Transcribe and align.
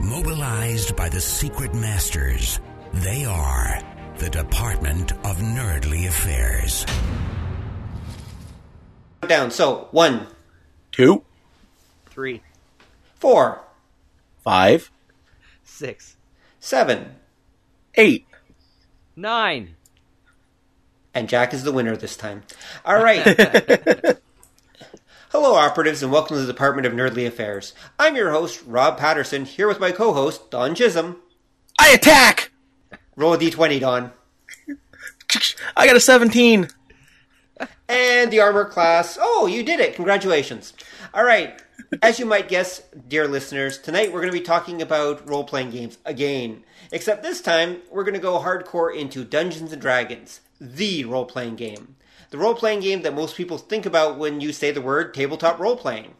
Mobilized 0.00 0.96
by 0.96 1.08
the 1.08 1.20
secret 1.20 1.74
masters, 1.74 2.58
they 2.92 3.24
are 3.24 3.80
the 4.18 4.30
Department 4.30 5.12
of 5.24 5.36
Nerdly 5.38 6.08
Affairs. 6.08 6.86
Down. 9.26 9.50
So 9.50 9.88
one, 9.92 10.26
two, 10.90 11.22
three, 12.06 12.40
four, 13.16 13.60
five, 14.42 14.90
six, 15.62 16.16
seven, 16.58 17.14
eight, 17.94 18.26
nine. 19.14 19.76
and 21.14 21.28
Jack 21.28 21.52
is 21.52 21.62
the 21.62 21.72
winner 21.72 21.96
this 21.96 22.16
time. 22.16 22.42
All 22.84 23.02
right. 23.02 23.22
Hello, 25.32 25.54
operatives, 25.54 26.02
and 26.02 26.10
welcome 26.10 26.34
to 26.34 26.40
the 26.42 26.52
Department 26.52 26.88
of 26.88 26.92
Nerdly 26.92 27.24
Affairs. 27.24 27.72
I'm 28.00 28.16
your 28.16 28.32
host, 28.32 28.64
Rob 28.66 28.98
Patterson, 28.98 29.44
here 29.44 29.68
with 29.68 29.78
my 29.78 29.92
co-host, 29.92 30.50
Don 30.50 30.74
Chisholm. 30.74 31.18
I 31.78 31.90
attack! 31.90 32.50
Roll 33.14 33.34
a 33.34 33.38
d20, 33.38 33.78
Don. 33.78 34.10
I 35.76 35.86
got 35.86 35.94
a 35.94 36.00
17. 36.00 36.66
And 37.88 38.32
the 38.32 38.40
armor 38.40 38.64
class. 38.64 39.18
Oh, 39.20 39.46
you 39.46 39.62
did 39.62 39.78
it. 39.78 39.94
Congratulations. 39.94 40.72
All 41.14 41.22
right. 41.22 41.62
As 42.02 42.18
you 42.18 42.26
might 42.26 42.48
guess, 42.48 42.82
dear 43.06 43.28
listeners, 43.28 43.78
tonight 43.78 44.12
we're 44.12 44.22
going 44.22 44.32
to 44.32 44.38
be 44.38 44.44
talking 44.44 44.82
about 44.82 45.28
role 45.28 45.44
playing 45.44 45.70
games 45.70 45.98
again. 46.04 46.64
Except 46.90 47.22
this 47.22 47.40
time, 47.40 47.82
we're 47.92 48.02
going 48.02 48.14
to 48.14 48.20
go 48.20 48.40
hardcore 48.40 48.92
into 48.92 49.24
Dungeons 49.24 49.72
and 49.72 49.80
Dragons, 49.80 50.40
the 50.60 51.04
role 51.04 51.24
playing 51.24 51.54
game. 51.54 51.94
The 52.30 52.38
role 52.38 52.54
playing 52.54 52.80
game 52.80 53.02
that 53.02 53.14
most 53.14 53.36
people 53.36 53.58
think 53.58 53.84
about 53.84 54.16
when 54.16 54.40
you 54.40 54.52
say 54.52 54.70
the 54.70 54.80
word 54.80 55.12
tabletop 55.12 55.58
role 55.58 55.76
playing. 55.76 56.14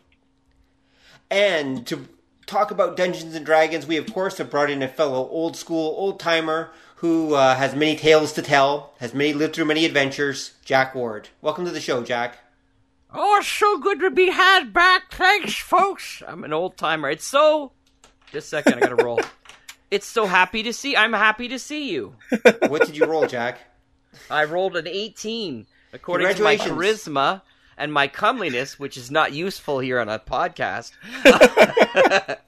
And 1.31 1.87
to 1.87 2.09
talk 2.47 2.73
about 2.73 2.97
Dungeons 2.97 3.37
and 3.37 3.47
Dragons, 3.47 3.87
we 3.87 3.97
of 3.97 4.13
course 4.13 4.39
have 4.39 4.51
brought 4.51 4.71
in 4.71 4.83
a 4.83 4.89
fellow 4.89 5.29
old 5.29 5.57
school 5.57 5.95
old 5.97 6.19
timer 6.19 6.73
who 6.97 7.35
uh, 7.35 7.55
has 7.55 7.77
many 7.77 7.95
tales 7.95 8.33
to 8.33 8.43
tell, 8.43 8.93
has 8.99 9.15
many 9.15 9.33
lived 9.33 9.55
through 9.55 9.67
many 9.67 9.85
adventures. 9.85 10.55
Jack 10.65 10.97
Ward, 10.97 11.29
welcome 11.41 11.65
to 11.65 11.71
the 11.71 11.81
show, 11.81 12.03
Jack. 12.03 12.39
Oh, 13.15 13.39
it's 13.39 13.49
so 13.49 13.79
good 13.79 14.01
to 14.01 14.11
be 14.11 14.31
had 14.31 14.73
back. 14.73 15.13
Thanks, 15.13 15.55
folks. 15.55 16.25
I'm 16.27 16.43
an 16.43 16.53
old 16.53 16.77
timer. 16.77 17.09
It's 17.09 17.25
so. 17.25 17.71
Just 18.33 18.49
a 18.49 18.51
second, 18.51 18.75
I 18.75 18.81
gotta 18.81 19.03
roll. 19.05 19.21
It's 19.91 20.07
so 20.07 20.27
happy 20.27 20.63
to 20.63 20.73
see. 20.73 20.97
I'm 20.97 21.13
happy 21.13 21.49
to 21.49 21.59
see 21.59 21.91
you. 21.91 22.15
What 22.69 22.87
did 22.87 22.97
you 22.97 23.07
roll, 23.07 23.27
Jack? 23.27 23.59
I 24.31 24.45
rolled 24.45 24.77
an 24.77 24.87
18 24.87 25.67
according 25.93 26.35
to 26.35 26.43
my 26.43 26.57
charisma 26.57 27.43
and 27.77 27.93
my 27.93 28.09
comeliness, 28.09 28.79
which 28.79 28.97
is 28.97 29.11
not 29.11 29.33
useful 29.33 29.79
here 29.79 29.99
on 30.01 30.09
a 30.09 30.19
podcast. 30.19 30.93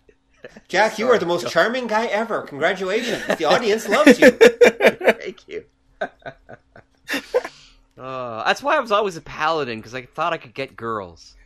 Jack, 0.69 0.99
you 0.99 1.09
are 1.09 1.19
the 1.19 1.27
most 1.27 1.49
charming 1.49 1.87
guy 1.87 2.07
ever. 2.07 2.43
Congratulations. 2.43 3.25
The 3.39 3.45
audience 3.45 3.89
loves 3.89 4.19
you. 4.19 4.31
Thank 4.31 5.49
you. 5.49 5.65
Uh, 6.01 6.09
that's 8.45 8.63
why 8.63 8.77
I 8.77 8.81
was 8.81 8.93
always 8.93 9.17
a 9.17 9.21
paladin 9.21 9.79
because 9.79 9.95
I 9.95 10.03
thought 10.03 10.33
I 10.33 10.39
could 10.39 10.55
get 10.55 10.77
girls. 10.77 11.37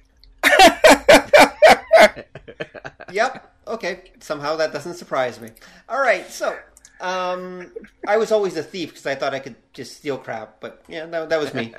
Yep. 3.17 3.55
Okay. 3.69 4.13
Somehow 4.21 4.57
that 4.57 4.73
doesn't 4.73 4.95
surprise 4.95 5.41
me. 5.41 5.51
All 5.89 6.01
right. 6.01 6.29
So, 6.31 6.57
um, 7.01 7.73
I 8.07 8.17
was 8.17 8.33
always 8.33 8.57
a 8.57 8.63
thief 8.63 8.91
because 8.91 9.07
I 9.07 9.15
thought 9.15 9.35
I 9.35 9.39
could 9.39 9.57
just 9.73 9.97
steal 9.97 10.19
crap, 10.19 10.61
but 10.61 10.83
yeah, 10.89 11.07
that, 11.07 11.29
that 11.29 11.39
was 11.39 11.53
me. 11.55 11.75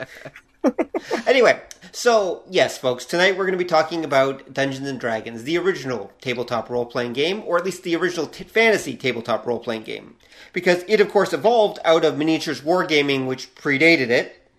anyway, 1.28 1.62
so 1.92 2.44
yes, 2.50 2.78
folks, 2.78 3.06
tonight 3.06 3.38
we're 3.38 3.46
going 3.46 3.58
to 3.58 3.64
be 3.64 3.66
talking 3.66 4.04
about 4.04 4.54
Dungeons 4.54 4.88
and 4.88 5.00
Dragons, 5.00 5.44
the 5.44 5.58
original 5.58 6.12
tabletop 6.22 6.70
role 6.70 6.86
playing 6.86 7.14
game, 7.14 7.42
or 7.46 7.58
at 7.58 7.66
least 7.66 7.84
the 7.84 7.96
original 7.96 8.28
t- 8.28 8.44
fantasy 8.44 8.96
tabletop 8.96 9.46
role 9.46 9.60
playing 9.60 9.84
game, 9.84 10.16
because 10.54 10.84
it, 10.88 11.02
of 11.02 11.10
course, 11.10 11.34
evolved 11.34 11.80
out 11.84 12.06
of 12.06 12.18
miniatures 12.18 12.62
wargaming, 12.62 13.26
which 13.28 13.54
predated 13.56 14.10
it, 14.10 14.50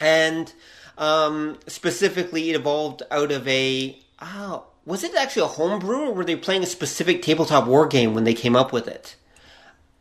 and 0.00 0.52
um, 0.98 1.58
specifically, 1.66 2.50
it 2.50 2.56
evolved 2.56 3.02
out 3.10 3.32
of 3.32 3.46
a. 3.48 3.98
Oh, 4.20 4.64
was 4.84 5.04
it 5.04 5.14
actually 5.14 5.42
a 5.42 5.48
homebrew, 5.48 6.08
or 6.08 6.14
were 6.14 6.24
they 6.24 6.36
playing 6.36 6.62
a 6.62 6.66
specific 6.66 7.22
tabletop 7.22 7.66
war 7.66 7.86
game 7.86 8.14
when 8.14 8.24
they 8.24 8.34
came 8.34 8.56
up 8.56 8.72
with 8.72 8.88
it? 8.88 9.16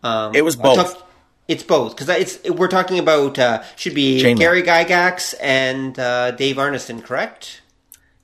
Um, 0.05 0.35
It 0.35 0.43
was 0.43 0.55
both. 0.55 0.75
talk- 0.77 1.01
it's 1.47 1.63
both 1.63 1.95
because 1.95 2.09
it's 2.09 2.49
we're 2.49 2.67
talking 2.67 2.97
about 2.97 3.37
uh, 3.37 3.61
should 3.75 3.93
be 3.93 4.21
Chainmail. 4.21 4.37
Gary 4.39 4.63
Gygax 4.63 5.35
and 5.39 5.97
uh, 5.99 6.31
Dave 6.31 6.55
Arneson, 6.55 7.03
correct? 7.03 7.61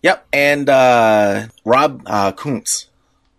Yep, 0.02 0.26
and 0.34 0.68
uh, 0.68 1.48
Rob 1.64 2.02
uh, 2.08 2.32
Kuntz. 2.32 2.88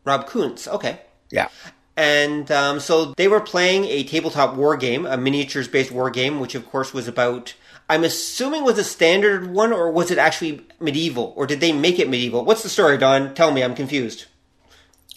Rob 0.05 0.29
Kuntz, 0.29 0.69
okay. 0.69 1.01
Yeah. 1.31 1.49
And 1.97 2.51
um, 2.51 2.79
so 2.81 3.07
they 3.17 3.27
were 3.29 3.41
playing 3.41 3.85
a 3.87 4.05
tabletop 4.05 4.55
war 4.57 4.77
game, 4.77 5.05
a 5.05 5.17
miniatures 5.17 5.67
based 5.69 5.91
war 5.91 6.11
game, 6.11 6.39
which 6.41 6.55
of 6.55 6.65
course 6.71 6.95
was 6.95 7.09
about. 7.09 7.55
I'm 7.89 8.05
assuming 8.05 8.63
was 8.65 8.79
a 8.79 8.85
standard 8.85 9.51
one, 9.51 9.73
or 9.73 9.91
was 9.91 10.11
it 10.11 10.17
actually 10.19 10.65
medieval, 10.81 11.35
or 11.37 11.47
did 11.47 11.61
they 11.61 11.73
make 11.73 11.99
it 11.99 12.09
medieval? 12.09 12.45
What's 12.45 12.63
the 12.63 12.69
story, 12.69 12.97
Don? 12.99 13.35
Tell 13.35 13.51
me, 13.51 13.63
I'm 13.63 13.75
confused. 13.75 14.27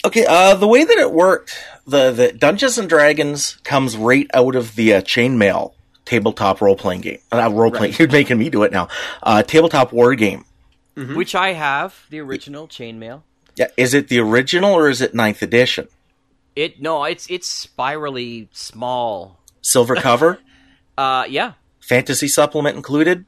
Okay, 0.06 0.24
uh, 0.24 0.54
the 0.54 0.68
way 0.68 0.84
that 0.84 0.98
it 0.98 1.10
worked, 1.12 1.58
the, 1.84 2.12
the 2.12 2.30
Dungeons 2.32 2.78
and 2.78 2.88
Dragons 2.88 3.56
comes 3.64 3.96
right 3.96 4.28
out 4.32 4.54
of 4.54 4.76
the 4.76 4.94
uh, 4.94 5.00
chainmail 5.02 5.72
tabletop 6.04 6.60
role 6.60 6.76
playing 6.76 7.00
game. 7.00 7.18
Uh, 7.32 7.50
role 7.52 7.72
playing. 7.72 7.94
You're 7.98 8.06
making 8.08 8.38
me 8.38 8.48
do 8.48 8.62
it 8.62 8.70
now. 8.70 8.86
Uh, 9.20 9.42
tabletop 9.42 9.92
war 9.92 10.14
game. 10.14 10.44
Which 10.94 11.34
I 11.34 11.54
have, 11.54 12.06
the 12.08 12.20
original 12.20 12.68
chainmail. 12.68 13.22
Yeah, 13.56 13.66
is 13.76 13.94
it 13.94 14.06
the 14.08 14.20
original 14.20 14.72
or 14.72 14.88
is 14.88 15.00
it 15.02 15.12
ninth 15.12 15.42
edition? 15.42 15.88
It 16.54 16.80
no, 16.80 17.02
it's 17.04 17.28
it's 17.28 17.48
spirally 17.48 18.48
small. 18.52 19.40
Silver 19.60 19.94
cover, 20.08 20.38
Uh, 20.96 21.24
yeah. 21.28 21.52
fantasy 21.80 22.28
supplement 22.28 22.76
included. 22.76 23.26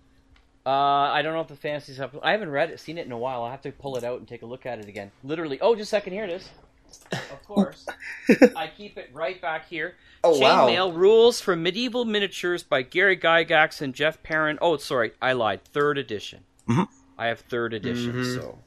Uh, 0.64 0.70
I 0.70 1.22
don't 1.22 1.34
know 1.34 1.40
if 1.40 1.48
the 1.48 1.56
fantasy 1.56 1.92
supplement. 1.92 2.24
I 2.24 2.30
haven't 2.32 2.50
read 2.50 2.70
it, 2.70 2.78
seen 2.80 2.96
it 2.98 3.04
in 3.04 3.12
a 3.12 3.18
while. 3.18 3.42
I'll 3.42 3.50
have 3.50 3.62
to 3.62 3.72
pull 3.72 3.96
it 3.96 4.04
out 4.04 4.18
and 4.20 4.28
take 4.28 4.42
a 4.42 4.46
look 4.46 4.64
at 4.64 4.78
it 4.78 4.88
again. 4.88 5.10
Literally. 5.24 5.58
Oh, 5.60 5.74
just 5.74 5.88
a 5.88 5.96
second. 5.96 6.12
Here 6.12 6.24
it 6.24 6.30
is. 6.30 6.48
Of 7.12 7.44
course. 7.46 7.86
I 8.56 8.70
keep 8.76 8.98
it 8.98 9.10
right 9.12 9.40
back 9.40 9.68
here. 9.68 9.94
Oh, 10.24 10.36
wow. 10.40 10.66
Chainmail 10.66 10.96
Rules 10.96 11.40
for 11.40 11.54
Medieval 11.54 12.04
Miniatures 12.04 12.64
by 12.64 12.82
Gary 12.82 13.16
Gygax 13.16 13.80
and 13.80 13.94
Jeff 13.94 14.20
Perren. 14.24 14.58
Oh, 14.60 14.76
sorry, 14.76 15.12
I 15.22 15.32
lied. 15.32 15.62
Third 15.62 15.96
edition. 15.96 16.40
Mhm. 16.68 16.88
I 17.16 17.26
have 17.28 17.38
third 17.42 17.72
edition. 17.72 18.24
So 18.24 18.58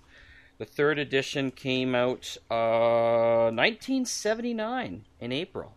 the 0.59 0.65
third 0.65 0.97
edition 0.97 1.51
came 1.51 1.93
out 1.93 2.37
uh, 2.49 3.51
1979 3.51 5.03
in 5.19 5.31
April. 5.33 5.75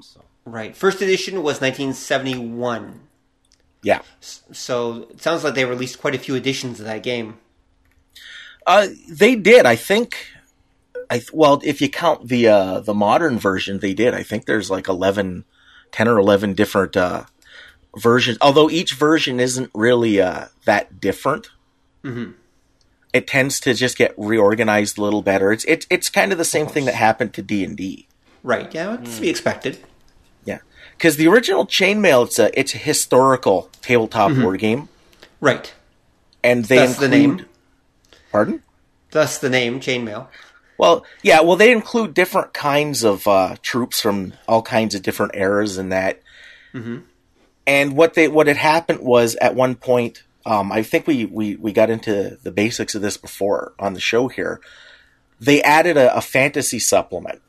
So. 0.00 0.22
Right. 0.46 0.74
First 0.74 1.02
edition 1.02 1.34
was 1.42 1.60
1971. 1.60 3.00
Yeah. 3.82 4.00
So 4.20 5.08
it 5.10 5.20
sounds 5.20 5.44
like 5.44 5.54
they 5.54 5.66
released 5.66 6.00
quite 6.00 6.14
a 6.14 6.18
few 6.18 6.34
editions 6.36 6.80
of 6.80 6.86
that 6.86 7.02
game. 7.02 7.36
Uh, 8.66 8.88
they 9.10 9.34
did. 9.34 9.66
I 9.66 9.76
think. 9.76 10.28
I 11.12 11.20
well, 11.32 11.60
if 11.62 11.82
you 11.82 11.90
count 11.90 12.28
the 12.28 12.48
uh, 12.48 12.80
the 12.80 12.94
modern 12.94 13.38
version, 13.38 13.80
they 13.80 13.92
did. 13.92 14.14
I 14.14 14.22
think 14.22 14.46
there's 14.46 14.70
like 14.70 14.88
11, 14.88 15.44
10 15.92 16.08
or 16.08 16.18
eleven 16.18 16.54
different 16.54 16.96
uh, 16.96 17.24
versions. 17.96 18.38
Although 18.40 18.70
each 18.70 18.94
version 18.94 19.38
isn't 19.38 19.70
really 19.74 20.20
uh, 20.22 20.46
that 20.64 21.00
different. 21.00 21.50
Mm-hmm. 22.02 22.32
It 23.12 23.26
tends 23.26 23.60
to 23.60 23.74
just 23.74 23.98
get 23.98 24.14
reorganized 24.16 24.96
a 24.96 25.02
little 25.02 25.20
better. 25.20 25.52
It's 25.52 25.66
it's 25.66 25.86
it's 25.90 26.08
kind 26.08 26.32
of 26.32 26.38
the 26.38 26.46
same 26.46 26.66
thing 26.66 26.86
that 26.86 26.94
happened 26.94 27.34
to 27.34 27.42
D 27.42 27.62
and 27.62 27.76
D. 27.76 28.08
Right. 28.42 28.72
Yeah, 28.74 28.94
it's 28.94 29.16
to 29.16 29.20
be 29.20 29.28
expected. 29.28 29.78
Yeah, 30.46 30.60
because 30.96 31.16
the 31.18 31.28
original 31.28 31.66
Chainmail, 31.66 32.24
it's 32.26 32.38
a 32.38 32.58
it's 32.58 32.74
a 32.74 32.78
historical 32.78 33.68
tabletop 33.82 34.32
war 34.38 34.56
game, 34.56 34.88
Right. 35.42 35.74
and 36.42 36.64
they 36.64 36.76
That's 36.78 36.96
the 36.96 37.08
name. 37.08 37.44
Pardon. 38.32 38.62
Thus 39.10 39.36
the 39.36 39.50
name 39.50 39.78
Chainmail. 39.78 40.28
Well, 40.78 41.04
yeah, 41.22 41.40
well, 41.42 41.56
they 41.56 41.70
include 41.70 42.14
different 42.14 42.52
kinds 42.52 43.04
of 43.04 43.26
uh, 43.28 43.56
troops 43.62 44.00
from 44.00 44.32
all 44.48 44.62
kinds 44.62 44.94
of 44.94 45.02
different 45.02 45.36
eras 45.36 45.78
and 45.78 45.92
that. 45.92 46.20
And 47.66 47.96
what 47.96 48.14
they 48.14 48.28
what 48.28 48.46
had 48.48 48.56
happened 48.56 49.00
was 49.00 49.36
at 49.36 49.54
one 49.54 49.74
point, 49.76 50.22
um, 50.44 50.72
I 50.72 50.82
think 50.82 51.06
we, 51.06 51.24
we 51.26 51.56
we 51.56 51.72
got 51.72 51.90
into 51.90 52.38
the 52.42 52.50
basics 52.50 52.94
of 52.94 53.02
this 53.02 53.16
before 53.16 53.74
on 53.78 53.94
the 53.94 54.00
show 54.00 54.28
here. 54.28 54.60
They 55.38 55.62
added 55.62 55.96
a, 55.96 56.16
a 56.16 56.20
fantasy 56.20 56.78
supplement 56.78 57.40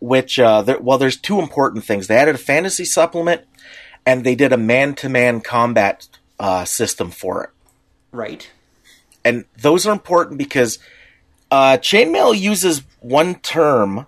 which 0.00 0.38
uh, 0.38 0.62
there, 0.62 0.78
well, 0.78 0.98
there's 0.98 1.16
two 1.16 1.40
important 1.40 1.84
things. 1.84 2.06
They 2.06 2.16
added 2.16 2.34
a 2.34 2.38
fantasy 2.38 2.84
supplement, 2.84 3.42
and 4.06 4.22
they 4.24 4.34
did 4.34 4.52
a 4.52 4.56
man-to-man 4.56 5.40
combat 5.40 6.06
uh, 6.38 6.64
system 6.64 7.10
for 7.10 7.44
it. 7.44 7.50
Right. 8.12 8.48
and 9.24 9.44
those 9.60 9.86
are 9.86 9.92
important 9.92 10.38
because 10.38 10.78
uh, 11.50 11.78
chainmail 11.78 12.38
uses 12.38 12.82
one 13.00 13.36
term 13.36 14.06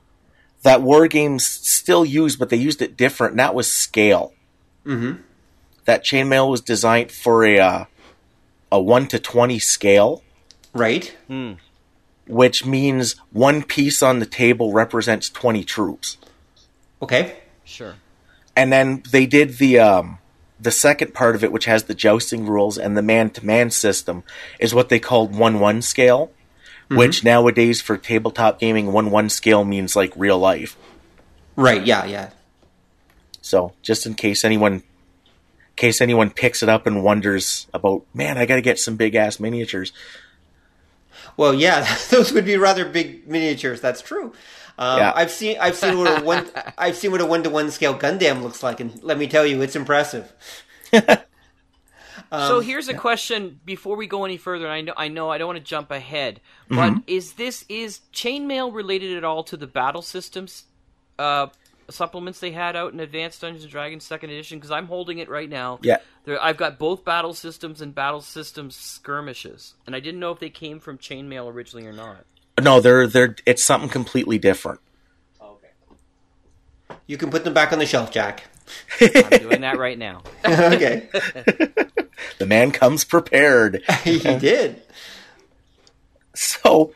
that 0.62 0.82
war 0.82 1.08
games 1.08 1.44
still 1.46 2.04
use, 2.04 2.36
but 2.36 2.50
they 2.50 2.56
used 2.56 2.82
it 2.82 2.96
different, 2.96 3.32
and 3.32 3.40
that 3.40 3.54
was 3.54 3.72
scale. 3.72 4.32
Mm-hmm. 4.84 5.22
That 5.86 6.04
chainmail 6.04 6.50
was 6.50 6.60
designed 6.60 7.10
for 7.10 7.44
a 7.44 7.58
uh, 7.58 7.84
a 8.70 8.80
one 8.80 9.06
to 9.08 9.18
twenty 9.18 9.58
scale, 9.58 10.22
Right. 10.72 11.16
which 12.26 12.64
means 12.64 13.16
one 13.32 13.62
piece 13.62 14.02
on 14.02 14.18
the 14.18 14.26
table 14.26 14.72
represents 14.72 15.28
twenty 15.30 15.64
troops. 15.64 16.16
Okay. 17.02 17.38
Sure. 17.64 17.94
And 18.56 18.72
then 18.72 19.02
they 19.10 19.26
did 19.26 19.58
the 19.58 19.78
um, 19.78 20.18
the 20.60 20.70
second 20.70 21.14
part 21.14 21.34
of 21.34 21.42
it, 21.42 21.52
which 21.52 21.64
has 21.64 21.84
the 21.84 21.94
jousting 21.94 22.46
rules 22.46 22.76
and 22.76 22.96
the 22.96 23.02
man 23.02 23.30
to 23.30 23.44
man 23.46 23.70
system, 23.70 24.22
is 24.58 24.74
what 24.74 24.90
they 24.90 24.98
called 24.98 25.34
one 25.34 25.58
one 25.60 25.80
scale. 25.82 26.30
Which 26.90 27.22
nowadays 27.22 27.80
for 27.80 27.96
tabletop 27.96 28.58
gaming, 28.58 28.92
one 28.92 29.10
one 29.10 29.28
scale 29.28 29.64
means 29.64 29.94
like 29.94 30.12
real 30.16 30.38
life. 30.38 30.76
Right. 31.56 31.84
Yeah. 31.86 32.04
Yeah. 32.04 32.30
So 33.42 33.72
just 33.82 34.06
in 34.06 34.14
case 34.14 34.44
anyone, 34.44 34.74
in 34.74 34.82
case 35.76 36.00
anyone 36.00 36.30
picks 36.30 36.62
it 36.62 36.68
up 36.68 36.86
and 36.86 37.04
wonders 37.04 37.66
about, 37.72 38.04
man, 38.12 38.38
I 38.38 38.46
got 38.46 38.56
to 38.56 38.60
get 38.62 38.78
some 38.78 38.96
big 38.96 39.14
ass 39.14 39.38
miniatures. 39.40 39.92
Well, 41.36 41.54
yeah, 41.54 41.86
those 42.10 42.32
would 42.32 42.44
be 42.44 42.56
rather 42.56 42.84
big 42.84 43.28
miniatures. 43.28 43.80
That's 43.80 44.02
true. 44.02 44.32
Um, 44.78 44.98
Yeah. 44.98 45.12
I've 45.14 45.30
seen 45.30 45.58
I've 45.60 45.76
seen 45.76 45.98
what 45.98 46.20
a 46.20 46.24
one 46.24 46.46
I've 46.76 46.96
seen 46.96 47.12
what 47.12 47.20
a 47.20 47.26
one 47.26 47.42
to 47.44 47.50
one 47.50 47.70
scale 47.70 47.96
Gundam 47.96 48.42
looks 48.42 48.62
like, 48.62 48.80
and 48.80 49.02
let 49.02 49.16
me 49.18 49.26
tell 49.26 49.46
you, 49.46 49.62
it's 49.62 49.76
impressive. 49.76 50.32
so 52.30 52.60
here's 52.60 52.88
a 52.88 52.94
question 52.94 53.58
before 53.64 53.96
we 53.96 54.06
go 54.06 54.24
any 54.24 54.36
further. 54.36 54.66
And 54.66 54.72
I 54.74 54.80
know 54.80 54.94
I 54.96 55.08
know 55.08 55.30
I 55.30 55.38
don't 55.38 55.48
want 55.48 55.58
to 55.58 55.64
jump 55.64 55.90
ahead, 55.90 56.40
but 56.68 56.76
Mm-hmm. 56.92 56.98
is 57.06 57.32
this 57.34 57.64
is 57.68 58.00
chainmail 58.12 58.72
related 58.74 59.16
at 59.16 59.24
all 59.24 59.42
to 59.44 59.56
the 59.56 59.66
battle 59.66 60.02
systems 60.02 60.64
uh, 61.18 61.48
supplements 61.90 62.38
they 62.40 62.52
had 62.52 62.76
out 62.76 62.92
in 62.92 63.00
Advanced 63.00 63.40
Dungeons 63.40 63.64
and 63.64 63.70
Dragons 63.72 64.04
Second 64.04 64.30
Edition? 64.30 64.58
Because 64.58 64.70
I'm 64.70 64.86
holding 64.86 65.18
it 65.18 65.28
right 65.28 65.48
now. 65.50 65.78
Yeah. 65.82 65.98
There, 66.24 66.40
I've 66.42 66.56
got 66.56 66.78
both 66.78 67.04
battle 67.04 67.34
systems 67.34 67.80
and 67.80 67.94
battle 67.94 68.20
systems 68.20 68.76
skirmishes, 68.76 69.74
and 69.86 69.96
I 69.96 70.00
didn't 70.00 70.20
know 70.20 70.30
if 70.30 70.38
they 70.38 70.50
came 70.50 70.78
from 70.78 70.98
chainmail 70.98 71.50
originally 71.52 71.86
or 71.86 71.92
not. 71.92 72.24
No, 72.62 72.78
they're 72.80 73.06
they're 73.06 73.34
it's 73.46 73.64
something 73.64 73.88
completely 73.88 74.38
different. 74.38 74.80
Okay, 75.42 75.68
You 77.06 77.16
can 77.16 77.30
put 77.30 77.42
them 77.44 77.54
back 77.54 77.72
on 77.72 77.78
the 77.78 77.86
shelf, 77.86 78.10
Jack. 78.12 78.44
I'm 79.00 79.40
doing 79.40 79.60
that 79.62 79.78
right 79.78 79.98
now. 79.98 80.22
okay, 80.44 81.08
The 82.38 82.46
man 82.46 82.70
comes 82.70 83.04
prepared. 83.04 83.82
he 84.04 84.18
did. 84.18 84.82
so 86.34 86.92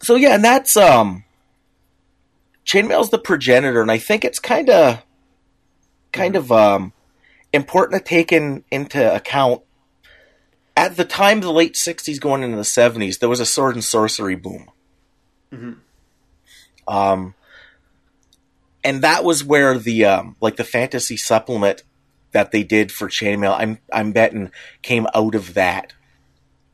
so 0.00 0.14
yeah 0.14 0.34
and 0.34 0.44
that's 0.44 0.76
um 0.76 1.24
chainmail's 2.64 3.10
the 3.10 3.18
progenitor 3.18 3.82
and 3.82 3.90
i 3.90 3.98
think 3.98 4.24
it's 4.24 4.38
kind 4.38 4.70
of 4.70 5.02
kind 6.12 6.36
of 6.36 6.50
um 6.52 6.92
important 7.52 8.02
to 8.02 8.08
take 8.08 8.32
in, 8.32 8.64
into 8.70 9.14
account 9.14 9.62
at 10.76 10.96
the 10.96 11.04
time 11.04 11.38
of 11.38 11.44
the 11.44 11.52
late 11.52 11.74
60s 11.74 12.20
going 12.20 12.42
into 12.42 12.56
the 12.56 12.62
70s 12.62 13.18
there 13.18 13.28
was 13.28 13.40
a 13.40 13.46
sword 13.46 13.74
and 13.74 13.84
sorcery 13.84 14.36
boom 14.36 14.70
um 16.88 17.34
and 18.84 19.02
that 19.02 19.24
was 19.24 19.44
where 19.44 19.76
the 19.76 20.04
um 20.04 20.36
like 20.40 20.56
the 20.56 20.64
fantasy 20.64 21.16
supplement 21.16 21.82
that 22.32 22.52
they 22.52 22.62
did 22.62 22.90
for 22.92 23.08
chainmail 23.08 23.54
i'm 23.58 23.78
i'm 23.92 24.12
betting 24.12 24.50
came 24.82 25.06
out 25.14 25.34
of 25.34 25.54
that 25.54 25.92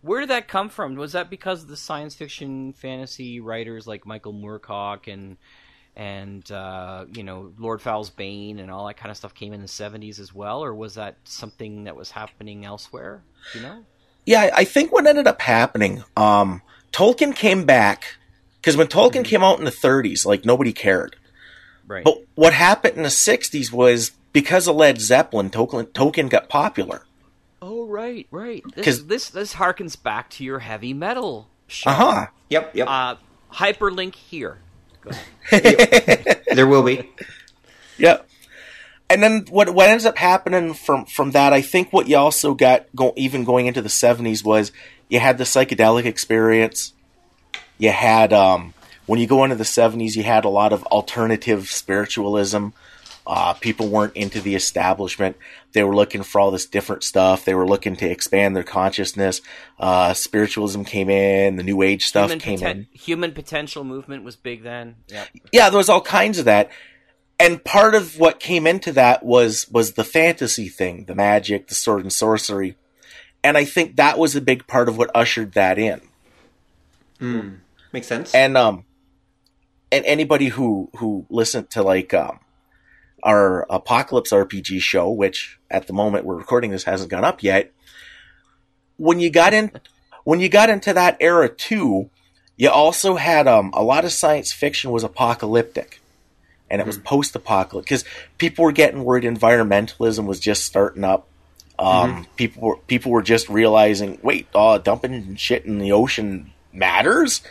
Where 0.02 0.20
did 0.20 0.30
that 0.30 0.46
come 0.46 0.68
from? 0.68 0.94
Was 0.94 1.12
that 1.12 1.30
because 1.30 1.66
the 1.66 1.76
science 1.76 2.14
fiction 2.14 2.72
fantasy 2.74 3.40
writers 3.40 3.86
like 3.88 4.06
Michael 4.06 4.32
Moorcock 4.32 5.12
and 5.12 5.36
and 5.96 6.48
uh, 6.52 7.06
you 7.12 7.24
know 7.24 7.52
Lord 7.58 7.80
Foul's 7.82 8.10
Bane 8.10 8.60
and 8.60 8.70
all 8.70 8.86
that 8.86 8.96
kind 8.98 9.10
of 9.10 9.16
stuff 9.16 9.34
came 9.34 9.52
in 9.52 9.62
the 9.62 9.68
seventies 9.68 10.20
as 10.20 10.32
well, 10.32 10.62
or 10.62 10.72
was 10.74 10.94
that 10.94 11.16
something 11.24 11.84
that 11.84 11.96
was 11.96 12.10
happening 12.12 12.64
elsewhere? 12.64 13.22
Do 13.52 13.58
you 13.58 13.64
know? 13.66 13.84
Yeah, 14.26 14.50
I- 14.54 14.64
think 14.64 14.92
what 14.92 15.06
ended 15.06 15.26
up 15.26 15.40
happening, 15.40 16.04
um, 16.16 16.62
Tolkien 16.92 17.34
came 17.34 17.64
back 17.64 18.16
because 18.60 18.76
when 18.76 18.88
Tolkien 18.88 19.24
came 19.24 19.42
out 19.42 19.58
in 19.58 19.64
the 19.64 19.70
30s, 19.72 20.26
like 20.26 20.44
nobody 20.44 20.72
cared. 20.72 21.16
Right. 21.86 22.04
But 22.04 22.18
what 22.34 22.52
happened 22.52 22.96
in 22.96 23.02
the 23.04 23.08
60s 23.08 23.70
was 23.72 24.10
because 24.36 24.68
of 24.68 24.76
Led 24.76 25.00
Zeppelin, 25.00 25.48
Tolkien, 25.50 25.86
Tolkien 25.92 26.28
got 26.28 26.48
popular. 26.50 27.06
oh, 27.62 27.86
right, 27.86 28.26
right. 28.30 28.62
This 28.74 28.84
'Cause- 28.84 29.06
this 29.06 29.30
this 29.30 29.54
harkens 29.54 29.96
back 30.00 30.28
to 30.30 30.44
your 30.44 30.58
heavy 30.58 30.92
metal 30.92 31.48
show. 31.66 31.88
Uh 31.90 31.94
huh. 31.94 32.26
Yep, 32.50 32.76
yep. 32.76 32.86
Uh, 32.88 33.14
hyperlink 33.52 34.14
here. 34.14 34.58
There 36.54 36.66
will 36.66 36.82
be. 36.82 37.08
Yep. 37.98 38.28
And 39.08 39.22
then 39.22 39.44
what 39.50 39.70
what 39.70 39.88
ends 39.88 40.04
up 40.04 40.18
happening 40.18 40.74
from 40.74 41.04
from 41.06 41.30
that, 41.32 41.52
I 41.52 41.60
think 41.62 41.92
what 41.92 42.08
you 42.08 42.16
also 42.16 42.54
got 42.54 42.86
go, 42.94 43.12
even 43.16 43.44
going 43.44 43.66
into 43.66 43.80
the 43.82 43.88
70s 43.88 44.44
was 44.44 44.72
you 45.08 45.18
had 45.20 45.38
the 45.38 45.44
psychedelic 45.44 46.04
experience. 46.04 46.92
You 47.78 47.90
had 47.92 48.32
um, 48.32 48.74
when 49.06 49.20
you 49.20 49.26
go 49.26 49.44
into 49.44 49.54
the 49.56 49.64
70s, 49.64 50.16
you 50.16 50.22
had 50.24 50.44
a 50.44 50.48
lot 50.48 50.72
of 50.72 50.82
alternative 50.84 51.68
spiritualism. 51.70 52.68
Uh, 53.26 53.54
people 53.54 53.88
weren't 53.88 54.14
into 54.14 54.40
the 54.40 54.54
establishment. 54.54 55.36
They 55.72 55.82
were 55.82 55.94
looking 55.94 56.22
for 56.22 56.40
all 56.40 56.50
this 56.52 56.66
different 56.66 57.02
stuff. 57.02 57.44
They 57.44 57.54
were 57.54 57.66
looking 57.66 57.96
to 57.96 58.08
expand 58.08 58.54
their 58.54 58.62
consciousness. 58.62 59.40
Uh, 59.80 60.14
spiritualism 60.14 60.82
came 60.82 61.10
in. 61.10 61.56
The 61.56 61.64
New 61.64 61.82
Age 61.82 62.04
stuff 62.06 62.30
Human, 62.30 62.38
came 62.38 62.58
poten- 62.60 62.70
in. 62.70 62.86
human 62.92 63.32
potential 63.32 63.82
movement 63.82 64.22
was 64.22 64.36
big 64.36 64.62
then. 64.62 64.96
Yeah. 65.08 65.24
yeah, 65.52 65.70
there 65.70 65.78
was 65.78 65.88
all 65.88 66.00
kinds 66.00 66.38
of 66.38 66.44
that. 66.44 66.70
And 67.40 67.62
part 67.64 67.94
of 67.94 68.18
what 68.18 68.40
came 68.40 68.66
into 68.66 68.92
that 68.92 69.22
was 69.24 69.68
was 69.70 69.92
the 69.92 70.04
fantasy 70.04 70.68
thing, 70.68 71.04
the 71.04 71.14
magic, 71.14 71.66
the 71.66 71.74
sword 71.74 72.02
and 72.02 72.12
sorcery. 72.12 72.76
And 73.44 73.58
I 73.58 73.64
think 73.64 73.96
that 73.96 74.18
was 74.18 74.34
a 74.34 74.40
big 74.40 74.66
part 74.66 74.88
of 74.88 74.96
what 74.96 75.10
ushered 75.14 75.52
that 75.52 75.78
in. 75.78 76.00
Makes 77.92 78.06
sense. 78.06 78.34
And 78.34 78.56
um 78.56 78.84
and 79.92 80.04
anybody 80.06 80.48
who 80.48 80.90
who 80.96 81.26
listened 81.28 81.70
to 81.70 81.82
like 81.82 82.14
um 82.14 82.38
our 83.26 83.66
Apocalypse 83.68 84.30
RPG 84.30 84.80
show, 84.80 85.10
which 85.10 85.58
at 85.68 85.88
the 85.88 85.92
moment 85.92 86.24
we're 86.24 86.36
recording 86.36 86.70
this 86.70 86.84
hasn't 86.84 87.10
gone 87.10 87.24
up 87.24 87.42
yet, 87.42 87.72
when 88.96 89.18
you 89.18 89.28
got 89.30 89.52
in 89.52 89.72
when 90.24 90.38
you 90.40 90.48
got 90.48 90.70
into 90.70 90.92
that 90.92 91.16
era 91.20 91.48
too, 91.48 92.08
you 92.56 92.70
also 92.70 93.16
had 93.16 93.48
um 93.48 93.70
a 93.74 93.82
lot 93.82 94.04
of 94.04 94.12
science 94.12 94.52
fiction 94.52 94.90
was 94.92 95.04
apocalyptic. 95.04 96.00
And 96.68 96.80
it 96.80 96.86
was 96.86 96.98
post 96.98 97.36
apocalyptic 97.36 97.86
because 97.86 98.04
people 98.38 98.64
were 98.64 98.72
getting 98.72 99.04
worried 99.04 99.22
environmentalism 99.24 100.26
was 100.26 100.40
just 100.40 100.64
starting 100.64 101.04
up. 101.04 101.28
Um, 101.78 102.26
people 102.36 102.62
were 102.62 102.76
people 102.76 103.12
were 103.12 103.22
just 103.22 103.48
realizing, 103.48 104.18
wait, 104.22 104.48
uh, 104.54 104.78
dumping 104.78 105.36
shit 105.36 105.64
in 105.64 105.78
the 105.78 105.92
ocean 105.92 106.52
matters. 106.72 107.42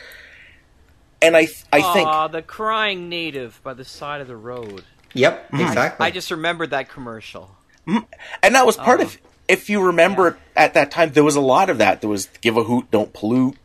And 1.22 1.38
I 1.38 1.46
th- 1.46 1.64
I 1.72 1.82
think 1.94 2.08
Aw, 2.08 2.28
the 2.28 2.42
crying 2.42 3.08
native 3.08 3.62
by 3.64 3.74
the 3.74 3.86
side 3.86 4.20
of 4.20 4.28
the 4.28 4.36
road. 4.36 4.84
Yep, 5.16 5.48
exactly. 5.54 6.06
I 6.06 6.12
just 6.12 6.30
remembered 6.30 6.70
that 6.70 6.90
commercial. 6.90 7.50
Mm, 7.88 8.06
and 8.44 8.56
that 8.56 8.66
was 8.66 8.78
part 8.78 9.02
of 9.02 9.08
uh-huh. 9.08 9.28
if 9.48 9.70
you 9.70 9.82
remember 9.82 10.38
at 10.56 10.74
that 10.74 10.92
time 10.92 11.12
there 11.14 11.24
was 11.24 11.36
a 11.36 11.42
lot 11.42 11.70
of 11.70 11.80
that. 11.80 12.02
There 12.02 12.10
was 12.10 12.28
give 12.42 12.58
a 12.58 12.64
hoot 12.64 12.92
don't 12.92 13.14
pollute. 13.14 13.58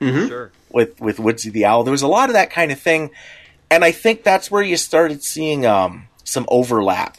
Mm-hmm. 0.00 0.28
Sure. 0.28 0.52
with 0.70 1.00
with 1.00 1.18
woodsy 1.18 1.50
the 1.50 1.64
owl. 1.64 1.84
There 1.84 1.92
was 1.92 2.02
a 2.02 2.08
lot 2.08 2.28
of 2.28 2.34
that 2.34 2.50
kind 2.50 2.70
of 2.70 2.78
thing. 2.78 3.10
And 3.70 3.84
i 3.84 3.92
think 3.92 4.22
that's 4.22 4.50
where 4.50 4.62
you 4.62 4.76
started 4.76 5.24
seeing 5.24 5.64
um 5.64 6.08
some 6.24 6.44
overlap. 6.48 7.18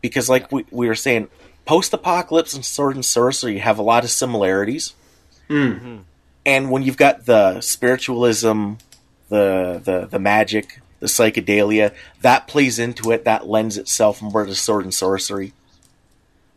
Because 0.00 0.28
like 0.28 0.50
we, 0.50 0.64
we 0.70 0.88
were 0.88 0.94
saying 0.94 1.28
post-apocalypse 1.66 2.54
and 2.54 2.64
sword 2.64 2.94
and 2.94 3.04
sorcery 3.04 3.58
have 3.58 3.78
a 3.78 3.82
lot 3.82 4.04
of 4.04 4.10
similarities. 4.10 4.94
Mm. 5.48 5.74
Mm-hmm. 5.74 5.96
And 6.46 6.70
when 6.70 6.82
you've 6.82 6.96
got 6.96 7.26
the 7.26 7.60
spiritualism 7.60 8.74
the 9.28 9.80
the 9.84 10.06
the 10.10 10.18
magic 10.18 10.80
the 11.00 11.06
psychedelia 11.06 11.92
that 12.20 12.46
plays 12.46 12.78
into 12.78 13.10
it 13.10 13.24
that 13.24 13.48
lends 13.48 13.76
itself 13.76 14.22
more 14.22 14.44
to 14.46 14.54
sword 14.54 14.84
and 14.84 14.94
sorcery 14.94 15.52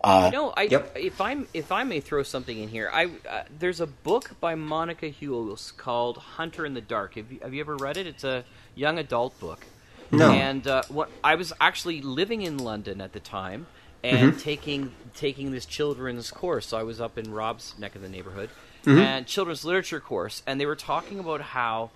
uh, 0.03 0.29
No, 0.33 0.49
I 0.55 0.63
Yep. 0.63 0.97
if 0.97 1.21
I'm 1.21 1.47
if 1.53 1.71
I 1.71 1.83
may 1.83 2.01
throw 2.01 2.23
something 2.23 2.59
in 2.59 2.67
here, 2.69 2.89
I 2.93 3.05
uh, 3.27 3.43
there's 3.57 3.79
a 3.79 3.87
book 3.87 4.31
by 4.41 4.53
Monica 4.55 5.07
Hughes 5.07 5.71
called 5.71 6.17
Hunter 6.17 6.65
in 6.65 6.73
the 6.73 6.81
Dark. 6.81 7.15
Have 7.15 7.31
you, 7.31 7.39
have 7.41 7.53
you 7.53 7.61
ever 7.61 7.77
read 7.77 7.95
it? 7.97 8.05
It's 8.05 8.25
a 8.25 8.43
young 8.75 8.99
adult 8.99 9.39
book. 9.39 9.65
No. 10.11 10.29
And 10.31 10.67
uh, 10.67 10.83
what 10.89 11.09
I 11.23 11.35
was 11.35 11.53
actually 11.61 12.01
living 12.01 12.41
in 12.41 12.57
London 12.57 12.99
at 13.01 13.13
the 13.13 13.21
time 13.21 13.65
and 14.03 14.37
taking 14.37 14.91
taking 15.15 15.51
this 15.51 15.65
children's 15.65 16.29
course. 16.31 16.67
So 16.67 16.77
I 16.77 16.83
was 16.83 16.99
up 16.99 17.17
in 17.17 17.31
Rob's 17.31 17.73
neck 17.79 17.95
of 17.95 18.01
the 18.01 18.09
neighborhood 18.09 18.49
and 18.85 19.25
children's 19.25 19.63
literature 19.63 20.01
course, 20.01 20.43
and 20.45 20.59
they 20.59 20.65
were 20.65 20.75
talking 20.75 21.17
about 21.17 21.39
how 21.39 21.91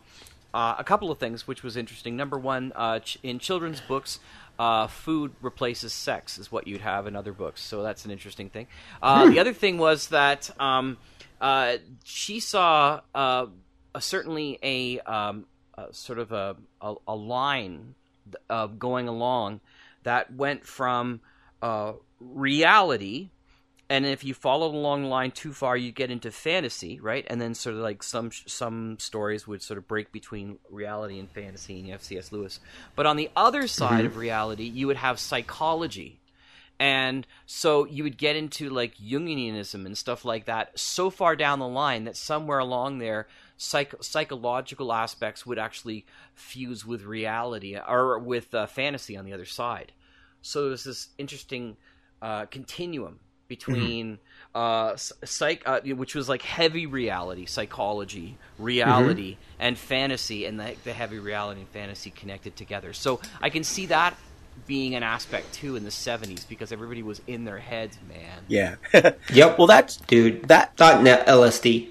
uh, 0.53 0.75
a 0.77 0.83
couple 0.83 1.11
of 1.11 1.17
things 1.17 1.47
which 1.47 1.63
was 1.63 1.75
interesting. 1.77 2.15
Number 2.15 2.37
one, 2.37 2.71
uh, 2.75 2.99
ch- 2.99 3.17
in 3.23 3.39
children's 3.39 3.81
books, 3.81 4.19
uh, 4.59 4.87
food 4.87 5.33
replaces 5.41 5.93
sex, 5.93 6.37
is 6.37 6.51
what 6.51 6.67
you'd 6.67 6.81
have 6.81 7.05
in 7.07 7.15
other 7.15 7.31
books. 7.33 7.61
So 7.61 7.83
that's 7.83 8.05
an 8.05 8.11
interesting 8.11 8.49
thing. 8.49 8.67
Uh, 9.01 9.29
The 9.29 9.39
other 9.39 9.53
thing 9.53 9.77
was 9.77 10.07
that 10.09 10.49
um, 10.59 10.97
uh, 11.39 11.77
she 12.03 12.39
saw 12.39 13.01
uh, 13.13 13.45
a, 13.93 14.01
certainly 14.01 14.57
a, 14.63 14.99
um, 15.01 15.45
a 15.77 15.93
sort 15.93 16.17
of 16.19 16.31
a, 16.31 16.55
a, 16.81 16.95
a 17.07 17.15
line 17.15 17.95
uh, 18.49 18.67
going 18.67 19.07
along 19.07 19.59
that 20.03 20.33
went 20.33 20.65
from 20.65 21.19
uh, 21.61 21.93
reality 22.19 23.29
and 23.89 24.05
if 24.05 24.23
you 24.23 24.33
follow 24.33 24.67
along 24.67 25.03
the 25.03 25.07
line 25.07 25.31
too 25.31 25.53
far, 25.53 25.77
you 25.77 25.93
get 25.93 26.11
into 26.11 26.29
fantasy, 26.29 26.99
right? 26.99 27.25
And 27.29 27.39
then 27.39 27.55
sort 27.55 27.75
of 27.75 27.81
like 27.81 28.03
some 28.03 28.31
some 28.31 28.99
stories 28.99 29.47
would 29.47 29.61
sort 29.61 29.77
of 29.77 29.87
break 29.87 30.11
between 30.11 30.59
reality 30.69 31.19
and 31.19 31.29
fantasy, 31.29 31.77
and 31.77 31.85
you 31.85 31.93
have 31.93 32.03
C.S. 32.03 32.31
Lewis. 32.33 32.59
But 32.95 33.05
on 33.05 33.15
the 33.15 33.29
other 33.35 33.65
side 33.67 34.05
of 34.05 34.17
reality, 34.17 34.65
you 34.65 34.87
would 34.87 34.97
have 34.97 35.19
psychology, 35.19 36.19
and 36.77 37.25
so 37.45 37.85
you 37.85 38.03
would 38.03 38.17
get 38.17 38.35
into 38.35 38.69
like 38.69 38.97
Jungianism 38.97 39.85
and 39.85 39.97
stuff 39.97 40.25
like 40.25 40.45
that. 40.45 40.77
So 40.77 41.09
far 41.09 41.37
down 41.37 41.59
the 41.59 41.67
line 41.67 42.03
that 42.03 42.17
somewhere 42.17 42.59
along 42.59 42.97
there, 42.97 43.27
psych- 43.55 44.03
psychological 44.03 44.91
aspects 44.91 45.45
would 45.45 45.57
actually 45.57 46.05
fuse 46.35 46.85
with 46.85 47.03
reality 47.03 47.77
or 47.77 48.19
with 48.19 48.53
uh, 48.53 48.65
fantasy 48.65 49.15
on 49.15 49.23
the 49.23 49.31
other 49.31 49.45
side. 49.45 49.93
So 50.41 50.67
there's 50.67 50.83
this 50.83 51.07
interesting 51.17 51.77
uh, 52.21 52.47
continuum 52.47 53.19
between 53.47 54.19
uh, 54.55 54.95
psych, 54.95 55.61
uh, 55.65 55.81
which 55.81 56.15
was 56.15 56.27
like 56.27 56.41
heavy 56.41 56.85
reality, 56.85 57.45
psychology, 57.45 58.37
reality, 58.57 59.37
and 59.59 59.77
fantasy, 59.77 60.45
and 60.45 60.59
the, 60.59 60.75
the 60.83 60.93
heavy 60.93 61.19
reality 61.19 61.61
and 61.61 61.69
fantasy 61.69 62.09
connected 62.09 62.55
together. 62.55 62.93
So 62.93 63.19
I 63.41 63.49
can 63.49 63.63
see 63.63 63.87
that 63.87 64.17
being 64.65 64.95
an 64.95 65.03
aspect 65.03 65.53
too 65.53 65.75
in 65.75 65.83
the 65.83 65.89
70s 65.89 66.47
because 66.47 66.71
everybody 66.71 67.03
was 67.03 67.21
in 67.27 67.45
their 67.45 67.59
heads, 67.59 67.97
man. 68.09 68.43
Yeah. 68.47 68.75
Yep. 69.33 69.57
well, 69.57 69.67
that's 69.67 69.97
Dude, 69.97 70.47
that 70.47 70.75
thought 70.77 71.03
net 71.03 71.27
LSD. 71.27 71.89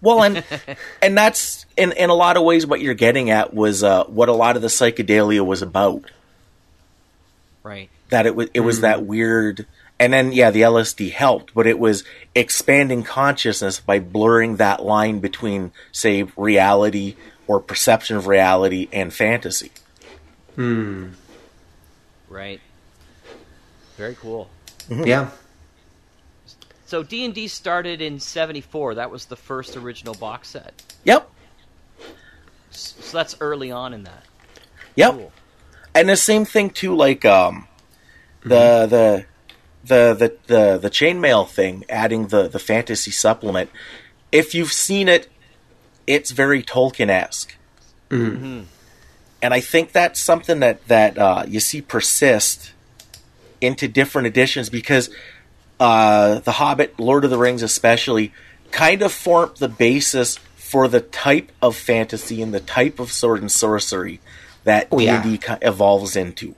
Well, 0.00 0.22
and 0.22 0.44
and 1.02 1.18
that's 1.18 1.66
in 1.76 1.92
in 1.92 2.10
a 2.10 2.14
lot 2.14 2.36
of 2.36 2.44
ways 2.44 2.66
what 2.66 2.80
you're 2.80 2.94
getting 2.94 3.30
at 3.30 3.52
was 3.52 3.82
uh, 3.82 4.04
what 4.04 4.28
a 4.28 4.32
lot 4.32 4.56
of 4.56 4.62
the 4.62 4.68
psychedelia 4.68 5.44
was 5.44 5.62
about. 5.62 6.10
Right. 7.62 7.90
That 8.10 8.26
it 8.26 8.34
was 8.34 8.48
it 8.54 8.60
was 8.60 8.80
that 8.80 9.04
weird, 9.04 9.66
and 10.00 10.12
then 10.12 10.32
yeah, 10.32 10.50
the 10.50 10.62
LSD 10.62 11.12
helped, 11.12 11.54
but 11.54 11.66
it 11.66 11.78
was 11.78 12.04
expanding 12.34 13.02
consciousness 13.02 13.80
by 13.80 13.98
blurring 13.98 14.56
that 14.56 14.82
line 14.84 15.18
between, 15.20 15.72
say, 15.92 16.24
reality 16.36 17.16
or 17.46 17.60
perception 17.60 18.16
of 18.16 18.26
reality 18.26 18.88
and 18.92 19.12
fantasy. 19.12 19.70
Hmm. 20.54 21.08
Right. 22.28 22.60
Very 23.96 24.14
cool. 24.16 24.48
Yeah. 24.90 25.30
So 26.86 27.02
D&D 27.02 27.48
started 27.48 28.00
in 28.00 28.20
74. 28.20 28.94
That 28.94 29.10
was 29.10 29.26
the 29.26 29.36
first 29.36 29.76
original 29.76 30.14
box 30.14 30.48
set. 30.48 30.82
Yep, 31.04 31.28
So 32.70 33.16
that's 33.16 33.36
early 33.40 33.70
on 33.70 33.92
in 33.94 34.04
that. 34.04 34.24
yep. 34.94 35.12
Cool. 35.12 35.32
and 35.94 36.08
the 36.08 36.16
same 36.16 36.44
thing 36.44 36.70
too 36.70 36.94
like 36.96 37.24
um 37.24 37.66
the 38.42 38.86
the 38.86 39.24
the 39.88 40.14
the 40.14 40.36
the 40.46 40.78
the 40.78 40.90
chainmail 40.90 41.48
thing 41.48 41.84
adding 41.88 42.28
the 42.28 42.48
the 42.48 42.58
fantasy 42.58 43.10
supplement 43.10 43.70
if 44.30 44.54
you've 44.54 44.72
seen 44.72 45.08
it 45.08 45.28
it's 46.06 46.30
very 46.30 46.62
tolkien-esque 46.62 47.56
and 49.42 49.52
i 49.54 49.60
think 49.60 49.92
that's 49.92 50.18
something 50.20 50.60
that 50.60 50.86
that 50.88 51.18
uh, 51.18 51.44
you 51.46 51.60
see 51.60 51.82
persist 51.82 52.72
into 53.60 53.88
different 53.88 54.26
editions 54.26 54.70
because 54.70 55.10
uh, 55.80 56.38
the 56.40 56.52
hobbit 56.52 56.98
lord 56.98 57.24
of 57.24 57.30
the 57.30 57.38
rings 57.38 57.62
especially 57.62 58.32
kind 58.70 59.02
of 59.02 59.12
formed 59.12 59.56
the 59.58 59.68
basis 59.68 60.38
for 60.56 60.88
the 60.88 61.00
type 61.00 61.50
of 61.62 61.74
fantasy 61.76 62.42
and 62.42 62.52
the 62.52 62.60
type 62.60 62.98
of 63.00 63.10
sword 63.10 63.40
and 63.40 63.50
sorcery 63.52 64.20
that 64.64 64.88
Oh, 64.92 64.98
yeah. 64.98 65.22
D&D 65.22 65.40
evolves 65.62 66.14
into. 66.14 66.54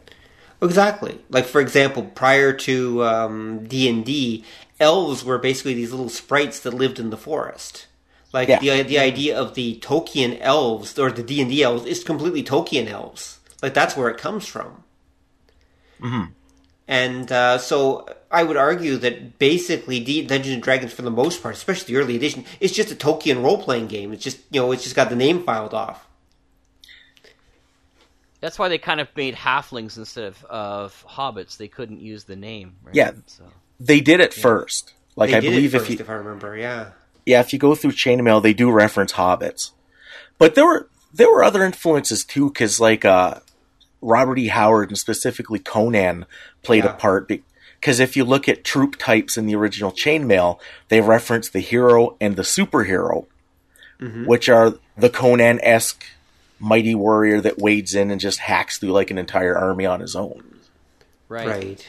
Exactly. 0.62 1.18
Like 1.30 1.46
for 1.46 1.60
example, 1.60 2.02
prior 2.04 2.52
to 2.52 3.04
um, 3.04 3.66
D 3.66 3.88
and 3.88 4.04
D, 4.04 4.44
elves 4.78 5.24
were 5.24 5.38
basically 5.38 5.74
these 5.74 5.90
little 5.90 6.08
sprites 6.10 6.60
that 6.60 6.74
lived 6.74 6.98
in 6.98 7.10
the 7.10 7.16
forest. 7.16 7.86
Like 8.32 8.48
Yeah. 8.48 8.58
the 8.60 8.82
the 8.82 8.98
idea 8.98 9.38
of 9.38 9.54
the 9.54 9.78
Tolkien 9.80 10.38
elves 10.40 10.98
or 10.98 11.10
the 11.10 11.22
D 11.22 11.40
and 11.40 11.50
D 11.50 11.62
elves 11.62 11.86
is 11.86 12.04
completely 12.04 12.42
Tolkien 12.44 12.88
elves. 12.88 13.38
Like 13.62 13.74
that's 13.74 13.96
where 13.96 14.08
it 14.08 14.18
comes 14.18 14.46
from. 14.46 14.84
Mm-hmm. 16.00 16.32
And 16.88 17.30
uh, 17.30 17.58
so 17.58 18.06
I 18.30 18.42
would 18.42 18.56
argue 18.56 18.96
that 18.98 19.38
basically 19.38 20.00
D- 20.00 20.22
Dungeons 20.26 20.54
and 20.54 20.62
Dragons, 20.62 20.92
for 20.92 21.02
the 21.02 21.10
most 21.10 21.42
part, 21.42 21.54
especially 21.54 21.94
the 21.94 22.00
early 22.00 22.16
edition, 22.16 22.44
is 22.58 22.72
just 22.72 22.90
a 22.90 22.96
Tolkien 22.96 23.42
role 23.44 23.62
playing 23.62 23.86
game. 23.86 24.12
It's 24.12 24.24
just 24.24 24.38
you 24.50 24.60
know 24.60 24.72
it's 24.72 24.82
just 24.82 24.96
got 24.96 25.08
the 25.10 25.16
name 25.16 25.42
filed 25.44 25.74
off. 25.74 26.06
That's 28.40 28.58
why 28.58 28.68
they 28.68 28.78
kind 28.78 29.00
of 29.00 29.08
made 29.16 29.34
halflings 29.34 29.98
instead 29.98 30.24
of, 30.24 30.44
of 30.46 31.04
hobbits. 31.08 31.56
They 31.56 31.68
couldn't 31.68 32.00
use 32.00 32.24
the 32.24 32.36
name. 32.36 32.76
Right? 32.82 32.94
Yeah. 32.94 33.12
So. 33.26 33.44
They 33.78 34.00
did 34.00 34.20
it 34.20 34.32
first. 34.34 34.94
Like 35.16 35.30
They 35.30 35.36
I 35.36 35.40
did 35.40 35.50
believe 35.50 35.74
it 35.74 35.82
if 35.82 35.90
you 35.90 35.96
if 35.98 36.08
I 36.08 36.14
remember, 36.14 36.56
yeah. 36.56 36.90
yeah, 37.26 37.40
if 37.40 37.52
you 37.52 37.58
go 37.58 37.74
through 37.74 37.92
Chainmail, 37.92 38.42
they 38.42 38.54
do 38.54 38.70
reference 38.70 39.12
hobbits. 39.14 39.72
But 40.38 40.54
there 40.54 40.64
were 40.64 40.88
there 41.12 41.30
were 41.30 41.42
other 41.44 41.64
influences 41.64 42.24
too, 42.24 42.48
because 42.48 42.80
like 42.80 43.04
uh, 43.04 43.40
Robert 44.00 44.38
E. 44.38 44.48
Howard 44.48 44.88
and 44.88 44.98
specifically 44.98 45.58
Conan 45.58 46.24
played 46.62 46.84
Yeah. 46.84 46.90
a 46.90 46.94
part. 46.94 47.28
Because 47.28 48.00
if 48.00 48.16
you 48.16 48.24
look 48.24 48.48
at 48.48 48.64
troop 48.64 48.96
types 48.96 49.36
in 49.36 49.46
the 49.46 49.54
original 49.56 49.90
Chainmail, 49.90 50.58
they 50.88 51.00
reference 51.00 51.48
the 51.48 51.60
hero 51.60 52.16
and 52.20 52.36
the 52.36 52.42
superhero, 52.42 53.26
Mm-hmm. 54.00 54.24
which 54.24 54.48
are 54.48 54.74
the 54.96 55.10
Conan 55.10 55.60
esque 55.62 56.04
mighty 56.60 56.94
warrior 56.94 57.40
that 57.40 57.58
wades 57.58 57.94
in 57.94 58.10
and 58.10 58.20
just 58.20 58.38
hacks 58.38 58.78
through 58.78 58.92
like 58.92 59.10
an 59.10 59.18
entire 59.18 59.56
army 59.56 59.86
on 59.86 60.00
his 60.00 60.14
own. 60.14 60.58
Right. 61.28 61.46
Right. 61.48 61.86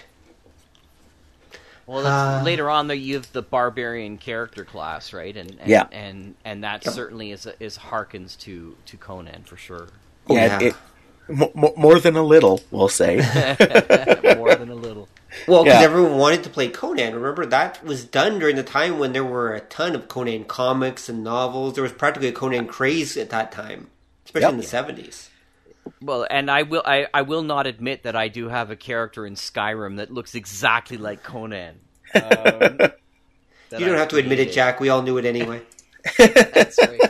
Well, 1.88 2.04
that's, 2.04 2.42
Uh, 2.42 2.46
later 2.46 2.70
on, 2.70 2.88
there 2.88 2.96
you 2.96 3.16
have 3.16 3.32
the 3.34 3.42
barbarian 3.42 4.18
character 4.18 4.63
class, 4.63 5.13
right? 5.13 5.36
And, 5.36 5.58
and 5.60 5.70
Yeah. 5.70 5.88
and 5.92 6.36
and 6.46 6.63
that 6.63 6.84
certainly 6.86 7.32
is 7.32 7.48
is 7.60 7.78
harkens 7.78 8.38
to 8.40 8.75
to 8.86 8.98
Conan 8.98 9.44
for 9.44 9.58
sure, 9.58 9.88
Oh, 10.30 10.36
yeah, 10.36 10.60
yeah. 10.62 10.68
it, 10.70 10.75
m- 11.28 11.44
m- 11.56 11.74
more 11.75 12.00
than 12.00 12.16
a 12.16 12.24
little, 12.24 12.62
we'll 12.72 12.88
say. 12.88 13.18
more 14.38 14.56
than 14.56 14.70
a 14.70 14.75
little. 14.75 15.10
Well, 15.48 15.63
because 15.63 15.80
Yeah. 15.82 15.86
everyone 15.86 16.18
wanted 16.18 16.44
to 16.44 16.50
play 16.50 16.70
Conan. 16.70 17.13
Remember, 17.16 17.46
that 17.46 17.84
was 17.84 18.06
done 18.06 18.40
during 18.40 18.56
the 18.56 18.63
time 18.63 19.00
when 19.00 19.12
there 19.13 19.25
were 19.25 19.54
a 19.54 19.62
ton 19.62 19.96
of 19.96 20.08
Conan 20.08 20.46
comics 20.46 21.10
and 21.10 21.24
novels. 21.24 21.74
There 21.74 21.84
was 21.84 21.94
practically 21.94 22.30
a 22.30 22.34
Conan 22.34 22.68
craze 22.68 23.18
at 23.18 23.30
that 23.32 23.51
time, 23.51 23.88
especially 24.31 24.51
Yep. 24.51 24.51
in 24.53 24.57
the 24.57 24.63
seventies. 24.63 25.29
Well, 26.01 26.25
and 26.29 26.50
I 26.50 26.63
will 26.63 26.83
I, 26.85 27.07
I 27.13 27.21
will 27.23 27.43
not 27.43 27.67
admit 27.67 28.03
that 28.03 28.15
I 28.15 28.27
do 28.27 28.50
have 28.50 28.71
a 28.71 28.75
character 28.75 29.25
in 29.25 29.35
Skyrim 29.35 29.97
that 29.97 30.11
looks 30.11 30.35
exactly 30.35 30.97
like 30.97 31.23
Conan. 31.23 31.79
Um, 32.13 32.91
You 33.75 33.85
don't 33.85 33.95
I 33.95 34.00
have 34.00 34.09
to 34.09 34.17
admit 34.17 34.39
it. 34.39 34.51
Jack. 34.51 34.79
We 34.79 34.89
all 34.89 35.01
knew 35.01 35.17
it 35.17 35.25
anyway. 35.25 35.61
That's 36.17 36.81
right. 36.85 37.01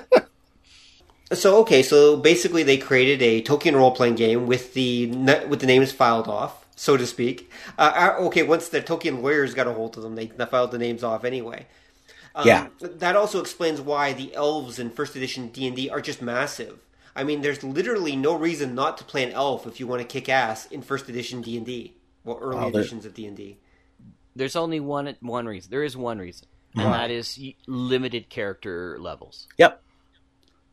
so 1.33 1.57
okay, 1.61 1.81
so 1.81 2.17
basically 2.17 2.63
they 2.63 2.77
created 2.77 3.21
a 3.21 3.41
Tolkien 3.41 3.75
role 3.75 3.91
playing 3.91 4.15
game 4.15 4.47
with 4.47 4.73
the 4.73 5.07
with 5.47 5.61
the 5.61 5.65
names 5.67 5.91
filed 5.91 6.27
off, 6.27 6.65
so 6.75 6.97
to 6.97 7.07
speak. 7.07 7.49
Uh, 7.79 8.13
uh, 8.19 8.23
okay, 8.25 8.43
once 8.43 8.69
the 8.69 8.81
Tolkien 8.81 9.21
lawyers 9.21 9.53
got 9.53 9.67
a 9.67 9.73
hold 9.73 9.97
of 9.97 10.03
them, 10.03 10.15
they 10.15 10.27
they 10.27 10.45
filed 10.45 10.71
the 10.71 10.77
names 10.77 11.03
off 11.03 11.23
anyway. 11.23 11.67
Um, 12.35 12.47
Yeah. 12.47 12.67
that 12.79 13.15
also 13.15 13.39
explains 13.41 13.81
why 13.81 14.13
the 14.13 14.33
elves 14.35 14.77
in 14.79 14.89
first 14.89 15.15
edition 15.15 15.47
D 15.49 15.67
and 15.67 15.75
D 15.75 15.89
are 15.89 16.01
just 16.01 16.21
massive. 16.21 16.79
I 17.15 17.23
mean, 17.23 17.41
there's 17.41 17.63
literally 17.63 18.15
no 18.15 18.35
reason 18.37 18.73
not 18.75 18.97
to 18.99 19.03
play 19.03 19.23
an 19.23 19.31
elf 19.31 19.67
if 19.67 19.79
you 19.79 19.87
want 19.87 20.01
to 20.01 20.07
kick 20.07 20.29
ass 20.29 20.65
in 20.67 20.81
first 20.81 21.09
edition 21.09 21.41
D 21.41 21.57
and 21.57 21.65
D. 21.65 21.95
Well, 22.23 22.37
early 22.41 22.55
Wow, 22.57 22.69
there- 22.69 22.81
editions 22.81 23.05
of 23.05 23.13
D 23.13 23.25
and 23.25 23.35
D. 23.37 23.57
There's 24.35 24.55
only 24.55 24.79
one 24.79 25.15
one 25.21 25.45
reason. 25.45 25.69
There 25.71 25.83
is 25.83 25.97
one 25.97 26.19
reason, 26.19 26.47
and 26.75 26.93
that 26.93 27.11
is 27.11 27.37
limited 27.67 28.29
character 28.29 28.97
levels. 28.99 29.47
yep. 29.57 29.81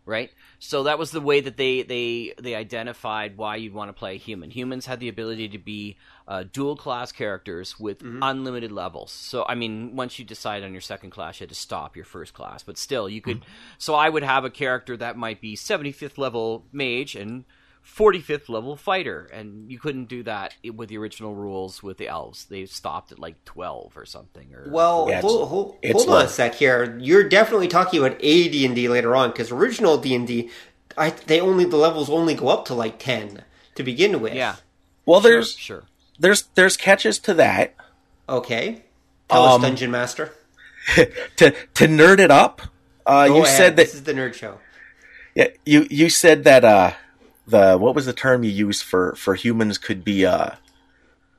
right? 0.07 0.31
So 0.61 0.85
that 0.85 0.99
was 0.99 1.11
the 1.11 1.21
way 1.21 1.41
that 1.41 1.57
they 1.57 1.83
they 1.83 2.35
they 2.41 2.55
identified 2.55 3.37
why 3.37 3.57
you'd 3.57 3.75
want 3.75 3.89
to 3.89 3.93
play 3.93 4.15
a 4.15 4.19
human. 4.19 4.51
Humans 4.51 4.87
had 4.87 5.01
the 5.01 5.09
ability 5.09 5.49
to 5.49 5.59
be 5.59 5.97
uh, 6.29 6.45
dual 6.53 6.77
class 6.77 7.11
characters 7.11 7.81
with 7.81 8.03
unlimited 8.03 8.71
levels. 8.71 9.11
So 9.11 9.45
I 9.49 9.55
mean, 9.57 9.97
once 9.97 10.19
you 10.19 10.25
decide 10.25 10.63
on 10.63 10.73
your 10.73 10.83
second 10.83 11.11
class, 11.11 11.41
you 11.41 11.45
had 11.45 11.49
to 11.49 11.55
stop 11.55 11.97
your 11.97 12.05
first 12.05 12.35
class, 12.35 12.63
but 12.63 12.77
still 12.79 13.09
you 13.09 13.21
could. 13.23 13.41
So 13.79 13.95
I 13.95 14.09
would 14.11 14.23
have 14.23 14.45
a 14.45 14.51
character 14.51 14.97
that 14.99 15.17
might 15.17 15.41
be 15.41 15.57
75th 15.57 16.19
level 16.19 16.67
mage 16.71 17.15
and 17.17 17.45
45th 17.83 18.51
level 18.51 18.77
fighter, 18.77 19.31
and 19.33 19.71
you 19.71 19.79
couldn't 19.79 20.07
do 20.11 20.23
that 20.25 20.55
with 20.75 20.91
the 20.91 20.99
original 20.99 21.35
rules 21.35 21.83
with 21.83 21.97
the 21.97 22.09
elves. 22.09 22.45
They 22.45 22.67
stopped 22.67 23.13
at 23.13 23.19
like 23.19 23.43
12 23.47 23.97
or 23.97 24.05
something. 24.05 24.53
Or 24.55 24.69
Well, 24.71 25.07
Yeah, 25.09 25.19
it's- 25.21 25.33
hold, 25.33 25.49
hold, 25.49 25.77
hold 25.93 26.09
on 26.11 26.25
a 26.27 26.29
sec 26.29 26.57
here. 26.57 26.99
You're 27.01 27.27
definitely 27.29 27.69
talking 27.69 28.01
about 28.05 28.19
a 28.21 28.49
D 28.51 28.67
and 28.67 28.75
D 28.75 28.89
later 28.89 29.17
on 29.17 29.31
because 29.31 29.51
original 29.51 29.97
D 29.97 30.15
and 30.15 30.27
D, 30.27 30.51
I 30.99 31.11
they 31.11 31.41
only 31.41 31.65
the 31.65 31.77
levels 31.79 32.11
only 32.11 32.35
go 32.35 32.49
up 32.49 32.67
to 32.67 32.75
like 32.75 32.99
ten 32.99 33.45
to 33.77 33.83
begin 33.83 34.21
with. 34.21 34.35
Yeah. 34.35 34.57
Well, 35.07 35.21
there's 35.21 35.53
Sure. 35.57 35.85
There's 36.19 36.43
there's 36.55 36.77
catches 36.77 37.19
to 37.21 37.35
that. 37.35 37.75
Okay. 38.29 38.83
Tell 39.29 39.45
Um, 39.45 39.63
us, 39.63 39.69
Dungeon 39.69 39.91
Master. 39.91 40.33
to 40.95 41.51
to 41.75 41.87
nerd 41.87 42.19
it 42.19 42.31
up, 42.31 42.63
uh, 43.07 43.29
Go 43.29 43.37
you 43.37 43.43
ahead. 43.45 43.57
said 43.57 43.77
that 43.77 43.83
this 43.87 43.95
is 43.95 44.05
the 44.05 44.15
nerd 44.15 44.35
show. 44.35 44.59
yeah, 45.35 45.49
you 45.67 45.87
you 45.91 46.09
said 46.09 46.45
that 46.45 46.65
uh, 46.65 46.93
the 47.47 47.77
what 47.77 47.95
was 47.95 48.07
the 48.07 48.13
term 48.15 48.43
you 48.43 48.51
used 48.51 48.83
for 48.83 49.15
for 49.15 49.35
humans 49.35 49.77
could 49.79 50.03
be 50.05 50.25
uh 50.25 50.51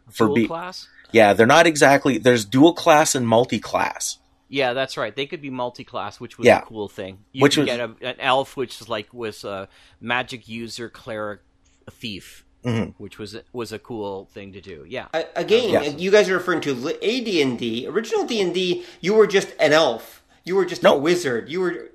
for 0.09 0.25
Dual 0.27 0.35
be 0.35 0.47
class? 0.47 0.87
yeah 1.11 1.33
they're 1.33 1.45
not 1.47 1.65
exactly 1.67 2.17
there's 2.19 2.45
dual 2.45 2.73
class 2.73 3.15
and 3.15 3.27
multi 3.27 3.59
class 3.59 4.17
Yeah, 4.51 4.73
that's 4.73 4.97
right. 4.97 5.15
They 5.15 5.27
could 5.27 5.41
be 5.41 5.51
multi-class, 5.51 6.19
which 6.19 6.39
was 6.39 6.47
Yeah. 6.47 6.59
a 6.59 6.65
cool 6.65 6.89
thing. 6.89 7.19
You 7.31 7.43
Which 7.43 7.53
could 7.55 7.67
was- 7.67 7.77
get 7.77 7.79
a, 7.79 7.89
an 8.01 8.15
elf, 8.19 8.57
which 8.57 8.81
is 8.81 8.89
like 8.89 9.13
was 9.13 9.43
a 9.43 9.67
magic 10.01 10.47
user, 10.49 10.89
cleric, 10.89 11.41
a 11.85 11.91
thief, 11.91 12.43
Mhm. 12.65 12.93
which 12.97 13.17
was 13.17 13.37
was 13.53 13.71
a 13.71 13.79
cool 13.79 14.27
thing 14.33 14.51
to 14.53 14.59
do. 14.61 14.85
Yeah, 14.87 15.05
I, 15.13 15.25
again, 15.35 15.69
Yes. 15.69 15.95
you 15.97 16.11
guys 16.11 16.29
are 16.29 16.33
referring 16.33 16.61
to 16.61 16.73
li- 16.73 16.97
a 17.01 17.21
D&D. 17.21 17.87
Original 17.87 18.25
D&D, 18.25 18.83
you 18.99 19.13
were 19.13 19.27
just 19.27 19.49
an 19.59 19.71
elf. 19.71 20.21
You 20.43 20.55
were 20.55 20.65
just 20.65 20.81
a 20.81 20.85
No. 20.85 20.97
wizard. 20.97 21.47
You 21.49 21.61
were 21.61 21.89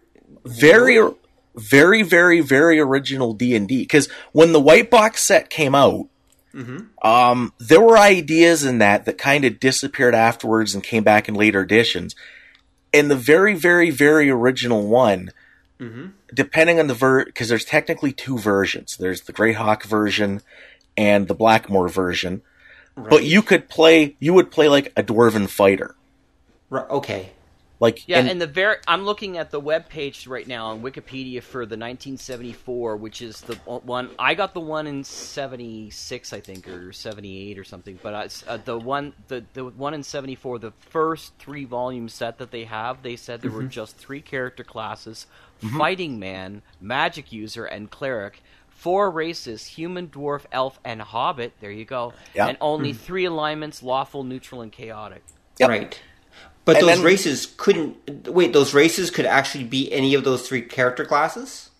very 0.44 0.98
very 1.56 2.02
very 2.02 2.40
very 2.40 2.80
original 2.80 3.32
d&d 3.32 3.78
because 3.82 4.08
when 4.32 4.52
the 4.52 4.60
white 4.60 4.90
box 4.90 5.22
set 5.22 5.48
came 5.50 5.72
out 5.74 6.08
um, 7.02 7.52
there 7.60 7.80
were 7.80 7.96
ideas 7.98 8.64
in 8.64 8.78
that 8.78 9.04
that 9.04 9.18
kind 9.18 9.44
of 9.44 9.60
disappeared 9.60 10.14
afterwards 10.16 10.74
and 10.74 10.82
came 10.82 11.04
back 11.04 11.28
in 11.28 11.34
later 11.34 11.60
editions 11.62 12.16
and 12.92 13.08
the 13.10 13.14
very 13.16 13.54
very 13.54 13.90
very 13.90 14.28
original 14.30 14.86
one 14.88 15.30
depending 16.34 16.78
on 16.80 16.86
the 16.88 16.94
ver 16.94 17.24
because 17.24 17.48
there's 17.48 17.64
technically 17.64 18.12
two 18.12 18.38
versions 18.38 18.96
there's 18.98 19.22
the 19.22 19.32
greyhawk 19.32 19.84
version 19.84 20.40
and 20.96 21.28
the 21.28 21.34
blackmoor 21.34 21.88
version 21.88 22.42
but 22.96 23.24
you 23.24 23.42
could 23.42 23.68
play 23.68 24.16
you 24.20 24.32
would 24.34 24.50
play 24.50 24.68
like 24.68 24.92
a 24.96 25.02
dwarven 25.02 25.48
fighter 25.48 25.94
Right, 26.70 26.88
okay. 26.90 27.30
like 27.78 28.08
yeah. 28.08 28.18
and- 28.18 28.28
And, 28.30 28.40
the 28.40 28.46
very 28.46 28.76
I'm 28.88 29.04
looking 29.04 29.36
at 29.38 29.50
the 29.50 29.60
web 29.60 29.88
page 29.88 30.26
right 30.26 30.46
now 30.48 30.68
on 30.68 30.82
Wikipedia 30.82 31.42
for 31.42 31.66
the 31.66 31.76
1974, 31.76 32.96
which 32.96 33.20
is 33.22 33.40
the 33.42 33.54
one 33.66 34.10
I 34.18 34.34
got 34.34 34.54
the 34.54 34.60
one 34.60 34.86
in 34.86 35.04
76, 35.04 36.32
I 36.32 36.40
think, 36.40 36.66
or 36.68 36.92
78 36.92 37.58
or 37.58 37.64
something. 37.64 37.98
But 38.02 38.14
uh, 38.14 38.28
uh, 38.52 38.56
the 38.64 38.78
one 38.78 39.12
the 39.28 39.44
the 39.52 39.66
one 39.66 39.94
in 39.94 40.02
74, 40.02 40.58
the 40.58 40.72
first 40.90 41.34
three 41.38 41.64
volume 41.64 42.08
set 42.08 42.38
that 42.38 42.50
they 42.50 42.64
have, 42.64 43.02
they 43.02 43.16
said 43.16 43.40
there 43.42 43.50
Mm-hmm. 43.50 43.58
were 43.60 43.64
just 43.68 43.96
three 43.96 44.20
character 44.20 44.64
classes: 44.64 45.26
fighting 45.60 46.18
man, 46.18 46.62
magic 46.80 47.32
user, 47.32 47.64
and 47.64 47.90
cleric. 47.90 48.42
Four 48.68 49.10
races: 49.10 49.64
human, 49.64 50.08
dwarf, 50.08 50.42
elf, 50.52 50.78
and 50.84 51.00
hobbit. 51.00 51.52
There 51.60 51.70
you 51.70 51.84
go. 51.84 52.12
Yeah. 52.34 52.48
And 52.48 52.58
only 52.60 52.92
three 52.92 53.24
alignments: 53.24 53.82
lawful, 53.82 54.24
neutral, 54.24 54.60
and 54.60 54.70
chaotic. 54.70 55.22
Yep. 55.58 55.68
Right. 55.68 56.00
But 56.64 56.76
And 56.76 56.88
those 56.88 56.96
then- 56.96 57.04
races 57.04 57.46
couldn't 57.56 58.26
wait, 58.28 58.52
those 58.52 58.74
races 58.74 59.10
could 59.10 59.26
actually 59.26 59.64
be 59.64 59.92
any 59.92 60.14
of 60.14 60.24
those 60.24 60.46
three 60.48 60.62
character 60.62 61.04
classes? 61.04 61.70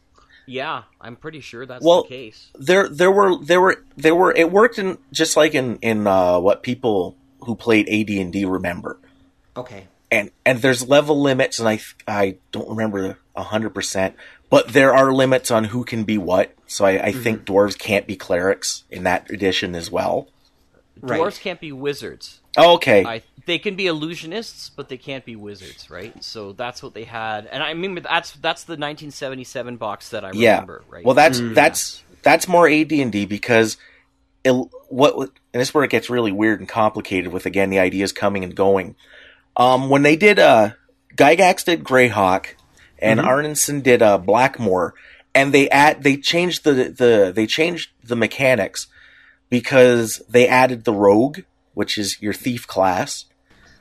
Yeah, 0.47 0.83
I'm 1.01 1.17
pretty 1.17 1.41
sure 1.41 1.65
that's 1.65 1.83
Well, 1.83 2.03
the 2.03 2.09
case. 2.09 2.51
there 2.55 2.87
there 2.89 3.11
were 3.11 3.39
there 3.43 3.63
were 3.63 3.83
there 3.97 4.15
were 4.15 4.31
it 4.33 4.53
worked 4.53 4.79
in 4.79 4.99
just 5.11 5.37
like 5.39 5.55
in 5.55 5.77
in 5.81 6.07
uh, 6.07 6.39
what 6.39 6.63
people 6.63 7.17
who 7.41 7.55
played 7.55 7.89
AD 7.89 8.11
and 8.11 8.31
D 8.33 8.45
remember, 8.45 8.99
Okay. 9.57 9.87
and 10.11 10.31
and 10.45 10.61
there's 10.61 10.87
level 10.87 11.21
limits, 11.21 11.59
and 11.59 11.69
I 11.69 11.81
I 12.07 12.37
don't 12.53 12.69
remember 12.69 13.19
hundred 13.37 13.71
percent, 13.71 14.17
but 14.51 14.69
there 14.69 14.95
are 14.95 15.13
limits 15.13 15.51
on 15.51 15.65
who 15.65 15.85
can 15.85 16.05
be 16.05 16.19
what. 16.19 16.55
So 16.67 16.85
I, 16.85 17.07
I 17.07 17.13
think 17.13 17.45
dwarves 17.45 17.79
can't 17.79 18.07
be 18.07 18.17
clerics 18.17 18.85
in 18.91 19.05
that 19.05 19.31
edition 19.31 19.75
as 19.75 19.91
well. 19.91 20.29
Right. 21.01 21.21
Dwarves 21.21 21.41
can't 21.41 21.61
be 21.61 21.73
wizards. 21.73 22.41
Oh, 22.57 22.75
okay, 22.75 23.05
I 23.05 23.23
they 23.47 23.59
can 23.59 23.75
be 23.75 23.85
illusionists, 23.85 24.71
but 24.75 24.89
they 24.89 24.97
can't 24.97 25.25
be 25.25 25.37
wizards, 25.37 25.91
right? 25.91 26.23
So 26.23 26.53
that's 26.53 26.83
what 26.83 26.95
they 26.95 27.05
had, 27.05 27.47
and 27.47 27.63
I 27.63 27.75
mean 27.75 27.97
that's 27.97 28.33
that's 28.33 28.65
the 28.65 28.73
1977 28.73 29.77
box 29.77 30.11
that 30.11 30.25
I 30.25 30.31
yeah. 30.33 30.55
remember, 30.55 30.85
right? 30.89 31.05
Well, 31.05 31.15
that's 31.15 31.41
that's 31.41 32.03
that's 32.23 32.49
more 32.49 32.69
AD 32.69 32.93
and 32.93 33.13
D 33.13 33.27
because 33.27 33.77
it, 34.45 34.53
what 34.89 35.15
and 35.17 35.31
this 35.53 35.69
is 35.69 35.75
where 35.75 35.85
it 35.85 35.91
gets 35.91 36.09
really 36.09 36.33
weird 36.33 36.61
and 36.61 36.69
complicated 36.69 37.33
with 37.33 37.47
again 37.47 37.71
the 37.71 37.79
ideas 37.81 38.13
coming 38.13 38.45
and 38.45 38.55
going. 38.55 38.95
Um, 39.57 39.89
when 39.89 40.03
they 40.03 40.17
did 40.17 40.39
uh, 40.39 40.71
Gygax 41.15 41.65
did 41.65 41.85
Greyhawk, 41.85 42.55
and 43.05 43.21
Arneson 43.21 43.83
did 43.83 44.03
uh, 44.03 44.19
Blackmoor, 44.19 44.93
and 45.35 45.53
they 45.53 45.69
add 45.71 46.03
they 46.03 46.17
changed 46.17 46.65
the 46.65 46.73
the 46.73 47.33
they 47.35 47.47
changed 47.47 47.91
the 48.03 48.17
mechanics 48.17 48.87
because 49.49 50.23
they 50.29 50.49
added 50.49 50.85
the 50.85 50.93
Rogue, 50.93 51.41
which 51.75 51.99
is 51.99 52.21
your 52.21 52.33
thief 52.33 52.67
class. 52.67 53.27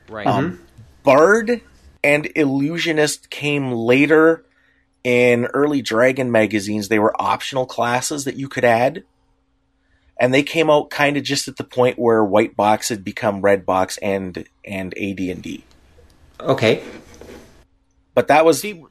right. 0.08 0.26
Um, 0.26 0.60
Bard 1.02 1.60
and 2.02 2.30
Illusionist 2.34 3.30
came 3.30 3.72
later 3.72 4.44
in 5.04 5.46
early 5.46 5.82
Dragon 5.82 6.30
magazines. 6.30 6.88
They 6.88 6.98
were 6.98 7.20
optional 7.20 7.66
classes 7.66 8.24
that 8.24 8.36
you 8.36 8.48
could 8.48 8.64
add. 8.64 9.04
And 10.18 10.32
they 10.32 10.42
came 10.42 10.70
out 10.70 10.90
kind 10.90 11.16
of 11.16 11.24
just 11.24 11.48
at 11.48 11.56
the 11.56 11.64
point 11.64 11.98
where 11.98 12.24
White 12.24 12.56
Box 12.56 12.88
had 12.88 13.04
become 13.04 13.40
Red 13.40 13.66
Box 13.66 13.98
and 13.98 14.46
and 14.64 14.94
AD&D. 14.96 15.64
Okay. 16.40 16.82
But 18.14 18.28
that 18.28 18.44
was 18.44 18.60
see, 18.60 18.84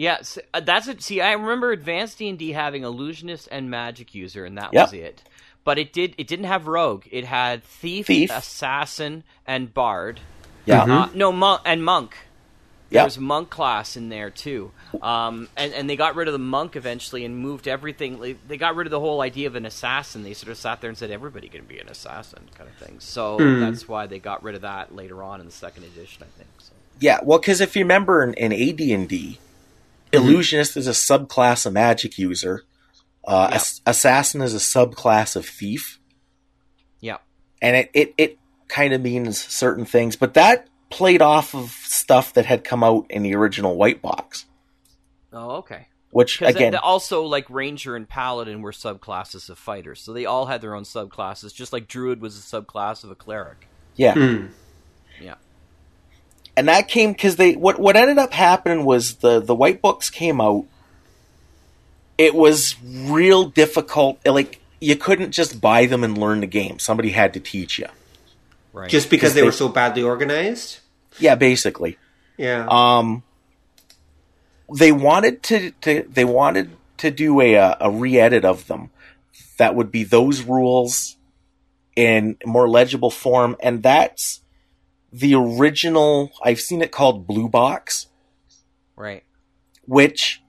yeah, 0.00 0.22
uh, 0.54 0.60
that's 0.60 0.88
it. 0.88 1.02
See, 1.02 1.20
I 1.20 1.32
remember 1.32 1.72
Advanced 1.72 2.16
D 2.18 2.28
and 2.30 2.38
D 2.38 2.52
having 2.52 2.84
illusionist 2.84 3.48
and 3.52 3.68
magic 3.70 4.14
user, 4.14 4.46
and 4.46 4.56
that 4.56 4.72
Yep. 4.72 4.86
was 4.86 4.92
it. 4.94 5.22
But 5.62 5.78
it 5.78 5.92
did 5.92 6.14
it 6.16 6.26
didn't 6.26 6.46
have 6.46 6.66
rogue. 6.66 7.04
It 7.10 7.26
had 7.26 7.62
thief, 7.62 8.06
Thief. 8.06 8.30
assassin, 8.30 9.24
and 9.46 9.74
bard. 9.74 10.20
yeah. 10.64 10.84
Uh, 10.84 11.08
no, 11.14 11.30
monk 11.32 11.60
and 11.66 11.84
monk. 11.84 12.16
Yeah. 12.88 13.02
There's 13.02 13.18
monk 13.18 13.50
class 13.50 13.94
in 13.96 14.08
there 14.08 14.30
too, 14.30 14.72
um, 15.02 15.48
and 15.56 15.72
and 15.74 15.88
they 15.88 15.96
got 15.96 16.16
rid 16.16 16.28
of 16.28 16.32
the 16.32 16.38
monk 16.38 16.76
eventually 16.76 17.26
and 17.26 17.36
moved 17.38 17.68
everything. 17.68 18.18
They, 18.20 18.32
they 18.48 18.56
got 18.56 18.74
rid 18.76 18.86
of 18.86 18.90
the 18.90 18.98
whole 18.98 19.20
idea 19.20 19.48
of 19.48 19.54
an 19.54 19.66
assassin. 19.66 20.22
They 20.24 20.32
sort 20.32 20.50
of 20.50 20.56
sat 20.56 20.80
there 20.80 20.88
and 20.88 20.96
said 20.98 21.10
everybody 21.10 21.48
can 21.48 21.66
be 21.66 21.78
an 21.78 21.88
assassin, 21.88 22.48
kind 22.56 22.68
of 22.70 22.74
thing. 22.84 22.96
So 23.00 23.36
that's 23.60 23.86
why 23.86 24.06
they 24.06 24.18
got 24.18 24.42
rid 24.42 24.54
of 24.56 24.62
that 24.62 24.96
later 24.96 25.22
on 25.22 25.40
in 25.40 25.46
the 25.46 25.52
second 25.52 25.84
edition, 25.84 26.22
I 26.24 26.30
think. 26.38 26.48
So. 26.58 26.72
Yeah, 27.00 27.18
well, 27.22 27.38
because 27.38 27.60
if 27.60 27.76
you 27.76 27.84
remember 27.84 28.24
in, 28.24 28.34
in 28.34 28.52
AD&D, 28.52 29.38
Illusionist 30.12 30.76
is 30.76 30.86
a 30.86 30.90
subclass 30.92 31.66
of 31.66 31.72
magic 31.72 32.18
user. 32.18 32.64
Uh, 33.26 33.48
Yeah. 33.50 33.56
ass- 33.56 33.80
Assassin 33.86 34.40
is 34.42 34.54
a 34.54 34.58
subclass 34.58 35.36
of 35.36 35.46
thief. 35.46 35.98
Yeah, 37.00 37.18
and 37.62 37.76
it 37.76 37.90
it, 37.94 38.14
it 38.18 38.38
kind 38.68 38.92
of 38.92 39.00
means 39.02 39.38
certain 39.38 39.84
things, 39.84 40.16
but 40.16 40.34
that 40.34 40.66
played 40.90 41.22
off 41.22 41.54
of 41.54 41.70
stuff 41.70 42.32
that 42.34 42.46
had 42.46 42.64
come 42.64 42.82
out 42.82 43.06
in 43.10 43.22
the 43.22 43.34
original 43.34 43.76
white 43.76 44.00
box, 44.02 44.46
oh 45.32 45.56
okay. 45.58 45.86
which 46.10 46.38
Because 46.38 46.54
again, 46.56 46.74
also 46.76 47.22
like 47.24 47.48
ranger 47.48 47.94
and 47.96 48.08
paladin 48.08 48.60
were 48.62 48.72
subclasses 48.72 49.48
of 49.50 49.58
fighters, 49.58 50.00
so 50.00 50.12
they 50.12 50.26
all 50.26 50.46
had 50.46 50.60
their 50.60 50.74
own 50.74 50.84
subclasses. 50.84 51.54
Just 51.54 51.72
like 51.72 51.86
druid 51.88 52.20
was 52.20 52.36
a 52.38 52.42
subclass 52.42 53.04
of 53.04 53.10
a 53.10 53.14
cleric. 53.14 53.68
yeah, 53.96 54.14
Hmm. 54.14 54.46
Yeah. 55.20 55.34
And 56.56 56.68
that 56.68 56.88
came 56.88 57.12
because 57.12 57.36
they 57.36 57.54
what 57.54 57.78
what 57.78 57.96
ended 57.96 58.18
up 58.18 58.32
happening 58.32 58.84
was 58.84 59.16
the 59.16 59.40
the 59.40 59.54
white 59.54 59.80
books 59.82 60.10
came 60.10 60.40
out. 60.40 60.66
It 62.18 62.34
was 62.34 62.76
real 62.84 63.44
difficult. 63.44 64.18
Like 64.26 64.60
you 64.80 64.96
couldn't 64.96 65.32
just 65.32 65.60
buy 65.60 65.86
them 65.86 66.04
and 66.04 66.16
learn 66.18 66.40
the 66.40 66.46
game. 66.46 66.78
Somebody 66.78 67.10
had 67.10 67.34
to 67.34 67.40
teach 67.40 67.78
you. 67.78 67.86
Right. 68.72 68.90
Just 68.90 69.10
because 69.10 69.30
Because 69.30 69.34
they 69.34 69.40
they- 69.40 69.46
were 69.46 69.52
so 69.52 69.68
badly 69.68 70.02
organized? 70.02 70.78
Yeah, 71.18 71.34
basically. 71.34 71.98
Yeah. 72.36 72.66
Um, 72.70 73.22
they 74.74 74.92
wanted 74.92 75.42
to, 75.44 75.72
to 75.82 76.06
they 76.08 76.24
wanted 76.24 76.70
to 76.98 77.10
do 77.10 77.40
a 77.40 77.56
uh, 77.56 77.74
a 77.80 77.90
re-edit 77.90 78.44
of 78.44 78.66
them 78.68 78.90
that 79.58 79.74
would 79.74 79.90
be 79.90 80.04
those 80.04 80.42
rules 80.42 81.16
in 81.96 82.36
more 82.46 82.68
legible 82.68 83.10
form, 83.10 83.56
and 83.60 83.82
that's 83.82 84.40
the 85.12 85.34
original. 85.34 86.32
I've 86.42 86.60
seen 86.60 86.82
it 86.82 86.92
called 86.92 87.26
Blue 87.26 87.48
Box, 87.48 88.06
right. 88.96 89.24
which 89.86 90.42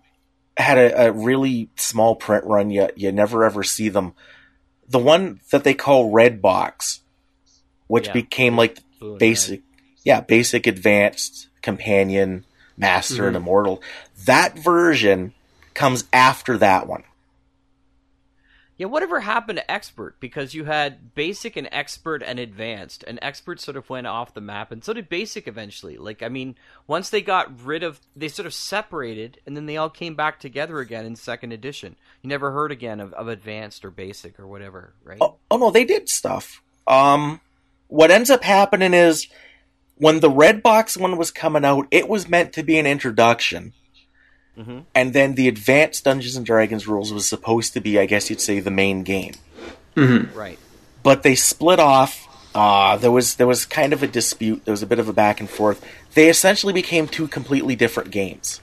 had 0.57 0.77
a, 0.77 1.07
a 1.07 1.11
really 1.11 1.69
small 1.75 2.15
print 2.15 2.45
run. 2.45 2.69
You 2.69 2.89
you 2.95 3.11
never 3.11 3.43
ever 3.43 3.63
see 3.63 3.89
them. 3.89 4.13
The 4.87 4.99
one 4.99 5.39
that 5.51 5.63
they 5.63 5.73
call 5.73 6.11
Red 6.11 6.41
Box, 6.41 7.01
which 7.87 8.07
Yeah. 8.07 8.13
became 8.13 8.55
like 8.55 8.79
Blue 8.99 9.17
basic 9.17 9.61
yeah 10.03 10.21
basic 10.21 10.67
advanced 10.67 11.47
companion 11.61 12.45
master 12.77 13.27
and 13.27 13.35
mm-hmm. 13.35 13.43
immortal 13.43 13.81
that 14.25 14.57
version 14.57 15.33
comes 15.73 16.05
after 16.11 16.57
that 16.57 16.87
one 16.87 17.03
Yeah, 18.81 18.87
whatever 18.87 19.19
happened 19.19 19.57
to 19.57 19.71
expert? 19.71 20.19
Because 20.19 20.55
you 20.55 20.63
had 20.63 21.13
basic 21.13 21.55
and 21.55 21.69
expert 21.71 22.23
and 22.23 22.39
advanced, 22.39 23.03
and 23.05 23.19
expert 23.21 23.59
sort 23.59 23.77
of 23.77 23.87
went 23.91 24.07
off 24.07 24.33
the 24.33 24.41
map, 24.41 24.71
and 24.71 24.83
so 24.83 24.91
did 24.91 25.07
basic 25.07 25.47
eventually. 25.47 25.97
Like, 25.97 26.23
I 26.23 26.29
mean, 26.29 26.55
once 26.87 27.11
they 27.11 27.21
got 27.21 27.63
rid 27.63 27.83
of, 27.83 28.01
they 28.15 28.27
sort 28.27 28.47
of 28.47 28.55
separated, 28.55 29.39
and 29.45 29.55
then 29.55 29.67
they 29.67 29.77
all 29.77 29.91
came 29.91 30.15
back 30.15 30.39
together 30.39 30.79
again 30.79 31.05
in 31.05 31.15
second 31.15 31.51
edition. 31.51 31.95
You 32.23 32.29
never 32.29 32.49
heard 32.49 32.71
again 32.71 32.99
of, 32.99 33.13
of 33.13 33.27
advanced 33.27 33.85
or 33.85 33.91
basic 33.91 34.39
or 34.39 34.47
whatever, 34.47 34.95
right? 35.03 35.19
Oh, 35.21 35.35
oh 35.51 35.57
no, 35.57 35.69
they 35.69 35.85
did 35.85 36.09
stuff. 36.09 36.63
Um, 36.87 37.39
what 37.87 38.09
ends 38.09 38.31
up 38.31 38.43
happening 38.43 38.95
is 38.95 39.27
when 39.97 40.21
the 40.21 40.29
red 40.31 40.63
box 40.63 40.97
one 40.97 41.17
was 41.17 41.29
coming 41.29 41.65
out, 41.65 41.85
it 41.91 42.09
was 42.09 42.27
meant 42.27 42.53
to 42.53 42.63
be 42.63 42.79
an 42.79 42.87
introduction. 42.87 43.73
Mm-hmm. 44.57 44.79
And 44.93 45.13
then 45.13 45.35
the 45.35 45.47
advanced 45.47 46.03
Dungeons 46.03 46.35
and 46.35 46.45
Dragons 46.45 46.87
rules 46.87 47.13
was 47.13 47.27
supposed 47.27 47.73
to 47.73 47.79
be, 47.81 47.97
I 47.99 48.05
guess 48.05 48.29
you'd 48.29 48.41
say, 48.41 48.59
the 48.59 48.71
main 48.71 49.03
game. 49.03 49.33
Right. 49.95 50.59
But 51.03 51.23
they 51.23 51.35
split 51.35 51.79
off. 51.79 52.27
Uh, 52.53 52.97
there 52.97 53.11
was 53.11 53.35
there 53.35 53.47
was 53.47 53.65
kind 53.65 53.93
of 53.93 54.03
a 54.03 54.07
dispute. 54.07 54.65
There 54.65 54.71
was 54.73 54.83
a 54.83 54.87
bit 54.87 54.99
of 54.99 55.07
a 55.07 55.13
back 55.13 55.39
and 55.39 55.49
forth. 55.49 55.85
They 56.13 56.29
essentially 56.29 56.73
became 56.73 57.07
two 57.07 57.27
completely 57.27 57.75
different 57.75 58.11
games. 58.11 58.59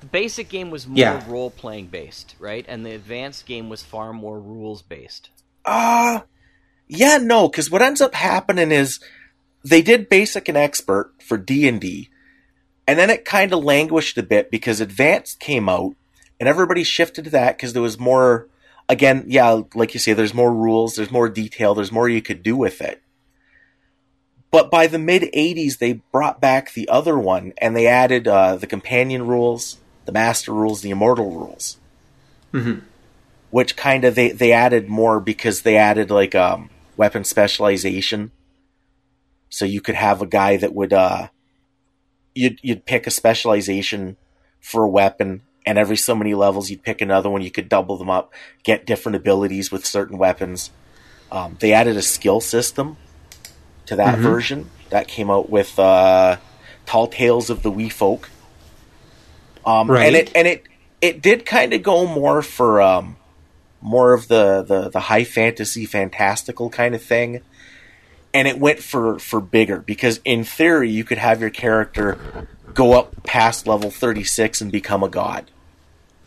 The 0.00 0.06
basic 0.06 0.48
game 0.48 0.70
was 0.70 0.86
more 0.86 0.96
Yeah. 0.98 1.24
role 1.30 1.50
playing 1.50 1.88
based, 1.88 2.34
right? 2.38 2.64
And 2.66 2.84
the 2.84 2.92
advanced 2.94 3.44
game 3.46 3.68
was 3.68 3.82
far 3.82 4.12
more 4.12 4.38
rules 4.40 4.80
based. 4.82 5.28
Uh 5.64 6.20
yeah, 6.88 7.18
no, 7.18 7.48
because 7.48 7.70
what 7.70 7.82
ends 7.82 8.00
up 8.00 8.14
happening 8.14 8.72
is 8.72 8.98
they 9.64 9.82
did 9.82 10.08
basic 10.08 10.48
and 10.48 10.56
expert 10.56 11.12
for 11.22 11.36
D 11.36 11.68
and 11.68 11.80
D, 11.80 12.09
and 12.86 12.98
then 12.98 13.10
it 13.10 13.24
kind 13.24 13.52
of 13.52 13.64
languished 13.64 14.18
a 14.18 14.22
bit 14.22 14.50
because 14.50 14.80
Advance 14.80 15.34
came 15.34 15.68
out, 15.68 15.94
and 16.38 16.48
everybody 16.48 16.82
shifted 16.84 17.24
to 17.24 17.30
that 17.30 17.56
because 17.56 17.72
there 17.72 17.82
was 17.82 17.98
more. 17.98 18.48
Again, 18.88 19.24
yeah, 19.28 19.62
like 19.76 19.94
you 19.94 20.00
say, 20.00 20.14
there's 20.14 20.34
more 20.34 20.52
rules, 20.52 20.96
there's 20.96 21.12
more 21.12 21.28
detail, 21.28 21.74
there's 21.74 21.92
more 21.92 22.08
you 22.08 22.20
could 22.20 22.42
do 22.42 22.56
with 22.56 22.80
it. 22.80 23.00
But 24.50 24.68
by 24.68 24.88
the 24.88 24.98
mid 24.98 25.22
'80s, 25.22 25.78
they 25.78 26.02
brought 26.10 26.40
back 26.40 26.72
the 26.72 26.88
other 26.88 27.16
one, 27.16 27.52
and 27.58 27.76
they 27.76 27.86
added 27.86 28.26
uh, 28.26 28.56
the 28.56 28.66
companion 28.66 29.28
rules, 29.28 29.78
the 30.06 30.12
master 30.12 30.52
rules, 30.52 30.82
the 30.82 30.90
immortal 30.90 31.30
rules 31.30 31.76
which 33.50 33.76
kind 33.76 34.04
of 34.04 34.14
they 34.14 34.30
they 34.32 34.52
added 34.52 34.88
more 34.88 35.20
because 35.20 35.62
they 35.62 35.76
added 35.76 36.10
like 36.10 36.34
um 36.34 36.70
weapon 36.96 37.24
specialization 37.24 38.30
so 39.48 39.64
you 39.64 39.80
could 39.80 39.94
have 39.94 40.22
a 40.22 40.26
guy 40.26 40.56
that 40.56 40.74
would 40.74 40.92
uh 40.92 41.28
you'd 42.40 42.58
you'd 42.62 42.84
pick 42.86 43.06
a 43.06 43.10
specialization 43.10 44.16
for 44.60 44.82
a 44.84 44.88
weapon 44.88 45.42
and 45.66 45.78
every 45.78 45.96
so 45.96 46.14
many 46.14 46.34
levels 46.34 46.70
you'd 46.70 46.82
pick 46.82 47.00
another 47.00 47.28
one. 47.30 47.42
You 47.42 47.50
could 47.50 47.68
double 47.68 47.96
them 47.96 48.10
up 48.10 48.32
get 48.62 48.86
different 48.86 49.16
abilities 49.16 49.70
with 49.70 49.84
certain 49.86 50.18
weapons. 50.18 50.70
Um, 51.30 51.56
they 51.60 51.72
added 51.72 51.96
a 51.96 52.02
skill 52.02 52.40
system 52.40 52.96
to 53.86 53.96
that 53.96 54.18
version 54.18 54.70
that 54.90 55.06
came 55.06 55.30
out 55.30 55.50
with 55.50 55.78
uh 55.78 56.36
tall 56.86 57.06
tales 57.06 57.50
of 57.50 57.62
the 57.62 57.70
wee 57.70 57.88
folk. 57.88 58.30
Um 59.64 59.88
Right. 59.88 60.06
and 60.06 60.16
it 60.16 60.32
and 60.34 60.48
it 60.48 60.64
it 61.00 61.22
did 61.22 61.46
kind 61.46 61.72
of 61.72 61.82
go 61.82 62.06
more 62.06 62.42
for 62.42 62.80
um 62.80 63.16
more 63.82 64.12
of 64.12 64.28
the, 64.28 64.62
the, 64.62 64.90
the 64.90 65.00
high 65.00 65.24
fantasy 65.24 65.86
fantastical 65.86 66.68
kind 66.68 66.94
of 66.94 67.02
thing 67.02 67.40
and 68.32 68.46
it 68.48 68.58
went 68.58 68.80
for 68.80 69.18
for 69.18 69.40
bigger 69.40 69.78
because 69.80 70.20
in 70.24 70.44
theory 70.44 70.90
you 70.90 71.04
could 71.04 71.18
have 71.18 71.40
your 71.40 71.50
character 71.50 72.18
go 72.74 72.92
up 72.98 73.22
past 73.24 73.66
level 73.66 73.90
36 73.90 74.60
and 74.60 74.70
become 74.72 75.02
a 75.02 75.08
god 75.08 75.50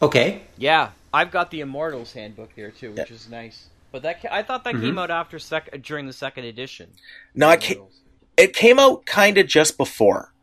Okay. 0.02 0.42
Yeah, 0.58 0.90
I've 1.14 1.32
got 1.32 1.50
the 1.50 1.62
Immortals 1.62 2.12
handbook 2.12 2.50
here 2.54 2.72
too, 2.72 2.90
which 2.92 3.10
Yeah. 3.10 3.16
is 3.16 3.30
nice. 3.30 3.68
But 3.94 4.02
that 4.02 4.26
I 4.30 4.44
thought 4.44 4.66
that 4.66 4.74
came 4.74 5.00
out 5.00 5.10
after 5.10 5.40
sec- 5.40 5.82
during 5.82 6.08
the 6.08 6.12
second 6.14 6.44
edition. 6.44 6.90
No, 7.34 7.50
it, 7.52 7.62
ca- 7.64 7.82
it 8.36 8.54
came 8.54 8.80
out 8.80 9.06
kind 9.06 9.38
of 9.38 9.48
just 9.48 9.78
before 9.78 10.34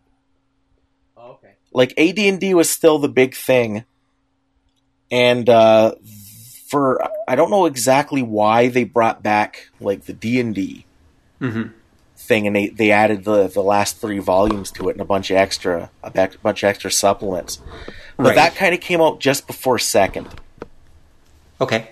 Oh, 1.14 1.32
okay. 1.32 1.54
like 1.74 1.92
AD&D 1.98 2.54
was 2.54 2.70
still 2.70 2.98
the 2.98 3.08
big 3.10 3.34
thing 3.34 3.84
and 5.10 5.48
uh 5.50 5.94
for 6.68 7.06
I 7.28 7.34
don't 7.34 7.50
know 7.50 7.66
exactly 7.66 8.22
why 8.22 8.68
they 8.68 8.84
brought 8.84 9.22
back 9.22 9.68
like 9.80 10.04
the 10.06 10.14
D&D 10.14 10.86
Mhm. 11.40 11.72
thing 12.16 12.46
and 12.46 12.54
they, 12.54 12.68
they 12.68 12.90
added 12.90 13.24
the 13.24 13.48
the 13.48 13.62
last 13.62 13.96
3 13.98 14.18
volumes 14.18 14.70
to 14.72 14.88
it 14.88 14.92
and 14.92 15.00
a 15.00 15.04
bunch 15.06 15.30
of 15.30 15.36
extra 15.38 15.90
a 16.02 16.10
back- 16.10 16.40
bunch 16.42 16.62
of 16.62 16.68
extra 16.68 16.90
supplements 16.90 17.60
but 18.18 18.26
Right. 18.26 18.34
that 18.34 18.54
kind 18.56 18.74
of 18.74 18.80
came 18.80 19.00
out 19.00 19.20
just 19.20 19.46
before 19.46 19.78
second 19.78 20.28
Okay. 21.60 21.88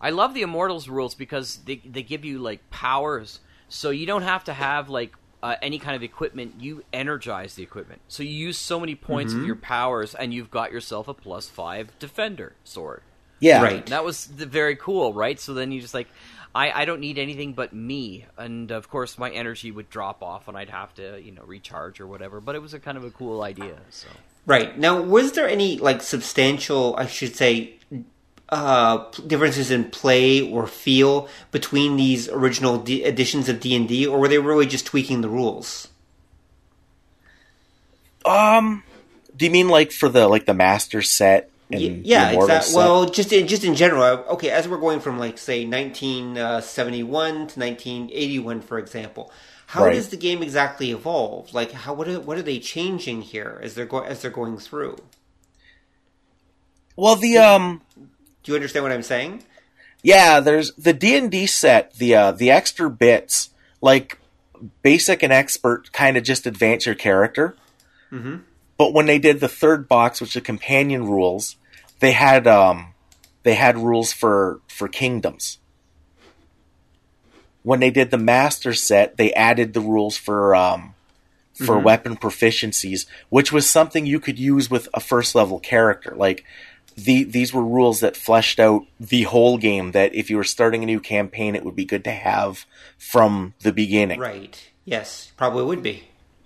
I 0.00 0.10
love 0.10 0.34
the 0.34 0.42
Immortals 0.42 0.88
rules 0.88 1.14
because 1.14 1.58
they 1.64 1.76
they 1.76 2.02
give 2.02 2.24
you 2.24 2.38
like 2.38 2.68
powers, 2.70 3.40
so 3.68 3.90
you 3.90 4.06
don't 4.06 4.22
have 4.22 4.44
to 4.44 4.52
have 4.52 4.90
like 4.90 5.14
uh, 5.42 5.56
any 5.62 5.78
kind 5.78 5.96
of 5.96 6.02
equipment. 6.02 6.54
You 6.58 6.84
energize 6.92 7.54
the 7.54 7.62
equipment, 7.62 8.00
so 8.08 8.22
you 8.22 8.30
use 8.30 8.58
so 8.58 8.78
many 8.80 8.94
points 8.94 9.32
of 9.32 9.44
your 9.44 9.56
powers, 9.56 10.14
and 10.14 10.32
you've 10.34 10.50
got 10.50 10.72
yourself 10.72 11.08
a 11.08 11.14
plus 11.14 11.48
five 11.48 11.98
defender 11.98 12.52
sword. 12.64 13.02
yeah 13.40 13.62
Right. 13.62 13.76
And 13.80 13.88
that 13.88 14.04
was 14.04 14.26
the, 14.26 14.46
very 14.46 14.76
cool, 14.76 15.12
right? 15.14 15.38
So 15.40 15.54
then 15.54 15.72
you 15.72 15.80
just 15.80 15.94
like, 15.94 16.08
I, 16.54 16.82
I 16.82 16.84
don't 16.84 17.00
need 17.00 17.18
anything 17.18 17.52
but 17.54 17.72
me, 17.72 18.26
and 18.38 18.70
of 18.70 18.88
course 18.88 19.18
my 19.18 19.30
energy 19.30 19.70
would 19.72 19.90
drop 19.90 20.22
off, 20.22 20.46
and 20.48 20.56
I'd 20.56 20.70
have 20.70 20.94
to 20.94 21.20
you 21.20 21.32
know 21.32 21.42
recharge 21.44 22.00
or 22.00 22.06
whatever. 22.06 22.40
But 22.40 22.54
it 22.54 22.62
was 22.62 22.74
a 22.74 22.80
kind 22.80 22.96
of 22.96 23.04
a 23.04 23.10
cool 23.10 23.42
idea. 23.42 23.78
So 23.90 24.08
Right. 24.46 24.78
Now, 24.78 25.00
was 25.00 25.32
there 25.32 25.48
any 25.48 25.78
like 25.78 26.02
substantial, 26.02 26.94
I 26.96 27.06
should 27.06 27.34
say, 27.34 27.76
uh, 28.50 29.10
differences 29.26 29.70
in 29.70 29.84
play 29.90 30.42
or 30.42 30.66
feel 30.66 31.28
between 31.50 31.96
these 31.96 32.28
original 32.28 32.78
D- 32.78 33.04
editions 33.04 33.48
of 33.48 33.58
D 33.58 33.74
and 33.74 33.88
D, 33.88 34.06
or 34.06 34.18
were 34.20 34.28
they 34.28 34.38
really 34.38 34.66
just 34.66 34.86
tweaking 34.86 35.22
the 35.22 35.28
rules? 35.30 35.88
um 38.26 38.82
do 39.36 39.44
you 39.44 39.50
mean 39.50 39.68
like 39.68 39.92
for 39.92 40.08
the 40.08 40.26
like 40.28 40.46
the 40.46 40.54
master 40.54 41.02
set 41.02 41.42
and 41.42 41.44
Y- 41.44 41.50
the 41.50 41.53
yeah, 41.70 42.30
exactly. 42.30 42.74
Well, 42.76 43.06
just 43.06 43.32
in, 43.32 43.46
just 43.46 43.64
in 43.64 43.74
general. 43.74 44.02
Okay, 44.28 44.50
as 44.50 44.68
we're 44.68 44.78
going 44.78 45.00
from 45.00 45.18
like 45.18 45.38
say 45.38 45.64
1971 45.64 47.32
to 47.34 47.60
1981, 47.60 48.60
for 48.60 48.78
example, 48.78 49.32
how 49.68 49.84
Right. 49.84 49.94
does 49.94 50.08
the 50.10 50.16
game 50.16 50.42
exactly 50.42 50.90
evolve? 50.92 51.52
Like, 51.54 51.72
how 51.72 51.94
what 51.94 52.06
are, 52.08 52.20
what 52.20 52.36
are 52.38 52.42
they 52.42 52.58
changing 52.58 53.22
here 53.22 53.58
as 53.62 53.74
they're 53.74 53.86
go- 53.86 54.02
as 54.04 54.22
they're 54.22 54.30
going 54.30 54.58
through? 54.58 54.96
well 56.96 57.16
the 57.16 57.36
um 57.38 57.82
Do 58.44 58.52
you 58.52 58.56
understand 58.56 58.84
what 58.84 58.92
I'm 58.92 59.02
saying? 59.02 59.42
Yeah, 60.02 60.40
there's 60.40 60.72
the 60.74 60.92
D 60.92 61.16
and 61.16 61.30
D 61.30 61.46
set. 61.46 61.94
The 61.94 62.14
uh, 62.14 62.32
the 62.32 62.50
extra 62.50 62.90
bits, 62.90 63.50
like 63.80 64.18
basic 64.82 65.22
and 65.22 65.32
expert, 65.32 65.92
kind 65.92 66.16
of 66.16 66.22
just 66.24 66.46
advance 66.46 66.84
your 66.86 66.94
character. 66.94 67.56
Mhm. 68.12 68.42
But 68.76 68.92
when 68.92 69.06
they 69.06 69.18
did 69.18 69.40
the 69.40 69.48
third 69.48 69.88
box, 69.88 70.20
which 70.20 70.30
is 70.30 70.34
the 70.34 70.40
companion 70.40 71.06
rules, 71.06 71.56
they 72.00 72.12
had 72.12 72.46
um, 72.46 72.94
they 73.42 73.54
had 73.54 73.78
rules 73.78 74.12
for 74.12 74.60
for 74.68 74.88
kingdoms. 74.88 75.58
When 77.62 77.80
they 77.80 77.90
did 77.90 78.10
the 78.10 78.18
master 78.18 78.74
set, 78.74 79.16
they 79.16 79.32
added 79.32 79.72
the 79.72 79.80
rules 79.80 80.16
for 80.16 80.54
um, 80.54 80.94
for 81.54 81.78
weapon 81.78 82.16
proficiencies, 82.16 83.06
which 83.28 83.52
was 83.52 83.68
something 83.68 84.06
you 84.06 84.20
could 84.20 84.38
use 84.38 84.70
with 84.70 84.88
a 84.92 85.00
first 85.00 85.34
level 85.34 85.60
character. 85.60 86.14
Like 86.16 86.44
the, 86.96 87.24
these 87.24 87.52
were 87.52 87.64
rules 87.64 88.00
that 88.00 88.16
fleshed 88.16 88.58
out 88.58 88.86
the 88.98 89.22
whole 89.22 89.56
game. 89.56 89.92
That 89.92 90.14
if 90.14 90.30
you 90.30 90.36
were 90.36 90.44
starting 90.44 90.82
a 90.82 90.86
new 90.86 91.00
campaign, 91.00 91.54
it 91.54 91.64
would 91.64 91.76
be 91.76 91.84
good 91.84 92.04
to 92.04 92.12
have 92.12 92.66
from 92.98 93.54
the 93.60 93.72
beginning. 93.72 94.20
Right. 94.20 94.70
Yes, 94.84 95.32
probably 95.36 95.64
would 95.64 95.82
be. 95.82 96.04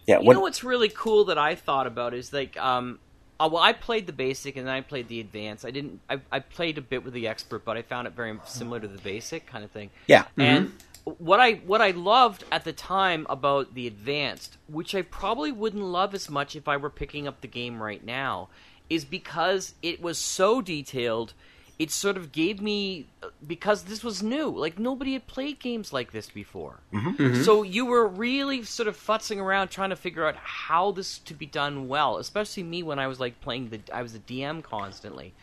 Yeah. 0.08 0.18
You 0.20 0.26
When, 0.26 0.36
know 0.36 0.40
what's 0.40 0.64
really 0.64 0.88
cool 0.88 1.26
that 1.26 1.38
I 1.38 1.54
thought 1.54 1.86
about 1.86 2.14
is 2.14 2.32
like, 2.32 2.56
um, 2.56 2.98
uh, 3.38 3.48
well, 3.52 3.62
I 3.62 3.72
played 3.74 4.06
the 4.06 4.12
basic 4.12 4.56
and 4.56 4.66
then 4.66 4.74
I 4.74 4.80
played 4.80 5.06
the 5.06 5.20
advanced. 5.20 5.64
I 5.64 5.70
didn't. 5.70 6.00
I, 6.10 6.20
I 6.32 6.40
played 6.40 6.78
a 6.78 6.80
bit 6.80 7.04
with 7.04 7.14
the 7.14 7.28
expert, 7.28 7.64
but 7.64 7.76
I 7.76 7.82
found 7.82 8.08
it 8.08 8.14
very 8.14 8.36
similar 8.44 8.80
to 8.80 8.88
the 8.88 8.98
basic 8.98 9.46
kind 9.46 9.62
of 9.62 9.70
thing. 9.70 9.90
yeah. 10.08 10.24
And 10.36 10.72
what 11.04 11.40
I 11.40 11.54
what 11.54 11.80
I 11.80 11.92
loved 11.92 12.44
at 12.50 12.64
the 12.64 12.72
time 12.72 13.26
about 13.30 13.74
the 13.74 13.86
advanced, 13.86 14.56
which 14.66 14.94
I 14.94 15.02
probably 15.02 15.52
wouldn't 15.52 15.84
love 15.84 16.14
as 16.14 16.28
much 16.28 16.56
if 16.56 16.66
I 16.66 16.76
were 16.76 16.90
picking 16.90 17.28
up 17.28 17.40
the 17.40 17.48
game 17.48 17.82
right 17.82 18.04
now, 18.04 18.48
is 18.90 19.04
because 19.04 19.74
it 19.82 20.02
was 20.02 20.18
so 20.18 20.60
detailed. 20.60 21.34
It 21.78 21.92
sort 21.92 22.16
of 22.16 22.32
gave 22.32 22.60
me 22.60 23.06
because 23.46 23.84
this 23.84 24.02
was 24.02 24.20
new. 24.22 24.48
Like 24.48 24.78
nobody 24.78 25.12
had 25.12 25.28
played 25.28 25.60
games 25.60 25.92
like 25.92 26.10
this 26.10 26.28
before. 26.28 26.80
Mm-hmm. 26.92 27.08
Mm-hmm. 27.08 27.22
Mm-hmm. 27.22 27.42
So 27.42 27.62
you 27.62 27.86
were 27.86 28.06
really 28.06 28.64
sort 28.64 28.88
of 28.88 28.96
futzing 28.96 29.38
around 29.38 29.68
trying 29.68 29.90
to 29.90 29.96
figure 29.96 30.26
out 30.26 30.34
how 30.36 30.90
this 30.90 31.18
to 31.18 31.34
be 31.34 31.46
done 31.46 31.86
well. 31.86 32.18
Especially 32.18 32.64
me 32.64 32.82
when 32.82 32.98
I 32.98 33.06
was 33.06 33.20
like 33.20 33.40
playing 33.40 33.68
the 33.68 33.80
I 33.92 34.02
was 34.02 34.14
a 34.14 34.18
DM 34.18 34.62
constantly. 34.62 35.34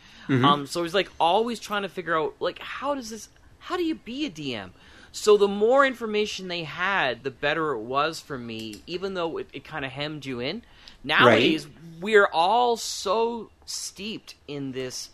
Um, 0.44 0.66
so 0.66 0.80
I 0.80 0.82
was 0.82 0.92
like 0.94 1.10
always 1.18 1.58
trying 1.58 1.82
to 1.82 1.88
figure 1.88 2.18
out 2.18 2.34
like 2.38 2.58
how 2.58 2.94
does 2.94 3.10
this 3.10 3.28
how 3.58 3.76
do 3.76 3.82
you 3.82 3.94
be 3.94 4.26
a 4.26 4.30
DM? 4.30 4.70
So 5.12 5.38
the 5.38 5.48
more 5.48 5.86
information 5.86 6.48
they 6.48 6.64
had, 6.64 7.22
the 7.22 7.30
better 7.30 7.72
it 7.72 7.80
was 7.80 8.20
for 8.20 8.36
me, 8.36 8.82
even 8.86 9.14
though 9.14 9.38
it, 9.38 9.48
it 9.54 9.64
kind 9.64 9.86
of 9.86 9.90
hemmed 9.90 10.26
you 10.26 10.40
in. 10.40 10.60
Nowadays, 11.02 11.66
we're 12.00 12.26
all 12.26 12.76
so 12.76 13.50
steeped 13.64 14.34
in 14.46 14.72
this 14.72 15.08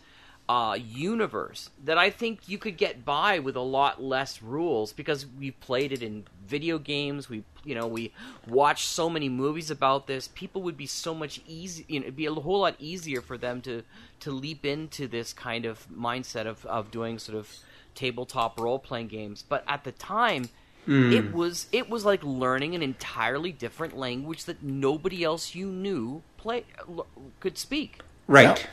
uh, 0.49 0.77
universe 0.77 1.69
that 1.83 1.97
I 1.97 2.09
think 2.09 2.49
you 2.49 2.57
could 2.57 2.77
get 2.77 3.05
by 3.05 3.39
with 3.39 3.55
a 3.55 3.61
lot 3.61 4.03
less 4.03 4.41
rules 4.41 4.91
because 4.91 5.25
we've 5.25 5.59
played 5.61 5.91
it 5.91 6.03
in 6.03 6.25
video 6.45 6.77
games. 6.77 7.29
We, 7.29 7.43
you 7.63 7.75
know, 7.75 7.87
we 7.87 8.11
watched 8.47 8.87
so 8.87 9.09
many 9.09 9.29
movies 9.29 9.71
about 9.71 10.07
this. 10.07 10.27
People 10.27 10.61
would 10.63 10.75
be 10.75 10.85
so 10.85 11.13
much 11.13 11.41
easy. 11.47 11.85
You 11.87 12.01
know, 12.01 12.03
it'd 12.05 12.15
be 12.17 12.25
a 12.25 12.33
whole 12.33 12.59
lot 12.59 12.75
easier 12.79 13.21
for 13.21 13.37
them 13.37 13.61
to 13.61 13.83
to 14.19 14.31
leap 14.31 14.65
into 14.65 15.07
this 15.07 15.31
kind 15.33 15.65
of 15.65 15.87
mindset 15.89 16.45
of 16.45 16.65
of 16.65 16.91
doing 16.91 17.19
sort 17.19 17.37
of 17.37 17.49
tabletop 17.95 18.59
role 18.59 18.79
playing 18.79 19.07
games. 19.07 19.43
But 19.47 19.63
at 19.67 19.83
the 19.83 19.91
time. 19.91 20.49
Hmm. 20.85 21.13
It 21.13 21.33
was 21.33 21.67
it 21.71 21.89
was 21.89 22.03
like 22.03 22.21
learning 22.25 22.75
an 22.75 22.83
entirely 22.83 23.53
different 23.53 23.95
language 23.97 24.43
that 24.43 24.61
nobody 24.61 25.23
else 25.23 25.55
you 25.55 25.67
knew 25.67 26.23
play 26.35 26.65
l- 26.89 27.07
could 27.39 27.57
speak. 27.57 28.01
Right. 28.27 28.67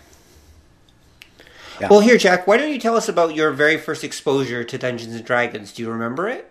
Yeah. 1.81 1.89
Well, 1.91 2.01
here, 2.01 2.19
Jack, 2.19 2.47
why 2.47 2.57
don't 2.57 2.71
you 2.73 2.79
tell 2.79 2.97
us 2.97 3.09
about 3.09 3.35
your 3.35 3.51
very 3.53 3.77
first 3.79 4.05
exposure 4.05 4.65
to 4.65 4.79
Dungeons 4.79 5.15
and 5.15 5.25
Dragons? 5.25 5.73
Do 5.73 5.83
you 5.83 5.91
remember 5.91 6.29
it? 6.29 6.51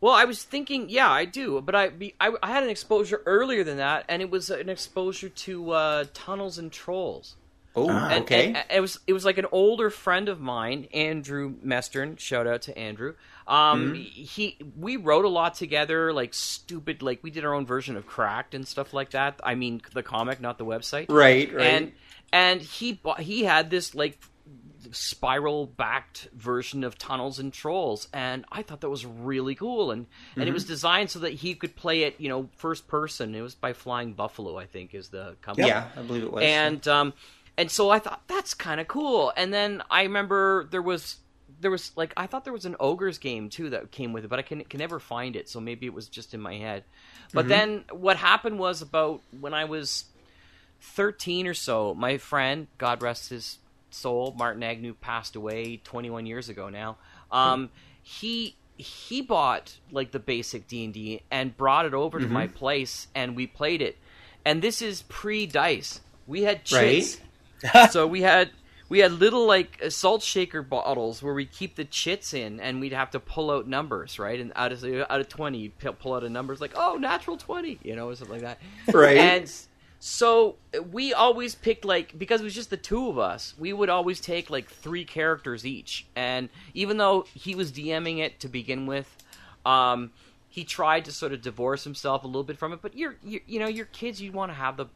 Well, 0.00 0.12
I 0.14 0.24
was 0.24 0.42
thinking, 0.42 0.88
yeah, 0.90 1.10
I 1.10 1.24
do, 1.24 1.60
but 1.62 1.74
I, 1.74 1.88
be- 1.88 2.14
I, 2.20 2.32
I 2.42 2.48
had 2.50 2.62
an 2.62 2.68
exposure 2.70 3.22
earlier 3.26 3.64
than 3.64 3.78
that, 3.78 4.04
and 4.08 4.20
it 4.20 4.30
was 4.30 4.50
an 4.50 4.68
exposure 4.68 5.28
to 5.30 5.70
uh, 5.70 6.04
tunnels 6.12 6.58
and 6.58 6.70
trolls. 6.70 7.36
Oh, 7.74 7.88
And, 7.90 8.24
okay. 8.24 8.48
and- 8.48 8.56
and 8.56 8.66
it 8.70 8.80
was 8.80 8.98
it 9.06 9.12
was 9.12 9.24
like 9.24 9.36
an 9.38 9.46
older 9.52 9.90
friend 9.90 10.28
of 10.28 10.40
mine, 10.40 10.88
Andrew 10.94 11.54
Mestern. 11.62 12.16
Shout 12.16 12.46
out 12.46 12.62
to 12.62 12.78
Andrew. 12.78 13.14
Um, 13.46 13.92
Mm-hmm. 13.94 13.94
he 14.02 14.58
we 14.78 14.96
wrote 14.96 15.24
a 15.24 15.28
lot 15.28 15.54
together, 15.54 16.12
like 16.12 16.34
stupid, 16.34 17.02
like 17.02 17.22
we 17.22 17.30
did 17.30 17.44
our 17.44 17.54
own 17.54 17.64
version 17.66 17.96
of 17.96 18.06
Cracked 18.06 18.54
and 18.54 18.66
stuff 18.66 18.92
like 18.94 19.10
that. 19.10 19.40
I 19.44 19.54
mean, 19.54 19.80
the 19.94 20.02
comic, 20.02 20.40
not 20.40 20.58
the 20.58 20.64
website. 20.64 21.06
right, 21.10 21.52
right. 21.52 21.66
And 21.66 21.92
and 22.32 22.60
he 22.60 22.94
bought, 22.94 23.20
he 23.20 23.44
had 23.44 23.70
this 23.70 23.94
like 23.94 24.18
spiral 24.92 25.66
backed 25.66 26.28
version 26.34 26.84
of 26.84 26.96
tunnels 26.98 27.38
and 27.38 27.52
trolls 27.52 28.08
and 28.12 28.44
i 28.52 28.62
thought 28.62 28.80
that 28.80 28.90
was 28.90 29.04
really 29.06 29.54
cool 29.54 29.90
and 29.90 30.06
and 30.36 30.48
it 30.48 30.52
was 30.52 30.64
designed 30.64 31.10
so 31.10 31.18
that 31.18 31.32
he 31.32 31.54
could 31.54 31.74
play 31.76 32.02
it 32.02 32.14
you 32.18 32.28
know 32.28 32.48
first 32.56 32.86
person. 32.88 33.34
It 33.34 33.40
was 33.40 33.54
by 33.54 33.72
flying 33.72 34.12
buffalo 34.12 34.56
i 34.56 34.66
think 34.66 34.94
is 34.94 35.08
the 35.08 35.36
company. 35.42 35.68
Yeah, 35.68 35.88
I 35.96 36.02
believe 36.02 36.22
it 36.22 36.32
was. 36.32 36.42
and 36.44 36.86
um 36.88 37.12
and 37.58 37.70
so 37.70 37.90
i 37.90 37.98
thought 37.98 38.22
that's 38.26 38.54
kind 38.54 38.80
of 38.80 38.88
cool. 38.88 39.32
And 39.36 39.52
then 39.52 39.82
i 39.90 40.02
remember 40.02 40.64
there 40.70 40.82
was 40.82 41.16
there 41.60 41.70
was 41.70 41.92
like 41.96 42.12
i 42.16 42.26
thought 42.26 42.44
there 42.44 42.52
was 42.52 42.66
an 42.66 42.76
ogres 42.78 43.18
game 43.18 43.48
too 43.48 43.70
that 43.70 43.90
came 43.90 44.12
with 44.12 44.24
it 44.24 44.28
but 44.28 44.38
i 44.38 44.42
can, 44.42 44.62
can 44.64 44.78
never 44.78 44.98
find 44.98 45.36
it 45.36 45.48
so 45.48 45.58
maybe 45.60 45.86
it 45.86 45.94
was 45.94 46.08
just 46.08 46.34
in 46.34 46.40
my 46.40 46.54
head. 46.54 46.84
But 47.32 47.48
then 47.48 47.84
what 47.90 48.16
happened 48.16 48.58
was 48.58 48.82
about 48.82 49.22
when 49.40 49.54
i 49.54 49.64
was 49.64 50.04
13 50.80 51.46
or 51.46 51.54
so 51.54 51.94
my 51.94 52.18
friend 52.18 52.66
god 52.78 53.02
rest 53.02 53.30
his 53.30 53.58
soul 53.90 54.34
martin 54.36 54.62
agnew 54.62 54.94
passed 54.94 55.36
away 55.36 55.80
21 55.84 56.26
years 56.26 56.48
ago 56.48 56.68
now. 56.68 56.96
Um 57.30 57.70
he 58.02 58.56
he 58.76 59.22
bought 59.22 59.78
like 59.90 60.12
the 60.12 60.18
basic 60.18 60.68
d&d 60.68 61.22
and 61.30 61.56
brought 61.56 61.86
it 61.86 61.94
over 61.94 62.18
to 62.20 62.26
my 62.28 62.46
place 62.46 63.08
and 63.14 63.34
we 63.34 63.46
played 63.46 63.80
it. 63.82 63.96
And 64.44 64.62
this 64.62 64.82
is 64.82 65.02
pre-dice. 65.02 66.00
We 66.26 66.42
had 66.42 66.64
chits 66.64 67.18
so 67.90 68.06
we 68.16 68.22
had 68.22 68.50
we 68.88 69.00
had 69.00 69.12
little 69.12 69.46
like 69.46 69.82
salt 69.88 70.22
shaker 70.22 70.62
bottles 70.62 71.22
where 71.22 71.34
we 71.34 71.44
keep 71.46 71.74
the 71.74 71.84
chits 71.84 72.34
in 72.34 72.60
and 72.60 72.80
we'd 72.80 72.92
have 72.92 73.10
to 73.10 73.20
pull 73.20 73.50
out 73.50 73.66
numbers 73.66 74.18
right? 74.18 74.38
And 74.38 74.52
out 74.54 74.72
of 74.72 74.84
out 74.84 75.20
of 75.20 75.28
20 75.28 75.58
you'd 75.58 75.78
pull 75.98 76.14
out 76.14 76.22
a 76.22 76.28
number 76.28 76.52
it's 76.52 76.60
like 76.60 76.74
oh 76.76 76.96
natural 76.96 77.36
20 77.36 77.78
you 77.82 77.96
know 77.96 78.08
or 78.08 78.14
something 78.14 78.42
like 78.42 78.42
that. 78.42 78.94
Right. 78.94 79.16
and 79.16 79.50
so 80.08 80.54
we 80.92 81.12
always 81.12 81.56
picked 81.56 81.84
like 81.84 82.16
because 82.16 82.40
it 82.40 82.44
was 82.44 82.54
just 82.54 82.70
the 82.70 82.76
two 82.76 83.08
of 83.08 83.18
us 83.18 83.54
we 83.58 83.72
would 83.72 83.88
always 83.88 84.20
take 84.20 84.48
like 84.48 84.70
three 84.70 85.04
characters 85.04 85.66
each. 85.66 86.06
And 86.14 86.48
even 86.74 86.96
though 86.96 87.26
he 87.34 87.56
was 87.56 87.72
dming 87.72 88.20
it 88.20 88.38
to 88.38 88.48
begin 88.48 88.86
with 88.86 89.16
um 89.64 90.12
he 90.48 90.62
tried 90.62 91.06
to 91.06 91.12
sort 91.12 91.32
of 91.32 91.42
divorce 91.42 91.82
himself 91.82 92.22
a 92.22 92.26
little 92.28 92.44
bit 92.44 92.56
from 92.56 92.72
it. 92.72 92.78
But 92.82 92.96
you're, 92.96 93.16
you're 93.24 93.40
you 93.48 93.58
know 93.58 93.66
your 93.66 93.86
kids 93.86 94.22
you 94.22 94.30
want 94.30 94.52
to 94.52 94.54
have 94.54 94.76
the 94.76 94.86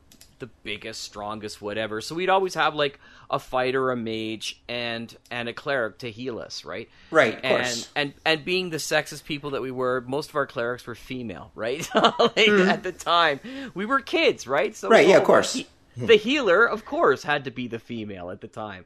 the 0.41 0.49
biggest 0.65 1.03
strongest 1.03 1.63
whatever 1.63 2.01
so 2.01 2.15
we'd 2.15 2.29
always 2.29 2.55
have 2.55 2.75
like 2.75 2.99
a 3.31 3.39
fighter 3.39 3.91
a 3.91 3.97
mage 3.97 4.61
and 4.69 5.17
and 5.31 5.49
a 5.49 5.53
cleric 5.53 5.99
to 5.99 6.11
heal 6.11 6.39
us 6.39 6.65
right 6.65 6.89
Right, 7.11 7.39
and 7.43 7.57
course. 7.65 7.89
and 7.95 8.15
and 8.27 8.45
being 8.45 8.71
the 8.71 8.79
sexist 8.79 9.25
people 9.25 9.51
that 9.51 9.63
we 9.63 9.71
were 9.71 10.03
most 10.07 10.31
of 10.31 10.37
our 10.37 10.47
clerics 10.47 10.87
were 10.87 10.95
female 10.95 11.53
right 11.55 11.89
like 11.95 12.35
mm-hmm. 12.35 12.69
at 12.69 12.83
the 12.83 12.93
time 12.93 13.39
we 13.75 13.87
were 13.87 14.01
kids 14.01 14.47
right 14.47 14.75
so. 14.75 14.89
Right, 14.89 15.07
yeah, 15.07 15.19
of 15.19 15.25
course. 15.25 15.53
he- 15.55 15.67
the 15.97 16.17
healer 16.17 16.65
of 16.67 16.85
course 16.85 17.23
had 17.23 17.45
to 17.45 17.51
be 17.51 17.69
the 17.69 17.79
female 17.79 18.31
at 18.31 18.41
the 18.41 18.49
time. 18.49 18.85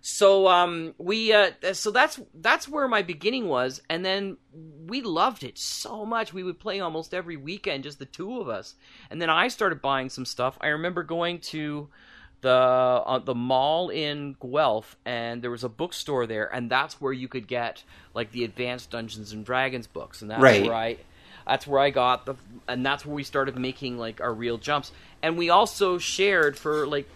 So 0.00 0.48
um 0.48 0.94
we 0.98 1.32
uh 1.32 1.50
so 1.72 1.90
that's 1.90 2.20
that's 2.34 2.68
where 2.68 2.88
my 2.88 3.02
beginning 3.02 3.48
was 3.48 3.80
and 3.90 4.04
then 4.04 4.36
we 4.86 5.02
loved 5.02 5.42
it 5.44 5.58
so 5.58 6.06
much. 6.06 6.32
We 6.32 6.42
would 6.42 6.58
play 6.58 6.80
almost 6.80 7.12
every 7.12 7.36
weekend 7.36 7.84
just 7.84 7.98
the 7.98 8.06
two 8.06 8.40
of 8.40 8.48
us. 8.48 8.74
And 9.10 9.20
then 9.20 9.30
i 9.30 9.48
started 9.48 9.82
buying 9.82 10.08
some 10.08 10.24
stuff. 10.24 10.56
I 10.60 10.68
remember 10.68 11.02
going 11.02 11.40
to 11.40 11.88
the 12.42 12.50
uh, 12.50 13.18
the 13.18 13.34
mall 13.34 13.88
in 13.88 14.36
Guelph, 14.40 14.96
and 15.04 15.42
there 15.42 15.50
was 15.50 15.64
a 15.64 15.68
bookstore 15.70 16.26
there, 16.26 16.46
and 16.54 16.70
that's 16.70 17.00
where 17.00 17.12
you 17.12 17.28
could 17.28 17.48
get 17.48 17.82
like 18.14 18.30
the 18.30 18.44
advanced 18.44 18.90
Dungeons 18.90 19.32
and 19.32 19.44
Dragons 19.44 19.86
books, 19.86 20.20
and 20.22 20.30
that's 20.30 20.42
Right. 20.42 20.64
where 20.64 20.74
I 20.74 20.96
that's 21.46 21.66
where 21.66 21.80
I 21.80 21.90
got 21.90 22.26
the 22.26 22.34
and 22.68 22.84
that's 22.84 23.06
where 23.06 23.14
we 23.14 23.22
started 23.22 23.56
making 23.58 23.98
like 23.98 24.20
our 24.20 24.32
real 24.32 24.58
jumps, 24.58 24.92
and 25.22 25.38
we 25.38 25.50
also 25.50 25.98
shared 25.98 26.58
for 26.58 26.86
like 26.86 27.08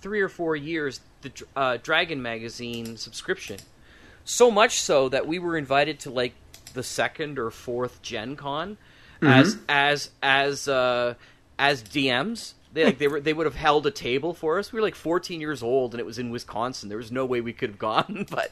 three 0.00 0.20
or 0.20 0.28
four 0.28 0.56
years 0.56 1.00
the 1.22 1.32
uh, 1.56 1.78
Dragon 1.82 2.22
magazine 2.22 2.96
subscription, 2.96 3.58
so 4.24 4.50
much 4.50 4.80
so 4.80 5.08
that 5.08 5.26
we 5.26 5.38
were 5.38 5.56
invited 5.56 6.00
to 6.00 6.10
like 6.10 6.34
the 6.74 6.82
second 6.82 7.38
or 7.38 7.50
fourth 7.50 8.02
Gen 8.02 8.36
Con 8.36 8.76
as 9.22 9.58
as 9.68 10.10
as 10.22 10.68
uh, 10.68 11.14
as 11.58 11.82
DMs. 11.82 12.54
They 12.74 12.84
like 12.84 12.98
they 12.98 13.06
were 13.08 13.20
they 13.20 13.32
would 13.32 13.46
have 13.46 13.54
held 13.54 13.86
a 13.86 13.90
table 13.90 14.34
for 14.34 14.58
us. 14.58 14.72
We 14.72 14.78
were 14.80 14.82
like 14.82 14.96
14 14.96 15.40
years 15.40 15.62
old, 15.62 15.94
and 15.94 16.00
it 16.00 16.04
was 16.04 16.18
in 16.18 16.30
Wisconsin. 16.30 16.88
There 16.88 16.98
was 16.98 17.12
no 17.12 17.24
way 17.24 17.40
we 17.40 17.52
could 17.52 17.70
have 17.70 17.78
gone, 17.78 18.26
but 18.30 18.50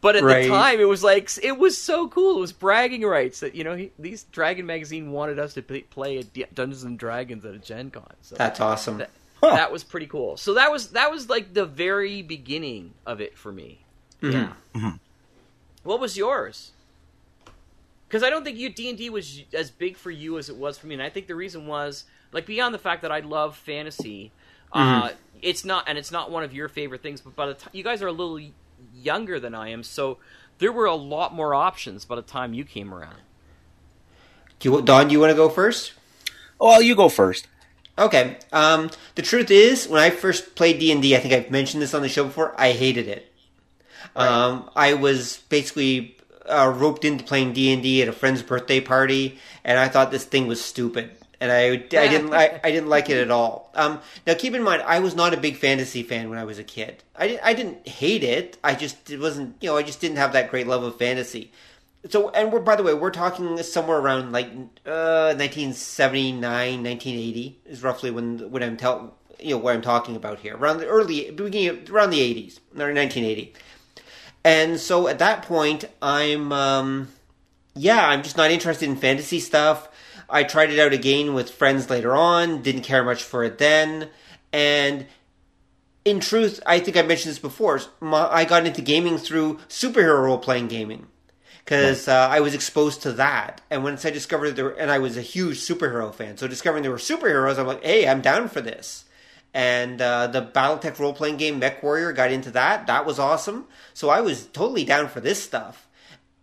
but 0.00 0.16
at 0.16 0.24
Right. 0.24 0.44
the 0.44 0.48
time 0.48 0.80
it 0.80 0.88
was 0.88 1.04
like 1.04 1.30
it 1.42 1.58
was 1.58 1.76
so 1.76 2.08
cool. 2.08 2.38
It 2.38 2.40
was 2.40 2.52
bragging 2.52 3.02
rights 3.02 3.40
that 3.40 3.54
you 3.54 3.64
know 3.64 3.76
he, 3.76 3.92
these 3.98 4.24
Dragon 4.24 4.64
magazine 4.66 5.12
wanted 5.12 5.38
us 5.38 5.52
to 5.54 5.62
play, 5.62 5.82
play 5.82 6.18
at 6.18 6.54
Dungeons 6.54 6.82
and 6.82 6.98
Dragons 6.98 7.44
at 7.44 7.54
a 7.54 7.58
Gen 7.58 7.90
Con. 7.90 8.06
So 8.22 8.36
That's 8.36 8.58
awesome. 8.58 8.98
that, 8.98 9.10
that 9.42 9.70
was 9.70 9.84
pretty 9.84 10.06
cool. 10.06 10.38
So 10.38 10.54
that 10.54 10.72
was 10.72 10.88
that 10.92 11.10
was 11.10 11.28
like 11.28 11.52
the 11.52 11.66
very 11.66 12.22
beginning 12.22 12.94
of 13.04 13.20
it 13.20 13.36
for 13.36 13.52
me. 13.52 13.80
Mm-hmm. 14.22 14.32
Yeah. 14.32 14.52
Mm-hmm. 14.74 14.96
What 15.82 16.00
was 16.00 16.16
yours? 16.16 16.72
Because 18.08 18.22
I 18.22 18.30
don't 18.30 18.44
think 18.44 18.56
you 18.56 18.70
D 18.70 18.88
and 18.88 18.96
D 18.96 19.10
was 19.10 19.42
as 19.52 19.70
big 19.70 19.96
for 19.96 20.10
you 20.10 20.38
as 20.38 20.48
it 20.48 20.56
was 20.56 20.78
for 20.78 20.86
me, 20.86 20.94
and 20.94 21.02
I 21.02 21.10
think 21.10 21.26
the 21.26 21.34
reason 21.34 21.66
was 21.66 22.04
like 22.32 22.46
beyond 22.46 22.74
the 22.74 22.78
fact 22.78 23.02
that 23.02 23.12
I 23.12 23.20
love 23.20 23.56
fantasy. 23.56 24.32
Uh, 24.72 25.10
it's 25.40 25.64
not, 25.64 25.84
and 25.86 25.96
it's 25.96 26.10
not 26.10 26.30
one 26.30 26.44
of 26.44 26.52
your 26.52 26.68
favorite 26.68 27.02
things. 27.02 27.20
But 27.20 27.34
by 27.34 27.46
the 27.46 27.54
time 27.54 27.70
you 27.72 27.82
guys 27.82 28.02
are 28.02 28.08
a 28.08 28.12
little 28.12 28.40
younger 28.94 29.40
than 29.40 29.54
I 29.54 29.68
am, 29.68 29.82
so 29.82 30.18
there 30.58 30.72
were 30.72 30.86
a 30.86 30.94
lot 30.94 31.34
more 31.34 31.54
options 31.54 32.04
by 32.04 32.16
the 32.16 32.22
time 32.22 32.52
you 32.52 32.64
came 32.64 32.92
around. 32.92 33.16
Do 34.58 34.70
you, 34.70 34.82
Don, 34.82 35.08
do 35.08 35.12
you 35.12 35.20
want 35.20 35.30
to 35.30 35.36
go 35.36 35.48
first? 35.48 35.92
Well, 36.60 36.82
you 36.82 36.96
go 36.96 37.08
first. 37.08 37.46
Okay. 37.96 38.36
Um, 38.52 38.90
the 39.14 39.22
truth 39.22 39.50
is, 39.50 39.88
when 39.88 40.00
I 40.00 40.10
first 40.10 40.54
played 40.54 40.78
D 40.78 40.92
and 40.92 41.04
I 41.04 41.18
think 41.18 41.34
I've 41.34 41.50
mentioned 41.50 41.82
this 41.82 41.94
on 41.94 42.02
the 42.02 42.08
show 42.08 42.24
before. 42.24 42.54
I 42.58 42.72
hated 42.72 43.08
it. 43.08 43.32
Um, 44.16 44.70
I 44.74 44.94
was 44.94 45.38
basically 45.48 46.16
uh, 46.48 46.72
roped 46.74 47.04
into 47.04 47.24
playing 47.24 47.52
D 47.52 47.72
and 47.72 47.82
D 47.82 48.02
at 48.02 48.08
a 48.08 48.12
friend's 48.12 48.42
birthday 48.42 48.80
party, 48.80 49.38
and 49.64 49.78
I 49.78 49.88
thought 49.88 50.10
this 50.10 50.24
thing 50.24 50.46
was 50.46 50.64
stupid, 50.64 51.10
and 51.40 51.52
I, 51.52 51.70
I 51.70 52.08
didn't 52.08 52.34
I, 52.34 52.60
I 52.62 52.70
didn't 52.70 52.88
like 52.88 53.10
it 53.10 53.18
at 53.18 53.30
all. 53.30 53.70
Um, 53.74 54.00
now, 54.26 54.34
keep 54.34 54.54
in 54.54 54.62
mind, 54.62 54.82
I 54.82 54.98
was 55.00 55.14
not 55.14 55.34
a 55.34 55.36
big 55.36 55.56
fantasy 55.56 56.02
fan 56.02 56.30
when 56.30 56.38
I 56.38 56.44
was 56.44 56.58
a 56.58 56.64
kid. 56.64 57.02
I, 57.16 57.38
I 57.42 57.54
didn't 57.54 57.86
hate 57.86 58.24
it. 58.24 58.58
I 58.62 58.74
just 58.74 59.10
it 59.10 59.20
wasn't 59.20 59.56
you 59.60 59.70
know 59.70 59.76
I 59.76 59.82
just 59.82 60.00
didn't 60.00 60.18
have 60.18 60.32
that 60.32 60.50
great 60.50 60.66
love 60.66 60.82
of 60.82 60.96
fantasy. 60.96 61.52
So, 62.08 62.30
and 62.30 62.52
we're 62.52 62.60
by 62.60 62.76
the 62.76 62.82
way, 62.82 62.94
we're 62.94 63.10
talking 63.10 63.60
somewhere 63.62 63.98
around 63.98 64.32
like 64.32 64.46
uh, 64.86 65.34
1979, 65.36 66.40
1980 66.42 67.60
is 67.66 67.82
roughly 67.82 68.10
when 68.10 68.50
when 68.50 68.62
I'm 68.62 68.76
tell 68.76 69.14
you 69.40 69.50
know 69.50 69.58
what 69.58 69.74
I'm 69.74 69.82
talking 69.82 70.16
about 70.16 70.40
here. 70.40 70.56
Around 70.56 70.78
the 70.78 70.86
early 70.86 71.30
beginning, 71.30 71.68
of, 71.68 71.90
around 71.90 72.10
the 72.10 72.20
80s 72.20 72.58
or 72.76 72.92
1980. 72.92 73.54
And 74.44 74.78
so 74.78 75.08
at 75.08 75.18
that 75.18 75.42
point, 75.42 75.84
I'm 76.00 76.52
um, 76.52 77.08
yeah, 77.74 78.08
I'm 78.08 78.22
just 78.22 78.36
not 78.36 78.50
interested 78.50 78.88
in 78.88 78.96
fantasy 78.96 79.40
stuff. 79.40 79.88
I 80.30 80.44
tried 80.44 80.70
it 80.70 80.78
out 80.78 80.92
again 80.92 81.34
with 81.34 81.50
friends 81.50 81.88
later 81.90 82.14
on. 82.14 82.62
Didn't 82.62 82.82
care 82.82 83.02
much 83.04 83.22
for 83.22 83.44
it 83.44 83.58
then, 83.58 84.08
and 84.52 85.06
in 86.04 86.20
truth, 86.20 86.60
I 86.64 86.80
think 86.80 86.96
I 86.96 87.02
mentioned 87.02 87.32
this 87.32 87.38
before. 87.38 87.80
My, 88.00 88.26
I 88.28 88.44
got 88.44 88.66
into 88.66 88.80
gaming 88.80 89.18
through 89.18 89.58
superhero 89.68 90.22
role 90.24 90.38
playing 90.38 90.68
gaming 90.68 91.06
because 91.64 92.08
uh, 92.08 92.28
I 92.30 92.40
was 92.40 92.54
exposed 92.54 93.02
to 93.02 93.12
that. 93.12 93.60
And 93.70 93.84
once 93.84 94.06
I 94.06 94.10
discovered 94.10 94.52
there, 94.52 94.70
and 94.70 94.90
I 94.90 94.98
was 95.00 95.18
a 95.18 95.22
huge 95.22 95.58
superhero 95.58 96.14
fan, 96.14 96.38
so 96.38 96.48
discovering 96.48 96.82
there 96.82 96.92
were 96.92 96.96
superheroes, 96.98 97.58
I'm 97.58 97.66
like, 97.66 97.84
hey, 97.84 98.08
I'm 98.08 98.22
down 98.22 98.48
for 98.48 98.62
this. 98.62 99.04
and 99.54 100.00
uh, 100.00 100.26
the 100.28 100.42
BattleTech 100.42 100.98
role 100.98 101.12
playing 101.12 101.36
game 101.36 101.58
Mech 101.58 101.82
Warrior 101.82 102.12
got 102.12 102.30
into 102.30 102.50
that. 102.52 102.86
That 102.86 103.06
was 103.06 103.18
awesome. 103.18 103.66
So 103.94 104.08
I 104.08 104.20
was 104.20 104.46
totally 104.46 104.84
down 104.84 105.08
for 105.08 105.20
this 105.20 105.42
stuff. 105.42 105.88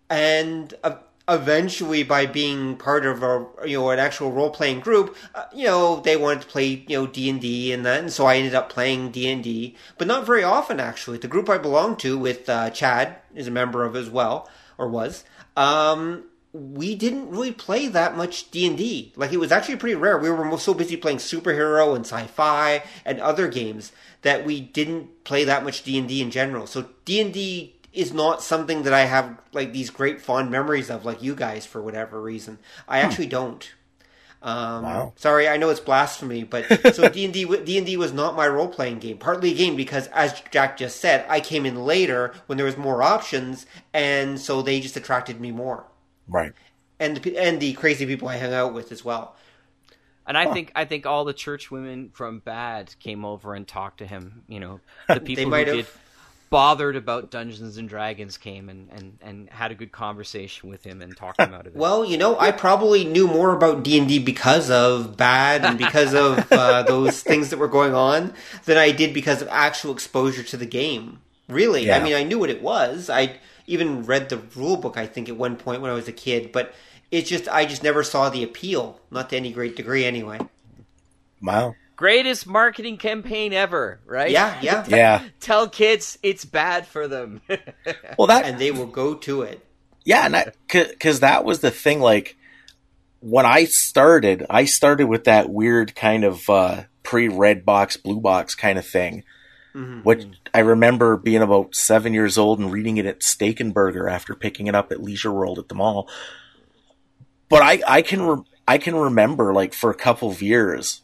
And 0.10 0.74
uh, 0.84 0.98
eventually, 1.28 2.04
by 2.04 2.26
being 2.26 2.76
part 2.78 3.06
of 3.06 3.24
a 3.24 3.48
you 3.66 3.80
know 3.80 3.90
an 3.90 4.00
actual 4.00 4.32
role 4.32 4.50
playing 4.50 4.80
group, 4.80 5.16
uh, 5.34 5.46
you 5.54 5.66
know 5.66 6.00
they 6.02 6.18
wanted 6.18 6.42
to 6.42 6.48
play 6.48 6.86
you 6.88 6.98
know 6.98 7.08
D 7.08 7.30
and 7.30 7.86
and 7.86 8.12
so 8.12 8.26
I 8.26 8.38
ended 8.38 8.56
up 8.56 8.70
playing 8.70 9.12
D 9.12 9.30
and 9.30 9.44
D, 9.44 9.76
but 9.98 10.08
not 10.08 10.26
very 10.26 10.44
often 10.44 10.80
actually. 10.80 11.18
The 11.18 11.28
group 11.28 11.50
I 11.50 11.58
belong 11.58 11.96
to, 11.98 12.18
with 12.18 12.48
uh, 12.50 12.70
Chad, 12.70 13.18
is 13.34 13.48
a 13.48 13.52
member 13.52 13.84
of 13.84 13.96
as 13.96 14.10
well, 14.10 14.50
or 14.78 14.88
was. 14.88 15.24
Um, 15.56 16.26
we 16.56 16.96
didn't 16.96 17.30
really 17.30 17.52
play 17.52 17.88
that 17.90 18.16
much 18.16 18.50
D&D. 18.50 19.12
Like 19.18 19.34
it 19.34 19.38
was 19.38 19.52
actually 19.52 19.76
pretty 19.76 19.96
rare. 19.96 20.18
We 20.18 20.32
were 20.32 20.58
so 20.58 20.74
busy 20.74 20.96
playing 20.96 21.18
superhero 21.18 21.94
and 21.96 22.06
sci-fi 22.06 22.82
and 23.04 23.20
other 23.20 23.50
games 23.50 23.92
that 24.22 24.46
we 24.46 24.62
didn't 24.62 25.26
play 25.26 25.44
that 25.44 25.66
much 25.66 25.84
D&D 25.84 26.22
in 26.22 26.32
general. 26.32 26.66
So 26.66 26.88
D&D 27.04 27.75
is 27.96 28.14
not 28.14 28.44
something 28.44 28.84
that 28.84 28.94
I 28.94 29.06
have 29.06 29.40
like 29.54 29.74
these 29.74 29.90
great 29.90 30.22
fond 30.22 30.52
memories 30.52 30.90
of 30.90 31.06
like 31.06 31.24
you 31.24 31.36
guys 31.36 31.66
for 31.66 31.82
whatever 31.82 32.22
reason. 32.22 32.60
I 32.88 33.00
hmm. 33.00 33.08
actually 33.08 33.28
don't. 33.28 33.70
Um, 34.42 34.84
wow. 34.84 35.14
Sorry, 35.16 35.48
I 35.48 35.58
know 35.58 35.70
it's 35.70 35.80
blasphemy, 35.80 36.44
but 36.44 36.66
so 36.96 37.10
D 37.10 37.26
and 37.26 37.34
D 37.34 37.46
D 37.64 37.78
and 37.78 37.88
D 37.88 37.98
was 37.98 38.14
not 38.14 38.36
my 38.36 38.48
role 38.48 38.68
playing 38.68 39.00
game. 39.00 39.18
Partly 39.18 39.52
again 39.52 39.76
because, 39.76 40.08
as 40.08 40.40
Jack 40.52 40.78
just 40.78 41.02
said, 41.02 41.26
I 41.28 41.40
came 41.40 41.66
in 41.66 41.84
later 41.84 42.34
when 42.46 42.58
there 42.58 42.66
was 42.66 42.78
more 42.78 43.02
options, 43.02 43.66
and 43.94 44.40
so 44.40 44.62
they 44.62 44.80
just 44.82 44.96
attracted 44.96 45.42
me 45.42 45.52
more. 45.52 45.86
Right. 46.28 46.54
And 47.00 47.18
the, 47.18 47.38
and 47.38 47.60
the 47.60 47.74
crazy 47.74 48.06
people 48.06 48.28
I 48.28 48.38
hung 48.38 48.54
out 48.54 48.74
with 48.74 48.92
as 48.92 49.04
well. 49.04 49.36
And 50.28 50.38
I 50.38 50.46
huh. 50.46 50.54
think 50.54 50.72
I 50.76 50.86
think 50.86 51.06
all 51.06 51.26
the 51.26 51.34
church 51.34 51.72
women 51.72 52.10
from 52.14 52.42
BADD 52.42 53.00
came 53.00 53.26
over 53.26 53.54
and 53.56 53.68
talked 53.68 54.00
to 54.00 54.08
him. 54.08 54.44
You 54.48 54.60
know, 54.60 54.80
the 55.08 55.20
people 55.20 55.52
who 55.52 55.66
did 55.66 55.88
bothered 56.50 56.96
about 56.96 57.32
Dungeons 57.32 57.78
and 57.78 57.90
Dragons 57.90 58.38
came 58.38 58.70
and, 58.70 58.90
and, 58.92 59.18
and 59.22 59.50
had 59.50 59.72
a 59.72 59.76
good 59.76 59.92
conversation 59.92 60.70
with 60.70 60.84
him 60.84 61.02
and 61.02 61.16
talked 61.16 61.40
him 61.40 61.54
out 61.54 61.68
of 61.68 61.76
it. 61.76 61.80
Well, 61.80 62.06
you 62.06 62.18
know, 62.18 62.40
I 62.40 62.52
probably 62.52 63.04
knew 63.04 63.28
more 63.28 63.56
about 63.56 63.84
D 63.84 63.98
and 63.98 64.08
D 64.08 64.20
because 64.20 64.70
of 64.70 65.18
BADD 65.18 65.64
and 65.64 65.78
because 65.78 66.14
of 66.14 66.52
uh, 66.52 66.84
those 66.88 67.22
things 67.22 67.50
that 67.50 67.58
were 67.58 67.68
going 67.68 67.94
on 67.94 68.34
than 68.66 68.78
I 68.78 68.92
did 68.92 69.14
because 69.14 69.42
of 69.42 69.48
actual 69.50 69.92
exposure 69.92 70.44
to 70.44 70.58
the 70.58 70.66
game. 70.66 71.20
Really, 71.48 71.88
yeah. 71.88 71.98
I 71.98 72.04
mean, 72.04 72.14
I 72.14 72.24
knew 72.24 72.40
what 72.40 72.50
it 72.50 72.62
was. 72.62 73.10
I 73.10 73.38
even 73.68 74.04
read 74.04 74.30
the 74.30 74.38
rule 74.56 74.78
book, 74.78 74.98
I 74.98 75.06
think, 75.06 75.30
at 75.30 75.38
one 75.38 75.56
point 75.56 75.82
when 75.82 75.92
I 75.92 75.96
was 75.96 76.08
a 76.08 76.14
kid, 76.14 76.52
but 76.52 76.74
it's 77.12 77.30
just, 77.30 77.48
I 77.50 77.66
just 77.66 77.84
never 77.84 78.04
saw 78.04 78.30
the 78.30 78.44
appeal, 78.44 79.00
not 79.12 79.30
to 79.30 79.38
any 79.38 79.52
great 79.52 79.76
degree 79.76 80.06
anyway. 80.06 80.40
Wow. 81.42 81.76
Greatest 81.96 82.46
marketing 82.46 82.98
campaign 82.98 83.54
ever, 83.54 84.00
right? 84.06 84.32
Yeah, 84.32 84.60
yeah. 84.62 84.86
yeah. 84.88 85.24
Tell 85.40 85.70
kids 85.70 86.18
it's 86.24 86.46
bad 86.46 86.88
for 86.88 87.08
them. 87.08 87.42
well, 88.18 88.28
that. 88.28 88.46
And 88.46 88.60
they 88.60 88.72
will 88.72 88.88
go 88.88 89.16
to 89.16 89.44
it. 89.44 89.66
Yeah, 90.04 90.26
and 90.26 90.52
because 90.68 91.22
that 91.22 91.46
was 91.46 91.62
the 91.62 91.72
thing, 91.72 92.00
like, 92.00 92.38
when 93.22 93.46
I 93.46 93.66
started, 93.66 94.46
I 94.50 94.66
started 94.66 95.08
with 95.08 95.24
that 95.24 95.50
weird 95.50 95.96
kind 95.96 96.24
of 96.24 96.48
uh, 96.48 96.84
pre 97.02 97.28
red 97.28 97.66
box, 97.66 97.98
blue 97.98 98.20
box 98.20 98.54
kind 98.54 98.78
of 98.78 98.86
thing 98.86 99.24
Mm-hmm. 99.76 100.02
Which 100.02 100.26
I 100.54 100.60
remember 100.60 101.18
being 101.18 101.42
about 101.42 101.76
seven 101.76 102.14
years 102.14 102.38
old 102.38 102.60
and 102.60 102.72
reading 102.72 102.96
it 102.96 103.06
at 103.06 103.22
Steak 103.22 103.60
and 103.60 103.74
Burger 103.74 104.08
after 104.08 104.34
picking 104.34 104.68
it 104.68 104.76
up 104.76 104.92
at 104.92 105.04
Leisure 105.04 105.34
World 105.34 105.60
at 105.60 105.68
the 105.68 105.76
mall. 105.76 106.10
But 107.50 107.62
I, 107.62 107.82
I 107.86 108.02
can 108.02 108.22
re- 108.22 108.44
I 108.66 108.78
can 108.78 108.96
remember 108.96 109.54
like 109.54 109.74
for 109.74 109.90
a 109.90 109.96
couple 109.96 110.30
of 110.30 110.42
years 110.42 111.02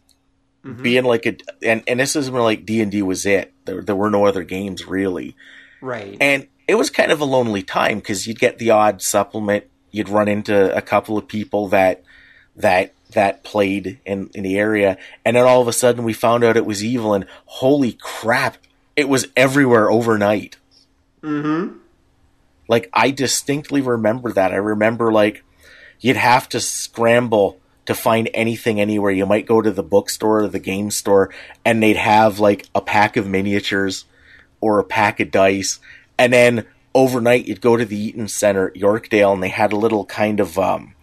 mm-hmm. 0.66 0.82
being 0.82 1.04
like 1.04 1.26
a 1.26 1.38
and, 1.62 1.84
and 1.88 2.00
this 2.00 2.16
is 2.16 2.30
when 2.30 2.44
like 2.44 2.66
D 2.66 2.82
and 2.82 2.92
D 2.92 3.02
was 3.02 3.26
it. 3.26 3.54
There 3.66 3.82
there 3.82 3.96
were 3.96 4.10
no 4.10 4.26
other 4.26 4.44
games 4.44 4.88
really. 4.88 5.36
Right. 5.82 6.18
And 6.22 6.48
it 6.68 6.76
was 6.76 6.90
kind 6.90 7.12
of 7.12 7.20
a 7.22 7.26
lonely 7.26 7.64
time 7.64 8.00
because 8.00 8.28
you'd 8.28 8.40
get 8.40 8.58
the 8.58 8.72
odd 8.72 9.02
supplement. 9.02 9.66
You'd 9.92 10.10
run 10.10 10.28
into 10.28 10.76
a 10.76 10.82
couple 10.82 11.18
of 11.18 11.28
people 11.28 11.68
that 11.70 12.04
that 12.56 12.94
that 13.12 13.44
played 13.44 14.00
in, 14.06 14.30
in 14.34 14.44
the 14.44 14.58
area. 14.58 14.98
And 15.26 15.36
then 15.36 15.46
all 15.46 15.62
of 15.62 15.68
a 15.68 15.74
sudden 15.74 16.04
we 16.04 16.14
found 16.14 16.44
out 16.44 16.58
it 16.58 16.66
was 16.66 16.84
evil 16.84 17.14
and 17.14 17.26
holy 17.46 17.94
crap, 17.94 18.58
it 18.96 19.10
was 19.10 19.28
everywhere 19.36 19.92
overnight. 19.92 20.58
Mm-hmm. 21.22 21.78
Like 22.68 22.90
I 22.94 23.12
distinctly 23.12 23.82
remember 23.82 24.32
that. 24.32 24.54
I 24.54 24.58
remember 24.58 25.12
like 25.12 25.44
you'd 26.00 26.16
have 26.16 26.48
to 26.50 26.60
scramble 26.60 27.60
to 27.86 27.96
find 27.96 28.30
anything 28.34 28.80
anywhere. 28.80 29.12
You 29.12 29.26
might 29.26 29.46
go 29.46 29.62
to 29.62 29.72
the 29.72 29.84
bookstore 29.84 30.44
or 30.44 30.48
the 30.48 30.60
game 30.60 30.92
store 30.92 31.34
and 31.66 31.82
they'd 31.82 31.98
have 31.98 32.40
like 32.40 32.68
a 32.76 32.82
pack 32.82 33.18
of 33.18 33.28
miniatures 33.28 34.06
or 34.60 34.80
a 34.80 34.84
pack 34.84 35.20
of 35.20 35.32
dice. 35.32 35.80
And 36.18 36.32
then 36.32 36.66
overnight 36.94 37.48
you'd 37.48 37.62
go 37.62 37.78
to 37.78 37.86
the 37.86 37.98
Eaton 37.98 38.28
Center 38.28 38.68
at 38.68 38.76
Yorkdale 38.76 39.34
and 39.34 39.42
they 39.42 39.50
had 39.50 39.74
a 39.74 39.78
little 39.78 40.06
kind 40.06 40.40
of 40.40 40.60
um 40.60 40.94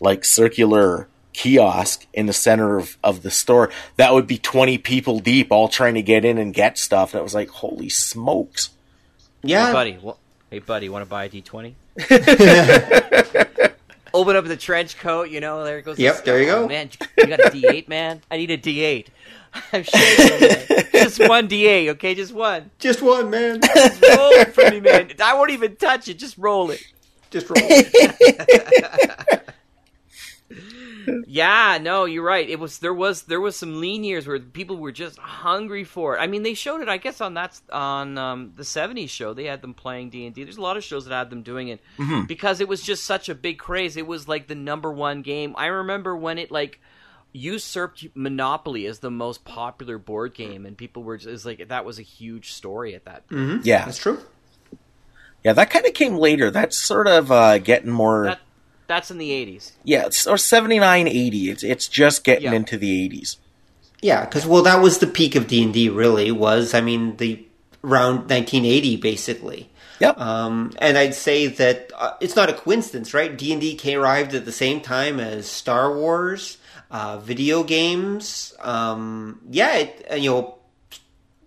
like 0.00 0.24
circular 0.24 1.08
kiosk 1.32 2.06
in 2.12 2.26
the 2.26 2.32
center 2.32 2.78
of, 2.78 2.96
of 3.04 3.22
the 3.22 3.30
store, 3.30 3.70
that 3.96 4.12
would 4.14 4.26
be 4.26 4.38
20 4.38 4.78
people 4.78 5.20
deep, 5.20 5.52
all 5.52 5.68
trying 5.68 5.94
to 5.94 6.02
get 6.02 6.24
in 6.24 6.38
and 6.38 6.54
get 6.54 6.78
stuff. 6.78 7.12
And 7.12 7.20
it 7.20 7.22
was 7.22 7.34
like, 7.34 7.50
holy 7.50 7.90
smokes. 7.90 8.70
Yeah. 9.42 9.66
Hey, 9.66 9.72
buddy. 9.72 9.98
Well, 10.00 10.18
hey, 10.50 10.58
buddy, 10.60 10.88
want 10.88 11.04
to 11.04 11.08
buy 11.08 11.24
a 11.24 11.28
D20? 11.28 11.74
Open 14.16 14.34
up 14.34 14.46
the 14.46 14.56
trench 14.56 14.98
coat, 14.98 15.28
you 15.28 15.40
know, 15.40 15.62
there 15.62 15.78
it 15.78 15.82
goes. 15.82 15.98
Yep, 15.98 16.16
the 16.16 16.22
there 16.22 16.40
you 16.40 16.46
go. 16.46 16.64
Oh, 16.64 16.68
man, 16.68 16.88
you 17.18 17.26
got 17.26 17.38
a 17.38 17.50
D8, 17.50 17.86
man? 17.88 18.22
I 18.30 18.38
need 18.38 18.50
a 18.50 18.56
D8. 18.56 19.08
I'm 19.74 19.82
shaking. 19.82 20.86
just 20.92 21.18
one 21.28 21.48
D8, 21.48 21.88
okay? 21.90 22.14
Just 22.14 22.32
one. 22.32 22.70
Just 22.78 23.02
one, 23.02 23.28
man. 23.28 23.60
Just 23.74 24.02
roll 24.02 24.32
it 24.32 24.54
for 24.54 24.70
me, 24.70 24.80
man. 24.80 25.12
I 25.22 25.34
won't 25.34 25.50
even 25.50 25.76
touch 25.76 26.08
it. 26.08 26.14
Just 26.18 26.38
roll 26.38 26.70
it. 26.70 26.82
Just 27.30 27.50
roll 27.50 27.58
it 27.60 29.46
yeah, 31.26 31.78
no, 31.80 32.04
you're 32.04 32.24
right. 32.24 32.48
It 32.48 32.58
was 32.58 32.78
there 32.78 32.94
was 32.94 33.22
there 33.22 33.40
was 33.40 33.56
some 33.56 33.80
lean 33.80 34.04
years 34.04 34.26
where 34.26 34.38
people 34.38 34.76
were 34.76 34.92
just 34.92 35.18
hungry 35.18 35.84
for 35.84 36.16
it. 36.16 36.20
I 36.20 36.26
mean, 36.26 36.42
they 36.42 36.54
showed 36.54 36.80
it, 36.80 36.88
I 36.88 36.96
guess, 36.96 37.20
on 37.20 37.34
that 37.34 37.60
on 37.70 38.18
um, 38.18 38.52
the 38.56 38.62
'70s 38.62 39.08
show. 39.08 39.34
They 39.34 39.44
had 39.44 39.62
them 39.62 39.74
playing 39.74 40.10
D 40.10 40.26
and 40.26 40.34
D. 40.34 40.44
There's 40.44 40.56
a 40.56 40.62
lot 40.62 40.76
of 40.76 40.84
shows 40.84 41.06
that 41.06 41.14
had 41.14 41.30
them 41.30 41.42
doing 41.42 41.68
it 41.68 41.80
mm-hmm. 41.98 42.26
because 42.26 42.60
it 42.60 42.68
was 42.68 42.82
just 42.82 43.04
such 43.04 43.28
a 43.28 43.34
big 43.34 43.58
craze. 43.58 43.96
It 43.96 44.06
was 44.06 44.28
like 44.28 44.46
the 44.46 44.54
number 44.54 44.92
one 44.92 45.22
game. 45.22 45.54
I 45.56 45.66
remember 45.66 46.16
when 46.16 46.38
it 46.38 46.50
like 46.50 46.80
usurped 47.32 48.06
Monopoly 48.14 48.86
as 48.86 49.00
the 49.00 49.10
most 49.10 49.44
popular 49.44 49.98
board 49.98 50.34
game, 50.34 50.66
and 50.66 50.76
people 50.76 51.02
were 51.02 51.18
just 51.18 51.44
like 51.44 51.68
that 51.68 51.84
was 51.84 51.98
a 51.98 52.02
huge 52.02 52.52
story 52.52 52.94
at 52.94 53.04
that. 53.04 53.28
Mm-hmm. 53.28 53.62
Yeah, 53.64 53.84
that's 53.84 53.98
true. 53.98 54.20
Yeah, 55.44 55.52
that 55.52 55.70
kind 55.70 55.86
of 55.86 55.94
came 55.94 56.16
later. 56.16 56.50
That's 56.50 56.76
sort 56.76 57.06
of 57.06 57.30
uh, 57.30 57.58
getting 57.58 57.90
more. 57.90 58.24
That, 58.24 58.40
that's 58.86 59.10
in 59.10 59.18
the 59.18 59.30
80s. 59.30 59.72
Yeah, 59.84 60.08
or 60.26 60.38
79, 60.38 61.08
80. 61.08 61.50
It's, 61.50 61.62
it's 61.62 61.88
just 61.88 62.24
getting 62.24 62.44
yeah. 62.44 62.54
into 62.54 62.76
the 62.76 63.08
80s. 63.08 63.36
Yeah, 64.02 64.24
because, 64.24 64.46
well, 64.46 64.62
that 64.62 64.80
was 64.80 64.98
the 64.98 65.06
peak 65.06 65.34
of 65.34 65.46
D&D, 65.46 65.88
really, 65.88 66.30
was, 66.30 66.74
I 66.74 66.80
mean, 66.80 67.16
the 67.16 67.44
around 67.82 68.28
1980, 68.28 68.96
basically. 68.96 69.70
Yep. 70.00 70.20
Um, 70.20 70.72
and 70.78 70.98
I'd 70.98 71.14
say 71.14 71.46
that 71.46 71.90
uh, 71.96 72.12
it's 72.20 72.36
not 72.36 72.50
a 72.50 72.52
coincidence, 72.52 73.14
right? 73.14 73.36
D&D 73.36 73.76
came 73.76 73.98
arrived 73.98 74.34
at 74.34 74.44
the 74.44 74.52
same 74.52 74.80
time 74.80 75.18
as 75.18 75.46
Star 75.48 75.94
Wars, 75.94 76.58
uh, 76.90 77.18
video 77.18 77.62
games. 77.62 78.54
Um, 78.60 79.40
yeah, 79.50 79.76
it, 79.76 80.20
you 80.20 80.30
know, 80.30 80.58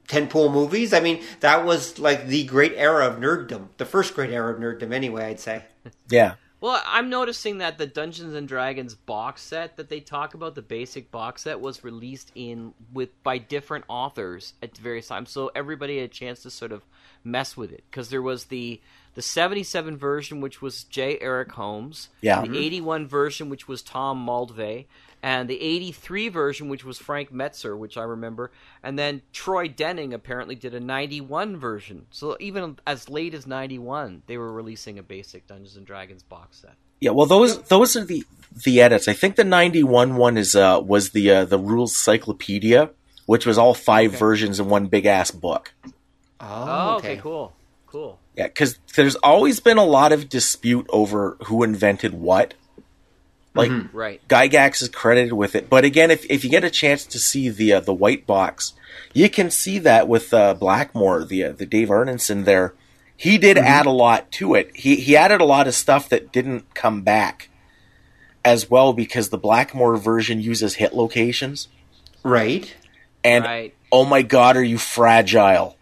tentpole 0.08 0.52
movies. 0.52 0.94
I 0.94 1.00
mean, 1.00 1.24
that 1.42 1.64
was 1.64 2.00
like 2.00 2.28
the 2.28 2.44
great 2.46 2.74
era 2.76 3.08
of 3.08 3.20
nerddom, 3.20 3.68
the 3.78 3.86
first 3.86 4.16
great 4.16 4.32
era 4.32 4.52
of 4.54 4.60
nerddom, 4.60 4.92
anyway. 4.92 5.26
I'd 5.26 5.40
say. 5.40 5.64
Yeah. 6.10 6.36
Well, 6.62 6.82
I'm 6.86 7.10
noticing 7.10 7.60
that 7.60 7.78
the 7.78 7.88
Dungeons 7.88 8.34
and 8.34 8.48
Dragons 8.48 8.94
box 8.94 9.42
set 9.42 9.78
that 9.78 9.88
they 9.88 10.02
talk 10.02 10.34
about, 10.34 10.56
the 10.56 10.62
basic 10.62 11.10
box 11.10 11.44
set, 11.44 11.62
was 11.62 11.84
released 11.84 12.32
in 12.36 12.74
with 12.92 13.22
by 13.24 13.38
different 13.38 13.86
authors 13.88 14.54
at 14.62 14.76
various 14.78 15.08
times, 15.08 15.32
so 15.32 15.52
everybody 15.56 15.98
had 15.98 16.06
a 16.06 16.14
chance 16.14 16.44
to 16.44 16.50
sort 16.50 16.74
of 16.74 16.84
mess 17.24 17.56
with 17.56 17.72
it. 17.72 17.84
Because 17.90 18.10
there 18.10 18.22
was 18.22 18.46
the 18.46 18.82
the 19.16 19.22
77 19.22 19.98
version, 19.98 20.42
which 20.42 20.62
was 20.62 20.84
J. 20.84 21.18
Eric 21.20 21.52
Holmes, 21.54 22.10
yeah. 22.22 22.42
the 22.42 22.48
mm-hmm. 22.48 22.56
81 22.56 23.08
version, 23.08 23.50
which 23.50 23.68
was 23.68 23.82
Tom 23.82 24.26
Moldvay, 24.26 24.86
and 25.22 25.50
the 25.50 25.60
83 25.60 26.30
version, 26.30 26.70
which 26.70 26.86
was 26.86 26.98
Frank 26.98 27.32
Mentzer, 27.32 27.78
which 27.78 27.98
I 27.98 28.04
remember, 28.04 28.52
and 28.82 28.98
then 28.98 29.22
Troy 29.34 29.68
Denning 29.68 30.14
apparently 30.14 30.56
did 30.56 30.74
a 30.74 30.80
91 30.80 31.58
version. 31.58 32.06
So 32.12 32.38
even 32.40 32.78
as 32.88 33.10
late 33.10 33.34
as 33.34 33.46
91, 33.46 34.24
they 34.28 34.38
were 34.38 34.52
releasing 34.52 34.98
a 34.98 35.04
basic 35.04 35.48
Dungeons 35.48 35.76
and 35.76 35.86
Dragons 35.86 36.24
box 36.24 36.58
set. 36.58 36.76
Yeah, 37.02 37.12
well, 37.12 37.26
those 37.26 37.62
those 37.64 37.96
are 37.96 38.04
the 38.04 38.26
the 38.66 38.82
edits. 38.82 39.08
I 39.08 39.14
think 39.14 39.36
the 39.36 39.46
91 39.46 40.16
one 40.16 40.38
is 40.38 40.56
uh 40.56 40.82
was 40.84 41.12
the 41.12 41.32
uh, 41.32 41.46
the 41.46 41.58
rules 41.58 41.96
cyclopedia, 41.96 42.90
which 43.26 43.46
was 43.46 43.58
all 43.58 43.74
five 43.74 44.12
okay. 44.12 44.20
versions 44.20 44.60
in 44.60 44.68
one 44.68 44.88
big 44.88 45.06
ass 45.06 45.32
book. 45.32 45.74
Oh, 45.86 45.92
oh 46.42 46.96
okay. 46.98 47.14
okay, 47.14 47.22
cool, 47.22 47.54
cool. 47.88 48.20
Yeah, 48.36 48.48
because 48.48 48.80
there's 48.96 49.16
always 49.18 49.60
been 49.60 49.78
a 49.78 49.86
lot 49.86 50.12
of 50.12 50.30
dispute 50.30 50.88
over 50.90 51.38
who 51.46 51.64
invented 51.64 52.14
what 52.14 52.54
Like 53.56 53.72
Right. 53.94 54.22
Gygax 54.28 54.82
is 54.82 54.90
credited 54.90 55.34
with 55.34 55.56
it, 55.56 55.70
but 55.70 55.84
again, 55.84 56.12
if 56.12 56.26
if 56.30 56.44
you 56.44 56.50
get 56.50 56.64
a 56.64 56.70
chance 56.70 57.06
to 57.08 57.20
see 57.20 57.50
the 57.50 57.74
uh, 57.74 57.80
the 57.80 57.94
white 57.94 58.28
box, 58.28 58.74
you 59.14 59.30
can 59.30 59.50
see 59.50 59.80
that 59.80 60.08
with 60.08 60.34
uh, 60.34 60.56
Blackmoor, 60.56 61.28
the 61.28 61.44
uh, 61.46 61.52
the 61.54 61.66
Dave 61.66 61.90
Arneson 61.90 62.46
there. 62.46 62.74
He 63.18 63.38
did 63.38 63.58
add 63.58 63.86
a 63.86 63.92
lot 63.92 64.32
to 64.34 64.54
it. 64.56 64.72
He 64.76 64.96
he 64.98 65.18
added 65.18 65.42
a 65.42 65.46
lot 65.46 65.68
of 65.68 65.74
stuff 65.76 66.08
that 66.10 66.32
didn't 66.32 66.74
come 66.74 67.02
back 67.02 67.50
as 68.46 68.70
well 68.70 68.94
because 68.94 69.30
the 69.30 69.40
Blackmoor 69.40 70.00
version 70.00 70.40
uses 70.40 70.76
hit 70.76 70.94
locations. 70.94 71.68
Right. 72.24 72.74
And 73.24 73.44
Right. 73.44 73.76
oh 73.92 74.06
my 74.06 74.22
god, 74.22 74.56
are 74.58 74.64
you 74.64 74.78
fragile? 74.78 75.76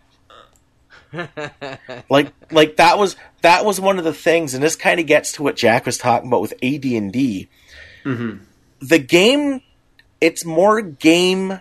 like 2.10 2.34
like 2.51 2.78
that 2.78 2.97
was 2.97 3.16
that 3.41 3.66
was 3.66 3.80
one 3.80 3.97
of 3.97 4.03
the 4.03 4.14
things, 4.14 4.53
and 4.53 4.64
this 4.64 4.76
kind 4.76 4.99
of 4.99 5.05
gets 5.05 5.34
to 5.34 5.43
what 5.43 5.55
Jack 5.55 5.86
was 5.86 5.97
talking 5.97 6.28
about 6.28 6.41
with 6.41 6.53
AD 6.64 6.86
and 6.86 7.12
D. 7.12 7.47
Mm-hmm. 8.03 8.43
The 8.80 8.99
game, 8.99 9.62
it's 10.22 10.45
more 10.45 10.82
game 10.82 11.60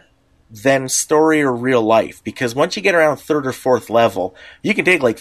than 0.51 0.88
story 0.88 1.42
or 1.42 1.53
real 1.53 1.82
life 1.82 2.22
because 2.22 2.55
once 2.55 2.76
you 2.76 2.82
get 2.82 2.94
around 2.94 3.16
third 3.16 3.47
or 3.47 3.53
fourth 3.53 3.90
level, 3.90 4.34
you 4.62 4.74
can 4.74 4.84
take 4.84 5.03
like 5.03 5.20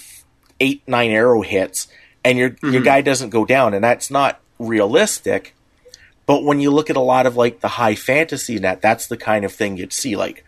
eight 0.60 0.84
nine 0.88 1.12
arrow 1.12 1.42
hits, 1.42 1.88
and 2.24 2.38
your 2.38 2.56
your 2.62 2.74
mm-hmm. 2.74 2.84
guy 2.84 3.02
doesn't 3.02 3.30
go 3.30 3.46
down, 3.46 3.74
and 3.74 3.84
that's 3.84 4.10
not 4.10 4.40
realistic. 4.60 5.56
But 6.26 6.44
when 6.44 6.60
you 6.60 6.72
look 6.72 6.90
at 6.90 6.96
a 6.96 7.02
lot 7.02 7.28
of 7.28 7.38
like 7.38 7.60
the 7.60 7.68
high 7.68 7.96
fantasy 7.96 8.58
net, 8.60 8.82
that's 8.82 9.08
the 9.08 9.18
kind 9.18 9.46
of 9.46 9.54
thing 9.54 9.78
you'd 9.78 9.94
see, 9.94 10.16
like 10.16 10.44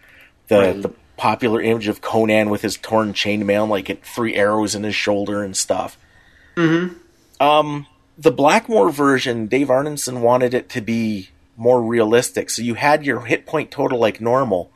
the 0.47 0.59
Right. 0.59 0.81
the 0.81 0.91
popular 1.17 1.61
image 1.61 1.87
of 1.87 2.01
Conan 2.01 2.49
with 2.49 2.61
his 2.61 2.77
torn 2.77 3.13
chainmail, 3.13 3.67
like 3.67 3.89
it 3.89 4.05
three 4.05 4.35
arrows 4.35 4.75
in 4.75 4.83
his 4.83 4.95
shoulder 4.95 5.43
and 5.43 5.57
stuff. 5.57 5.97
Mm-hmm. 6.55 6.95
Um, 7.43 7.87
the 8.17 8.31
Blackmoor 8.31 8.91
version, 8.91 9.47
Dave 9.47 9.67
Arneson 9.67 10.21
wanted 10.21 10.53
it 10.53 10.69
to 10.69 10.81
be 10.81 11.29
more 11.55 11.81
realistic, 11.81 12.49
so 12.49 12.61
you 12.61 12.75
had 12.75 13.05
your 13.05 13.21
hit 13.21 13.45
point 13.45 13.71
total 13.71 13.99
like 13.99 14.21
normal, 14.21 14.71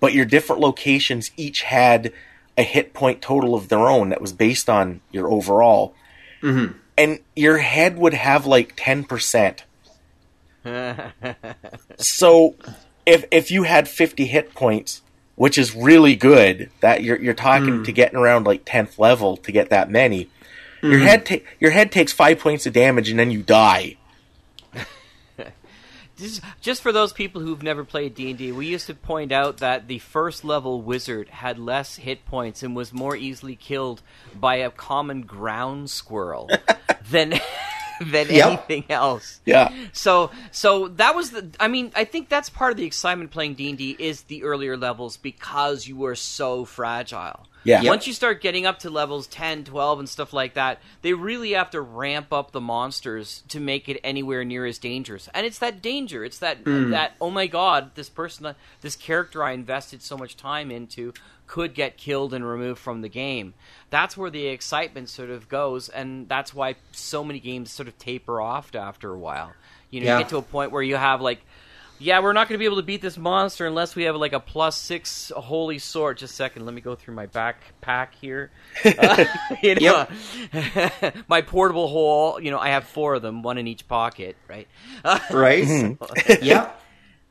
but 0.00 0.12
your 0.12 0.24
different 0.24 0.60
locations 0.60 1.30
each 1.36 1.62
had 1.62 2.12
a 2.58 2.62
hit 2.62 2.92
point 2.92 3.22
total 3.22 3.54
of 3.54 3.68
their 3.68 3.88
own 3.88 4.08
that 4.10 4.20
was 4.20 4.32
based 4.32 4.68
on 4.68 5.00
your 5.12 5.30
overall, 5.30 5.94
mm-hmm. 6.42 6.76
and 6.98 7.20
your 7.34 7.58
head 7.58 7.96
would 7.96 8.14
have 8.14 8.44
like 8.44 8.74
ten 8.76 9.04
percent. 9.04 9.64
so 11.96 12.56
if 13.04 13.24
if 13.30 13.52
you 13.52 13.62
had 13.62 13.86
50 13.86 14.26
hit 14.26 14.52
points 14.52 15.02
which 15.36 15.58
is 15.58 15.74
really 15.74 16.16
good 16.16 16.70
that 16.80 17.02
you're 17.02 17.20
you're 17.20 17.34
talking 17.34 17.78
hmm. 17.78 17.82
to 17.84 17.92
getting 17.92 18.18
around 18.18 18.46
like 18.46 18.64
10th 18.64 18.98
level 18.98 19.36
to 19.38 19.52
get 19.52 19.70
that 19.70 19.90
many. 19.90 20.28
Your 20.82 20.98
hmm. 20.98 21.04
head 21.04 21.26
ta- 21.26 21.44
your 21.60 21.70
head 21.70 21.92
takes 21.92 22.12
5 22.12 22.38
points 22.38 22.66
of 22.66 22.72
damage 22.72 23.08
and 23.08 23.18
then 23.18 23.30
you 23.30 23.42
die. 23.42 23.96
Just, 26.16 26.40
just 26.62 26.80
for 26.80 26.92
those 26.92 27.12
people 27.12 27.42
who've 27.42 27.62
never 27.62 27.84
played 27.84 28.14
D&D, 28.14 28.50
we 28.52 28.66
used 28.66 28.86
to 28.86 28.94
point 28.94 29.32
out 29.32 29.58
that 29.58 29.86
the 29.86 29.98
first 29.98 30.46
level 30.46 30.80
wizard 30.80 31.28
had 31.28 31.58
less 31.58 31.96
hit 31.96 32.24
points 32.24 32.62
and 32.62 32.74
was 32.74 32.90
more 32.90 33.14
easily 33.14 33.54
killed 33.54 34.00
by 34.34 34.56
a 34.56 34.70
common 34.70 35.22
ground 35.22 35.90
squirrel 35.90 36.48
than 37.10 37.34
than 38.12 38.28
Yep. 38.28 38.46
anything 38.46 38.84
else. 38.90 39.40
yeah 39.44 39.72
So 39.92 40.30
so 40.50 40.88
that 40.88 41.14
was 41.14 41.30
the 41.30 41.48
I 41.58 41.68
mean, 41.68 41.92
I 41.94 42.04
think 42.04 42.28
that's 42.28 42.50
part 42.50 42.70
of 42.70 42.76
the 42.76 42.84
excitement 42.84 43.30
playing 43.30 43.54
D&D 43.54 43.96
is 43.98 44.22
the 44.22 44.42
earlier 44.44 44.76
levels 44.76 45.16
because 45.16 45.86
you 45.86 45.96
were 45.96 46.14
so 46.14 46.64
fragile. 46.64 47.46
Yeah. 47.64 47.82
Yep. 47.82 47.90
Once 47.90 48.06
you 48.06 48.12
start 48.12 48.40
getting 48.42 48.64
up 48.64 48.78
to 48.80 48.90
levels 48.90 49.26
10, 49.26 49.64
12 49.64 49.98
and 49.98 50.08
stuff 50.08 50.32
like 50.32 50.54
that, 50.54 50.80
they 51.02 51.14
really 51.14 51.52
have 51.52 51.70
to 51.70 51.80
ramp 51.80 52.32
up 52.32 52.52
the 52.52 52.60
monsters 52.60 53.42
to 53.48 53.58
make 53.58 53.88
it 53.88 53.98
anywhere 54.04 54.44
near 54.44 54.64
as 54.66 54.78
dangerous. 54.78 55.28
And 55.34 55.44
it's 55.44 55.58
that 55.58 55.82
danger. 55.82 56.24
It's 56.24 56.38
that 56.38 56.58
hmm. 56.58 56.90
that 56.90 57.14
oh 57.20 57.30
my 57.30 57.48
god, 57.48 57.96
this 57.96 58.08
person 58.08 58.54
this 58.82 58.94
character 58.94 59.42
I 59.42 59.52
invested 59.52 60.00
so 60.02 60.16
much 60.16 60.36
time 60.36 60.70
into 60.70 61.12
could 61.46 61.74
get 61.74 61.96
killed 61.96 62.34
and 62.34 62.46
removed 62.46 62.80
from 62.80 63.00
the 63.02 63.08
game. 63.08 63.54
That's 63.90 64.16
where 64.16 64.30
the 64.30 64.46
excitement 64.46 65.08
sort 65.08 65.30
of 65.30 65.48
goes 65.48 65.88
and 65.88 66.28
that's 66.28 66.52
why 66.52 66.74
so 66.92 67.22
many 67.24 67.38
games 67.40 67.70
sort 67.70 67.88
of 67.88 67.96
taper 67.98 68.40
off 68.40 68.74
after 68.74 69.12
a 69.14 69.18
while. 69.18 69.52
You 69.90 70.00
know, 70.00 70.06
Yeah. 70.06 70.18
you 70.18 70.24
get 70.24 70.30
to 70.30 70.38
a 70.38 70.42
point 70.42 70.72
where 70.72 70.82
you 70.82 70.96
have 70.96 71.20
like 71.20 71.40
yeah, 71.98 72.20
we're 72.20 72.34
not 72.34 72.46
going 72.46 72.56
to 72.56 72.58
be 72.58 72.66
able 72.66 72.76
to 72.76 72.82
beat 72.82 73.00
this 73.00 73.16
monster 73.16 73.66
unless 73.66 73.96
we 73.96 74.02
have 74.02 74.14
like 74.16 74.34
a 74.34 74.40
plus 74.40 74.76
six 74.76 75.32
holy 75.34 75.78
sword. 75.78 76.18
Just 76.18 76.34
a 76.34 76.36
second, 76.36 76.66
let 76.66 76.74
me 76.74 76.82
go 76.82 76.94
through 76.94 77.14
my 77.14 77.26
backpack 77.26 78.08
here. 78.20 78.50
Uh, 78.84 79.24
you 79.62 79.76
know, 79.76 80.06
my 81.28 81.40
portable 81.40 81.88
hole. 81.88 82.38
You 82.38 82.50
know, 82.50 82.58
I 82.58 82.68
have 82.68 82.84
four 82.84 83.14
of 83.14 83.22
them, 83.22 83.42
one 83.42 83.56
in 83.56 83.66
each 83.66 83.88
pocket. 83.88 84.36
Right. 84.46 84.68
Uh, 85.02 85.18
right? 85.32 85.96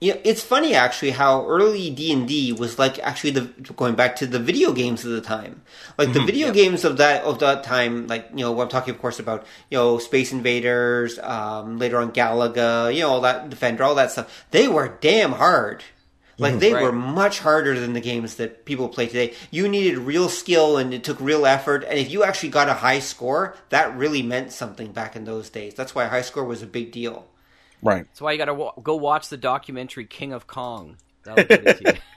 Yeah. 0.02 0.14
Yeah, 0.14 0.22
it's 0.24 0.44
funny 0.44 0.76
actually 0.76 1.12
how 1.12 1.48
early 1.48 1.90
D 1.90 2.12
and 2.12 2.28
D 2.28 2.52
was 2.54 2.78
like 2.78 3.00
actually 3.00 3.32
the 3.32 3.42
going 3.76 3.96
back 3.96 4.16
to 4.18 4.28
the 4.28 4.40
video 4.40 4.72
games 4.74 5.06
of 5.06 5.12
the 5.12 5.22
time, 5.22 5.62
like 5.98 6.14
the 6.14 6.20
video 6.22 6.52
games 6.52 6.84
of 6.86 6.98
that 6.98 7.24
of 7.24 7.40
that 7.40 7.64
time. 7.64 8.08
Like 8.08 8.28
you 8.32 8.38
know, 8.44 8.52
what 8.52 8.64
I'm 8.64 8.70
talking 8.70 8.94
of 8.94 9.02
course 9.02 9.20
about 9.20 9.46
you 9.72 9.78
know 9.78 9.98
Space 9.98 10.32
Invaders, 10.32 11.18
um, 11.20 11.80
later 11.80 11.98
on 11.98 12.12
Galaga, 12.12 12.94
you 12.94 13.02
know 13.02 13.10
all 13.10 13.22
that 13.22 13.50
Defender, 13.50 13.84
all 13.84 13.96
that 13.96 14.12
stuff. 14.12 14.46
They 14.52 14.68
were 14.68 14.98
damn 15.02 15.32
hard. 15.34 15.84
Like 16.38 16.60
they 16.60 16.74
Right. 16.74 16.84
were 16.84 16.92
much 16.92 17.40
harder 17.40 17.80
than 17.80 17.94
the 17.94 18.02
games 18.02 18.36
that 18.36 18.66
people 18.66 18.90
play 18.90 19.08
today. 19.08 19.34
You 19.52 19.70
needed 19.70 19.98
real 20.00 20.28
skill 20.28 20.78
and 20.78 20.94
it 20.94 21.02
took 21.06 21.18
real 21.22 21.46
effort. 21.46 21.86
And 21.86 21.98
if 21.98 22.12
you 22.12 22.26
actually 22.26 22.50
got 22.50 22.68
a 22.68 22.74
high 22.74 23.00
score, 23.00 23.56
that 23.70 23.96
really 23.96 24.22
meant 24.22 24.52
something 24.52 24.92
back 24.92 25.16
in 25.16 25.24
those 25.24 25.50
days. 25.50 25.74
That's 25.76 25.96
why 25.96 26.06
high 26.08 26.24
score 26.24 26.44
was 26.44 26.62
a 26.62 26.68
big 26.68 26.92
deal. 26.92 27.26
Right 27.82 28.06
that's 28.08 28.22
why 28.22 28.32
you 28.32 28.38
got 28.38 28.46
to 28.46 28.54
wa- 28.54 28.74
go 28.82 28.96
watch 28.96 29.30
the 29.30 29.38
documentary 29.38 30.06
King 30.06 30.34
of 30.34 30.48
Kong. 30.48 30.98
That'll 31.24 31.44
get 31.46 31.68
it 31.68 31.78
to 31.78 31.94
you. 31.94 32.00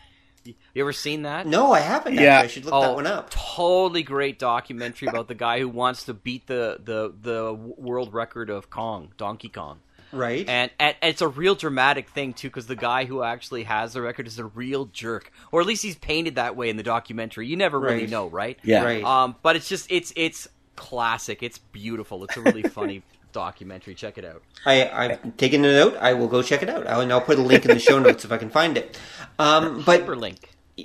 You- 0.45 0.55
You 0.73 0.83
ever 0.83 0.93
seen 0.95 1.23
that? 1.23 1.47
No, 1.47 1.73
I 1.73 1.81
haven't. 1.81 2.13
Actually. 2.15 2.25
Yeah. 2.25 2.41
I 2.41 2.47
should 2.47 2.65
look 2.65 2.81
that 2.83 2.95
one 2.95 3.07
up. 3.07 3.29
Totally 3.31 4.03
great 4.03 4.39
documentary 4.39 5.09
about 5.09 5.29
the 5.29 5.35
guy 5.35 5.59
who 5.59 5.69
wants 5.69 6.05
to 6.05 6.15
beat 6.15 6.47
the, 6.47 6.79
the, 6.83 7.13
the 7.21 7.53
world 7.53 8.15
record 8.15 8.49
of 8.49 8.71
Kong, 8.71 9.13
Donkey 9.19 9.49
Kong. 9.51 9.81
Right. 10.11 10.49
And, 10.49 10.71
and 10.79 10.97
it's 11.03 11.21
a 11.21 11.29
real 11.29 11.55
dramatic 11.55 12.09
thing 12.11 12.33
too, 12.33 12.49
because 12.49 12.67
the 12.67 12.77
guy 12.77 13.05
who 13.05 13.23
actually 13.23 13.65
has 13.65 13.93
the 13.93 14.01
record 14.01 14.27
is 14.27 14.39
a 14.39 14.47
real 14.47 14.87
jerk, 14.87 15.31
or 15.53 15.61
at 15.61 15.67
least 15.67 15.83
he's 15.83 15.97
painted 15.97 16.37
that 16.37 16.57
way 16.57 16.71
in 16.71 16.79
the 16.79 16.83
documentary. 16.83 17.47
You 17.47 17.57
never 17.57 17.79
really 17.79 18.07
know, 18.07 18.29
right? 18.29 18.59
Yeah. 18.63 18.85
Right. 18.85 19.05
Um, 19.05 19.35
but 19.43 19.57
it's 19.57 19.69
just 19.69 19.91
it's 19.91 20.15
it's 20.17 20.49
classic. 20.77 21.43
It's 21.43 21.59
beautiful. 21.59 22.25
It's 22.25 22.37
a 22.39 22.41
really 22.41 22.63
funny 22.79 23.03
documentary. 23.39 23.95
Check 23.95 24.19
it 24.19 24.25
out. 24.25 24.43
I, 24.67 24.89
I've 24.89 25.37
taken 25.37 25.65
a 25.65 25.73
note. 25.73 25.97
I 26.01 26.13
will 26.15 26.27
go 26.27 26.43
check 26.43 26.61
it 26.63 26.69
out. 26.69 26.89
I'll, 26.89 27.01
and 27.03 27.13
I'll 27.13 27.21
put 27.21 27.39
a 27.39 27.43
link 27.43 27.65
in 27.65 27.71
the 27.71 27.79
show 27.79 28.01
notes 28.01 28.25
if 28.25 28.33
I 28.33 28.37
can 28.37 28.51
find 28.51 28.77
it. 28.77 28.99
Um, 29.39 29.85
but 29.87 30.05
Hyperlink. 30.05 30.39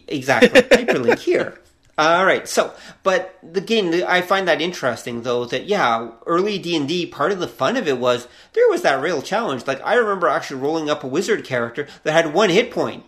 exactly 0.08 0.62
hyperlink 0.62 1.18
here. 1.20 1.60
All 1.98 2.26
right. 2.26 2.48
So, 2.48 2.72
but 3.02 3.38
again, 3.56 4.04
I 4.08 4.22
find 4.22 4.48
that 4.48 4.62
interesting 4.62 5.24
though. 5.24 5.46
That 5.46 5.66
yeah, 5.66 6.12
early 6.28 6.60
D 6.60 6.76
and 6.76 6.88
D. 6.88 7.08
Part 7.08 7.32
of 7.32 7.40
the 7.40 7.48
fun 7.48 7.76
of 7.76 7.88
it 7.88 7.98
was 7.98 8.28
there 8.54 8.70
was 8.70 8.84
that 8.84 9.02
real 9.02 9.22
challenge. 9.24 9.66
Like 9.66 9.82
I 9.84 9.96
remember 9.96 10.28
actually 10.28 10.60
rolling 10.62 10.90
up 10.92 11.04
a 11.04 11.08
wizard 11.08 11.44
character 11.46 11.88
that 12.04 12.12
had 12.14 12.34
one 12.34 12.50
hit 12.52 12.70
point. 12.72 13.04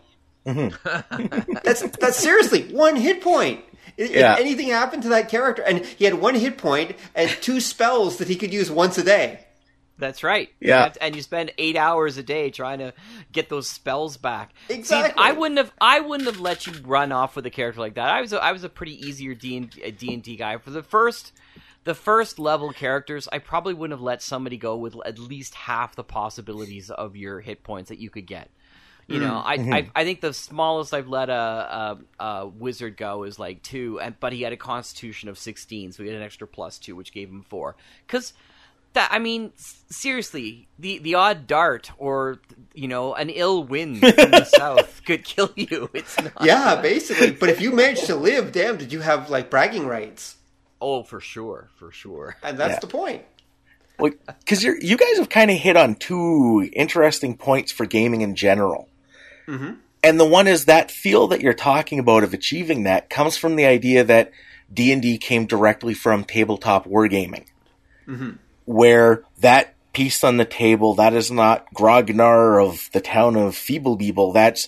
that's 0.45 1.81
that's 1.97 2.17
seriously 2.17 2.63
one 2.73 2.95
hit 2.95 3.21
point. 3.21 3.63
If, 3.97 4.09
if 4.11 4.15
Yeah. 4.17 4.35
anything 4.39 4.69
happened 4.69 5.03
to 5.03 5.09
that 5.09 5.29
character, 5.29 5.61
and 5.61 5.85
he 5.85 6.05
had 6.05 6.15
one 6.15 6.35
hit 6.35 6.57
point 6.57 6.95
and 7.13 7.29
two 7.41 7.59
spells 7.59 8.17
that 8.17 8.27
he 8.27 8.35
could 8.35 8.53
use 8.53 8.69
once 8.71 8.97
a 8.97 9.03
day. 9.03 9.39
That's 9.97 10.23
right. 10.23 10.49
Yeah. 10.59 10.79
That's- 10.79 10.97
and 10.99 11.15
you 11.15 11.21
spend 11.21 11.53
eight 11.57 11.77
hours 11.77 12.17
a 12.17 12.23
day 12.23 12.49
trying 12.49 12.79
to 12.79 12.93
get 13.31 13.47
those 13.47 13.69
spells 13.69 14.17
back. 14.17 14.53
See, 14.67 14.73
Exactly. 14.75 15.23
I 15.23 15.31
wouldn't 15.31 15.57
have. 15.57 15.71
I 15.79 16.01
wouldn't 16.01 16.29
have 16.29 16.41
let 16.41 16.67
you 16.67 16.73
run 16.83 17.13
off 17.13 17.37
with 17.37 17.45
a 17.45 17.49
character 17.49 17.79
like 17.79 17.95
that. 17.95 18.09
I 18.09 18.19
was. 18.19 18.33
A, 18.33 18.43
I 18.43 18.51
was 18.51 18.65
a 18.65 18.69
pretty 18.69 19.07
easier 19.07 19.33
D 19.33 19.55
and 19.55 19.73
uh, 19.85 19.91
D 19.97 20.13
and 20.13 20.21
D 20.21 20.35
guy 20.35 20.57
for 20.57 20.71
the 20.71 20.83
first. 20.83 21.31
The 21.85 21.93
first 21.95 22.39
level 22.39 22.73
characters, 22.73 23.29
I 23.31 23.37
probably 23.37 23.75
wouldn't 23.75 23.97
have 23.97 24.01
let 24.03 24.21
somebody 24.23 24.57
go 24.57 24.75
with 24.75 24.95
at 25.05 25.19
least 25.19 25.53
half 25.53 25.95
the 25.95 26.03
possibilities 26.03 26.89
of 26.89 27.15
your 27.15 27.39
hit 27.41 27.63
points 27.63 27.89
that 27.89 27.99
you 27.99 28.09
could 28.09 28.25
get. 28.25 28.49
You 29.07 29.19
know, 29.19 29.33
mm-hmm. 29.33 29.47
I, 29.47 29.57
mm-hmm. 29.57 29.73
I 29.73 29.89
I 29.95 30.03
think 30.03 30.21
the 30.21 30.33
smallest 30.33 30.93
I've 30.93 31.07
let 31.07 31.29
a, 31.29 31.97
a, 32.19 32.23
a 32.23 32.47
wizard 32.47 32.97
go 32.97 33.23
is 33.23 33.37
like 33.37 33.61
two, 33.61 33.99
and 33.99 34.19
but 34.19 34.33
he 34.33 34.41
had 34.41 34.51
a 34.51 34.57
constitution 34.57 35.29
of 35.29 35.37
sixteen, 35.37 35.91
so 35.91 36.01
he 36.01 36.09
had 36.09 36.17
an 36.17 36.23
extra 36.23 36.47
plus 36.47 36.79
two, 36.79 36.95
which 36.95 37.11
gave 37.13 37.29
him 37.29 37.43
four. 37.43 37.75
Because 38.07 38.33
that 38.93 39.09
I 39.11 39.19
mean, 39.19 39.53
seriously, 39.91 40.67
the 40.79 40.97
the 40.97 41.13
odd 41.15 41.45
dart 41.45 41.91
or 41.99 42.39
you 42.73 42.87
know 42.87 43.13
an 43.13 43.29
ill 43.29 43.63
wind 43.63 43.99
from 43.99 44.31
the 44.31 44.43
south 44.57 45.01
could 45.05 45.23
kill 45.23 45.51
you. 45.55 45.89
It's 45.93 46.19
not. 46.19 46.33
Yeah, 46.41 46.81
basically. 46.81 47.31
But 47.31 47.49
if 47.49 47.61
you 47.61 47.71
managed 47.71 48.07
to 48.07 48.15
live, 48.15 48.51
damn, 48.51 48.77
did 48.77 48.91
you 48.91 49.01
have 49.01 49.29
like 49.29 49.51
bragging 49.51 49.85
rights? 49.85 50.37
Oh, 50.81 51.03
for 51.03 51.19
sure, 51.19 51.69
for 51.77 51.91
sure. 51.91 52.37
And 52.41 52.57
that's 52.57 52.73
Yeah. 52.73 52.79
the 52.79 52.87
point. 52.87 53.23
because 53.97 54.63
you 54.63 54.75
you 54.81 54.97
guys 54.97 55.17
have 55.17 55.29
kind 55.29 55.51
of 55.51 55.57
hit 55.57 55.77
on 55.77 55.95
two 55.95 56.67
interesting 56.73 57.37
points 57.37 57.71
for 57.71 57.85
gaming 57.85 58.21
in 58.21 58.35
general. 58.35 58.89
And 60.03 60.19
the 60.19 60.25
one 60.25 60.47
is 60.47 60.65
that 60.65 60.91
feel 60.91 61.27
that 61.27 61.41
you're 61.41 61.53
talking 61.53 61.97
about 61.99 62.23
of 62.23 62.33
achieving 62.33 62.83
that 62.83 63.09
comes 63.09 63.37
from 63.37 63.55
the 63.55 63.65
idea 63.65 64.03
that 64.03 64.31
D 64.71 64.91
and 64.91 65.01
D 65.01 65.17
came 65.17 65.45
directly 65.47 65.93
from 65.93 66.23
tabletop 66.23 66.85
wargaming, 66.87 67.45
where 68.65 69.23
that 69.39 69.73
piece 69.93 70.23
on 70.23 70.37
the 70.37 70.45
table. 70.45 70.93
That 70.93 71.13
is 71.13 71.31
not 71.31 71.73
Grognar 71.73 72.63
of 72.63 72.89
the 72.93 73.01
town 73.01 73.35
of 73.35 73.55
Feeble 73.55 74.31
That's 74.33 74.67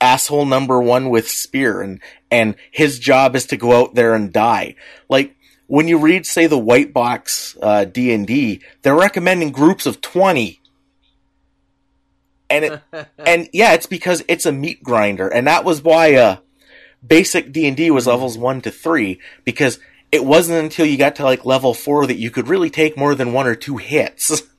asshole 0.00 0.46
number 0.46 0.80
one 0.80 1.10
with 1.10 1.28
spear 1.28 1.82
and, 1.82 2.00
and 2.30 2.54
his 2.70 2.98
job 2.98 3.34
is 3.36 3.46
to 3.46 3.56
go 3.56 3.80
out 3.80 3.94
there 3.94 4.14
and 4.14 4.32
die. 4.32 4.76
Like, 5.08 5.36
when 5.66 5.88
you 5.88 5.98
read, 5.98 6.26
say, 6.26 6.46
the 6.46 6.58
white 6.58 6.92
box, 6.92 7.56
uh, 7.62 7.84
D&D, 7.84 8.60
they're 8.82 8.94
recommending 8.94 9.52
groups 9.52 9.86
of 9.86 10.00
20. 10.00 10.59
And 12.50 12.64
it, 12.64 12.82
and 13.18 13.48
yeah, 13.52 13.72
it's 13.72 13.86
because 13.86 14.22
it's 14.28 14.46
a 14.46 14.52
meat 14.52 14.82
grinder. 14.82 15.28
And 15.28 15.46
that 15.46 15.64
was 15.64 15.82
why, 15.82 16.14
uh, 16.14 16.36
basic 17.06 17.52
D&D 17.52 17.90
was 17.90 18.06
levels 18.06 18.36
one 18.36 18.60
to 18.62 18.70
three, 18.70 19.20
because 19.44 19.78
it 20.12 20.24
wasn't 20.24 20.62
until 20.62 20.86
you 20.86 20.98
got 20.98 21.16
to 21.16 21.24
like 21.24 21.44
level 21.44 21.72
four 21.72 22.06
that 22.06 22.18
you 22.18 22.30
could 22.30 22.48
really 22.48 22.70
take 22.70 22.96
more 22.96 23.14
than 23.14 23.32
one 23.32 23.46
or 23.46 23.54
two 23.54 23.76
hits. 23.76 24.42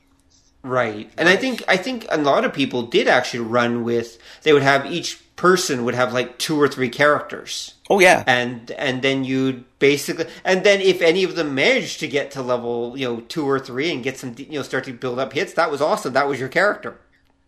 Right. 0.64 1.10
And 1.18 1.28
I 1.28 1.38
think 1.38 1.64
I 1.68 1.78
think 1.78 2.06
a 2.10 2.18
lot 2.18 2.46
of 2.46 2.54
people 2.54 2.84
did 2.84 3.08
actually 3.08 3.40
run 3.40 3.84
with 3.84 4.20
they 4.44 4.54
would 4.54 4.62
have 4.62 4.86
each 4.86 5.20
person 5.36 5.86
would 5.86 5.96
have 5.96 6.14
like 6.14 6.38
two 6.38 6.62
or 6.62 6.68
three 6.68 6.90
characters. 6.90 7.74
Oh 7.90 8.00
yeah. 8.00 8.24
And 8.28 8.70
and 8.72 9.02
then 9.02 9.24
you'd 9.24 9.66
basically 9.80 10.28
and 10.46 10.64
then 10.64 10.80
if 10.80 11.02
any 11.02 11.24
of 11.24 11.36
them 11.36 11.56
managed 11.56 12.00
to 12.02 12.08
get 12.08 12.30
to 12.32 12.44
level, 12.44 12.96
you 12.96 13.08
know, 13.08 13.22
2 13.22 13.50
or 13.50 13.60
3 13.60 13.92
and 13.92 14.04
get 14.04 14.20
some 14.20 14.36
you 14.38 14.52
know 14.52 14.62
start 14.62 14.84
to 14.84 14.94
build 14.94 15.18
up 15.18 15.34
hits, 15.34 15.54
that 15.54 15.72
was 15.72 15.82
awesome. 15.82 16.14
That 16.14 16.28
was 16.28 16.40
your 16.40 16.50
character. 16.50 17.00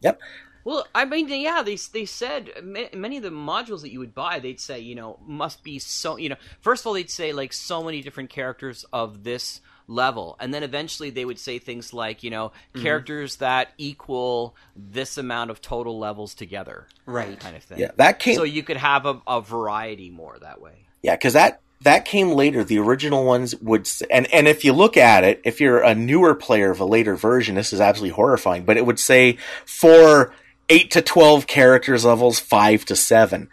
Yep. 0.04 0.20
Well, 0.66 0.88
I 0.96 1.06
mean, 1.06 1.28
yeah, 1.28 1.62
they 1.62 1.76
they 1.76 2.06
said 2.06 2.52
many 2.64 3.18
of 3.18 3.24
the 3.24 3.30
modules 3.30 3.82
that 3.82 3.92
you 3.92 4.00
would 4.00 4.16
buy, 4.16 4.40
they'd 4.40 4.60
say, 4.60 4.80
you 4.80 4.96
know, 4.96 5.20
must 5.26 5.64
be 5.64 5.80
so, 5.80 6.18
you 6.18 6.30
know, 6.30 6.38
first 6.62 6.84
of 6.84 6.88
all, 6.88 6.94
they'd 6.94 7.10
say 7.10 7.34
like 7.34 7.52
so 7.52 7.84
many 7.84 8.02
different 8.02 8.30
characters 8.30 8.86
of 8.94 9.24
this 9.24 9.60
level. 9.88 10.38
And 10.40 10.54
then 10.54 10.64
eventually 10.64 11.10
they 11.10 11.26
would 11.26 11.40
say 11.40 11.60
things 11.60 11.94
like, 11.94 12.24
you 12.24 12.30
know, 12.30 12.50
mm-hmm. 12.50 12.82
characters 12.82 13.38
that 13.38 13.70
equal 13.78 14.56
this 14.76 15.18
amount 15.18 15.52
of 15.52 15.62
total 15.62 16.00
levels 16.00 16.34
together. 16.34 16.88
Right. 17.06 17.38
Kind 17.38 17.58
of 17.58 17.64
thing. 17.64 17.80
Yeah, 17.80 17.92
that 17.98 18.20
came. 18.20 18.36
So 18.36 18.44
you 18.44 18.64
could 18.64 18.78
have 18.78 19.06
a, 19.06 19.22
a 19.28 19.42
variety 19.42 20.10
more 20.10 20.38
that 20.40 20.62
way. 20.62 20.86
Yeah, 21.02 21.16
because 21.16 21.34
that 21.34 21.60
that 21.84 22.06
came 22.06 22.32
later. 22.32 22.64
The 22.64 22.80
original 22.80 23.26
ones 23.26 23.56
would, 23.56 23.90
and 24.10 24.32
and 24.34 24.48
if 24.48 24.64
you 24.66 24.74
look 24.74 24.98
at 24.98 25.24
it, 25.24 25.42
if 25.44 25.62
you're 25.62 25.80
a 25.80 25.96
newer 25.96 26.36
player 26.36 26.72
of 26.72 26.80
a 26.80 26.86
later 26.86 27.16
version, 27.16 27.56
this 27.56 27.74
is 27.74 27.82
absolutely 27.82 28.16
horrifying. 28.16 28.66
But 28.66 28.78
it 28.78 28.86
would 28.86 29.00
say 29.00 29.38
for 29.66 30.34
eight 30.70 30.92
to 30.92 31.02
twelve 31.02 31.48
characters 31.48 32.06
levels, 32.06 32.40
five 32.40 32.86
to 32.86 32.96
seven 32.96 33.50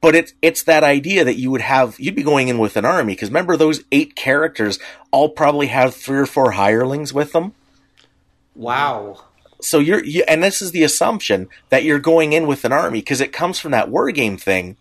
but 0.00 0.14
it's 0.14 0.32
it's 0.42 0.62
that 0.64 0.84
idea 0.84 1.24
that 1.24 1.38
you 1.38 1.50
would 1.50 1.60
have 1.60 1.98
you'd 1.98 2.14
be 2.14 2.22
going 2.22 2.48
in 2.48 2.58
with 2.58 2.76
an 2.76 2.84
army 2.84 3.14
because 3.14 3.30
remember 3.30 3.56
those 3.56 3.84
eight 3.90 4.14
characters 4.14 4.78
all 5.10 5.28
probably 5.28 5.68
have 5.68 5.94
three 5.94 6.18
or 6.18 6.26
four 6.26 6.52
hirelings 6.52 7.12
with 7.12 7.32
them. 7.32 7.52
Wow. 8.54 9.24
So 9.60 9.78
you're 9.78 10.04
you, 10.04 10.24
and 10.28 10.42
this 10.42 10.62
is 10.62 10.70
the 10.70 10.84
assumption 10.84 11.48
that 11.70 11.84
you're 11.84 11.98
going 11.98 12.32
in 12.32 12.46
with 12.46 12.64
an 12.64 12.72
army 12.72 13.00
because 13.00 13.20
it 13.20 13.32
comes 13.32 13.58
from 13.58 13.72
that 13.72 13.88
war 13.90 14.10
game 14.12 14.36
thing. 14.36 14.76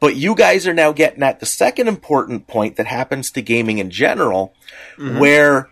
But 0.00 0.16
you 0.16 0.34
guys 0.34 0.66
are 0.66 0.74
now 0.74 0.92
getting 0.92 1.22
at 1.22 1.40
the 1.40 1.46
second 1.46 1.88
important 1.88 2.46
point 2.46 2.76
that 2.76 2.86
happens 2.86 3.30
to 3.32 3.42
gaming 3.42 3.78
in 3.78 3.90
general, 3.90 4.54
mm-hmm. 4.96 5.18
where 5.18 5.70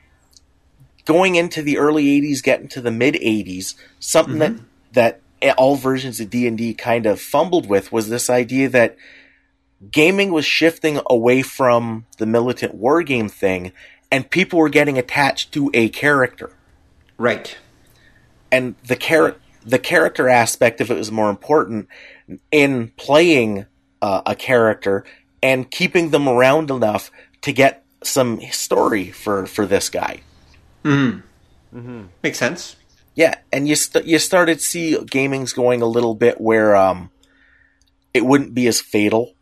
going 1.05 1.37
into 1.37 1.63
the 1.63 1.79
early 1.79 2.21
'80s, 2.21 2.43
getting 2.43 2.69
to 2.69 2.81
the 2.81 2.91
mid 2.91 3.15
'80s, 3.15 3.75
something 4.01 4.39
mm-hmm. 4.39 4.65
that 4.93 5.21
that 5.41 5.55
all 5.59 5.77
versions 5.77 6.19
of 6.19 6.31
D&D 6.31 6.75
kind 6.75 7.07
of 7.07 7.21
fumbled 7.21 7.69
with 7.69 7.93
was 7.93 8.09
this 8.09 8.31
idea 8.31 8.69
that 8.71 8.97
gaming 9.91 10.33
was 10.33 10.47
shifting 10.47 11.01
away 11.09 11.43
from 11.43 12.07
the 12.19 12.27
militant 12.27 12.75
war 12.75 13.03
game 13.03 13.29
thing 13.29 13.73
and 14.11 14.31
people 14.31 14.59
were 14.59 14.69
getting 14.69 14.99
attached 14.99 15.53
to 15.53 15.71
a 15.75 15.89
character. 15.89 16.51
Right. 17.19 17.57
And 18.51 18.77
the 18.87 18.97
char- 18.97 19.37
the 19.65 19.79
character 19.79 20.29
aspect 20.29 20.81
of 20.81 20.91
it 20.91 20.97
was 20.97 21.11
more 21.11 21.29
important 21.29 21.89
in 22.51 22.93
playing 22.97 23.67
uh, 24.03 24.23
a 24.27 24.35
character 24.35 25.05
and 25.43 25.71
keeping 25.71 26.11
them 26.11 26.29
around 26.29 26.71
enough 26.71 27.11
to 27.43 27.53
get 27.53 27.85
some 28.03 28.41
story 28.51 29.11
for 29.11 29.47
for 29.47 29.67
this 29.67 29.89
guy. 29.89 30.21
Mm. 30.85 31.23
Mm-hmm. 31.75 32.03
Makes 32.23 32.39
sense. 32.39 32.77
Yeah, 33.15 33.35
and 33.53 33.67
you 33.67 33.75
st- 33.75 34.05
you 34.05 34.19
started 34.19 34.61
see 34.61 34.99
gaming's 35.05 35.53
going 35.53 35.83
a 35.83 35.87
little 35.87 36.15
bit 36.15 36.41
where 36.41 36.77
um, 36.77 37.11
it 38.13 38.25
wouldn't 38.25 38.55
be 38.55 38.67
as 38.67 38.81
fatal. 38.81 39.33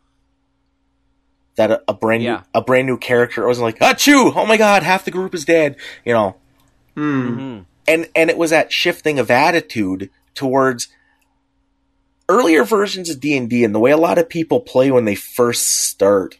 That 1.55 1.71
a, 1.71 1.83
a 1.87 1.93
brand 1.93 2.23
yeah. 2.23 2.35
new 2.35 2.41
a 2.53 2.61
brand 2.61 2.87
new 2.87 2.97
character 2.97 3.47
wasn't 3.47 3.63
like 3.63 3.79
achoo 3.79 4.33
oh 4.35 4.45
my 4.45 4.57
god 4.57 4.83
half 4.83 5.05
the 5.05 5.11
group 5.11 5.33
is 5.33 5.45
dead 5.45 5.77
you 6.03 6.11
know, 6.11 6.35
mm-hmm. 6.97 7.59
and 7.87 8.09
and 8.13 8.29
it 8.29 8.37
was 8.37 8.49
that 8.49 8.73
shifting 8.73 9.19
of 9.19 9.31
attitude 9.31 10.09
towards 10.33 10.89
earlier 12.27 12.63
versions 12.63 13.09
of 13.09 13.19
D 13.19 13.37
and 13.37 13.49
D 13.49 13.63
and 13.63 13.73
the 13.73 13.79
way 13.79 13.91
a 13.91 13.97
lot 13.97 14.17
of 14.17 14.29
people 14.29 14.59
play 14.59 14.91
when 14.91 15.05
they 15.05 15.15
first 15.15 15.67
start 15.67 16.39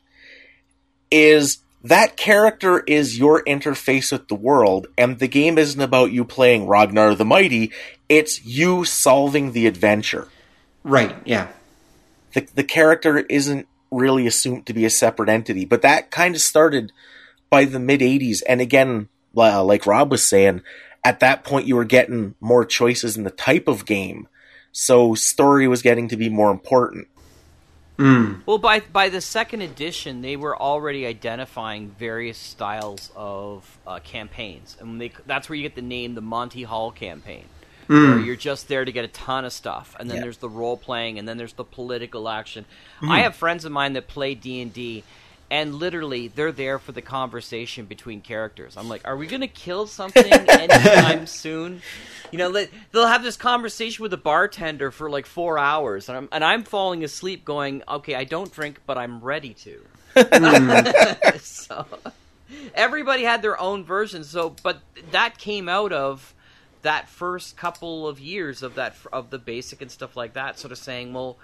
is 1.12 1.60
that 1.84 2.18
character 2.18 2.80
is 2.80 3.20
your 3.20 3.44
interface 3.44 4.12
with 4.12 4.28
the 4.28 4.36
world, 4.36 4.88
and 4.98 5.20
the 5.20 5.28
game 5.28 5.60
isn't 5.60 5.80
about 5.80 6.12
you 6.12 6.26
playing 6.26 6.68
Ragnar 6.68 7.14
the 7.14 7.26
Mighty, 7.26 7.72
it's 8.10 8.44
you 8.44 8.86
solving 8.86 9.52
the 9.52 9.68
adventure. 9.68 10.28
Right, 10.84 11.16
yeah. 11.26 11.50
The, 12.34 12.48
the 12.56 12.64
character 12.64 13.20
isn't 13.20 13.68
really 13.92 14.26
assumed 14.26 14.66
to 14.66 14.74
be 14.74 14.84
a 14.84 14.90
separate 14.90 15.30
entity, 15.30 15.64
but 15.64 15.84
that 15.84 16.10
kind 16.10 16.34
of 16.34 16.42
started 16.42 16.92
by 17.52 17.66
the 17.66 17.80
mid 17.80 18.02
80s, 18.02 18.42
and 18.50 18.62
again, 18.62 19.08
like 19.36 19.86
Rob 19.86 20.10
was 20.10 20.24
saying, 20.24 20.62
at 21.04 21.20
that 21.20 21.44
point 21.44 21.68
you 21.68 21.76
were 21.76 21.86
getting 21.86 22.34
more 22.42 22.66
choices 22.66 23.16
in 23.16 23.26
the 23.26 23.30
type 23.30 23.68
of 23.68 23.86
game, 23.86 24.28
so 24.78 25.16
story 25.16 25.70
was 25.70 25.82
getting 25.82 26.10
to 26.10 26.18
be 26.18 26.28
more 26.28 26.52
important. 26.52 27.08
Mm. 27.98 28.42
Well, 28.46 28.58
by 28.58 28.82
by 28.82 29.08
the 29.08 29.22
second 29.22 29.62
edition, 29.62 30.22
they 30.22 30.36
were 30.36 30.56
already 30.56 31.06
identifying 31.06 31.92
various 31.98 32.38
styles 32.38 33.10
of 33.16 33.80
uh, 33.88 34.00
campaigns, 34.00 34.76
and 34.82 35.00
they, 35.00 35.14
that's 35.26 35.48
where 35.48 35.56
you 35.56 35.64
get 35.64 35.76
the 35.76 35.82
name 35.82 36.14
the 36.14 36.22
Monty 36.22 36.64
Hall 36.64 36.92
campaign. 36.92 37.46
Mm. 37.88 38.10
Where 38.10 38.20
you're 38.20 38.36
just 38.36 38.68
there 38.68 38.84
to 38.84 38.92
get 38.92 39.06
a 39.06 39.08
ton 39.08 39.46
of 39.46 39.54
stuff, 39.54 39.96
and 39.98 40.10
then 40.10 40.18
yeah. 40.18 40.24
there's 40.24 40.40
the 40.40 40.50
role 40.50 40.76
playing, 40.76 41.20
and 41.20 41.28
then 41.28 41.38
there's 41.38 41.54
the 41.54 41.64
political 41.64 42.28
action. 42.28 42.66
Mm. 43.00 43.12
I 43.12 43.20
have 43.20 43.34
friends 43.36 43.64
of 43.64 43.72
mine 43.72 43.94
that 43.94 44.10
play 44.10 44.36
D 44.36 44.62
and 44.62 44.74
D, 44.74 45.06
and 45.56 45.76
literally 45.76 46.28
they're 46.28 46.52
there 46.52 46.78
for 46.78 46.92
the 46.92 47.02
conversation 47.02 47.86
between 47.86 48.20
characters. 48.20 48.76
I'm 48.76 48.90
like, 48.90 49.08
are 49.08 49.16
we 49.16 49.26
gonna 49.26 49.48
kill 49.48 49.88
something 49.88 50.34
anytime 50.50 51.26
soon? 51.28 51.82
You 52.30 52.40
know, 52.40 52.66
they'll 52.92 53.08
have 53.08 53.24
this 53.24 53.38
conversation 53.38 54.02
with 54.04 54.12
the 54.12 54.18
bartender 54.18 54.92
for 54.92 55.10
like 55.10 55.26
four 55.26 55.58
hours, 55.58 56.10
and 56.10 56.18
I'm, 56.18 56.30
and 56.34 56.44
I'm 56.44 56.64
falling 56.64 57.06
asleep, 57.06 57.46
going, 57.46 57.84
okay, 57.88 58.16
I 58.16 58.26
don't 58.26 58.52
drink, 58.52 58.82
but 58.86 58.98
I'm 58.98 59.22
ready 59.22 59.54
to. 59.54 59.80
Hmm. 60.18 61.38
so 61.40 61.86
everybody 62.74 63.24
had 63.24 63.42
their 63.42 63.58
own 63.58 63.86
version. 63.86 64.26
So, 64.26 64.58
but 64.62 64.82
that 65.12 65.38
came 65.38 65.70
out 65.70 65.94
of 65.94 66.34
that 66.82 67.08
first 67.08 67.56
couple 67.56 68.10
of 68.10 68.20
years 68.20 68.62
of 68.62 68.76
that 68.76 68.98
of 69.14 69.30
the 69.30 69.40
basic 69.40 69.82
and 69.82 69.90
stuff 69.90 70.18
like 70.18 70.34
that. 70.34 70.60
Sort 70.60 70.74
of 70.74 70.78
saying, 70.78 71.14
well 71.14 71.38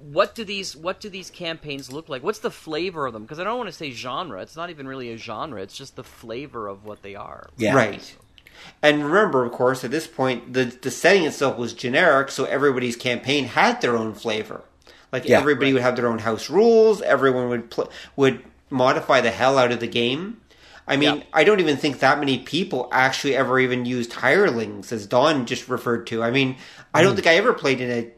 what 0.00 0.34
do 0.34 0.44
these 0.44 0.74
what 0.74 1.00
do 1.00 1.10
these 1.10 1.30
campaigns 1.30 1.92
look 1.92 2.08
like? 2.08 2.22
What's 2.22 2.38
the 2.38 2.50
flavor 2.50 3.06
of 3.06 3.12
them? 3.12 3.22
Because 3.22 3.38
I 3.38 3.44
don't 3.44 3.58
want 3.58 3.68
to 3.68 3.76
say 3.76 3.90
genre. 3.90 4.40
It's 4.40 4.56
not 4.56 4.70
even 4.70 4.88
really 4.88 5.12
a 5.12 5.16
genre. 5.16 5.60
It's 5.60 5.76
just 5.76 5.96
the 5.96 6.04
flavor 6.04 6.68
of 6.68 6.84
what 6.84 7.02
they 7.02 7.14
are. 7.14 7.48
Yeah. 7.56 7.74
Right. 7.74 8.16
And 8.82 9.04
remember, 9.04 9.44
of 9.44 9.52
course, 9.52 9.84
at 9.84 9.90
this 9.90 10.06
point, 10.06 10.52
the 10.54 10.64
the 10.64 10.90
setting 10.90 11.24
itself 11.24 11.58
was 11.58 11.74
generic, 11.74 12.30
so 12.30 12.44
everybody's 12.44 12.96
campaign 12.96 13.44
had 13.44 13.80
their 13.80 13.96
own 13.96 14.14
flavor. 14.14 14.64
Like 15.12 15.28
yeah, 15.28 15.38
everybody 15.38 15.66
right. 15.66 15.74
would 15.74 15.82
have 15.82 15.96
their 15.96 16.08
own 16.08 16.20
house 16.20 16.48
rules. 16.48 17.02
Everyone 17.02 17.48
would 17.50 17.70
pl- 17.70 17.90
would 18.16 18.42
modify 18.70 19.20
the 19.20 19.30
hell 19.30 19.58
out 19.58 19.72
of 19.72 19.80
the 19.80 19.86
game. 19.86 20.40
I 20.86 20.96
mean, 20.96 21.18
yeah. 21.18 21.24
I 21.32 21.44
don't 21.44 21.60
even 21.60 21.76
think 21.76 22.00
that 22.00 22.18
many 22.18 22.38
people 22.38 22.88
actually 22.90 23.36
ever 23.36 23.60
even 23.60 23.84
used 23.84 24.14
hirelings, 24.14 24.90
as 24.90 25.06
Don 25.06 25.46
just 25.46 25.68
referred 25.68 26.06
to. 26.08 26.22
I 26.22 26.30
mean, 26.30 26.56
I 26.92 27.02
don't 27.02 27.12
mm. 27.12 27.16
think 27.16 27.28
I 27.28 27.36
ever 27.36 27.52
played 27.52 27.80
in 27.80 27.90
a 27.90 28.10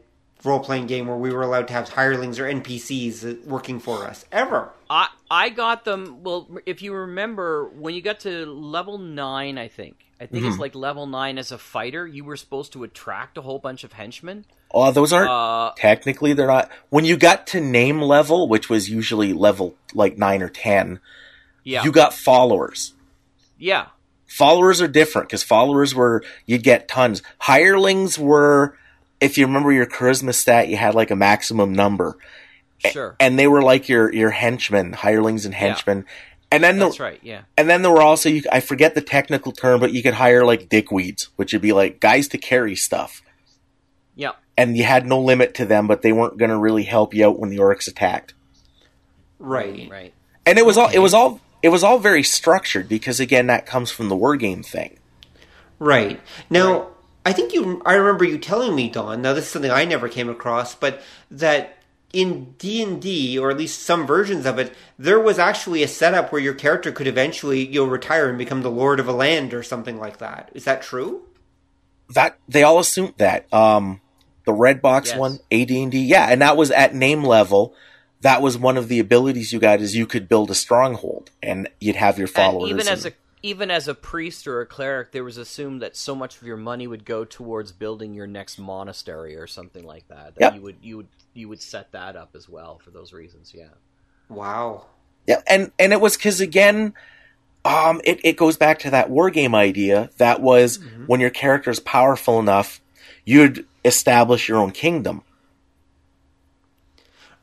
role 0.45 0.59
playing 0.59 0.87
game 0.87 1.07
where 1.07 1.17
we 1.17 1.33
were 1.33 1.41
allowed 1.41 1.67
to 1.67 1.73
have 1.73 1.89
hirelings 1.89 2.39
or 2.39 2.43
NPCs 2.43 3.45
working 3.45 3.79
for 3.79 4.05
us 4.05 4.25
ever. 4.31 4.71
I 4.89 5.09
I 5.29 5.49
got 5.49 5.85
them. 5.85 6.23
Well, 6.23 6.47
if 6.65 6.81
you 6.81 6.93
remember, 6.93 7.69
when 7.69 7.95
you 7.95 8.01
got 8.01 8.21
to 8.21 8.45
level 8.45 8.97
nine, 8.97 9.57
I 9.57 9.67
think 9.67 10.05
I 10.19 10.27
think 10.27 10.43
mm-hmm. 10.43 10.51
it's 10.51 10.59
like 10.59 10.75
level 10.75 11.07
nine 11.07 11.37
as 11.37 11.51
a 11.51 11.57
fighter, 11.57 12.07
you 12.07 12.23
were 12.23 12.37
supposed 12.37 12.73
to 12.73 12.83
attract 12.83 13.37
a 13.37 13.41
whole 13.41 13.59
bunch 13.59 13.83
of 13.83 13.93
henchmen. 13.93 14.45
Oh, 14.71 14.91
those 14.91 15.11
aren't 15.11 15.29
uh, 15.29 15.73
technically 15.75 16.33
they're 16.33 16.47
not. 16.47 16.71
When 16.89 17.03
you 17.03 17.17
got 17.17 17.47
to 17.47 17.59
name 17.59 18.01
level, 18.01 18.47
which 18.47 18.69
was 18.69 18.89
usually 18.89 19.33
level 19.33 19.75
like 19.93 20.17
nine 20.17 20.41
or 20.41 20.49
ten, 20.49 20.99
yeah, 21.63 21.83
you 21.83 21.91
got 21.91 22.13
followers. 22.13 22.93
Yeah, 23.57 23.87
followers 24.25 24.81
are 24.81 24.87
different 24.87 25.27
because 25.27 25.43
followers 25.43 25.93
were 25.93 26.23
you'd 26.45 26.63
get 26.63 26.87
tons. 26.87 27.21
Hirelings 27.39 28.17
were 28.17 28.77
if 29.25 29.37
you 29.37 29.47
remember 29.47 29.71
your 29.71 29.87
charisma 29.87 30.33
stat, 30.33 30.69
you 30.69 30.77
had 30.77 30.95
like 30.95 31.11
a 31.11 31.15
maximum 31.15 31.73
number. 31.73 32.17
Sure. 32.77 33.15
And 33.19 33.39
they 33.39 33.47
were 33.47 33.63
like 33.63 33.89
your 33.89 34.13
your 34.13 34.29
henchmen, 34.29 34.93
hirelings 34.93 35.45
and 35.45 35.55
henchmen. 35.55 35.99
Yeah. 36.05 36.13
And 36.51 36.63
then 36.63 36.77
That's 36.77 36.97
the, 36.97 37.03
right. 37.03 37.19
Yeah. 37.23 37.41
and 37.57 37.67
then 37.67 37.81
there 37.81 37.91
were 37.91 38.03
also 38.03 38.29
you, 38.29 38.43
I 38.51 38.59
forget 38.59 38.93
the 38.93 39.01
technical 39.01 39.51
term, 39.51 39.79
but 39.79 39.91
you 39.91 40.03
could 40.03 40.13
hire 40.13 40.45
like 40.45 40.69
dickweeds, 40.69 41.29
which 41.35 41.51
would 41.53 41.61
be 41.61 41.73
like 41.73 41.99
guys 41.99 42.27
to 42.29 42.37
carry 42.37 42.75
stuff. 42.75 43.23
Yeah. 44.15 44.33
And 44.57 44.77
you 44.77 44.83
had 44.83 45.07
no 45.07 45.19
limit 45.19 45.55
to 45.55 45.65
them, 45.65 45.87
but 45.87 46.01
they 46.03 46.13
weren't 46.13 46.37
going 46.37 46.51
to 46.51 46.57
really 46.57 46.83
help 46.83 47.13
you 47.13 47.27
out 47.27 47.39
when 47.39 47.49
the 47.49 47.57
orcs 47.57 47.87
attacked. 47.87 48.35
Right. 49.39 49.89
Right. 49.89 50.13
And 50.45 50.59
it 50.59 50.65
was 50.65 50.77
all 50.77 50.89
it 50.89 50.99
was 50.99 51.13
all 51.15 51.41
it 51.63 51.69
was 51.69 51.83
all 51.83 51.97
very 51.97 52.23
structured 52.23 52.87
because 52.87 53.19
again 53.19 53.47
that 53.47 53.65
comes 53.65 53.89
from 53.89 54.09
the 54.09 54.15
war 54.15 54.37
game 54.37 54.61
thing. 54.61 54.99
Right. 55.79 56.21
Now, 56.49 56.89
I 57.25 57.33
think 57.33 57.53
you 57.53 57.81
I 57.85 57.95
remember 57.95 58.23
you 58.23 58.37
telling 58.37 58.75
me, 58.75 58.89
Don, 58.89 59.21
now 59.21 59.33
this 59.33 59.45
is 59.45 59.51
something 59.51 59.71
I 59.71 59.83
never 59.85 60.07
came 60.07 60.29
across, 60.29 60.75
but 60.75 61.01
that 61.31 61.77
in 62.13 62.53
D&D 62.59 63.37
or 63.37 63.49
at 63.51 63.57
least 63.57 63.81
some 63.83 64.05
versions 64.07 64.45
of 64.45 64.57
it, 64.59 64.73
there 64.97 65.19
was 65.19 65.37
actually 65.39 65.83
a 65.83 65.87
setup 65.87 66.31
where 66.31 66.39
your 66.41 66.53
character 66.53 66.91
could 66.91 67.07
eventually 67.07 67.65
you 67.65 67.83
know 67.83 67.89
retire 67.91 68.29
and 68.29 68.37
become 68.37 68.61
the 68.61 68.71
lord 68.71 68.99
of 68.99 69.07
a 69.07 69.11
land 69.11 69.53
or 69.53 69.63
something 69.63 69.97
like 69.99 70.17
that. 70.19 70.49
Is 70.53 70.63
that 70.65 70.81
true? 70.81 71.23
That 72.13 72.37
they 72.47 72.63
all 72.63 72.79
assumed 72.79 73.15
that. 73.17 73.51
Um 73.53 74.01
the 74.45 74.53
red 74.53 74.79
box 74.79 75.09
Yes. 75.09 75.17
one, 75.17 75.39
AD&D, 75.51 75.97
yeah, 75.97 76.27
and 76.29 76.39
that 76.43 76.55
was 76.55 76.69
at 76.69 76.93
name 76.93 77.23
level. 77.23 77.73
That 78.21 78.43
was 78.43 78.59
one 78.59 78.77
of 78.77 78.87
the 78.89 78.99
abilities 78.99 79.51
you 79.51 79.59
got 79.59 79.81
is 79.81 79.95
you 79.95 80.05
could 80.05 80.29
build 80.29 80.51
a 80.51 80.55
stronghold 80.55 81.31
and 81.41 81.67
you'd 81.79 81.95
have 81.95 82.19
your 82.19 82.27
And 82.27 82.35
followers. 82.35 82.69
even 82.69 82.87
as 82.87 83.05
a 83.05 83.07
and- 83.07 83.15
even 83.45 83.69
as 83.69 83.87
a 83.87 83.93
priest 83.93 84.47
or 84.47 84.59
a 84.61 84.65
cleric, 84.65 85.11
there 85.11 85.23
was 85.23 85.37
assumed 85.37 85.79
that 85.83 85.95
so 85.95 86.15
much 86.15 86.37
of 86.37 86.43
your 86.47 86.57
money 86.57 86.87
would 86.87 87.05
go 87.05 87.23
towards 87.23 87.71
building 87.71 88.15
your 88.15 88.25
next 88.25 88.57
monastery 88.57 89.35
or 89.35 89.45
something 89.45 89.83
like 89.85 90.07
that. 90.07 90.33
That 90.33 90.41
Yep. 90.41 90.55
you 90.55 90.61
would 90.61 90.75
you 90.81 90.97
would 90.97 91.07
you 91.35 91.47
would 91.49 91.61
set 91.61 91.91
that 91.91 92.15
up 92.15 92.31
as 92.35 92.49
well 92.49 92.79
for 92.83 92.89
those 92.89 93.13
reasons. 93.13 93.53
Yeah. 93.55 93.69
Wow. 94.29 94.87
Yeah, 95.27 95.41
and 95.47 95.71
and 95.77 95.93
it 95.93 96.01
was 96.01 96.17
because 96.17 96.41
again, 96.41 96.95
um, 97.63 98.01
it 98.03 98.19
it 98.23 98.35
goes 98.35 98.57
back 98.57 98.79
to 98.79 98.89
that 98.89 99.11
war 99.11 99.29
game 99.29 99.53
idea 99.53 100.09
that 100.17 100.41
was 100.41 100.79
when 101.05 101.19
your 101.19 101.29
character 101.29 101.69
is 101.69 101.79
powerful 101.79 102.39
enough, 102.39 102.81
you'd 103.25 103.67
establish 103.83 104.49
your 104.49 104.57
own 104.57 104.71
kingdom. 104.71 105.21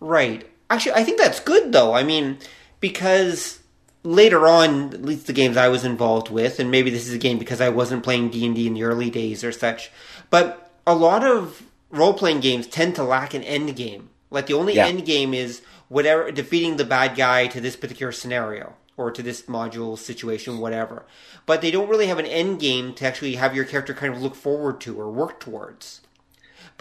Right. 0.00 0.48
Actually, 0.68 0.94
I 0.94 1.04
think 1.04 1.18
that's 1.18 1.38
good 1.38 1.72
though. 1.72 1.92
I 1.94 2.02
mean, 2.02 2.38
because 2.80 3.60
later 4.04 4.46
on, 4.48 4.92
at 4.94 5.02
least 5.02 5.26
the 5.26 5.32
games 5.32 5.56
I 5.56 5.68
was 5.68 5.84
involved 5.84 6.28
with, 6.30 6.58
and 6.58 6.70
maybe 6.70 6.90
this 6.90 7.06
is 7.08 7.14
a 7.14 7.18
game 7.18 7.38
because 7.38 7.60
I 7.60 7.68
wasn't 7.68 8.02
playing 8.02 8.30
D 8.30 8.44
and 8.46 8.54
D 8.54 8.66
in 8.66 8.74
the 8.74 8.84
early 8.84 9.10
days 9.10 9.44
or 9.44 9.52
such, 9.52 9.90
but 10.30 10.70
a 10.86 10.94
lot 10.94 11.24
of 11.24 11.62
role 11.90 12.14
playing 12.14 12.40
games 12.40 12.66
tend 12.66 12.94
to 12.96 13.04
lack 13.04 13.34
an 13.34 13.42
end 13.44 13.74
game. 13.76 14.10
Like 14.30 14.46
the 14.46 14.54
only 14.54 14.74
Yeah. 14.74 14.86
end 14.86 15.04
game 15.04 15.34
is 15.34 15.60
whatever 15.88 16.30
defeating 16.30 16.76
the 16.76 16.84
bad 16.84 17.16
guy 17.16 17.46
to 17.48 17.60
this 17.60 17.76
particular 17.76 18.12
scenario 18.12 18.74
or 18.96 19.10
to 19.10 19.22
this 19.22 19.42
module 19.42 19.98
situation, 19.98 20.58
whatever. 20.58 21.04
But 21.46 21.60
they 21.60 21.70
don't 21.70 21.88
really 21.88 22.06
have 22.06 22.18
an 22.18 22.26
end 22.26 22.60
game 22.60 22.94
to 22.94 23.06
actually 23.06 23.34
have 23.36 23.54
your 23.54 23.64
character 23.64 23.94
kind 23.94 24.14
of 24.14 24.22
look 24.22 24.34
forward 24.34 24.80
to 24.82 25.00
or 25.00 25.10
work 25.10 25.40
towards. 25.40 26.00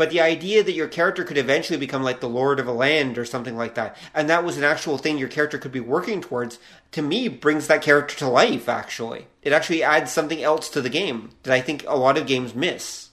But 0.02 0.10
the 0.10 0.20
idea 0.20 0.64
that 0.64 0.74
your 0.74 0.88
character 0.88 1.24
could 1.24 1.38
eventually 1.38 1.78
become 1.78 2.02
like 2.02 2.22
the 2.22 2.28
lord 2.28 2.60
of 2.60 2.66
a 2.66 2.72
land 2.72 3.20
or 3.20 3.24
something 3.24 3.56
like 3.56 3.76
that, 3.76 3.96
and 4.16 4.28
that 4.32 4.44
was 4.44 4.58
an 4.58 4.64
actual 4.64 4.98
thing 4.98 5.20
your 5.20 5.28
character 5.28 5.60
could 5.60 5.72
be 5.72 5.80
working 5.80 6.22
towards, 6.22 6.58
to 6.94 7.04
me 7.04 7.28
brings 7.28 7.68
that 7.68 7.84
character 7.84 8.16
to 8.18 8.28
life, 8.28 8.68
actually. 8.68 9.28
It 9.44 9.54
actually 9.54 9.84
adds 9.84 10.12
something 10.12 10.42
else 10.42 10.70
to 10.70 10.82
the 10.82 10.90
game 10.90 11.34
that 11.44 11.54
I 11.54 11.62
think 11.62 11.86
a 11.88 11.96
lot 11.96 12.18
of 12.18 12.26
games 12.26 12.56
miss. 12.56 13.10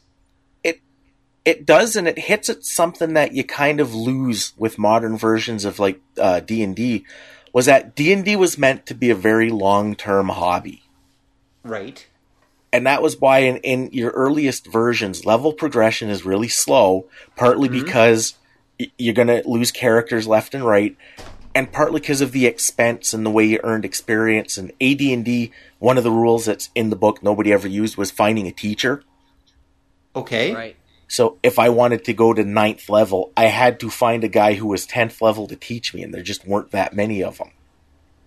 It 0.64 0.80
it 1.44 1.66
does, 1.66 1.94
and 1.94 2.08
it 2.08 2.20
hits 2.20 2.48
at 2.48 2.64
something 2.64 3.12
that 3.12 3.32
you 3.32 3.44
kind 3.44 3.80
of 3.80 3.94
lose 3.94 4.54
with 4.56 4.78
modern 4.78 5.18
versions 5.18 5.66
of 5.66 5.78
like 5.78 6.00
uh, 6.16 6.40
D 6.40 6.62
and 6.62 6.74
D. 6.74 7.04
Was 7.52 7.66
that 7.66 7.96
D 7.96 8.14
and 8.14 8.24
D 8.24 8.34
was 8.34 8.56
meant 8.56 8.86
to 8.86 8.94
be 8.94 9.10
a 9.10 9.14
very 9.14 9.50
long 9.50 9.94
term 9.94 10.30
hobby. 10.30 10.84
Right. 11.62 12.06
And 12.72 12.86
that 12.86 13.02
was 13.02 13.20
why 13.20 13.40
in, 13.40 13.56
in 13.58 13.90
your 13.92 14.10
earliest 14.10 14.66
versions 14.66 15.24
level 15.24 15.52
progression 15.52 16.08
is 16.08 16.24
really 16.24 16.48
slow 16.48 17.06
partly 17.36 17.68
mm-hmm. 17.68 17.84
because 17.84 18.34
you're 18.96 19.14
going 19.14 19.28
to 19.28 19.42
lose 19.46 19.70
characters 19.70 20.26
left 20.26 20.54
and 20.54 20.64
right 20.64 20.96
and 21.54 21.72
partly 21.72 22.00
because 22.00 22.20
of 22.20 22.32
the 22.32 22.46
expense 22.46 23.12
and 23.12 23.26
the 23.26 23.30
way 23.30 23.44
you 23.44 23.60
earned 23.64 23.84
experience 23.84 24.56
and 24.56 24.70
AD&D 24.80 25.52
one 25.78 25.98
of 25.98 26.04
the 26.04 26.10
rules 26.10 26.46
that's 26.46 26.70
in 26.74 26.90
the 26.90 26.96
book 26.96 27.22
nobody 27.22 27.52
ever 27.52 27.68
used 27.68 27.96
was 27.96 28.10
finding 28.10 28.46
a 28.46 28.52
teacher 28.52 29.02
Okay. 30.16 30.52
Right. 30.54 30.76
so 31.06 31.38
if 31.42 31.58
I 31.58 31.68
wanted 31.68 32.04
to 32.04 32.12
go 32.12 32.32
to 32.32 32.44
ninth 32.44 32.88
level 32.88 33.32
I 33.36 33.44
had 33.44 33.80
to 33.80 33.90
find 33.90 34.24
a 34.24 34.28
guy 34.28 34.54
who 34.54 34.66
was 34.66 34.86
10th 34.86 35.20
level 35.20 35.46
to 35.46 35.56
teach 35.56 35.94
me 35.94 36.02
and 36.02 36.12
there 36.12 36.22
just 36.22 36.46
weren't 36.46 36.70
that 36.72 36.94
many 36.94 37.22
of 37.22 37.38
them 37.38 37.50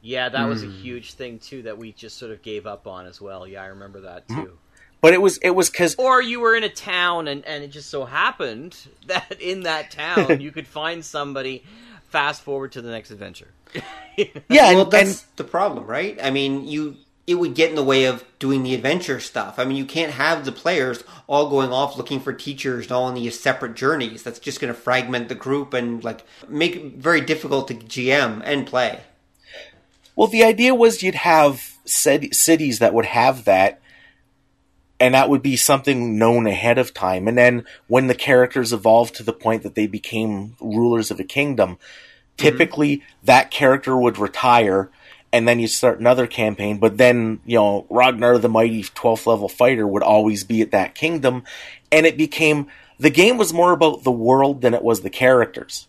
Yeah, 0.01 0.29
that 0.29 0.45
was 0.45 0.63
a 0.63 0.67
hmm. 0.67 0.71
huge 0.73 1.13
thing 1.13 1.39
too 1.39 1.61
that 1.63 1.77
we 1.77 1.91
just 1.91 2.17
sort 2.17 2.31
of 2.31 2.41
gave 2.41 2.65
up 2.65 2.87
on 2.87 3.05
as 3.05 3.21
well. 3.21 3.47
Yeah, 3.47 3.61
I 3.61 3.67
remember 3.67 4.01
that 4.01 4.23
hmm. 4.27 4.41
too. 4.41 4.57
but 4.99 5.13
it 5.13 5.21
was 5.21 5.37
it 5.37 5.51
was 5.51 5.69
because 5.69 5.95
Or 5.95 6.21
you 6.21 6.39
were 6.39 6.55
in 6.55 6.63
a 6.63 6.69
town 6.69 7.27
and, 7.27 7.45
and 7.45 7.63
it 7.63 7.69
just 7.69 7.89
so 7.89 8.05
happened 8.05 8.75
that 9.07 9.39
in 9.39 9.63
that 9.63 9.91
town 9.91 10.41
you 10.41 10.51
could 10.51 10.67
find 10.67 11.05
somebody 11.05 11.63
fast 12.09 12.41
forward 12.41 12.71
to 12.73 12.81
the 12.81 12.89
next 12.89 13.11
adventure. 13.11 13.49
yeah 14.17 14.67
and, 14.67 14.75
well, 14.75 14.85
that's 14.85 15.21
and 15.21 15.29
the 15.37 15.43
problem, 15.43 15.85
right? 15.85 16.19
I 16.21 16.31
mean, 16.31 16.67
you 16.67 16.97
it 17.27 17.35
would 17.35 17.53
get 17.53 17.69
in 17.69 17.75
the 17.75 17.83
way 17.83 18.05
of 18.05 18.25
doing 18.39 18.63
the 18.63 18.73
adventure 18.73 19.19
stuff. 19.19 19.59
I 19.59 19.65
mean, 19.65 19.77
you 19.77 19.85
can't 19.85 20.11
have 20.11 20.43
the 20.43 20.51
players 20.51 21.03
all 21.27 21.49
going 21.49 21.71
off 21.71 21.95
looking 21.95 22.19
for 22.19 22.33
teachers 22.33 22.85
and 22.85 22.91
all 22.91 23.03
on 23.03 23.13
these 23.13 23.39
separate 23.39 23.75
journeys. 23.75 24.23
That's 24.23 24.39
just 24.39 24.59
going 24.59 24.73
to 24.73 24.79
fragment 24.79 25.29
the 25.29 25.35
group 25.35 25.73
and 25.73 26.03
like 26.03 26.25
make 26.49 26.75
it 26.75 26.95
very 26.95 27.21
difficult 27.21 27.67
to 27.67 27.75
GM 27.75 28.41
and 28.43 28.65
play. 28.65 29.01
Well, 30.21 30.29
the 30.29 30.43
idea 30.43 30.75
was 30.75 31.01
you'd 31.01 31.15
have 31.15 31.79
cit- 31.83 32.35
cities 32.35 32.77
that 32.77 32.93
would 32.93 33.07
have 33.07 33.45
that, 33.45 33.81
and 34.99 35.15
that 35.15 35.29
would 35.29 35.41
be 35.41 35.55
something 35.55 36.19
known 36.19 36.45
ahead 36.45 36.77
of 36.77 36.93
time. 36.93 37.27
And 37.27 37.35
then 37.35 37.65
when 37.87 38.05
the 38.05 38.13
characters 38.13 38.71
evolved 38.71 39.15
to 39.15 39.23
the 39.23 39.33
point 39.33 39.63
that 39.63 39.73
they 39.73 39.87
became 39.87 40.57
rulers 40.61 41.09
of 41.09 41.19
a 41.19 41.23
kingdom, 41.23 41.69
mm-hmm. 41.71 41.79
typically 42.37 43.01
that 43.23 43.49
character 43.49 43.97
would 43.97 44.19
retire, 44.19 44.91
and 45.33 45.47
then 45.47 45.59
you 45.59 45.67
start 45.67 45.99
another 45.99 46.27
campaign. 46.27 46.77
But 46.77 46.99
then, 46.99 47.39
you 47.43 47.55
know, 47.55 47.87
Ragnar 47.89 48.37
the 48.37 48.47
mighty 48.47 48.83
12th 48.83 49.25
level 49.25 49.49
fighter 49.49 49.87
would 49.87 50.03
always 50.03 50.43
be 50.43 50.61
at 50.61 50.69
that 50.69 50.93
kingdom, 50.93 51.45
and 51.91 52.05
it 52.05 52.15
became 52.15 52.67
the 52.99 53.09
game 53.09 53.39
was 53.39 53.53
more 53.53 53.71
about 53.71 54.03
the 54.03 54.11
world 54.11 54.61
than 54.61 54.75
it 54.75 54.83
was 54.83 55.01
the 55.01 55.09
characters. 55.09 55.87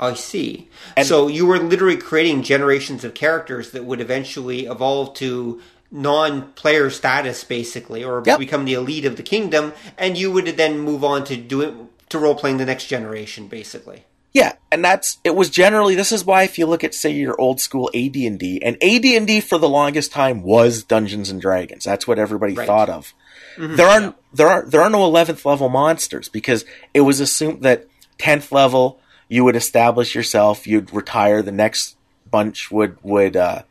I 0.00 0.14
see. 0.14 0.68
And- 0.96 1.06
so 1.06 1.26
you 1.28 1.44
were 1.46 1.58
literally 1.58 1.96
creating 1.96 2.42
generations 2.42 3.04
of 3.04 3.14
characters 3.14 3.70
that 3.72 3.84
would 3.84 4.00
eventually 4.00 4.66
evolve 4.66 5.14
to 5.14 5.60
non-player 5.90 6.90
status, 6.90 7.44
basically, 7.44 8.04
or 8.04 8.22
Yep. 8.24 8.38
become 8.38 8.64
the 8.64 8.74
elite 8.74 9.04
of 9.04 9.16
the 9.16 9.22
kingdom, 9.22 9.72
and 9.96 10.16
you 10.18 10.30
would 10.30 10.46
then 10.56 10.78
move 10.78 11.02
on 11.02 11.24
to 11.24 11.36
do 11.36 11.60
it 11.62 11.74
to 12.10 12.18
role 12.18 12.34
playing 12.34 12.58
the 12.58 12.64
next 12.64 12.86
generation, 12.86 13.46
basically. 13.48 14.04
Yeah, 14.32 14.52
and 14.70 14.84
that's 14.84 15.18
it 15.24 15.34
was 15.34 15.48
generally 15.50 15.94
this 15.94 16.12
is 16.12 16.24
why 16.24 16.42
if 16.42 16.58
you 16.58 16.66
look 16.66 16.84
at 16.84 16.94
say 16.94 17.10
your 17.10 17.38
old 17.40 17.60
school 17.60 17.90
AD&D 17.94 18.60
and 18.62 18.76
AD&D 18.82 19.40
for 19.40 19.58
the 19.58 19.68
longest 19.68 20.12
time 20.12 20.42
was 20.42 20.82
Dungeons 20.84 21.30
and 21.30 21.40
Dragons. 21.40 21.84
That's 21.84 22.06
what 22.06 22.18
everybody 22.18 22.52
Right. 22.54 22.66
thought 22.66 22.90
of. 22.90 23.14
Mm-hmm. 23.56 23.76
There 23.76 23.88
are 23.88 24.14
there 24.32 24.48
are 24.48 24.64
there 24.68 24.82
are 24.82 24.90
no 24.90 25.04
11th 25.10 25.44
level 25.46 25.68
monsters 25.70 26.28
because 26.28 26.64
it 26.94 27.00
was 27.00 27.18
assumed 27.20 27.62
that 27.62 27.86
10th 28.18 28.52
level 28.52 29.00
you 29.28 29.44
would 29.44 29.56
establish 29.56 30.14
yourself, 30.14 30.66
you'd 30.66 30.92
retire, 30.92 31.42
the 31.42 31.52
next 31.52 31.96
bunch 32.30 32.70
would 32.70 32.98
would 33.02 33.36
uh 33.36 33.62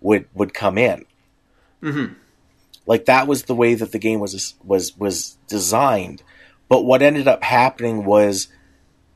would 0.00 0.26
would 0.34 0.54
come 0.54 0.78
in. 0.78 1.04
Like 2.86 3.04
that 3.06 3.26
was 3.26 3.44
the 3.44 3.54
way 3.54 3.74
that 3.74 3.92
the 3.92 3.98
game 3.98 4.20
was 4.20 4.54
was 4.64 4.96
was 4.96 5.38
designed. 5.48 6.22
But 6.68 6.84
what 6.84 7.02
ended 7.02 7.28
up 7.28 7.42
happening 7.42 8.04
was 8.04 8.48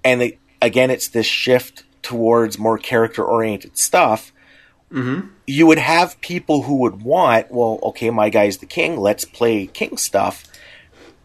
and 0.05 0.22
it, 0.22 0.39
again, 0.62 0.91
it's 0.91 1.09
this 1.09 1.26
shift 1.26 1.84
towards 2.03 2.59
more 2.59 2.78
character 2.78 3.24
oriented 3.24 3.76
stuff. 3.76 4.32
Mm-hmm. 4.93 5.28
You 5.47 5.66
would 5.66 5.78
have 5.78 6.20
people 6.20 6.62
who 6.62 6.76
would 6.76 7.03
want, 7.03 7.51
well, 7.51 7.80
okay, 7.82 8.11
my 8.11 8.30
guy's 8.30 8.59
the 8.59 8.66
king, 8.66 8.97
let's 8.99 9.24
play 9.24 9.66
king 9.66 9.97
stuff. 9.97 10.45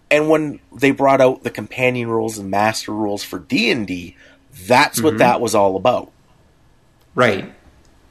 And 0.09 0.29
when 0.29 0.59
they 0.75 0.91
brought 0.91 1.21
out 1.21 1.43
the 1.43 1.51
companion 1.51 2.09
rules 2.09 2.37
and 2.37 2.49
master 2.49 2.91
rules 2.91 3.23
for 3.23 3.39
D 3.39 3.69
and 3.71 3.85
D, 3.85 4.17
that's 4.67 5.01
what 5.01 5.11
mm-hmm. 5.11 5.19
that 5.19 5.41
was 5.41 5.55
all 5.55 5.75
about. 5.75 6.11
Right. 7.15 7.53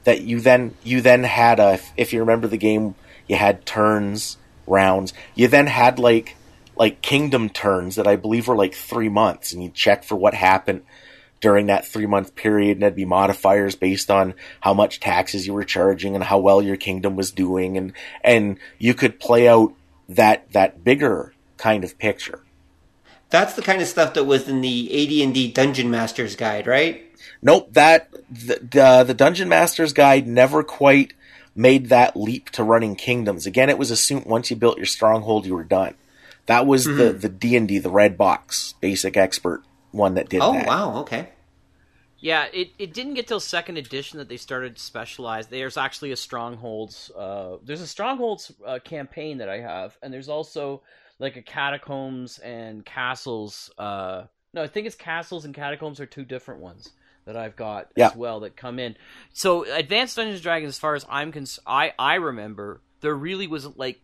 That 0.03 0.21
you 0.21 0.39
then 0.39 0.75
you 0.83 1.01
then 1.01 1.23
had 1.23 1.59
a, 1.59 1.79
if 1.97 2.13
you 2.13 2.19
remember 2.21 2.47
the 2.47 2.57
game, 2.57 2.95
you 3.27 3.35
had 3.35 3.65
turns, 3.65 4.37
rounds. 4.67 5.13
You 5.35 5.47
then 5.47 5.67
had 5.67 5.99
like 5.99 6.35
like 6.75 7.01
kingdom 7.01 7.49
turns 7.49 7.95
that 7.95 8.07
I 8.07 8.15
believe 8.15 8.47
were 8.47 8.55
like 8.55 8.73
three 8.73 9.09
months, 9.09 9.53
and 9.53 9.63
you 9.63 9.69
check 9.69 10.03
for 10.03 10.15
what 10.15 10.33
happened 10.33 10.83
during 11.39 11.67
that 11.67 11.85
three 11.85 12.05
month 12.05 12.35
period, 12.35 12.73
and 12.73 12.83
there'd 12.83 12.95
be 12.95 13.05
modifiers 13.05 13.75
based 13.75 14.09
on 14.09 14.33
how 14.61 14.73
much 14.73 14.99
taxes 14.99 15.45
you 15.45 15.53
were 15.53 15.63
charging 15.63 16.15
and 16.15 16.23
how 16.23 16.39
well 16.39 16.61
your 16.61 16.77
kingdom 16.77 17.15
was 17.15 17.31
doing, 17.31 17.77
and 17.77 17.93
and 18.23 18.57
you 18.79 18.93
could 18.93 19.19
play 19.19 19.47
out 19.47 19.73
that 20.09 20.51
that 20.53 20.83
bigger 20.83 21.33
kind 21.57 21.83
of 21.83 21.97
picture. 21.97 22.43
That's 23.31 23.53
the 23.53 23.61
kind 23.61 23.81
of 23.81 23.87
stuff 23.87 24.13
that 24.15 24.25
was 24.25 24.47
in 24.47 24.61
the 24.61 25.23
AD&D 25.23 25.51
Dungeon 25.53 25.89
Master's 25.89 26.35
Guide, 26.35 26.67
right? 26.67 27.03
Nope 27.41 27.73
that 27.73 28.11
the 28.29 28.59
the, 28.71 29.03
the 29.07 29.13
Dungeon 29.13 29.49
Master's 29.49 29.93
Guide 29.93 30.27
never 30.27 30.63
quite 30.63 31.13
made 31.55 31.87
that 31.89 32.15
leap 32.15 32.49
to 32.51 32.63
running 32.63 32.95
kingdoms. 32.95 33.45
Again, 33.45 33.69
it 33.69 33.77
was 33.77 33.91
assumed 33.91 34.25
once 34.25 34.49
you 34.49 34.55
built 34.55 34.77
your 34.77 34.85
stronghold, 34.85 35.45
you 35.45 35.55
were 35.55 35.63
done. 35.63 35.95
That 36.45 36.65
was 36.67 36.85
Mm-hmm. 36.87 36.97
the 36.97 37.13
the 37.13 37.29
D 37.29 37.55
and 37.55 37.67
D, 37.67 37.79
the 37.79 37.89
red 37.89 38.17
box 38.17 38.73
basic 38.81 39.15
expert 39.17 39.63
one 39.91 40.13
that 40.15 40.29
did 40.29 40.41
Oh 40.41 40.53
that. 40.53 40.67
wow, 40.67 40.97
okay. 41.01 41.29
Yeah, 42.19 42.45
it, 42.53 42.69
it 42.77 42.93
didn't 42.93 43.15
get 43.15 43.27
till 43.27 43.39
second 43.39 43.77
edition 43.77 44.19
that 44.19 44.29
they 44.29 44.37
started 44.37 44.75
to 44.75 44.81
specialize. 44.81 45.47
There's 45.47 45.75
actually 45.75 46.11
a 46.11 46.15
strongholds. 46.15 47.09
Uh, 47.17 47.57
there's 47.63 47.81
a 47.81 47.87
strongholds 47.87 48.51
uh, 48.65 48.77
campaign 48.83 49.39
that 49.39 49.49
I 49.49 49.59
have, 49.59 49.97
and 50.03 50.13
there's 50.13 50.29
also 50.29 50.81
like 51.21 51.35
a 51.37 51.41
catacombs 51.41 52.39
and 52.39 52.83
castles. 52.85 53.71
Uh, 53.77 54.23
no, 54.53 54.63
I 54.63 54.67
think 54.67 54.87
it's 54.87 54.95
castles 54.95 55.45
and 55.45 55.53
catacombs 55.55 55.99
are 56.01 56.05
two 56.05 56.25
different 56.25 56.59
ones 56.61 56.89
that 57.25 57.37
I've 57.37 57.55
got 57.55 57.87
Yeah. 57.95 58.07
as 58.07 58.15
well 58.15 58.39
that 58.41 58.55
come 58.57 58.79
in. 58.79 58.97
So 59.31 59.63
Advanced 59.71 60.15
Dungeons 60.15 60.37
and 60.37 60.43
Dragons, 60.43 60.69
as 60.69 60.79
far 60.79 60.95
as 60.95 61.05
I'm 61.09 61.31
cons- 61.31 61.59
I 61.65 61.93
I 61.99 62.15
remember, 62.15 62.81
there 63.01 63.13
really 63.15 63.47
was 63.47 63.65
like 63.77 64.01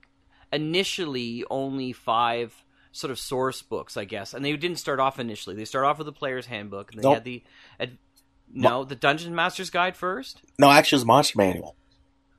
initially 0.53 1.43
only 1.49 1.91
five 1.93 2.53
sort 2.91 3.11
of 3.11 3.19
source 3.19 3.61
books, 3.61 3.97
I 3.97 4.05
guess, 4.05 4.33
and 4.33 4.43
they 4.45 4.55
didn't 4.55 4.77
start 4.79 4.99
off 4.99 5.19
initially. 5.19 5.55
They 5.55 5.65
start 5.65 5.85
off 5.85 5.97
with 5.97 6.05
the 6.05 6.13
player's 6.13 6.45
handbook, 6.45 6.91
and 6.91 6.99
they 7.01 7.07
Nope. 7.07 7.13
had 7.15 7.23
the 7.23 7.43
ad- 7.79 7.97
no 8.53 8.83
the 8.85 8.95
Dungeon 8.95 9.35
Master's 9.35 9.69
Guide 9.69 9.97
first. 9.97 10.41
No, 10.57 10.69
actually, 10.69 10.97
it 10.97 11.01
was 11.01 11.05
Monster 11.05 11.37
Manual. 11.37 11.75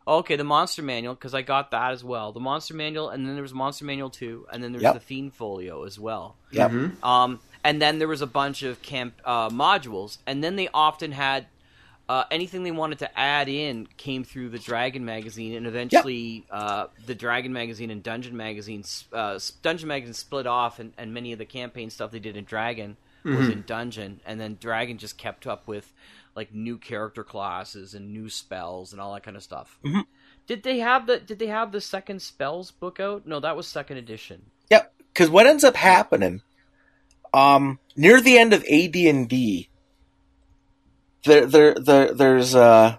Okay, 0.09 0.37
the 0.37 0.45
Monster 0.45 0.83
Manual 0.83 1.15
because 1.15 1.35
I 1.35 1.43
got 1.43 1.71
that 1.73 1.93
as 1.93 2.03
well. 2.03 2.33
The 2.33 2.41
Monster 2.41 2.73
Manual, 2.75 3.11
and 3.11 3.27
then 3.27 3.35
there 3.35 3.43
was 3.43 3.53
Monster 3.53 3.85
Manual 3.85 4.09
two, 4.09 4.47
and 4.51 4.65
then 4.65 4.73
there's 4.73 4.83
Yep. 4.83 4.95
the 4.95 5.01
Fiend 5.01 5.35
Folio 5.35 5.85
as 5.85 5.99
well. 5.99 6.37
Yep. 6.51 6.73
Um, 7.05 7.41
and 7.63 7.83
then 7.83 7.99
there 7.99 8.09
was 8.09 8.23
a 8.23 8.27
bunch 8.27 8.63
of 8.63 8.81
camp 8.81 9.15
uh, 9.25 9.51
modules, 9.51 10.17
and 10.27 10.43
then 10.43 10.57
they 10.57 10.69
often 10.73 11.13
had 11.13 11.47
uh, 12.09 12.25
anything 12.31 12.63
they 12.63 12.71
wanted 12.71 13.01
to 13.01 13.19
add 13.19 13.51
in 13.51 13.87
came 13.99 14.25
through 14.25 14.49
the 14.49 14.59
Dragon 14.59 15.05
magazine, 15.05 15.55
and 15.55 15.67
eventually 15.67 16.47
uh, 16.51 16.87
the 17.05 17.15
Dragon 17.15 17.53
magazine 17.53 17.91
and 17.91 18.03
Dungeon 18.03 18.35
magazine, 18.35 18.83
uh, 19.13 19.39
Dungeon 19.61 19.89
magazine 19.89 20.15
split 20.15 20.47
off, 20.47 20.79
and, 20.79 20.95
and 20.97 21.13
many 21.13 21.33
of 21.33 21.39
the 21.39 21.45
campaign 21.45 21.91
stuff 21.91 22.11
they 22.11 22.19
did 22.19 22.35
in 22.35 22.45
Dragon 22.45 22.97
was 23.25 23.51
in 23.51 23.63
Dungeon, 23.67 24.21
and 24.25 24.41
then 24.41 24.57
Dragon 24.59 24.97
just 24.97 25.19
kept 25.19 25.47
up 25.47 25.69
with 25.69 25.93
like 26.37 26.55
new 26.55 26.79
character 26.79 27.25
classes 27.25 27.95
and 27.95 28.13
new 28.13 28.29
spells 28.29 28.93
and 28.93 29.01
all 29.01 29.13
that 29.15 29.23
kind 29.23 29.37
of 29.37 29.43
stuff. 29.43 29.79
Did 30.47 30.63
they 30.63 30.79
have 30.79 31.07
the 31.07 31.19
Did 31.21 31.39
they 31.39 31.47
have 31.49 31.73
the 31.73 31.81
second 31.81 32.23
spells 32.23 32.71
book 32.71 33.01
out? 33.01 33.27
No, 33.27 33.41
that 33.41 33.57
was 33.57 33.67
second 33.67 33.99
edition. 33.99 34.43
Yep. 34.71 34.93
Because 35.13 35.31
what 35.31 35.47
ends 35.47 35.65
up 35.65 35.75
happening, 35.77 36.43
um, 37.35 37.79
near 37.97 38.21
the 38.21 38.39
end 38.39 38.53
of 38.53 38.65
AD 38.65 38.95
and 38.97 39.29
D, 39.29 39.69
there, 41.25 41.45
there, 41.47 41.75
there, 41.75 42.15
there's 42.15 42.55
uh, 42.55 42.97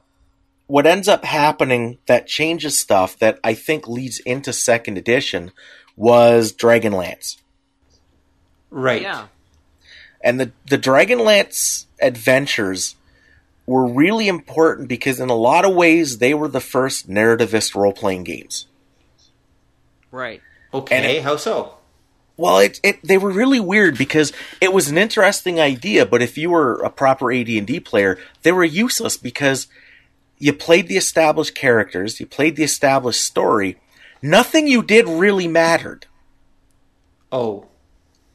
what 0.67 0.85
ends 0.85 1.07
up 1.07 1.23
happening 1.23 1.97
that 2.07 2.27
changes 2.27 2.77
stuff 2.77 3.17
that 3.19 3.39
I 3.43 3.53
think 3.53 3.87
leads 3.87 4.19
into 4.19 4.51
second 4.53 4.97
edition 4.97 5.51
was 5.95 6.53
Dragonlance, 6.53 7.37
Right. 8.69 9.01
Yeah. 9.01 9.27
and 10.21 10.39
the 10.39 10.51
the 10.69 10.77
Dragonlance 10.77 11.85
adventures 12.01 12.95
were 13.69 13.85
really 13.85 14.27
important 14.27 14.89
because 14.89 15.19
in 15.19 15.29
a 15.29 15.35
lot 15.35 15.63
of 15.63 15.75
ways 15.75 16.17
they 16.17 16.33
were 16.33 16.47
the 16.47 16.59
first 16.59 17.07
narrativist 17.07 17.75
role 17.75 17.93
playing 17.93 18.23
games. 18.23 18.67
Right. 20.11 20.41
Okay. 20.73 20.95
And 20.95 21.05
it- 21.05 21.23
how 21.23 21.37
so? 21.37 21.75
Well, 22.35 22.59
it, 22.59 22.79
it 22.83 22.99
they 23.03 23.17
were 23.17 23.31
really 23.31 23.59
weird 23.59 23.97
because 23.97 24.31
it 24.61 24.71
was 24.71 24.87
an 24.89 24.97
interesting 24.97 25.59
idea, 25.59 26.05
but 26.05 26.21
if 26.21 26.37
you 26.37 26.49
were 26.49 26.81
a 26.81 26.89
proper 26.89 27.31
AD 27.33 27.49
and 27.49 27.67
D 27.67 27.79
player, 27.81 28.17
they 28.43 28.51
were 28.53 28.63
useless 28.63 29.17
because 29.17 29.67
you 30.37 30.53
played 30.53 30.87
the 30.87 30.95
established 30.97 31.53
characters, 31.53 32.19
you 32.19 32.25
played 32.25 32.55
the 32.55 32.63
established 32.63 33.23
story. 33.23 33.77
Nothing 34.21 34.67
you 34.67 34.81
did 34.81 35.07
really 35.07 35.47
mattered. 35.47 36.07
Oh. 37.31 37.67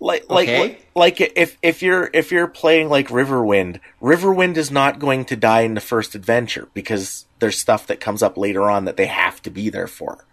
Like 0.05 0.29
like 0.29 0.49
Okay. 0.49 0.79
like 0.95 1.21
if 1.21 1.57
if 1.63 1.83
you're 1.83 2.11
if 2.13 2.31
you're 2.31 2.47
playing 2.47 2.91
like 2.91 3.09
Riverwind, 3.09 3.81
Riverwind 4.03 4.59
is 4.59 4.71
not 4.71 4.99
going 4.99 5.25
to 5.25 5.37
die 5.37 5.63
in 5.63 5.73
the 5.73 5.81
first 5.81 6.15
adventure 6.15 6.69
because 6.75 7.25
there's 7.39 7.59
stuff 7.59 7.87
that 7.87 8.01
comes 8.01 8.23
up 8.23 8.37
later 8.37 8.69
on 8.71 8.85
that 8.85 8.99
they 8.99 9.07
have 9.07 9.41
to 9.43 9.51
be 9.51 9.71
there 9.71 9.87
for. 9.89 10.27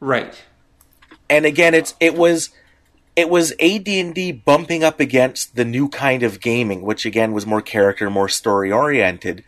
Right. 0.00 0.34
and 1.30 1.46
again 1.46 1.72
it's 1.72 1.94
it 2.00 2.14
was 2.16 2.50
it 3.14 3.30
was 3.30 3.52
AD&D 3.60 4.32
bumping 4.44 4.84
up 4.84 4.98
against 5.00 5.54
the 5.56 5.64
new 5.64 5.88
kind 5.88 6.22
of 6.22 6.40
gaming 6.40 6.82
which 6.82 7.06
again 7.06 7.32
was 7.32 7.46
more 7.46 7.62
character 7.62 8.10
more 8.10 8.28
story 8.28 8.70
oriented 8.72 9.42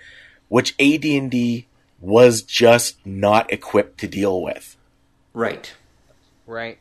which 0.48 0.74
AD&D 0.80 1.66
was 2.00 2.42
just 2.42 3.04
not 3.04 3.52
equipped 3.52 3.98
to 4.00 4.06
deal 4.06 4.40
with 4.40 4.76
Right. 5.34 5.74
Right. 6.46 6.78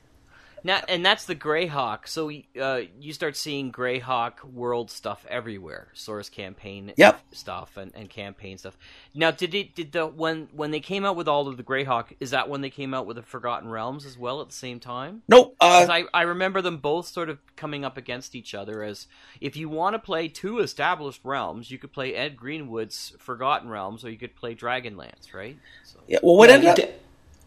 Now, 0.68 0.82
and 0.89 1.05
that's 1.05 1.24
the 1.24 1.36
Greyhawk. 1.36 2.09
So 2.09 2.30
uh, 2.61 2.82
you 2.99 3.13
start 3.13 3.38
seeing 3.38 3.72
Greyhawk 3.72 4.43
world 4.43 4.91
stuff 4.91 5.26
everywhere, 5.30 5.88
source 5.93 6.28
campaign 6.30 6.91
Yep. 6.97 7.22
stuff 7.32 7.78
and, 7.78 7.93
and 7.95 8.09
campaign 8.09 8.57
stuff. 8.57 8.78
Now, 9.15 9.32
did 9.32 9.55
it 9.55 9.76
did 9.76 9.93
the 9.93 10.05
when 10.07 10.49
when 10.51 10.72
they 10.72 10.82
came 10.82 11.05
out 11.05 11.15
with 11.15 11.30
all 11.30 11.47
of 11.47 11.55
the 11.55 11.63
Greyhawk? 11.63 12.07
Is 12.20 12.32
that 12.32 12.49
when 12.49 12.59
they 12.59 12.70
came 12.70 12.93
out 12.93 13.05
with 13.05 13.15
the 13.15 13.24
Forgotten 13.24 13.70
Realms 13.70 14.05
as 14.05 14.18
well 14.18 14.41
at 14.41 14.49
the 14.49 14.55
same 14.55 14.82
time? 14.82 15.22
nope 15.30 15.55
'Cause 15.61 15.88
uh, 15.88 15.93
I, 15.93 16.03
I 16.13 16.24
remember 16.24 16.61
them 16.61 16.78
both 16.80 17.07
sort 17.07 17.30
of 17.30 17.39
coming 17.55 17.86
up 17.86 17.95
against 17.95 18.36
each 18.36 18.53
other 18.53 18.84
as 18.84 19.07
if 19.39 19.55
you 19.55 19.70
want 19.70 19.93
to 19.93 19.99
play 19.99 20.28
two 20.28 20.59
established 20.59 21.22
realms, 21.24 21.72
you 21.72 21.78
could 21.78 21.93
play 21.93 22.13
Ed 22.13 22.36
Greenwood's 22.36 23.13
Forgotten 23.20 23.70
Realms 23.70 24.03
or 24.03 24.09
you 24.09 24.18
could 24.18 24.36
play 24.36 24.53
Dragonlance, 24.53 25.34
right? 25.34 25.57
So, 25.84 25.99
yeah, 26.07 26.20
well 26.22 26.36
what 26.36 26.49
Yeah, 26.49 26.55
ended 26.55 26.70
up 26.70 26.76
you 26.78 26.84
di- 26.84 26.93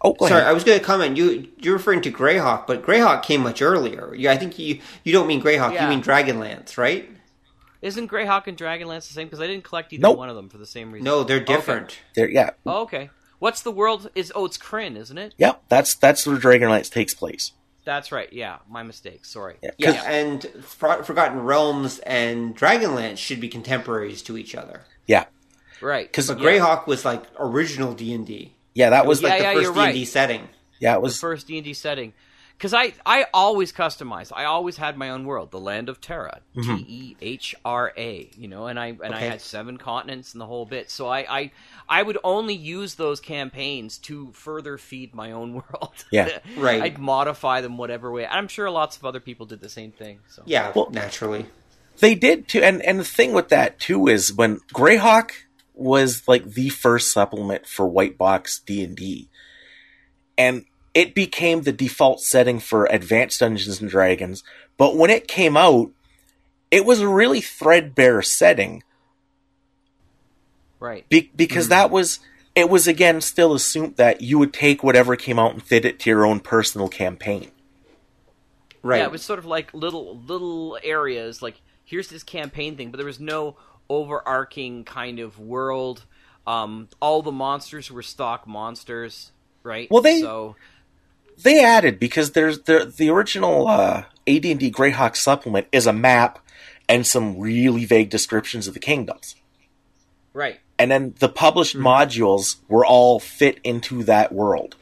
oh 0.02 0.12
go 0.14 0.26
Sorry, 0.28 0.40
ahead. 0.40 0.50
I 0.50 0.52
was 0.52 0.64
going 0.64 0.78
to 0.78 0.84
comment. 0.84 1.16
You 1.16 1.48
you're 1.58 1.74
referring 1.74 2.00
to 2.02 2.10
Greyhawk, 2.12 2.66
but 2.66 2.82
Greyhawk 2.82 3.22
came 3.22 3.42
much 3.42 3.60
earlier. 3.62 4.14
Yeah, 4.14 4.32
I 4.32 4.36
think 4.36 4.58
you 4.58 4.80
you 5.04 5.12
don't 5.12 5.26
mean 5.26 5.42
Greyhawk. 5.42 5.74
Yeah. 5.74 5.84
You 5.84 5.88
mean 5.90 6.02
Dragonlance, 6.02 6.76
right? 6.78 7.08
Isn't 7.82 8.10
Greyhawk 8.10 8.46
and 8.46 8.58
Dragonlance 8.58 9.08
the 9.08 9.14
same? 9.14 9.26
Because 9.26 9.40
I 9.40 9.46
didn't 9.46 9.64
collect 9.64 9.92
either 9.92 10.02
Nope. 10.02 10.18
one 10.18 10.28
of 10.28 10.36
them 10.36 10.48
for 10.50 10.58
the 10.58 10.66
same 10.66 10.92
reason. 10.92 11.04
No, 11.04 11.24
they're 11.24 11.38
Okay. 11.38 11.54
different. 11.54 11.98
there 12.14 12.28
yeah 12.28 12.50
Oh, 12.66 12.82
okay. 12.82 13.08
What's 13.38 13.62
the 13.62 13.70
world? 13.72 14.10
Is 14.14 14.30
oh, 14.34 14.44
it's 14.44 14.58
Krynn, 14.58 14.96
isn't 14.96 15.16
it? 15.16 15.34
Yep. 15.38 15.62
that's 15.70 15.94
that's 15.94 16.26
where 16.26 16.36
Dragonlance 16.36 16.90
takes 16.90 17.14
place 17.14 17.52
That's 17.86 18.12
right. 18.12 18.30
Yeah, 18.30 18.58
my 18.68 18.82
mistake. 18.82 19.24
Sorry. 19.24 19.56
Yeah. 19.62 19.70
Yeah, 19.78 19.92
'Cause- 19.92 20.04
and 20.04 20.42
For- 20.62 21.02
Forgotten 21.02 21.40
Realms 21.40 21.98
and 22.00 22.54
Dragonlance 22.54 23.16
should 23.16 23.40
be 23.40 23.48
contemporaries 23.48 24.20
to 24.22 24.36
each 24.36 24.54
other. 24.54 24.82
yeah 25.06 25.24
Right. 25.80 26.12
'Cause- 26.12 26.28
But 26.28 26.40
yeah. 26.40 26.44
Greyhawk 26.58 26.86
was 26.86 27.06
like 27.06 27.22
original 27.38 27.94
D 27.94 28.12
and 28.12 28.26
D. 28.26 28.54
yeah 28.74 28.90
that 28.90 29.06
was 29.06 29.18
was 29.22 29.30
like 29.30 29.40
Yeah, 29.42 29.54
the 29.54 29.60
yeah, 29.60 29.66
first 29.66 29.74
D 29.74 29.80
and 29.84 29.92
D 29.94 29.98
right. 30.00 30.08
setting. 30.08 30.48
yeah 30.78 30.94
it 30.94 31.02
was 31.02 31.14
the 31.14 31.20
first 31.20 31.46
D 31.46 31.56
and 31.58 31.64
D 31.64 31.74
setting. 31.74 32.12
Because 32.56 32.74
I, 32.74 32.92
I 33.06 33.24
always 33.32 33.72
customized. 33.72 34.32
I 34.36 34.44
always 34.44 34.76
had 34.76 34.98
my 34.98 35.08
own 35.08 35.24
world, 35.24 35.50
the 35.50 35.58
land 35.58 35.88
of 35.88 35.98
Terra, 36.02 36.40
Mm-hmm. 36.54 36.76
T 36.76 36.84
E 36.88 37.16
H 37.22 37.54
R 37.64 37.90
A. 37.96 38.28
You 38.36 38.48
know, 38.48 38.66
and 38.66 38.78
I 38.78 38.88
and 39.02 39.14
I 39.14 39.18
had 39.20 39.40
seven 39.40 39.78
continents 39.78 40.34
and 40.34 40.42
the 40.42 40.46
whole 40.46 40.66
bit. 40.66 40.90
So 40.90 41.08
I, 41.08 41.20
I, 41.38 41.50
I 41.88 42.02
would 42.02 42.18
only 42.22 42.52
use 42.52 42.96
those 42.96 43.18
campaigns 43.18 43.96
to 44.00 44.30
further 44.32 44.76
feed 44.76 45.14
my 45.14 45.32
own 45.32 45.54
world. 45.70 46.04
Yeah. 46.12 46.38
Right. 46.58 46.82
I'd 46.82 46.98
modify 46.98 47.62
them 47.62 47.78
whatever 47.78 48.12
way. 48.12 48.26
I'm 48.26 48.46
sure 48.46 48.68
lots 48.70 48.98
of 48.98 49.06
other 49.06 49.20
people 49.20 49.46
did 49.46 49.62
the 49.62 49.70
same 49.70 49.92
thing. 49.92 50.18
So 50.28 50.42
Yeah, 50.44 50.70
Well- 50.74 50.90
naturally. 50.90 51.46
They 52.00 52.14
did 52.14 52.46
too, 52.46 52.60
and 52.62 52.82
and 52.82 52.98
the 53.00 53.04
thing 53.04 53.32
with 53.32 53.48
that 53.48 53.78
too 53.78 54.06
is 54.06 54.34
when 54.34 54.58
Greyhawk 54.74 55.30
was 55.74 56.26
like 56.26 56.44
the 56.44 56.68
first 56.68 57.12
supplement 57.12 57.66
for 57.66 57.86
white 57.86 58.18
box 58.18 58.60
D 58.60 58.84
and 58.84 58.96
D, 58.96 59.28
and 60.36 60.64
it 60.94 61.14
became 61.14 61.62
the 61.62 61.72
default 61.72 62.20
setting 62.20 62.58
for 62.58 62.86
advanced 62.86 63.40
Dungeons 63.40 63.80
and 63.80 63.90
Dragons. 63.90 64.42
But 64.76 64.96
when 64.96 65.10
it 65.10 65.28
came 65.28 65.56
out, 65.56 65.90
it 66.70 66.84
was 66.84 67.00
a 67.00 67.08
really 67.08 67.40
threadbare 67.40 68.22
setting 68.22 68.82
right. 70.80 71.08
be- 71.08 71.30
because 71.34 71.66
hmm. 71.66 71.70
that 71.70 71.90
was 71.90 72.20
it 72.54 72.68
was 72.68 72.88
again 72.88 73.20
still 73.20 73.54
assumed 73.54 73.96
that 73.96 74.20
you 74.20 74.38
would 74.38 74.52
take 74.52 74.82
whatever 74.82 75.14
came 75.16 75.38
out 75.38 75.52
and 75.52 75.62
fit 75.62 75.84
it 75.84 76.00
to 76.00 76.10
your 76.10 76.26
own 76.26 76.40
personal 76.40 76.88
campaign. 76.88 77.50
Right. 78.82 78.98
Yeah, 78.98 79.04
it 79.04 79.12
was 79.12 79.22
sort 79.22 79.38
of 79.38 79.46
like 79.46 79.72
little 79.74 80.18
little 80.18 80.78
areas. 80.82 81.42
Like 81.42 81.60
here's 81.84 82.08
this 82.08 82.22
campaign 82.22 82.76
thing, 82.76 82.90
but 82.90 82.96
there 82.96 83.06
was 83.06 83.20
no 83.20 83.56
overarching 83.90 84.84
kind 84.84 85.18
of 85.18 85.38
world. 85.38 86.06
Um, 86.46 86.88
all 87.02 87.20
the 87.20 87.30
monsters 87.32 87.90
were 87.90 88.02
stock 88.02 88.46
monsters, 88.46 89.32
right? 89.62 89.88
Well, 89.90 90.00
they- 90.02 90.20
so 90.22 90.56
they 91.42 91.62
added 91.62 91.98
because 91.98 92.32
there's 92.32 92.62
the 92.62 92.90
the 92.96 93.10
original 93.10 93.66
uh, 93.68 94.04
AD&D 94.26 94.70
Greyhawk 94.72 95.16
supplement 95.16 95.66
is 95.72 95.86
a 95.86 95.92
map 95.92 96.38
and 96.88 97.06
some 97.06 97.38
really 97.38 97.84
vague 97.84 98.08
descriptions 98.10 98.66
of 98.66 98.74
the 98.74 98.80
kingdoms. 98.80 99.36
right. 100.32 100.60
And 100.78 100.90
then 100.90 101.14
the 101.18 101.28
published 101.28 101.76
modules 101.76 102.56
were 102.66 102.86
all 102.86 103.20
fit 103.20 103.60
into 103.62 104.02
that 104.04 104.32
world, 104.32 104.76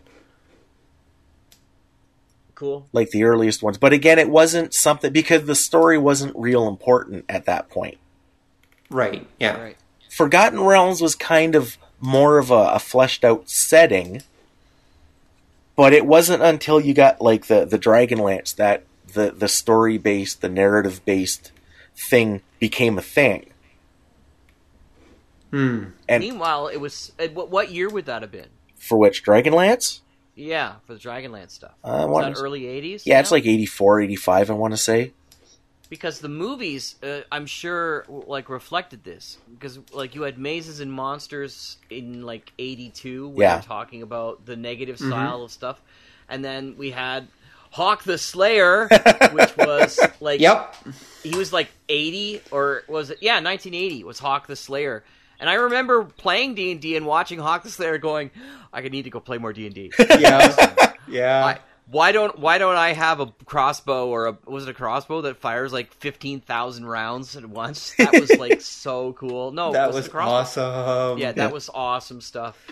Cool. 2.54 2.88
like 2.92 3.10
the 3.10 3.24
earliest 3.24 3.62
ones. 3.62 3.78
But 3.78 3.92
again, 3.92 4.18
it 4.18 4.28
wasn't 4.30 4.74
something 4.74 5.12
because 5.12 5.44
the 5.44 5.54
story 5.54 5.98
wasn't 5.98 6.36
real 6.36 6.66
important 6.68 7.24
at 7.28 7.46
that 7.46 7.68
point. 7.68 7.98
Right. 8.90 9.26
Yeah. 9.38 9.60
Right. 9.60 9.76
Forgotten 10.10 10.60
Realms 10.60 11.00
was 11.00 11.14
kind 11.14 11.54
of 11.54 11.76
more 12.00 12.38
of 12.38 12.50
a, 12.50 12.72
a 12.74 12.78
fleshed 12.78 13.24
out 13.24 13.48
setting. 13.48 14.22
But 15.76 15.92
it 15.92 16.06
wasn't 16.06 16.42
until 16.42 16.80
you 16.80 16.92
got 16.94 17.20
like 17.20 17.46
the 17.46 17.64
the 17.64 17.78
Dragonlance 17.78 18.54
that 18.56 18.84
the 19.14 19.30
the 19.30 19.48
story 19.48 19.96
based, 19.96 20.40
the 20.40 20.48
narrative 20.48 21.04
based 21.04 21.52
thing 21.94 22.42
became 22.58 22.98
a 22.98 23.02
thing. 23.02 23.50
Hmm. 25.50 25.84
And 26.08 26.20
Meanwhile, 26.20 26.68
it 26.68 26.78
was 26.78 27.12
uh, 27.18 27.28
what, 27.28 27.50
what 27.50 27.70
year 27.70 27.88
would 27.88 28.06
that 28.06 28.22
have 28.22 28.32
been? 28.32 28.48
for 28.78 28.98
which 28.98 29.24
Dragonlance? 29.24 30.00
Yeah, 30.34 30.74
for 30.86 30.94
the 30.94 31.00
Dragonlance 31.00 31.50
stuff. 31.50 31.74
Uh, 31.82 32.06
was 32.08 32.24
that 32.24 32.40
early 32.40 32.62
'80s? 32.62 33.02
Yeah, 33.04 33.20
it's 33.20 33.32
like 33.32 33.44
84, 33.44 34.02
85, 34.02 34.50
I 34.50 34.54
want 34.54 34.72
to 34.72 34.78
say. 34.78 35.12
Because 35.88 36.20
the 36.20 36.28
movies, 36.28 36.96
uh, 37.02 37.20
I'm 37.32 37.46
sure, 37.46 38.04
like 38.08 38.48
reflected 38.48 39.04
this. 39.04 39.38
Because 39.52 39.78
like 39.92 40.14
you 40.14 40.22
had 40.22 40.38
Mazes 40.38 40.80
and 40.80 40.92
Monsters 40.92 41.78
in 41.90 42.22
like 42.22 42.52
'82, 42.58 43.28
where 43.28 43.46
Yeah. 43.46 43.54
they're 43.56 43.62
talking 43.62 44.02
about 44.02 44.44
the 44.46 44.56
negative 44.56 44.98
style 44.98 45.42
of 45.42 45.50
stuff, 45.50 45.80
and 46.28 46.44
then 46.44 46.76
we 46.78 46.90
had 46.90 47.28
Hawk 47.70 48.02
the 48.04 48.18
Slayer, 48.18 48.88
which 49.32 49.56
was 49.56 49.98
like 50.20 50.40
Yep. 50.40 50.74
he 51.22 51.36
was 51.36 51.52
like 51.52 51.68
80 51.88 52.40
or 52.50 52.82
was 52.88 53.10
it 53.10 53.18
yeah 53.20 53.34
1980 53.40 54.04
was 54.04 54.18
hawk 54.18 54.46
the 54.46 54.56
slayer 54.56 55.04
and 55.40 55.48
i 55.50 55.54
remember 55.54 56.04
playing 56.04 56.54
d&d 56.54 56.96
and 56.96 57.06
watching 57.06 57.38
hawk 57.38 57.62
the 57.62 57.70
slayer 57.70 57.96
going 57.98 58.30
i 58.72 58.82
could 58.82 58.92
need 58.92 59.02
to 59.04 59.10
go 59.10 59.20
play 59.20 59.38
more 59.38 59.52
d&d 59.52 59.90
Yeah. 60.18 60.92
yeah. 61.08 61.44
I, 61.44 61.58
why 61.90 62.12
don't 62.12 62.38
why 62.38 62.58
don't 62.58 62.76
i 62.76 62.92
have 62.92 63.20
a 63.20 63.26
crossbow 63.46 64.08
or 64.08 64.26
a 64.26 64.38
was 64.46 64.64
it 64.64 64.70
a 64.70 64.74
crossbow 64.74 65.22
that 65.22 65.36
fires 65.36 65.72
like 65.72 65.92
15,000 65.94 66.86
rounds 66.86 67.36
at 67.36 67.46
once 67.46 67.94
that 67.98 68.12
was 68.12 68.36
like 68.36 68.60
so 68.62 69.12
cool 69.14 69.52
no 69.52 69.72
that 69.72 69.86
was 69.88 69.96
was 69.96 70.08
crossbow. 70.08 70.62
awesome. 70.62 71.18
yeah 71.18 71.32
that 71.32 71.52
was 71.52 71.70
awesome 71.72 72.20
stuff 72.20 72.66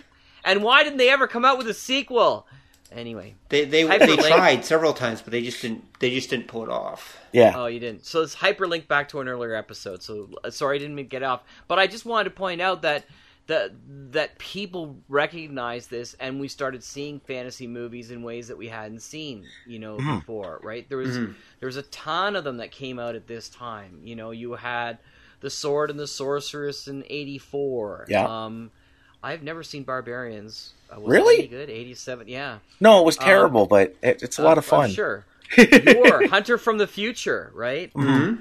and 0.44 0.62
why 0.62 0.82
didn't 0.84 0.98
they 0.98 1.10
ever 1.10 1.26
come 1.26 1.44
out 1.44 1.58
with 1.58 1.66
a 1.68 1.74
sequel 1.74 2.46
anyway 2.92 3.34
They 3.48 3.64
they, 3.64 3.84
they 3.84 4.16
tried 4.16 4.64
several 4.64 4.92
times, 4.92 5.20
but 5.20 5.32
they 5.32 5.42
just 5.42 5.60
didn't. 5.60 5.98
They 5.98 6.10
just 6.10 6.30
didn't 6.30 6.46
pull 6.46 6.62
it 6.62 6.68
off. 6.70 7.18
Yeah. 7.32 7.52
Oh, 7.56 7.66
you 7.66 7.80
didn't. 7.80 8.06
So 8.06 8.22
it's 8.22 8.34
hyperlink 8.36 8.86
back 8.86 9.08
to 9.08 9.20
an 9.20 9.28
earlier 9.28 9.54
episode. 9.54 10.02
So 10.02 10.30
sorry, 10.50 10.76
I 10.76 10.78
didn't 10.78 11.08
get 11.08 11.22
off. 11.22 11.42
But 11.68 11.78
I 11.78 11.86
just 11.88 12.04
wanted 12.06 12.24
to 12.24 12.30
point 12.30 12.60
out 12.60 12.82
that 12.82 13.04
that 13.46 13.70
that 14.12 14.38
people 14.38 14.96
recognize 15.08 15.86
this, 15.86 16.14
and 16.18 16.40
we 16.40 16.48
started 16.48 16.82
seeing 16.82 17.20
fantasy 17.20 17.66
movies 17.66 18.10
in 18.10 18.22
ways 18.22 18.48
that 18.48 18.58
we 18.58 18.68
hadn't 18.68 19.00
seen, 19.00 19.44
you 19.66 19.78
know, 19.78 19.96
before. 19.98 20.60
Right? 20.62 20.88
There 20.88 20.98
was 20.98 21.16
there 21.16 21.66
was 21.66 21.76
a 21.76 21.82
ton 21.82 22.34
of 22.36 22.44
them 22.44 22.56
that 22.58 22.70
came 22.72 22.98
out 22.98 23.14
at 23.14 23.26
this 23.26 23.48
time. 23.48 24.00
You 24.04 24.16
know, 24.16 24.30
you 24.32 24.54
had 24.54 24.98
the 25.40 25.50
Sword 25.50 25.90
and 25.90 25.98
the 26.00 26.06
Sorceress 26.06 26.88
in 26.88 27.04
'84. 27.08 28.06
Yeah. 28.08 28.24
Um, 28.44 28.70
I've 29.22 29.42
never 29.42 29.62
seen 29.62 29.82
Barbarians. 29.84 30.72
Uh, 30.94 31.00
was 31.00 31.10
Really? 31.10 31.38
any 31.38 31.48
good? 31.48 31.70
'87. 31.70 32.28
Yeah. 32.28 32.58
No, 32.80 33.00
it 33.00 33.04
was 33.06 33.16
terrible, 33.16 33.66
but 33.66 33.94
it, 34.02 34.22
it's 34.22 34.38
a 34.38 34.42
lot 34.42 34.58
of 34.58 34.72
Uh, 34.72 34.76
I'm 34.76 34.82
fun. 34.82 34.90
sure. 34.90 35.24
Yor 35.58 36.26
Hunter 36.28 36.58
from 36.58 36.78
the 36.78 36.86
Future, 36.88 37.50
right? 37.54 37.92
Mm-hmm. 37.94 38.40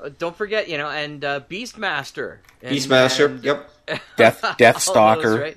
Uh, 0.00 0.10
don't 0.18 0.36
forget, 0.36 0.68
you 0.68 0.78
know, 0.78 0.88
and 0.88 1.24
uh, 1.24 1.40
Beastmaster. 1.40 2.38
And, 2.62 2.76
Beastmaster. 2.76 3.26
and- 3.26 3.44
Yep. 3.44 3.70
Death 4.16 4.42
all 4.44 4.54
Deathstalker. 4.54 5.22
those, 5.22 5.38
right? 5.40 5.56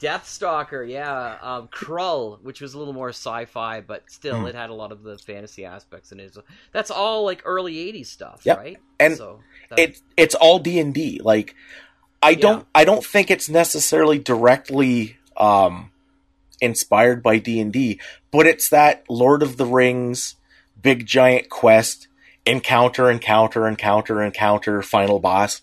Deathstalker, 0.00 0.88
yeah. 0.88 1.36
Um, 1.42 1.68
Krull, 1.68 2.40
which 2.42 2.60
was 2.62 2.72
a 2.74 2.78
little 2.78 2.94
more 2.94 3.10
sci-fi, 3.10 3.82
but 3.82 4.10
still, 4.10 4.40
Hmm. 4.40 4.46
it 4.46 4.54
had 4.54 4.70
a 4.70 4.74
lot 4.74 4.92
of 4.92 5.02
the 5.02 5.18
fantasy 5.18 5.64
aspects 5.66 6.10
in 6.10 6.20
it. 6.20 6.34
That's 6.72 6.90
all 6.90 7.24
like 7.24 7.42
early 7.44 7.74
'80s 7.76 8.06
stuff, 8.06 8.40
Yep. 8.44 8.58
right? 8.58 8.78
And 8.98 9.16
so 9.16 9.40
It 9.76 10.00
it's 10.16 10.34
all 10.34 10.58
D 10.58 10.78
and 10.80 10.94
D. 10.94 11.20
Like 11.22 11.54
I 12.22 12.34
don't 12.34 12.66
I 12.74 12.84
don't 12.84 13.04
think 13.04 13.30
it's 13.30 13.48
necessarily 13.50 14.18
directly 14.18 15.16
um 15.36 15.90
inspired 16.62 17.22
by 17.22 17.38
D 17.38 17.60
and 17.60 17.72
D, 17.72 18.00
but 18.30 18.46
it's 18.46 18.68
that 18.70 19.04
Lord 19.10 19.42
of 19.42 19.58
the 19.58 19.66
Rings 19.66 20.36
big 20.80 21.04
giant 21.06 21.50
quest 21.50 22.08
encounter 22.46 23.10
encounter 23.10 23.68
encounter 23.68 24.22
encounter 24.22 24.80
final 24.82 25.18
boss 25.18 25.60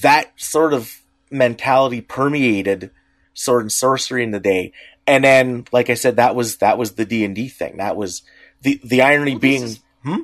that 0.00 0.32
sort 0.36 0.72
of 0.72 1.00
mentality 1.30 2.00
permeated 2.00 2.90
sword 3.34 3.62
and 3.62 3.72
sorcery 3.72 4.22
in 4.22 4.30
the 4.30 4.40
day 4.40 4.72
and 5.06 5.24
then 5.24 5.64
like 5.72 5.90
i 5.90 5.94
said 5.94 6.16
that 6.16 6.34
was 6.36 6.58
that 6.58 6.78
was 6.78 6.92
the 6.92 7.04
d&d 7.04 7.48
thing 7.48 7.76
that 7.78 7.96
was 7.96 8.22
the 8.62 8.80
the 8.84 9.02
irony 9.02 9.32
Well, 9.32 9.40
being 9.40 9.62
is- 9.62 9.80
hmm? 10.04 10.22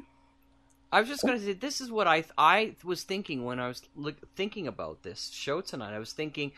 I 0.93 0.99
was 1.01 1.09
just 1.09 1.23
going 1.23 1.39
to 1.39 1.45
say 1.45 1.53
this 1.53 1.81
is 1.81 1.89
what 1.91 2.09
I 2.09 2.25
I 2.37 2.75
was 2.83 3.05
thinking 3.05 3.45
when 3.45 3.61
I 3.61 3.69
was 3.69 3.81
look, 3.95 4.17
thinking 4.35 4.67
about 4.67 5.05
this 5.05 5.31
show 5.33 5.61
tonight. 5.61 5.95
I 5.95 6.01
was 6.01 6.13
thinking, 6.13 6.51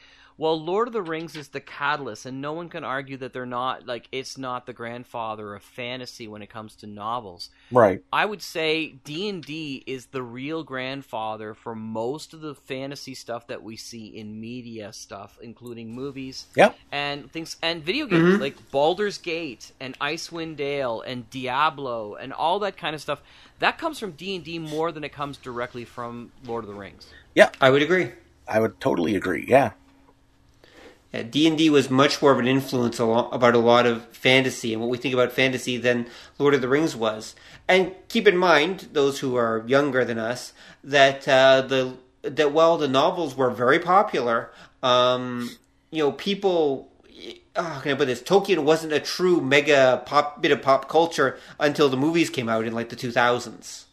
well, 0.42 0.60
Lord 0.60 0.88
of 0.88 0.92
the 0.92 1.02
Rings 1.02 1.36
is 1.36 1.50
the 1.50 1.60
catalyst, 1.60 2.26
and 2.26 2.40
no 2.40 2.52
one 2.52 2.68
can 2.68 2.82
argue 2.82 3.16
that 3.18 3.32
they're 3.32 3.46
not 3.46 3.86
like 3.86 4.08
it's 4.10 4.36
not 4.36 4.66
the 4.66 4.72
grandfather 4.72 5.54
of 5.54 5.62
fantasy 5.62 6.26
when 6.26 6.42
it 6.42 6.50
comes 6.50 6.74
to 6.76 6.88
novels. 6.88 7.48
right 7.70 8.02
I 8.12 8.24
would 8.24 8.42
say 8.42 8.94
D 9.04 9.28
and 9.28 9.40
D 9.44 9.84
is 9.86 10.06
the 10.06 10.20
real 10.24 10.64
grandfather 10.64 11.54
for 11.54 11.76
most 11.76 12.34
of 12.34 12.40
the 12.40 12.56
fantasy 12.56 13.14
stuff 13.14 13.46
that 13.46 13.62
we 13.62 13.76
see 13.76 14.08
in 14.08 14.40
media 14.40 14.92
stuff, 14.92 15.38
including 15.40 15.94
movies 15.94 16.46
Yep. 16.56 16.76
and 16.90 17.30
things 17.30 17.56
and 17.62 17.84
video 17.84 18.06
games 18.06 18.32
mm-hmm. 18.32 18.42
like 18.42 18.56
Baldur's 18.72 19.18
Gate 19.18 19.70
and 19.78 19.96
Icewind 20.00 20.56
Dale 20.56 21.02
and 21.02 21.30
Diablo 21.30 22.16
and 22.16 22.32
all 22.32 22.58
that 22.58 22.76
kind 22.76 22.96
of 22.96 23.00
stuff. 23.00 23.22
That 23.60 23.78
comes 23.78 24.00
from 24.00 24.10
D 24.10 24.34
and 24.34 24.44
D 24.44 24.58
more 24.58 24.90
than 24.90 25.04
it 25.04 25.12
comes 25.12 25.36
directly 25.36 25.84
from 25.84 26.32
Lord 26.44 26.64
of 26.64 26.68
the 26.68 26.74
Rings. 26.74 27.06
Yeah, 27.36 27.50
I 27.60 27.70
would 27.70 27.82
agree. 27.82 28.10
i 28.48 28.58
would 28.58 28.80
totally 28.80 29.14
agree 29.14 29.44
yeah 29.46 29.70
D 31.12 31.46
and 31.46 31.58
D 31.58 31.68
was 31.68 31.90
much 31.90 32.22
more 32.22 32.32
of 32.32 32.38
an 32.38 32.48
influence 32.48 32.98
a 32.98 33.04
lo- 33.04 33.28
about 33.30 33.54
a 33.54 33.58
lot 33.58 33.84
of 33.86 34.04
fantasy 34.08 34.72
and 34.72 34.80
what 34.80 34.88
we 34.90 34.96
think 34.96 35.12
about 35.12 35.30
fantasy 35.32 35.76
than 35.76 36.06
Lord 36.38 36.54
of 36.54 36.62
the 36.62 36.68
Rings 36.68 36.96
was. 36.96 37.34
And 37.68 37.92
keep 38.08 38.26
in 38.26 38.36
mind, 38.38 38.88
those 38.92 39.18
who 39.18 39.36
are 39.36 39.62
younger 39.66 40.04
than 40.04 40.18
us, 40.18 40.52
that 40.82 41.28
uh, 41.28 41.60
the 41.62 41.96
that 42.22 42.52
while 42.52 42.78
the 42.78 42.88
novels 42.88 43.36
were 43.36 43.50
very 43.50 43.78
popular, 43.78 44.50
um, 44.82 45.50
you 45.90 46.02
know, 46.02 46.12
people. 46.12 46.88
Oh, 47.54 47.62
how 47.62 47.80
can 47.80 47.92
I 47.92 47.94
put 47.96 48.06
this? 48.06 48.22
Tolkien 48.22 48.60
wasn't 48.64 48.94
a 48.94 49.00
true 49.00 49.38
mega 49.42 50.02
pop 50.06 50.40
bit 50.40 50.50
of 50.52 50.62
pop 50.62 50.88
culture 50.88 51.36
until 51.60 51.90
the 51.90 51.98
movies 51.98 52.30
came 52.30 52.48
out 52.48 52.64
in 52.64 52.72
like 52.72 52.88
the 52.88 52.96
two 52.96 53.12
thousands. 53.12 53.84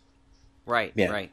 Right, 0.65 0.93
Yeah. 0.95 1.09
right. 1.11 1.31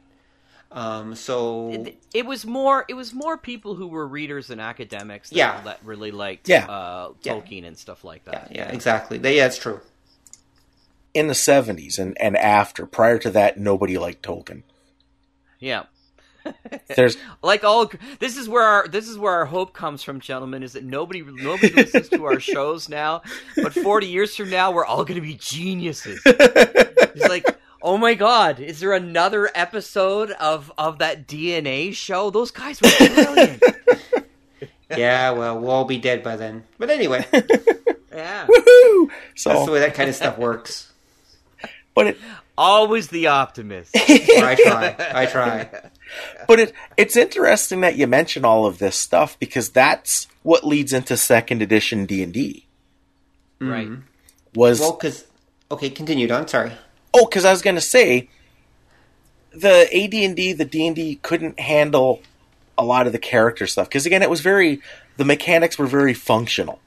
Um, 0.71 1.15
so 1.15 1.71
It, 1.71 1.97
it 2.13 2.25
was 2.25 2.45
more 2.45 2.83
it 2.89 2.93
was 2.93 3.13
more 3.13 3.37
people 3.37 3.75
who 3.75 3.87
were 3.87 4.05
readers 4.05 4.49
and 4.49 4.59
academics 4.59 5.29
that, 5.29 5.35
Yeah. 5.37 5.61
that 5.61 5.79
really 5.83 6.11
liked 6.11 6.49
Yeah. 6.49 6.65
uh, 6.65 7.13
Yeah. 7.21 7.33
Tolkien 7.35 7.65
and 7.65 7.77
stuff 7.77 8.03
like 8.03 8.25
that. 8.25 8.51
yeah, 8.53 8.69
exactly. 8.69 9.17
Yeah, 9.17 9.45
it's 9.45 9.57
true. 9.57 9.79
in 11.13 11.27
the 11.27 11.33
70s 11.33 11.97
and, 11.97 12.15
and 12.21 12.35
after 12.37 12.85
prior 12.85 13.17
to 13.19 13.29
that 13.31 13.57
nobody 13.57 13.97
liked 13.97 14.23
tolkien 14.25 14.63
Yeah. 15.59 15.83
there's 16.95 17.17
like 17.41 17.63
all 17.63 17.89
this 18.19 18.37
is 18.37 18.47
where 18.49 18.63
our 18.63 18.87
this 18.87 19.07
is 19.07 19.17
where 19.17 19.33
our 19.33 19.45
hope 19.45 19.73
comes 19.73 20.03
from 20.03 20.19
gentlemen 20.19 20.63
is 20.63 20.73
that 20.73 20.83
nobody 20.83 21.21
nobody 21.23 21.73
listens 21.73 22.09
to 22.09 22.25
our 22.25 22.39
shows 22.39 22.87
now 22.89 23.21
but 23.55 23.73
40 23.73 24.07
years 24.07 24.35
from 24.35 24.49
now 24.49 24.71
we're 24.71 24.85
all 24.85 25.03
going 25.05 25.19
to 25.19 25.25
be 25.25 25.35
geniuses 25.35 26.21
it's 26.25 27.27
like 27.29 27.45
oh 27.87 27.97
my 27.97 28.13
god 28.13 28.59
is 28.59 28.79
there 28.79 28.93
another 28.93 29.49
episode 29.55 30.31
of 30.31 30.71
of 30.77 30.99
that 30.99 31.25
dna 31.25 31.93
show 31.93 32.29
those 32.29 32.51
guys 32.51 32.81
were 32.81 32.89
brilliant 32.97 33.63
Yeah, 34.95 35.31
well, 35.31 35.59
we'll 35.59 35.71
all 35.71 35.85
be 35.85 35.97
dead 35.97 36.23
by 36.23 36.37
then. 36.37 36.63
But 36.77 36.89
anyway, 36.89 37.25
yeah 38.13 38.47
woohoo 38.47 39.09
that's 39.43 39.65
the 39.65 39.71
way 39.71 39.79
that 39.81 39.93
kind 39.93 40.09
of 40.09 40.15
stuff 40.15 40.37
works. 40.37 40.91
but 41.93 42.07
it 42.07 42.17
always 42.57 43.09
the 43.09 43.27
optimist 43.27 43.91
I 43.95 44.57
try. 44.59 44.95
I 45.13 45.25
try. 45.27 45.69
but 46.47 46.59
it 46.59 46.73
it's 46.95 47.15
interesting 47.15 47.81
that 47.81 47.95
you 47.95 48.07
mention 48.07 48.45
all 48.45 48.65
of 48.65 48.79
this 48.79 48.95
stuff 48.95 49.37
because 49.39 49.69
that's 49.69 50.27
what 50.41 50.65
leads 50.65 50.93
into 50.93 51.15
second 51.15 51.61
edition 51.61 52.05
d&d 52.07 52.65
mm-hmm. 53.59 53.71
right 53.71 53.89
was 54.55 54.79
Well, 54.79 54.93
because 54.93 55.25
okay, 55.69 55.89
continue, 55.89 56.27
Don. 56.27 56.47
Sorry. 56.47 56.71
Oh 57.17 57.25
because 57.25 57.45
i 57.45 57.51
was 57.51 57.61
going 57.61 57.75
to 57.75 57.81
say 57.81 58.29
the 59.57 59.87
AD&D, 59.91 60.53
the 60.53 60.65
D&D 60.65 61.19
couldn't 61.21 61.59
handle 61.59 62.21
a 62.77 62.83
lot 62.83 63.07
of 63.07 63.13
the 63.13 63.19
character 63.19 63.65
stuff 63.65 63.89
because 63.89 64.05
again, 64.05 64.21
it 64.21 64.29
was 64.29 64.41
very 64.41 64.81
the 65.17 65.25
mechanics 65.25 65.79
were 65.79 65.87
very 65.87 66.13
functional. 66.13 66.79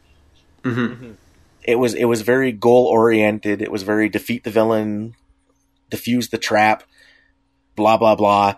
Mm-hmm. 0.62 1.12
It 1.64 1.76
was 1.76 1.94
it 1.94 2.04
was 2.04 2.22
very 2.22 2.52
goal 2.52 2.86
oriented. 2.86 3.60
It 3.60 3.72
was 3.72 3.82
very 3.82 4.08
defeat 4.08 4.44
the 4.44 4.50
villain, 4.50 5.14
defuse 5.90 6.30
the 6.30 6.38
trap, 6.38 6.84
blah 7.74 7.96
blah 7.96 8.14
blah. 8.14 8.54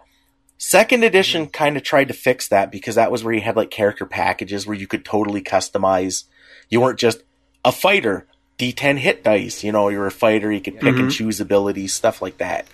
Second 0.58 1.02
edition 1.02 1.48
kind 1.48 1.76
of 1.76 1.82
tried 1.82 2.08
to 2.08 2.14
fix 2.14 2.48
that 2.48 2.70
because 2.70 2.94
that 2.94 3.10
was 3.10 3.24
where 3.24 3.34
you 3.34 3.40
had 3.40 3.56
like 3.56 3.70
character 3.70 4.06
packages 4.06 4.66
where 4.66 4.76
you 4.76 4.86
could 4.86 5.04
totally 5.04 5.42
customize. 5.42 6.24
You 6.68 6.80
weren't 6.80 6.98
just 6.98 7.22
a 7.64 7.72
fighter, 7.72 8.26
D10 8.62 8.98
hit 8.98 9.24
dice. 9.24 9.64
You 9.64 9.72
know, 9.72 9.88
you're 9.88 10.06
a 10.06 10.12
fighter. 10.12 10.52
You 10.52 10.60
could 10.60 10.74
pick 10.74 10.94
and 10.94 10.98
mm-hmm. 10.98 11.08
choose 11.08 11.40
abilities, 11.40 11.92
stuff 11.92 12.22
like 12.22 12.38
that. 12.38 12.66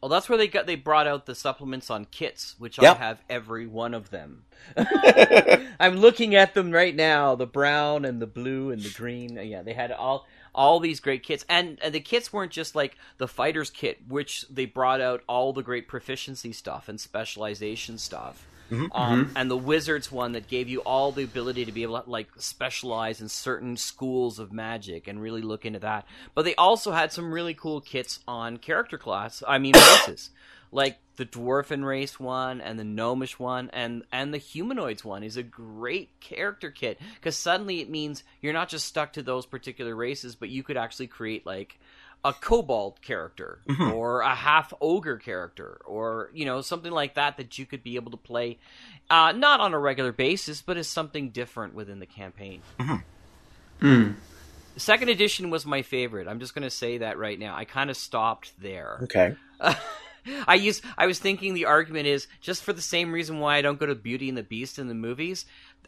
Well, 0.00 0.08
that's 0.08 0.28
where 0.28 0.38
they 0.38 0.48
got 0.48 0.66
they 0.66 0.74
brought 0.74 1.06
out 1.06 1.26
the 1.26 1.34
supplements 1.34 1.88
on 1.90 2.06
kits, 2.06 2.56
which 2.58 2.80
Yep. 2.80 2.96
I 2.96 2.98
have 2.98 3.22
every 3.30 3.66
one 3.66 3.94
of 3.94 4.10
them. 4.10 4.44
I'm 5.80 5.96
looking 5.96 6.34
at 6.34 6.54
them 6.54 6.72
right 6.72 6.94
now, 6.94 7.34
the 7.34 7.46
brown 7.46 8.04
and 8.04 8.20
the 8.20 8.26
blue 8.26 8.70
and 8.70 8.82
the 8.82 8.90
green. 8.90 9.38
Yeah, 9.42 9.62
they 9.62 9.74
had 9.74 9.92
all 9.92 10.26
all 10.54 10.80
these 10.80 11.00
great 11.00 11.22
kits, 11.22 11.44
and, 11.48 11.78
and 11.82 11.94
the 11.94 12.00
kits 12.00 12.32
weren't 12.32 12.52
just 12.52 12.74
like 12.74 12.96
the 13.16 13.28
fighter's 13.28 13.70
kit, 13.70 14.00
which 14.06 14.44
they 14.50 14.66
brought 14.66 15.00
out 15.00 15.22
all 15.26 15.52
the 15.52 15.62
great 15.62 15.88
proficiency 15.88 16.52
stuff 16.52 16.88
and 16.88 17.00
specialization 17.00 17.96
stuff. 17.96 18.46
Um, 18.92 19.32
and 19.36 19.50
the 19.50 19.56
wizards 19.56 20.10
one 20.10 20.32
that 20.32 20.48
gave 20.48 20.68
you 20.68 20.80
all 20.80 21.12
the 21.12 21.24
ability 21.24 21.64
to 21.64 21.72
be 21.72 21.82
able 21.82 22.00
to 22.00 22.08
like 22.08 22.28
specialize 22.38 23.20
in 23.20 23.28
certain 23.28 23.76
schools 23.76 24.38
of 24.38 24.52
magic 24.52 25.08
and 25.08 25.20
really 25.20 25.42
look 25.42 25.64
into 25.64 25.80
that. 25.80 26.06
But 26.34 26.44
they 26.44 26.54
also 26.54 26.92
had 26.92 27.12
some 27.12 27.32
really 27.32 27.54
cool 27.54 27.80
kits 27.80 28.20
on 28.26 28.56
character 28.56 28.98
class. 28.98 29.42
I 29.46 29.58
mean 29.58 29.74
races, 30.06 30.30
like 30.70 30.98
the 31.16 31.26
dwarfen 31.26 31.84
race 31.84 32.18
one 32.18 32.60
and 32.60 32.78
the 32.78 32.84
gnomish 32.84 33.38
one 33.38 33.68
and 33.72 34.02
and 34.10 34.32
the 34.32 34.38
humanoids 34.38 35.04
one 35.04 35.22
is 35.22 35.36
a 35.36 35.42
great 35.42 36.08
character 36.20 36.70
kit 36.70 36.98
because 37.16 37.36
suddenly 37.36 37.80
it 37.80 37.90
means 37.90 38.24
you're 38.40 38.54
not 38.54 38.70
just 38.70 38.86
stuck 38.86 39.12
to 39.12 39.22
those 39.22 39.44
particular 39.44 39.94
races, 39.94 40.34
but 40.34 40.48
you 40.48 40.62
could 40.62 40.76
actually 40.76 41.08
create 41.08 41.44
like 41.44 41.78
a 42.24 42.32
kobold 42.32 43.02
character 43.02 43.58
mm-hmm. 43.68 43.92
or 43.92 44.20
a 44.20 44.34
half 44.34 44.72
ogre 44.80 45.16
character 45.16 45.80
or 45.84 46.30
you 46.32 46.44
know 46.44 46.60
something 46.60 46.92
like 46.92 47.14
that 47.14 47.36
that 47.36 47.58
you 47.58 47.66
could 47.66 47.82
be 47.82 47.96
able 47.96 48.12
to 48.12 48.16
play 48.16 48.58
uh, 49.10 49.32
not 49.32 49.58
on 49.60 49.74
a 49.74 49.78
regular 49.78 50.12
basis 50.12 50.62
but 50.62 50.76
as 50.76 50.86
something 50.86 51.30
different 51.30 51.74
within 51.74 51.98
the 51.98 52.06
campaign. 52.06 52.62
The 54.74 54.80
second 54.80 55.08
edition 55.10 55.50
was 55.50 55.66
my 55.66 55.82
favorite. 55.82 56.28
I'm 56.28 56.40
just 56.40 56.54
going 56.54 56.62
to 56.62 56.70
say 56.70 56.98
that 56.98 57.18
right 57.18 57.38
now. 57.38 57.54
I 57.54 57.64
kind 57.64 57.90
of 57.90 57.96
stopped 57.96 58.52
there. 58.60 59.00
Okay. 59.02 59.36
I 60.46 60.54
use 60.54 60.80
I 60.96 61.06
was 61.06 61.18
thinking 61.18 61.52
the 61.52 61.66
argument 61.66 62.06
is 62.06 62.28
just 62.40 62.62
for 62.62 62.72
the 62.72 62.82
same 62.82 63.12
reason 63.12 63.40
why 63.40 63.56
I 63.56 63.62
don't 63.62 63.78
go 63.78 63.86
to 63.86 63.94
Beauty 63.94 64.28
and 64.28 64.38
the 64.38 64.42
Beast 64.42 64.78
in 64.78 64.88
the 64.88 64.94
movies. 64.94 65.44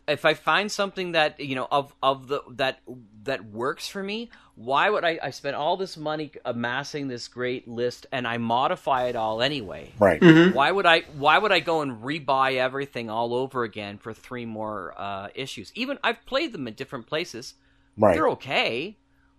If 0.07 0.25
I 0.25 0.35
find 0.35 0.71
something 0.71 1.13
that 1.13 1.41
you 1.41 1.55
know 1.55 1.67
of 1.71 1.95
of 2.03 2.29
the 2.29 2.43
that 2.57 2.81
that 3.23 3.47
works 3.47 3.89
for 3.89 4.03
me, 4.03 4.31
why 4.55 4.91
would 4.91 5.03
I? 5.05 5.19
I 5.23 5.31
spend 5.31 5.57
all 5.57 5.79
this 5.79 5.97
money 5.97 6.33
amassing 6.45 7.09
this 7.09 7.27
great 7.29 7.67
list 7.67 8.07
and 8.13 8.29
I 8.29 8.37
modify 8.37 9.07
it 9.07 9.17
all 9.17 9.41
anyway. 9.41 9.93
Right. 9.99 10.23
Why 10.53 10.71
would 10.71 10.85
I? 10.85 11.01
Why 11.17 11.39
would 11.39 11.53
I 11.53 11.61
go 11.61 11.81
and 11.81 12.03
rebuy 12.03 12.57
everything 12.57 13.09
all 13.09 13.35
over 13.35 13.65
again 13.65 13.97
for 13.97 14.13
three 14.13 14.45
more 14.45 14.95
uh, 14.99 15.29
issues? 15.35 15.73
Even 15.75 15.99
I've 16.05 16.25
played 16.27 16.53
them 16.53 16.69
in 16.69 16.75
different 16.75 17.07
places. 17.07 17.55
Right. 17.97 18.15
They're 18.15 18.29
okay, 18.31 18.99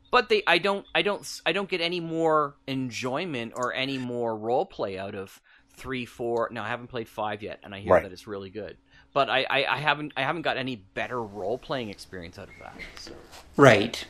but 0.09 0.29
they 0.29 0.41
I 0.47 0.57
don't 0.57 0.85
I 0.95 1.03
don't 1.03 1.41
I 1.45 1.51
don't 1.51 1.69
get 1.69 1.81
any 1.81 1.99
more 1.99 2.55
enjoyment 2.65 3.53
or 3.55 3.73
any 3.73 3.99
more 3.99 4.35
role 4.35 4.65
play 4.65 4.97
out 4.97 5.13
of 5.13 5.39
three, 5.69 6.05
four. 6.05 6.49
Now 6.51 6.63
I 6.63 6.69
haven't 6.69 6.87
played 6.87 7.07
five 7.07 7.43
yet, 7.43 7.59
and 7.63 7.75
I 7.75 7.79
hear 7.81 7.93
Right. 7.93 8.03
that 8.03 8.11
it's 8.11 8.25
really 8.27 8.49
good. 8.49 8.77
But 9.15 9.29
I, 9.29 9.45
I, 9.49 9.65
I 9.65 9.77
haven't 9.77 10.11
I 10.17 10.23
haven't 10.23 10.41
got 10.41 10.57
any 10.57 10.75
better 10.75 11.23
role 11.23 11.57
playing 11.57 11.89
experience 11.89 12.37
out 12.37 12.49
of 12.49 12.55
that. 12.59 12.75
So. 12.97 13.13
Right. 13.55 14.05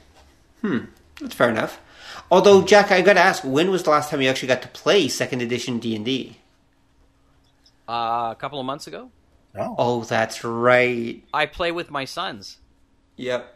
Hmm. 0.62 0.86
That's 1.22 1.36
fair 1.36 1.52
enough. 1.52 1.80
Although, 2.32 2.64
Jack, 2.64 2.92
I 2.92 3.04
got 3.04 3.14
to 3.14 3.20
ask, 3.20 3.44
when 3.44 3.70
was 3.70 3.84
the 3.84 3.92
last 3.92 4.10
time 4.10 4.20
you 4.20 4.28
actually 4.30 4.48
got 4.48 4.64
to 4.64 4.68
play 4.70 5.08
second 5.08 5.44
edition 5.44 5.78
D 5.78 5.96
and 5.96 6.04
D? 6.04 6.40
Uh, 7.88 8.30
a 8.32 8.36
couple 8.40 8.60
of 8.60 8.66
months 8.66 8.88
ago, 8.88 9.12
Oh. 9.56 9.76
Oh, 9.78 10.04
that's 10.04 10.44
right. 10.44 11.24
I 11.32 11.46
play 11.46 11.72
with 11.72 11.92
my 11.92 12.06
sons. 12.06 12.58
Yep. 13.18 13.54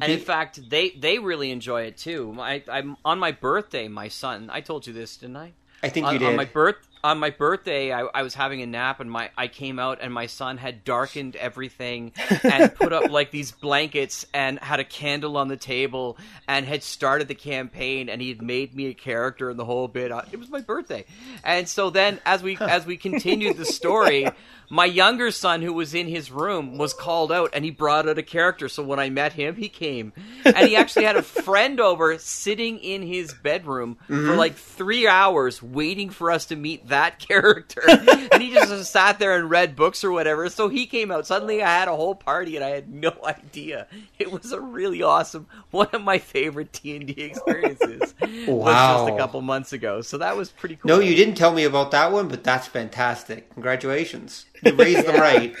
And 0.00 0.12
in 0.12 0.18
fact, 0.18 0.70
they 0.70 0.90
they 0.90 1.18
really 1.20 1.52
enjoy 1.52 1.82
it 1.82 1.96
too. 1.96 2.32
My, 2.32 2.64
I'm 2.68 2.96
on 3.04 3.20
my 3.20 3.30
birthday. 3.30 3.86
My 3.86 4.08
son, 4.08 4.50
I 4.52 4.60
told 4.60 4.88
you 4.88 4.92
this, 4.92 5.16
didn't 5.16 5.36
I? 5.36 5.52
I 5.84 5.88
think 5.88 6.06
on, 6.06 6.12
you 6.14 6.18
did. 6.18 6.28
on 6.28 6.36
my 6.36 6.44
birth 6.44 6.76
on 7.02 7.18
my 7.18 7.30
birthday, 7.30 7.92
I, 7.92 8.02
I 8.02 8.22
was 8.22 8.34
having 8.34 8.62
a 8.62 8.66
nap, 8.66 9.00
and 9.00 9.10
my 9.10 9.30
I 9.36 9.48
came 9.48 9.78
out, 9.78 9.98
and 10.00 10.12
my 10.12 10.26
son 10.26 10.58
had 10.58 10.84
darkened 10.84 11.36
everything 11.36 12.12
and 12.42 12.74
put 12.74 12.92
up 12.92 13.10
like 13.10 13.30
these 13.30 13.52
blankets 13.52 14.26
and 14.34 14.58
had 14.58 14.80
a 14.80 14.84
candle 14.84 15.36
on 15.36 15.48
the 15.48 15.56
table 15.56 16.18
and 16.46 16.66
had 16.66 16.82
started 16.82 17.28
the 17.28 17.34
campaign, 17.34 18.08
and 18.08 18.20
he 18.20 18.28
had 18.28 18.42
made 18.42 18.74
me 18.74 18.86
a 18.86 18.94
character 18.94 19.50
and 19.50 19.58
the 19.58 19.64
whole 19.64 19.88
bit. 19.88 20.12
Uh, 20.12 20.22
It 20.32 20.38
was 20.38 20.50
my 20.50 20.60
birthday, 20.60 21.04
and 21.44 21.68
so 21.68 21.90
then 21.90 22.20
as 22.26 22.42
we 22.42 22.56
as 22.58 22.84
we 22.86 22.96
continued 22.96 23.56
the 23.56 23.64
story. 23.66 24.28
My 24.72 24.84
younger 24.84 25.32
son, 25.32 25.62
who 25.62 25.72
was 25.72 25.94
in 25.94 26.06
his 26.06 26.30
room, 26.30 26.78
was 26.78 26.94
called 26.94 27.32
out, 27.32 27.50
and 27.54 27.64
he 27.64 27.72
brought 27.72 28.08
out 28.08 28.18
a 28.18 28.22
character. 28.22 28.68
So 28.68 28.84
when 28.84 29.00
I 29.00 29.10
met 29.10 29.32
him, 29.32 29.56
he 29.56 29.68
came, 29.68 30.12
and 30.44 30.58
he 30.58 30.76
actually 30.76 31.06
had 31.06 31.16
a 31.16 31.22
friend 31.44 31.80
over, 31.80 32.16
sitting 32.18 32.78
in 32.78 33.02
his 33.02 33.34
bedroom 33.34 33.96
for 34.06 34.36
like 34.36 34.54
three 34.54 35.08
hours, 35.08 35.60
waiting 35.60 36.08
for 36.10 36.30
us 36.30 36.44
to 36.46 36.54
meet 36.56 36.86
that 36.90 37.18
character. 37.26 37.82
and 37.88 38.40
he 38.42 38.52
just 38.52 38.92
sat 38.92 39.18
there 39.18 39.36
and 39.36 39.50
read 39.50 39.74
books 39.74 40.04
or 40.04 40.12
whatever. 40.12 40.48
So 40.50 40.68
he 40.68 40.86
came 40.86 41.10
out. 41.10 41.26
Suddenly, 41.26 41.62
I 41.62 41.68
had 41.70 41.88
a 41.88 41.96
whole 41.96 42.14
party, 42.14 42.54
and 42.56 42.64
I 42.64 42.68
had 42.68 42.92
no 42.92 43.12
idea. 43.24 43.86
It 44.18 44.30
was 44.30 44.52
a 44.52 44.60
really 44.60 45.02
awesome, 45.02 45.46
one 45.70 45.88
of 45.92 46.02
my 46.02 46.18
favorite 46.18 46.72
D 46.72 46.96
and 46.96 47.06
D 47.06 47.14
experiences. 47.22 48.14
Was 48.46 48.46
Wow. 48.66 49.06
just 49.06 49.14
a 49.14 49.18
couple 49.18 49.40
months 49.40 49.72
ago. 49.72 50.02
So 50.02 50.18
that 50.18 50.36
was 50.36 50.50
pretty 50.50 50.76
cool. 50.76 50.88
no, 50.88 51.00
you 51.00 51.14
didn't 51.16 51.34
tell 51.36 51.52
me 51.52 51.64
about 51.64 51.90
that 51.92 52.12
one, 52.12 52.28
but 52.28 52.44
that's 52.44 52.66
fantastic. 52.66 53.52
Congratulations. 53.54 54.46
You 54.62 54.74
raised 54.74 55.06
them 55.06 55.16
right. 55.20 55.54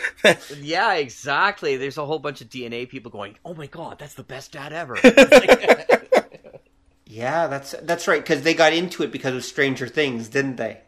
Yeah, 0.60 0.94
exactly. 0.94 1.76
There's 1.76 1.96
a 1.98 2.04
whole 2.04 2.18
bunch 2.18 2.40
of 2.42 2.48
DNA 2.50 2.88
people 2.88 3.10
going, 3.10 3.36
"Oh 3.44 3.54
my 3.54 3.66
god, 3.66 3.98
that's 3.98 4.14
the 4.14 4.22
best 4.22 4.52
dad 4.52 4.72
ever." 4.72 4.96
Yeah, 7.06 7.48
that's 7.48 7.74
that's 7.82 8.06
right. 8.06 8.22
Because 8.22 8.42
they 8.42 8.54
got 8.54 8.72
into 8.72 9.02
it 9.02 9.10
because 9.10 9.34
of 9.34 9.44
Stranger 9.44 9.88
Things, 9.88 10.28
didn't 10.28 10.56
they? 10.56 10.80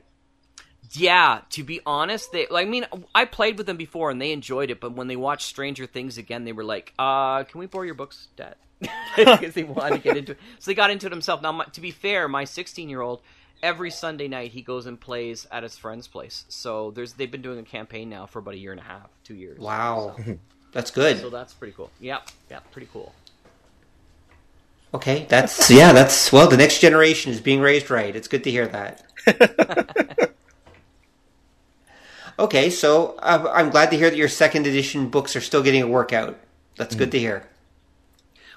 Yeah, 0.92 1.40
to 1.50 1.64
be 1.64 1.80
honest, 1.86 2.32
they. 2.32 2.46
I 2.50 2.64
mean, 2.64 2.86
I 3.14 3.24
played 3.24 3.58
with 3.58 3.66
them 3.66 3.76
before 3.76 4.10
and 4.10 4.20
they 4.20 4.32
enjoyed 4.32 4.70
it, 4.70 4.80
but 4.80 4.92
when 4.92 5.08
they 5.08 5.16
watched 5.16 5.46
Stranger 5.46 5.86
Things 5.86 6.18
again, 6.18 6.44
they 6.44 6.52
were 6.52 6.64
like, 6.64 6.92
"Uh, 6.98 7.44
can 7.44 7.60
we 7.60 7.66
borrow 7.66 7.84
your 7.84 7.94
books, 7.94 8.28
Dad?" 8.36 8.56
because 9.16 9.54
they 9.54 9.62
wanted 9.64 9.96
to 9.96 10.02
get 10.02 10.16
into 10.16 10.32
it. 10.32 10.38
So 10.58 10.70
they 10.70 10.74
got 10.74 10.90
into 10.90 11.06
it 11.06 11.12
himself. 11.12 11.40
Now, 11.40 11.52
my, 11.52 11.64
to 11.66 11.80
be 11.80 11.90
fair, 11.90 12.28
my 12.28 12.44
16 12.44 12.88
year 12.88 13.00
old. 13.00 13.22
Every 13.62 13.92
Sunday 13.92 14.26
night, 14.26 14.50
he 14.50 14.60
goes 14.60 14.86
and 14.86 15.00
plays 15.00 15.46
at 15.52 15.62
his 15.62 15.78
friend's 15.78 16.08
place. 16.08 16.44
So 16.48 16.90
there's 16.90 17.12
they've 17.12 17.30
been 17.30 17.42
doing 17.42 17.60
a 17.60 17.62
campaign 17.62 18.08
now 18.10 18.26
for 18.26 18.40
about 18.40 18.54
a 18.54 18.58
year 18.58 18.72
and 18.72 18.80
a 18.80 18.84
half, 18.84 19.08
two 19.22 19.36
years. 19.36 19.60
Wow, 19.60 20.16
that's 20.72 20.90
good. 20.90 21.20
So 21.20 21.30
that's 21.30 21.54
pretty 21.54 21.72
cool. 21.72 21.88
Yeah, 22.00 22.18
yeah, 22.50 22.58
pretty 22.72 22.88
cool. 22.92 23.14
Okay, 24.92 25.26
that's 25.28 25.70
yeah, 25.70 25.92
that's 25.92 26.32
well. 26.32 26.48
The 26.48 26.56
next 26.56 26.80
generation 26.80 27.30
is 27.30 27.40
being 27.40 27.60
raised 27.60 27.88
right. 27.88 28.16
It's 28.16 28.26
good 28.26 28.42
to 28.42 28.50
hear 28.50 28.66
that. 28.66 29.04
okay, 32.38 32.70
so 32.70 33.16
uh, 33.18 33.50
I'm 33.52 33.70
glad 33.70 33.90
to 33.90 33.96
hear 33.96 34.10
that 34.10 34.16
your 34.16 34.28
second 34.28 34.66
edition 34.66 35.08
books 35.08 35.36
are 35.36 35.40
still 35.40 35.62
getting 35.62 35.82
a 35.82 35.88
workout. 35.88 36.38
That's 36.76 36.94
good 36.94 37.10
to 37.12 37.18
hear. 37.18 37.48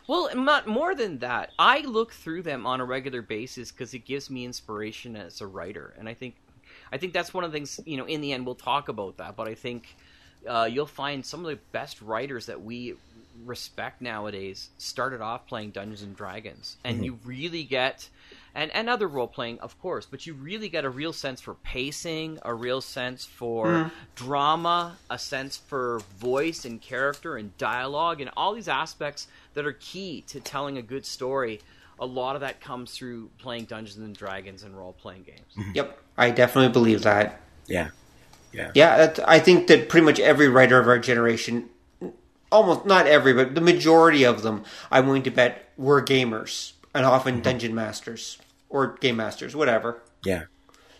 Well, 0.07 0.30
not 0.36 0.67
more 0.67 0.93
than 0.93 1.19
that. 1.19 1.51
I 1.57 1.82
look 1.82 2.13
through 2.13 2.43
them 2.43 2.65
on 2.67 2.80
a 2.80 2.86
regular 2.86 3.21
basis 3.21 3.71
because 3.71 3.93
it 3.93 4.05
gives 4.05 4.30
me 4.30 4.45
inspiration 4.45 5.15
as 5.15 5.41
a 5.41 5.47
writer, 5.47 5.93
and 5.97 6.07
I 6.07 6.13
think, 6.13 6.36
I 6.91 6.97
think 6.97 7.13
that's 7.13 7.34
one 7.34 7.43
of 7.43 7.51
the 7.51 7.57
things. 7.57 7.80
You 7.86 7.97
know, 7.97 8.05
in 8.05 8.21
the 8.21 8.32
end, 8.32 8.45
we'll 8.45 8.55
talk 8.55 8.88
about 8.88 9.17
that. 9.17 9.36
But 9.36 9.47
I 9.47 9.55
think 9.55 9.95
uh, 10.47 10.69
you'll 10.71 10.86
find 10.86 11.26
some 11.26 11.39
of 11.39 11.47
the 11.47 11.59
best 11.71 12.01
writers 12.01 12.45
that 12.45 12.61
we 12.61 12.95
respect 13.43 14.01
nowadays 14.01 14.69
started 14.77 15.21
off 15.21 15.47
playing 15.47 15.71
Dungeons 15.71 16.01
and 16.01 16.15
Dragons, 16.15 16.77
and 16.83 16.95
mm-hmm. 16.95 17.03
you 17.03 17.19
really 17.25 17.63
get. 17.63 18.09
And, 18.57 18.71
and 18.71 18.88
other 18.88 19.09
role 19.09 19.27
playing, 19.27 19.59
of 19.59 19.77
course, 19.81 20.07
but 20.09 20.25
you 20.25 20.33
really 20.33 20.69
get 20.69 20.86
a 20.86 20.89
real 20.89 21.11
sense 21.11 21.41
for 21.41 21.55
pacing, 21.55 22.39
a 22.41 22.53
real 22.53 22.79
sense 22.79 23.25
for 23.25 23.65
mm-hmm. 23.65 23.89
drama, 24.15 24.95
a 25.09 25.19
sense 25.19 25.57
for 25.57 25.99
voice 26.17 26.63
and 26.63 26.81
character 26.81 27.36
and 27.36 27.57
dialogue, 27.57 28.21
and 28.21 28.29
all 28.38 28.53
these 28.53 28.69
aspects 28.69 29.27
that 29.55 29.65
are 29.65 29.73
key 29.73 30.23
to 30.27 30.39
telling 30.39 30.77
a 30.77 30.81
good 30.81 31.05
story. 31.05 31.59
A 31.99 32.05
lot 32.05 32.36
of 32.36 32.41
that 32.41 32.61
comes 32.61 32.93
through 32.93 33.29
playing 33.39 33.65
Dungeons 33.65 33.97
and 33.97 34.15
Dragons 34.15 34.63
and 34.63 34.73
role 34.73 34.93
playing 34.93 35.23
games. 35.23 35.41
Mm-hmm. 35.57 35.71
Yep, 35.73 35.99
I 36.17 36.31
definitely 36.31 36.71
believe 36.71 37.01
that. 37.01 37.41
Yeah. 37.67 37.89
Yeah, 38.53 38.97
that, 38.97 39.19
I 39.27 39.39
think 39.39 39.67
that 39.67 39.89
pretty 39.89 40.05
much 40.05 40.17
every 40.21 40.47
writer 40.47 40.79
of 40.79 40.88
our 40.88 40.97
generation, 40.97 41.69
almost 42.51 42.85
not 42.85 43.07
every, 43.07 43.33
but 43.33 43.55
the 43.55 43.61
majority 43.61 44.23
of 44.23 44.41
them, 44.41 44.63
I'm 44.91 45.05
willing 45.05 45.23
to 45.23 45.31
bet, 45.31 45.71
were 45.77 46.01
gamers 46.03 46.73
and 46.93 47.05
often 47.05 47.35
mm-hmm. 47.35 47.43
dungeon 47.43 47.75
masters 47.75 48.37
or 48.69 48.95
game 48.99 49.17
masters, 49.17 49.55
whatever. 49.55 50.01
Yeah. 50.23 50.43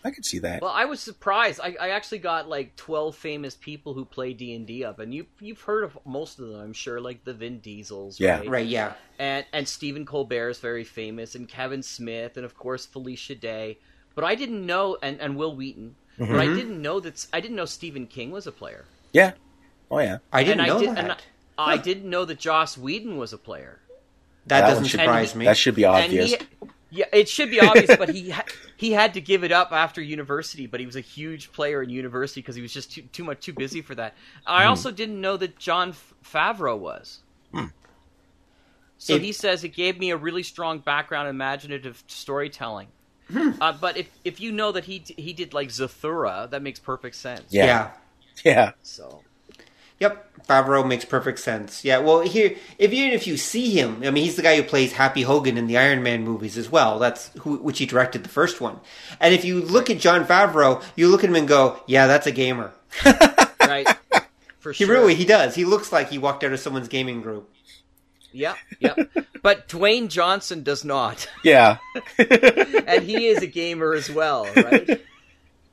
I 0.04 0.12
could 0.12 0.24
see 0.24 0.38
that. 0.38 0.62
Well, 0.62 0.70
I 0.72 0.84
was 0.84 1.00
surprised. 1.00 1.60
I, 1.60 1.74
I 1.80 1.88
actually 1.90 2.18
got 2.18 2.48
like 2.48 2.76
twelve 2.76 3.16
famous 3.16 3.56
people 3.56 3.92
who 3.92 4.04
play 4.04 4.34
D 4.34 4.54
and 4.54 4.64
D 4.64 4.84
up, 4.84 5.00
and 5.00 5.12
you 5.12 5.26
you've 5.40 5.62
heard 5.62 5.82
of 5.82 5.98
most 6.04 6.38
of 6.38 6.46
them, 6.46 6.60
I'm 6.60 6.72
sure, 6.72 7.00
like 7.00 7.24
the 7.24 7.34
Vin 7.34 7.58
Diesels, 7.58 8.20
Yeah. 8.20 8.38
right? 8.38 8.48
Right? 8.48 8.66
Yeah. 8.66 8.92
and 9.18 9.44
and 9.52 9.66
Stephen 9.66 10.06
Colbert 10.06 10.50
is 10.50 10.58
very 10.60 10.84
famous, 10.84 11.34
and 11.34 11.48
Kevin 11.48 11.82
Smith, 11.82 12.36
and 12.36 12.46
of 12.46 12.54
course 12.54 12.86
Felicia 12.86 13.34
Day. 13.34 13.78
But 14.14 14.22
I 14.22 14.36
didn't 14.36 14.64
know, 14.64 14.96
and, 15.02 15.20
and 15.20 15.36
Wil 15.36 15.56
Wheaton. 15.56 15.96
But 16.18 16.30
I 16.30 16.46
mm-hmm. 16.46 16.54
didn't 16.54 16.80
know 16.80 17.00
that 17.00 17.26
I 17.32 17.40
didn't 17.40 17.56
know 17.56 17.64
Stephen 17.64 18.06
King 18.06 18.30
was 18.30 18.46
a 18.46 18.52
player, 18.52 18.84
yeah. 19.12 19.32
Oh 19.90 19.98
yeah. 19.98 20.18
I 20.32 20.44
didn't 20.44 20.60
and 20.60 20.68
know 20.68 20.76
I 20.76 20.80
did, 20.80 20.96
that. 20.96 21.22
And 21.58 21.70
I, 21.70 21.74
I 21.74 21.76
didn't 21.78 22.08
know 22.08 22.24
that 22.24 22.38
Joss 22.38 22.76
Whedon 22.78 23.16
was 23.16 23.32
a 23.32 23.38
player. 23.38 23.80
that, 24.46 24.60
That 24.60 24.68
doesn't 24.68 24.86
surprise 24.86 25.32
and 25.32 25.40
me. 25.40 25.44
That 25.46 25.56
should 25.56 25.74
be 25.74 25.84
obvious. 25.84 26.32
he, 26.34 26.38
Yeah, 26.90 27.06
it 27.12 27.28
should 27.28 27.50
be 27.50 27.60
obvious, 27.60 27.96
but 27.96 28.10
he 28.10 28.32
he 28.76 28.92
had 28.92 29.14
to 29.14 29.20
give 29.20 29.42
it 29.42 29.52
up 29.52 29.72
after 29.72 30.00
university. 30.00 30.66
But 30.66 30.80
he 30.80 30.86
was 30.86 30.96
a 30.96 31.00
huge 31.00 31.52
player 31.52 31.82
in 31.82 31.90
university 31.90 32.40
because 32.40 32.54
he 32.56 32.62
was 32.62 32.72
just 32.72 32.92
too 32.92 33.02
too 33.12 33.24
much 33.24 33.40
too 33.40 33.52
busy 33.52 33.80
for 33.82 33.94
that. 33.96 34.14
I 34.46 34.62
Hmm. 34.64 34.68
also 34.70 34.90
didn't 34.90 35.20
know 35.20 35.36
that 35.36 35.58
Jon 35.58 35.92
Favreau 36.24 36.78
was. 36.78 37.20
So 38.98 39.14
If- 39.16 39.22
he 39.22 39.32
says 39.32 39.62
it 39.64 39.70
gave 39.74 39.98
me 39.98 40.10
a 40.10 40.16
really 40.16 40.42
strong 40.42 40.78
background, 40.78 41.28
in 41.28 41.34
imaginative 41.34 42.02
storytelling. 42.06 42.88
Hmm. 43.30 43.50
Uh, 43.60 43.72
but 43.72 43.96
if 43.96 44.08
if 44.24 44.40
you 44.40 44.52
know 44.52 44.72
that 44.72 44.84
he 44.84 45.02
he 45.18 45.32
did 45.32 45.52
like 45.52 45.68
Zathura, 45.68 46.48
that 46.50 46.62
makes 46.62 46.78
perfect 46.78 47.16
sense. 47.16 47.44
Yeah. 47.50 47.64
yeah. 47.66 47.90
Yeah. 48.44 48.72
So 48.82 49.22
Yep, 49.98 50.46
Favreau 50.46 50.86
makes 50.86 51.04
perfect 51.06 51.38
sense. 51.38 51.82
Yeah, 51.84 51.98
well, 51.98 52.20
here, 52.20 52.54
if 52.78 52.92
even 52.92 53.12
if 53.12 53.26
you 53.26 53.36
see 53.38 53.70
him, 53.70 54.02
I 54.04 54.10
mean, 54.10 54.24
he's 54.24 54.36
the 54.36 54.42
guy 54.42 54.56
who 54.56 54.62
plays 54.62 54.92
Happy 54.92 55.22
Hogan 55.22 55.56
in 55.56 55.66
the 55.66 55.78
Iron 55.78 56.02
Man 56.02 56.22
movies 56.22 56.58
as 56.58 56.70
well. 56.70 56.98
That's 56.98 57.30
who, 57.38 57.56
which 57.56 57.78
he 57.78 57.86
directed 57.86 58.22
the 58.22 58.28
first 58.28 58.60
one. 58.60 58.78
And 59.20 59.34
if 59.34 59.44
you 59.44 59.62
look 59.62 59.88
at 59.88 59.98
Jon 59.98 60.26
Favreau, 60.26 60.82
you 60.96 61.08
look 61.08 61.24
at 61.24 61.30
him 61.30 61.36
and 61.36 61.48
go, 61.48 61.80
"Yeah, 61.86 62.06
that's 62.06 62.26
a 62.26 62.32
gamer." 62.32 62.72
right, 63.60 63.88
for 64.58 64.74
sure. 64.74 64.86
He 64.86 64.92
really, 64.92 65.14
he 65.14 65.24
does. 65.24 65.54
He 65.54 65.64
looks 65.64 65.90
like 65.92 66.10
he 66.10 66.18
walked 66.18 66.44
out 66.44 66.52
of 66.52 66.60
someone's 66.60 66.88
gaming 66.88 67.22
group. 67.22 67.50
Yep, 68.32 68.56
yep. 68.80 68.98
but 69.42 69.66
Dwayne 69.66 70.08
Johnson 70.08 70.62
does 70.62 70.84
not, 70.84 71.26
Yeah. 71.42 71.78
and 72.18 73.02
he 73.02 73.28
is 73.28 73.42
a 73.42 73.46
gamer 73.46 73.94
as 73.94 74.10
well, 74.10 74.46
right? 74.54 75.00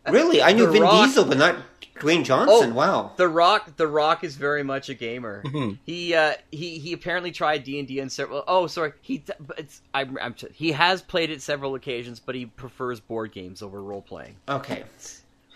Really, 0.09 0.41
I 0.41 0.53
knew 0.53 0.67
The 0.67 0.71
Vin 0.71 0.81
Rock- 0.83 1.07
Diesel, 1.07 1.25
but 1.25 1.37
not 1.37 1.57
Dwayne 1.99 2.23
Johnson. 2.23 2.73
wow. 2.73 3.11
The 3.17 3.27
Rock, 3.27 3.75
The 3.77 3.87
Rock 3.87 4.23
is 4.23 4.35
very 4.35 4.63
much 4.63 4.89
a 4.89 4.93
gamer. 4.93 5.43
Mm-hmm. 5.43 5.75
He 5.85 6.13
uh, 6.15 6.33
he 6.51 6.79
he 6.79 6.93
apparently 6.93 7.31
tried 7.31 7.63
D 7.63 7.79
and 7.79 7.87
D 7.87 7.99
and 7.99 8.11
several. 8.11 8.43
Oh, 8.47 8.67
sorry, 8.67 8.93
he 9.01 9.23
it's 9.57 9.81
I'm, 9.93 10.17
I'm 10.21 10.35
he 10.53 10.71
has 10.71 11.01
played 11.01 11.29
it 11.29 11.41
several 11.41 11.75
occasions, 11.75 12.19
but 12.19 12.35
he 12.35 12.45
prefers 12.45 12.99
board 12.99 13.31
games 13.31 13.61
over 13.61 13.81
role 13.81 14.01
playing. 14.01 14.35
Okay, 14.49 14.83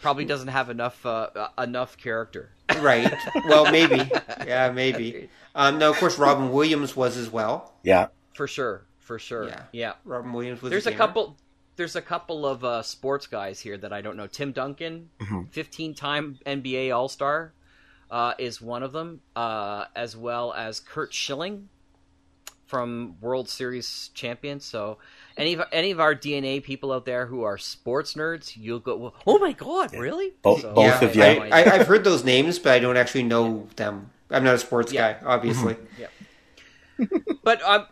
Probably 0.01 0.25
doesn't 0.25 0.49
have 0.49 0.69
enough 0.69 1.05
uh, 1.05 1.29
uh, 1.35 1.63
enough 1.63 1.97
character. 1.97 2.51
right. 2.79 3.13
Well, 3.47 3.71
maybe. 3.71 4.09
Yeah, 4.45 4.69
maybe. 4.71 5.29
Um, 5.55 5.77
now, 5.79 5.89
of 5.89 5.97
course, 5.97 6.17
Robin 6.17 6.51
Williams 6.53 6.95
was 6.95 7.17
as 7.17 7.29
well. 7.29 7.73
Yeah. 7.83 8.07
For 8.33 8.47
sure, 8.47 8.85
for 8.99 9.19
sure. 9.19 9.47
Yeah. 9.47 9.63
yeah. 9.73 9.93
Robin 10.05 10.31
Williams 10.31 10.61
was. 10.61 10.69
There's 10.69 10.85
a 10.85 10.91
gamer. 10.91 10.97
couple. 10.97 11.37
There's 11.77 11.95
a 11.95 12.01
couple 12.01 12.45
of 12.45 12.63
uh, 12.65 12.81
sports 12.81 13.27
guys 13.27 13.59
here 13.59 13.77
that 13.77 13.93
I 13.93 14.01
don't 14.01 14.17
know. 14.17 14.27
Tim 14.27 14.51
Duncan, 14.51 15.09
Mm-hmm. 15.21 15.41
15-time 15.53 16.39
NBA 16.45 16.93
All 16.95 17.07
Star, 17.07 17.53
uh, 18.11 18.33
is 18.37 18.61
one 18.61 18.83
of 18.83 18.91
them, 18.93 19.21
uh, 19.35 19.85
as 19.95 20.17
well 20.17 20.53
as 20.53 20.79
Curt 20.79 21.13
Schilling 21.13 21.69
from 22.65 23.15
World 23.21 23.47
Series 23.47 24.09
champion. 24.13 24.59
So, 24.59 24.97
any 25.37 25.53
of 25.53 25.61
any 25.71 25.91
of 25.91 25.99
our 25.99 26.13
DNA 26.15 26.61
people 26.63 26.91
out 26.91 27.05
there 27.05 27.27
who 27.27 27.43
are 27.43 27.57
sports 27.57 28.13
nerds, 28.15 28.57
you'll 28.57 28.79
go, 28.79 29.13
"Oh 29.25 29.37
my 29.39 29.53
god, 29.53 29.93
really?" 29.93 30.33
Bo- 30.41 30.57
So- 30.57 30.73
both 30.73 31.01
yeah, 31.01 31.07
of 31.07 31.15
you. 31.15 31.23
I, 31.23 31.49
I, 31.61 31.75
I've 31.75 31.87
heard 31.87 32.03
those 32.03 32.23
names, 32.25 32.59
but 32.59 32.73
I 32.73 32.79
don't 32.79 32.97
actually 32.97 33.23
know 33.23 33.67
them. 33.77 34.09
I'm 34.29 34.43
not 34.43 34.55
a 34.55 34.57
sports 34.59 34.91
Yeah. 34.91 35.13
guy, 35.13 35.19
obviously. 35.25 35.77
Yeah. 35.99 36.07
But 37.43 37.61
um, 37.61 37.85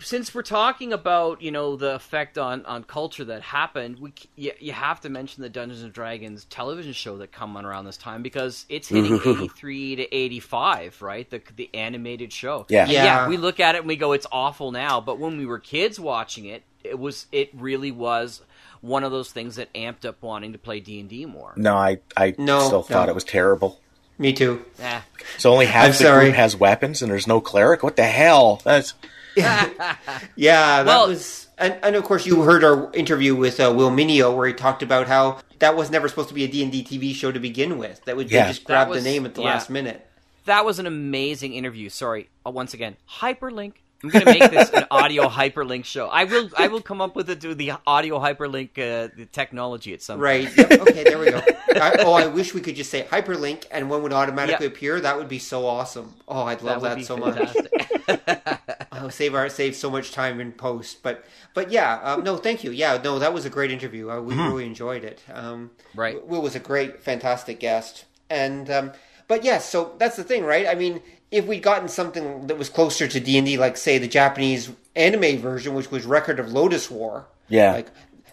since 0.00 0.34
we're 0.34 0.42
talking 0.42 0.92
about 0.92 1.42
you 1.42 1.50
know 1.50 1.76
the 1.76 1.94
effect 1.94 2.38
on, 2.38 2.64
on 2.66 2.84
culture 2.84 3.24
that 3.24 3.42
happened, 3.42 3.98
we 3.98 4.12
you, 4.34 4.52
you 4.58 4.72
have 4.72 5.00
to 5.02 5.08
mention 5.08 5.42
the 5.42 5.48
Dungeons 5.48 5.82
and 5.82 5.92
Dragons 5.92 6.44
television 6.46 6.92
show 6.92 7.18
that 7.18 7.32
come 7.32 7.56
on 7.56 7.64
around 7.64 7.84
this 7.84 7.96
time 7.96 8.22
because 8.22 8.66
it's 8.68 8.88
hitting 8.88 9.14
eighty 9.26 9.48
three 9.48 9.96
to 9.96 10.14
eighty 10.14 10.40
five, 10.40 11.00
right? 11.02 11.28
The 11.28 11.42
the 11.56 11.70
animated 11.74 12.32
show. 12.32 12.66
Yeah. 12.68 12.82
And 12.84 12.92
Yeah. 12.92 13.28
We 13.28 13.36
look 13.36 13.60
at 13.60 13.74
it 13.74 13.78
and 13.78 13.86
we 13.88 13.96
go, 13.96 14.12
it's 14.12 14.26
awful 14.32 14.70
now, 14.72 15.00
but 15.00 15.18
when 15.18 15.38
we 15.38 15.46
were 15.46 15.58
kids 15.58 15.98
watching 16.00 16.46
it, 16.46 16.62
it 16.84 16.98
was 16.98 17.26
it 17.32 17.50
really 17.54 17.90
was 17.90 18.42
one 18.80 19.04
of 19.04 19.10
those 19.10 19.32
things 19.32 19.56
that 19.56 19.72
amped 19.74 20.04
up 20.04 20.22
wanting 20.22 20.52
to 20.52 20.58
play 20.58 20.80
D 20.80 21.00
and 21.00 21.08
D 21.08 21.26
more. 21.26 21.52
No, 21.56 21.76
I 21.76 21.98
I 22.16 22.34
No, 22.38 22.60
still 22.66 22.82
thought 22.82 23.06
no. 23.06 23.12
it 23.12 23.14
was 23.14 23.24
terrible. 23.24 23.80
Me 24.18 24.32
too. 24.32 24.64
Eh. 24.80 25.00
So 25.36 25.52
only 25.52 25.66
half 25.66 25.84
I'm 25.84 25.90
the 25.90 25.96
sorry. 25.96 26.24
group 26.26 26.36
has 26.36 26.56
weapons, 26.56 27.02
and 27.02 27.10
there's 27.10 27.26
no 27.26 27.38
cleric. 27.40 27.82
What 27.82 27.96
the 27.96 28.04
hell? 28.04 28.62
That's 28.64 28.94
Yeah, 30.36 30.82
that 30.82 30.86
Well- 30.86 31.08
was, 31.08 31.48
and, 31.58 31.78
and 31.82 31.96
of 31.96 32.04
course 32.04 32.26
you 32.26 32.42
heard 32.42 32.64
our 32.64 32.92
interview 32.94 33.34
with 33.34 33.60
uh, 33.60 33.72
Will 33.74 33.90
Meugniot 33.90 34.34
where 34.36 34.46
he 34.48 34.54
talked 34.54 34.82
about 34.82 35.06
how 35.06 35.38
that 35.58 35.76
was 35.76 35.90
never 35.90 36.08
supposed 36.08 36.28
to 36.28 36.34
be 36.34 36.44
a 36.44 36.48
D 36.48 36.62
and 36.62 36.70
D 36.72 36.82
TV 36.84 37.14
show 37.14 37.32
to 37.32 37.40
begin 37.40 37.78
with. 37.78 38.04
That 38.04 38.16
would 38.16 38.28
they 38.28 38.36
Yeah. 38.36 38.48
just 38.48 38.64
grab 38.64 38.88
was- 38.88 39.02
the 39.02 39.10
name 39.10 39.24
at 39.26 39.34
the 39.34 39.42
yeah. 39.42 39.48
last 39.48 39.70
minute. 39.70 40.06
That 40.46 40.64
was 40.64 40.78
an 40.78 40.86
amazing 40.86 41.54
interview. 41.54 41.88
Sorry, 41.88 42.28
uh, 42.46 42.50
once 42.50 42.72
again, 42.72 42.96
hyperlink. 43.20 43.72
I'm 44.04 44.10
going 44.10 44.26
to 44.26 44.38
make 44.38 44.50
this 44.50 44.70
an 44.70 44.84
audio 44.90 45.26
hyperlink 45.28 45.86
show. 45.86 46.06
I 46.06 46.24
will. 46.24 46.50
I 46.56 46.68
will 46.68 46.82
come 46.82 47.00
up 47.00 47.16
with 47.16 47.26
the, 47.26 47.54
the 47.54 47.72
audio 47.86 48.20
hyperlink 48.20 48.70
uh, 48.78 49.08
the 49.16 49.26
technology 49.32 49.92
at 49.94 50.02
some 50.02 50.18
point. 50.20 50.22
Right. 50.22 50.56
Yep. 50.56 50.70
Okay. 50.82 51.02
There 51.02 51.18
we 51.18 51.30
go. 51.30 51.38
I, 51.70 51.96
oh, 52.00 52.12
I 52.12 52.26
wish 52.26 52.52
we 52.54 52.60
could 52.60 52.76
just 52.76 52.90
say 52.90 53.02
hyperlink 53.10 53.64
and 53.72 53.88
one 53.90 54.02
would 54.02 54.12
automatically 54.12 54.66
Yeah. 54.66 54.72
appear. 54.72 55.00
That 55.00 55.16
would 55.16 55.28
be 55.28 55.38
so 55.40 55.66
awesome. 55.66 56.14
Oh, 56.28 56.42
I'd 56.44 56.60
love 56.62 56.82
would 56.82 56.90
that, 56.90 56.96
be 56.98 57.02
so 57.04 57.16
much. 57.16 58.75
Fantastic. 59.10 59.24
Oh, 59.24 59.24
save 59.26 59.34
our 59.34 59.48
save 59.48 59.76
so 59.76 59.90
much 59.90 60.12
time 60.12 60.40
in 60.40 60.52
post. 60.52 61.02
But 61.02 61.24
but 61.54 61.70
yeah, 61.70 62.00
um, 62.02 62.24
no, 62.24 62.36
thank 62.36 62.64
you. 62.64 62.70
Yeah, 62.70 63.00
no, 63.02 63.18
that 63.18 63.32
was 63.32 63.44
a 63.44 63.50
great 63.50 63.70
interview. 63.70 64.10
Uh, 64.10 64.20
we 64.20 64.34
really 64.34 64.66
enjoyed 64.66 65.04
it. 65.04 65.22
Um, 65.32 65.70
Right. 65.94 66.24
Will 66.26 66.42
was 66.42 66.54
a 66.54 66.60
great, 66.60 67.02
fantastic 67.02 67.60
guest. 67.60 68.04
And 68.28 68.70
um, 68.70 68.92
but 69.28 69.44
yes, 69.44 69.68
so 69.68 69.94
that's 69.98 70.16
the 70.16 70.24
thing, 70.24 70.44
right? 70.44 70.66
I 70.66 70.74
mean, 70.74 71.00
if 71.30 71.46
we'd 71.46 71.62
gotten 71.62 71.88
something 71.88 72.46
that 72.48 72.58
was 72.58 72.68
closer 72.68 73.06
to 73.08 73.20
D 73.20 73.38
and 73.38 73.46
D, 73.46 73.56
like 73.58 73.76
say 73.76 73.98
the 73.98 74.08
Japanese 74.08 74.70
anime 74.94 75.38
version, 75.38 75.74
which 75.74 75.90
was 75.90 76.04
Record 76.06 76.38
of 76.40 76.46
Lodoss 76.46 76.90
War, 76.90 77.26
Yeah. 77.48 77.72
like 77.72 77.88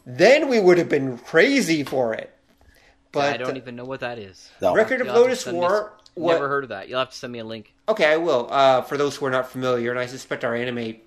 then 0.06 0.50
we 0.50 0.60
would 0.60 0.78
have 0.78 0.90
been 0.90 1.18
crazy 1.18 1.84
for 1.84 2.14
it. 2.14 2.30
But 3.14 3.34
I 3.36 3.38
don't 3.38 3.58
even 3.58 3.76
know 3.76 3.86
what 3.86 4.00
that 4.02 4.18
is. 4.18 4.50
no. 4.62 4.74
Record 4.74 5.00
of 5.02 5.08
You'll 5.08 5.16
have 5.16 5.26
to 5.26 5.30
Lodoss 5.32 5.44
send 5.44 5.56
me- 5.58 5.62
War. 5.62 5.94
What- 6.16 6.34
Never 6.34 6.48
heard 6.48 6.64
of 6.64 6.70
that. 6.70 6.90
You'll 6.90 7.00
have 7.00 7.10
to 7.10 7.18
send 7.18 7.34
me 7.34 7.40
a 7.40 7.44
link. 7.46 7.74
Okay, 7.90 8.06
I 8.06 8.18
will. 8.18 8.48
Uh, 8.52 8.82
for 8.82 8.98
those 8.98 9.16
who 9.16 9.26
are 9.26 9.32
not 9.32 9.50
familiar, 9.50 9.90
and 9.92 10.00
I 10.00 10.06
suspect 10.06 10.44
our 10.44 10.56
anime 10.56 10.98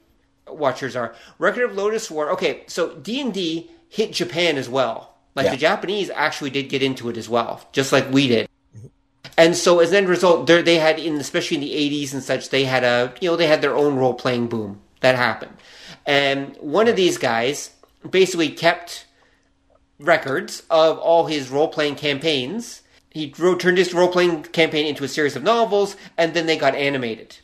watchers 0.49 0.97
are, 0.97 1.15
Record 1.39 1.65
of 1.71 1.77
Lodoss 1.77 2.11
War. 2.11 2.31
Okay, 2.33 2.65
so 2.67 2.95
D 2.97 3.21
and 3.21 3.33
D 3.33 3.71
hit 3.89 4.13
Japan 4.13 4.57
as 4.59 4.69
well. 4.69 5.15
Like 5.35 5.45
Yeah. 5.47 5.51
the 5.53 5.57
Japanese 5.59 6.11
actually 6.11 6.51
did 6.51 6.69
get 6.69 6.83
into 6.83 7.09
it 7.09 7.17
as 7.17 7.29
well, 7.29 7.61
just 7.73 7.93
like 7.93 8.11
we 8.11 8.27
did. 8.29 8.49
And 9.39 9.55
so 9.55 9.81
as 9.81 9.91
an 9.91 9.97
end 9.97 10.09
result, 10.09 10.47
there- 10.47 10.63
they 10.63 10.79
had 10.79 10.99
in 10.99 11.17
especially 11.17 11.57
in 11.57 11.61
the 11.61 11.75
'80s 11.75 12.13
and 12.15 12.23
such, 12.23 12.49
they 12.49 12.65
had 12.65 12.85
a 12.85 13.13
you 13.21 13.29
know 13.31 13.37
they 13.37 13.47
had 13.47 13.61
their 13.63 13.77
own 13.77 13.97
role 13.97 14.15
playing 14.15 14.47
boom 14.49 14.81
that 15.01 15.15
happened. 15.15 15.53
And 16.07 16.57
one 16.61 16.89
of 16.89 16.97
these 16.97 17.19
guys 17.19 17.71
basically 18.09 18.49
kept 18.49 19.05
records 19.99 20.63
of 20.71 20.99
all 20.99 21.27
his 21.27 21.49
role 21.51 21.69
playing 21.69 21.97
campaigns. 21.97 22.83
He 23.17 23.33
wrote, 23.39 23.61
turned 23.61 23.79
his 23.79 23.95
role 23.95 24.09
playing 24.09 24.43
campaign 24.43 24.85
into 24.85 25.03
a 25.03 25.09
series 25.09 25.37
of 25.37 25.43
novels, 25.43 25.97
and 26.19 26.35
then 26.35 26.45
they 26.45 26.59
got 26.59 26.75
animated. 26.75 27.39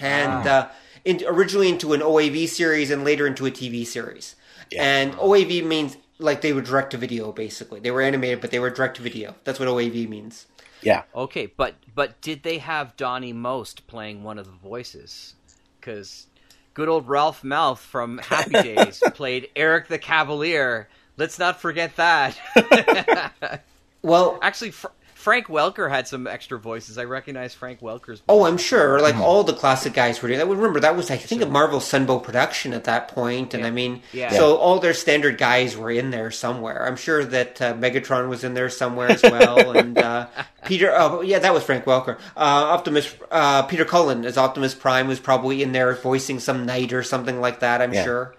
And 0.00 0.48
uh, 0.48 0.68
in, 1.04 1.22
originally 1.28 1.68
into 1.68 1.92
an 1.92 2.00
OAV 2.00 2.48
series, 2.48 2.90
and 2.90 3.04
later 3.04 3.24
into 3.24 3.46
a 3.46 3.52
TV 3.52 3.86
series. 3.86 4.34
And 4.76 5.12
OAV 5.14 5.64
means 5.64 5.96
like 6.18 6.40
they 6.40 6.52
were 6.52 6.60
direct 6.60 6.90
to 6.90 6.96
video, 6.96 7.30
basically. 7.30 7.78
They 7.78 7.92
were 7.92 8.02
animated, 8.02 8.40
but 8.40 8.50
they 8.50 8.58
were 8.58 8.68
direct 8.68 8.96
to 8.96 9.02
video. 9.02 9.36
That's 9.44 9.60
what 9.60 9.68
OAV 9.68 10.08
means. 10.08 10.46
Yeah. 10.82 11.02
Okay, 11.14 11.46
but 11.46 11.76
but 11.94 12.20
did 12.20 12.42
they 12.42 12.58
have 12.58 12.96
Donny 12.96 13.32
Most 13.32 13.86
playing 13.86 14.24
one 14.24 14.40
of 14.40 14.46
the 14.46 14.52
voices? 14.52 15.36
Because 15.78 16.26
good 16.74 16.88
old 16.88 17.08
Ralph 17.08 17.42
Malph 17.42 17.78
from 17.78 18.18
Happy 18.18 18.50
Days 18.74 19.00
played 19.14 19.50
Eric 19.54 19.86
the 19.86 19.98
Cavalier. 19.98 20.88
Let's 21.16 21.38
not 21.38 21.60
forget 21.60 21.94
that. 21.94 23.62
Well, 24.02 24.38
Actually, 24.42 24.70
Fr- 24.72 24.86
Frank 25.14 25.48
Welker 25.48 25.90
had 25.90 26.08
some 26.08 26.26
extra 26.26 26.58
voices. 26.58 26.96
I 26.96 27.04
recognize 27.04 27.52
Frank 27.52 27.80
Welker's. 27.82 28.20
Voice. 28.20 28.24
Oh, 28.26 28.46
I'm 28.46 28.56
sure. 28.56 29.02
Like 29.02 29.16
all 29.16 29.44
the 29.44 29.52
classic 29.52 29.92
guys 29.92 30.22
were 30.22 30.28
doing 30.28 30.38
that. 30.38 30.46
Remember, 30.46 30.80
that 30.80 30.96
was 30.96 31.10
I 31.10 31.18
think 31.18 31.42
a 31.42 31.46
Marvel 31.46 31.78
Sunbow 31.78 32.22
production 32.22 32.72
at 32.72 32.84
that 32.84 33.08
point, 33.08 33.52
and 33.52 33.66
I 33.66 33.70
mean, 33.70 34.00
Yeah. 34.14 34.30
so 34.32 34.56
all 34.56 34.78
their 34.78 34.94
standard 34.94 35.36
guys 35.36 35.76
were 35.76 35.90
in 35.90 36.10
there 36.10 36.30
somewhere. 36.30 36.86
I'm 36.86 36.96
sure 36.96 37.22
that 37.26 37.60
uh, 37.60 37.74
Megatron 37.74 38.30
was 38.30 38.44
in 38.44 38.54
there 38.54 38.70
somewhere 38.70 39.10
as 39.10 39.22
well, 39.22 39.72
and 39.76 39.98
uh, 39.98 40.28
Peter. 40.64 40.90
Oh, 40.96 41.20
yeah, 41.20 41.38
that 41.38 41.52
was 41.52 41.64
Frank 41.64 41.84
Welker. 41.84 42.16
Uh, 42.34 42.40
Optimus. 42.72 43.14
Uh, 43.30 43.62
Peter 43.64 43.84
Cullen 43.84 44.24
as 44.24 44.38
Optimus 44.38 44.74
Prime 44.74 45.06
was 45.06 45.20
probably 45.20 45.62
in 45.62 45.72
there 45.72 45.94
voicing 45.96 46.40
some 46.40 46.64
knight 46.64 46.94
or 46.94 47.02
something 47.02 47.42
like 47.42 47.60
that. 47.60 47.82
I'm 47.82 47.92
Yeah. 47.92 48.04
sure. 48.04 48.34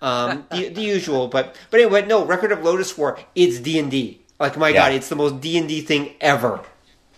Um, 0.00 0.44
the, 0.52 0.68
the 0.68 0.82
usual, 0.82 1.28
but 1.28 1.56
but 1.70 1.80
anyway, 1.80 2.06
no. 2.06 2.24
Record 2.24 2.52
of 2.52 2.58
Lodoss 2.60 2.96
War. 2.98 3.18
It's 3.34 3.58
D 3.58 3.78
and 3.80 3.90
D. 3.90 4.20
Like 4.44 4.56
my 4.58 4.68
Yeah. 4.68 4.80
God, 4.88 4.92
it's 4.92 5.08
the 5.08 5.16
most 5.16 5.40
D 5.40 5.56
and 5.58 5.66
D 5.68 5.80
thing 5.80 6.14
ever. 6.20 6.60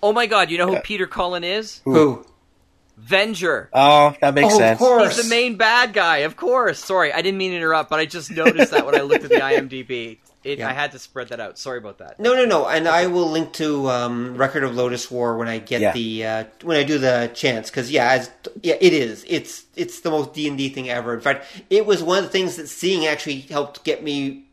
Oh 0.02 0.12
my 0.12 0.26
God! 0.26 0.50
You 0.50 0.58
know 0.58 0.68
who 0.68 0.78
Peter 0.80 1.06
Cullen 1.06 1.42
is? 1.42 1.80
Who? 1.84 2.24
Venger. 3.00 3.68
Oh, 3.72 4.14
that 4.20 4.32
makes 4.34 4.46
Oh, 4.54 4.56
of 4.56 4.60
sense. 4.62 4.78
course. 4.78 5.16
He's 5.16 5.24
the 5.28 5.30
main 5.34 5.56
bad 5.56 5.92
guy, 5.92 6.18
of 6.18 6.36
course. 6.36 6.78
Sorry, 6.82 7.12
I 7.12 7.20
didn't 7.22 7.36
mean 7.38 7.50
to 7.50 7.56
interrupt, 7.58 7.90
but 7.90 7.98
I 7.98 8.06
just 8.06 8.30
noticed 8.30 8.70
that 8.72 8.86
when 8.86 8.94
I 8.96 9.02
looked 9.02 9.24
at 9.24 9.30
the 9.30 9.36
IMDb. 9.40 10.18
It, 10.44 10.60
Yeah. 10.60 10.68
I 10.70 10.72
had 10.72 10.92
to 10.92 10.98
spread 11.00 11.28
that 11.30 11.40
out. 11.40 11.58
Sorry 11.58 11.76
about 11.78 11.98
that. 11.98 12.20
No, 12.20 12.32
no, 12.34 12.44
no. 12.44 12.66
And 12.68 12.86
I 12.86 13.08
will 13.08 13.28
link 13.28 13.52
to 13.54 13.90
um, 13.90 14.36
Record 14.36 14.62
of 14.62 14.72
Lodoss 14.76 15.10
War 15.10 15.36
when 15.36 15.48
I 15.48 15.58
get 15.58 15.80
Yeah. 15.80 15.92
the 15.92 16.24
uh, 16.24 16.44
when 16.62 16.76
I 16.76 16.84
do 16.84 16.98
the 16.98 17.30
chance 17.34 17.68
because 17.68 17.90
yeah, 17.90 18.12
as, 18.12 18.30
yeah, 18.62 18.76
it 18.80 18.92
is. 18.92 19.24
It's 19.28 19.64
it's 19.74 20.00
the 20.00 20.10
most 20.10 20.32
D 20.34 20.46
and 20.46 20.56
D 20.56 20.68
thing 20.68 20.88
ever. 20.88 21.12
In 21.12 21.20
fact, 21.20 21.46
it 21.68 21.84
was 21.84 22.00
one 22.02 22.18
of 22.18 22.24
the 22.24 22.30
things 22.30 22.54
that 22.56 22.68
seeing 22.68 23.06
actually 23.06 23.40
helped 23.40 23.82
get 23.82 24.04
me 24.04 24.44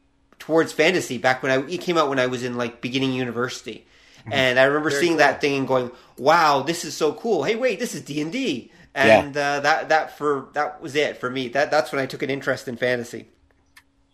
towards 0.43 0.73
fantasy 0.73 1.17
back 1.17 1.41
when 1.41 1.51
I 1.53 1.65
it 1.69 1.79
came 1.79 1.97
out 1.97 2.09
when 2.09 2.19
I 2.19 2.27
was 2.27 2.43
in 2.43 2.57
like 2.57 2.81
beginning 2.81 3.13
university. 3.13 3.87
And 4.29 4.57
I 4.57 4.63
remember 4.63 4.89
Very 4.89 5.01
seeing 5.01 5.13
cool. 5.13 5.17
that 5.19 5.41
thing 5.41 5.57
and 5.57 5.67
going, 5.67 5.91
"Wow, 6.17 6.63
this 6.63 6.85
is 6.85 6.95
so 6.95 7.11
cool! 7.13 7.43
Hey, 7.43 7.55
wait, 7.55 7.79
this 7.79 7.93
is 7.93 8.01
D 8.01 8.21
and 8.21 8.31
D." 8.31 8.71
And 8.95 9.35
uh, 9.35 9.59
that 9.61 9.89
that 9.89 10.17
for 10.17 10.47
that 10.53 10.81
was 10.81 10.95
it 10.95 11.17
for 11.17 11.29
me. 11.29 11.49
That 11.49 11.71
that's 11.71 11.91
when 11.91 12.01
I 12.01 12.05
took 12.05 12.21
an 12.23 12.29
interest 12.29 12.67
in 12.67 12.77
fantasy. 12.77 13.27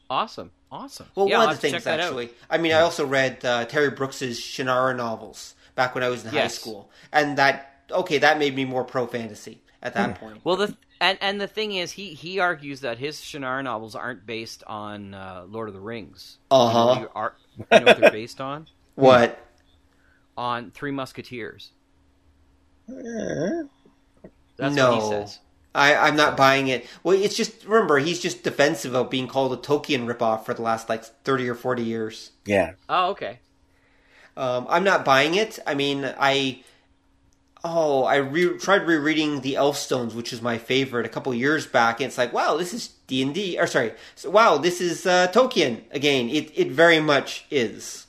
Awesome, 0.10 0.50
awesome. 0.72 1.06
Well, 1.14 1.28
yeah, 1.28 1.36
I'll 1.36 1.46
one 1.46 1.50
of 1.54 1.58
the 1.58 1.62
things 1.62 1.74
check 1.74 1.84
that 1.84 2.00
out. 2.00 2.06
actually. 2.08 2.30
I 2.50 2.58
mean, 2.58 2.72
I 2.74 2.82
also 2.82 3.06
read 3.06 3.46
uh, 3.46 3.66
Terry 3.66 3.92
Brooks's 3.92 4.40
Shannara 4.40 4.96
novels 4.96 5.54
back 5.76 5.94
when 5.94 6.04
I 6.04 6.10
was 6.10 6.26
in 6.26 6.32
high 6.32 6.48
school, 6.48 6.90
and 7.12 7.38
that 7.38 7.84
okay, 7.92 8.18
that 8.18 8.40
made 8.40 8.56
me 8.56 8.66
more 8.66 8.84
pro 8.84 9.06
fantasy 9.06 9.62
at 9.82 9.94
that 9.94 10.16
point. 10.16 10.42
Well, 10.44 10.56
the 10.58 10.76
and 11.02 11.18
and 11.22 11.40
the 11.40 11.48
thing 11.48 11.74
is, 11.74 11.92
he 11.92 12.14
he 12.14 12.40
argues 12.40 12.82
that 12.82 12.98
his 12.98 13.18
Shannara 13.18 13.64
novels 13.64 13.96
aren't 13.96 14.26
based 14.26 14.64
on 14.68 15.14
uh, 15.14 15.46
Lord 15.48 15.68
of 15.68 15.74
the 15.74 15.80
Rings. 15.80 16.38
Uh 16.52 16.70
huh. 16.70 16.94
You, 16.96 17.02
know, 17.02 17.12
are, 17.16 17.36
you 17.58 17.66
know 17.80 17.86
what 17.86 18.00
they're 18.00 18.12
based 18.12 18.42
on? 18.42 18.68
What? 18.96 19.40
On 20.36 20.72
Three 20.72 20.92
Musketeers. 20.92 21.72
That's 22.90 24.76
no, 24.76 24.92
what 24.92 25.04
he 25.04 25.10
says. 25.10 25.40
I, 25.74 25.96
I'm 25.96 26.18
not 26.18 26.36
buying 26.36 26.68
it. 26.68 26.86
Well, 27.02 27.18
it's 27.18 27.38
just 27.38 27.64
remember 27.66 28.00
he's 28.00 28.20
just 28.20 28.44
defensive 28.44 28.96
of 28.96 29.10
being 29.10 29.28
called 29.28 29.54
a 29.54 29.58
Tolkien 29.58 30.06
ripoff 30.06 30.44
for 30.44 30.54
the 30.54 30.62
last 30.62 30.90
like 30.90 31.06
thirty 31.24 31.48
or 31.48 31.56
forty 31.56 31.84
years. 31.84 32.32
yeah. 32.46 32.74
Oh, 32.90 33.12
okay. 33.12 33.40
Um, 34.36 34.66
I'm 34.70 34.84
not 34.84 35.06
buying 35.06 35.36
it. 35.36 35.60
I 35.66 35.76
mean, 35.76 36.14
I 36.20 36.62
oh, 37.64 38.04
I 38.04 38.16
re- 38.18 38.58
tried 38.58 38.84
rereading 38.88 39.42
the 39.42 39.56
Elfstones, 39.56 40.14
which 40.14 40.32
is 40.34 40.42
my 40.42 40.58
favorite, 40.58 41.06
a 41.06 41.10
couple 41.10 41.34
years 41.34 41.66
back. 41.66 42.00
And 42.00 42.08
it's 42.08 42.18
like, 42.18 42.32
wow, 42.34 42.56
this 42.58 42.74
is 42.74 42.90
D 43.08 43.22
and 43.22 43.34
D. 43.34 43.58
Or 43.60 43.68
sorry, 43.68 43.94
so, 44.16 44.30
wow, 44.30 44.58
this 44.58 44.80
is 44.82 45.06
uh, 45.06 45.28
Tolkien 45.30 45.82
again. 45.92 46.30
It 46.30 46.52
it 46.58 46.72
very 46.72 47.00
much 47.00 47.46
is. 47.52 48.08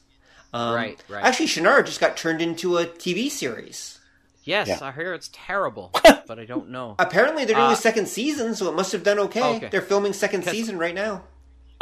Um, 0.52 0.74
Right, 0.74 1.02
right. 1.08 1.24
Actually, 1.24 1.46
Shannara 1.46 1.84
just 1.86 2.00
got 2.00 2.16
turned 2.16 2.40
into 2.42 2.76
a 2.78 2.86
TV 2.86 3.30
series. 3.30 3.98
Yes, 4.42 4.68
Yeah. 4.68 4.78
I 4.82 4.90
hear 4.92 5.12
it's 5.14 5.30
terrible, 5.32 5.90
but 6.26 6.38
I 6.38 6.44
don't 6.44 6.70
know. 6.70 6.96
Apparently, 6.98 7.44
they're 7.44 7.54
doing 7.56 7.68
Uh, 7.68 7.72
a 7.72 7.76
second 7.76 8.08
season, 8.08 8.54
so 8.54 8.68
it 8.68 8.74
must 8.74 8.90
have 8.92 9.02
done 9.04 9.18
okay. 9.20 9.42
Okay. 9.56 9.68
They're 9.70 9.82
filming 9.82 10.12
second 10.12 10.44
season 10.44 10.78
right 10.78 10.94
now. 10.94 11.22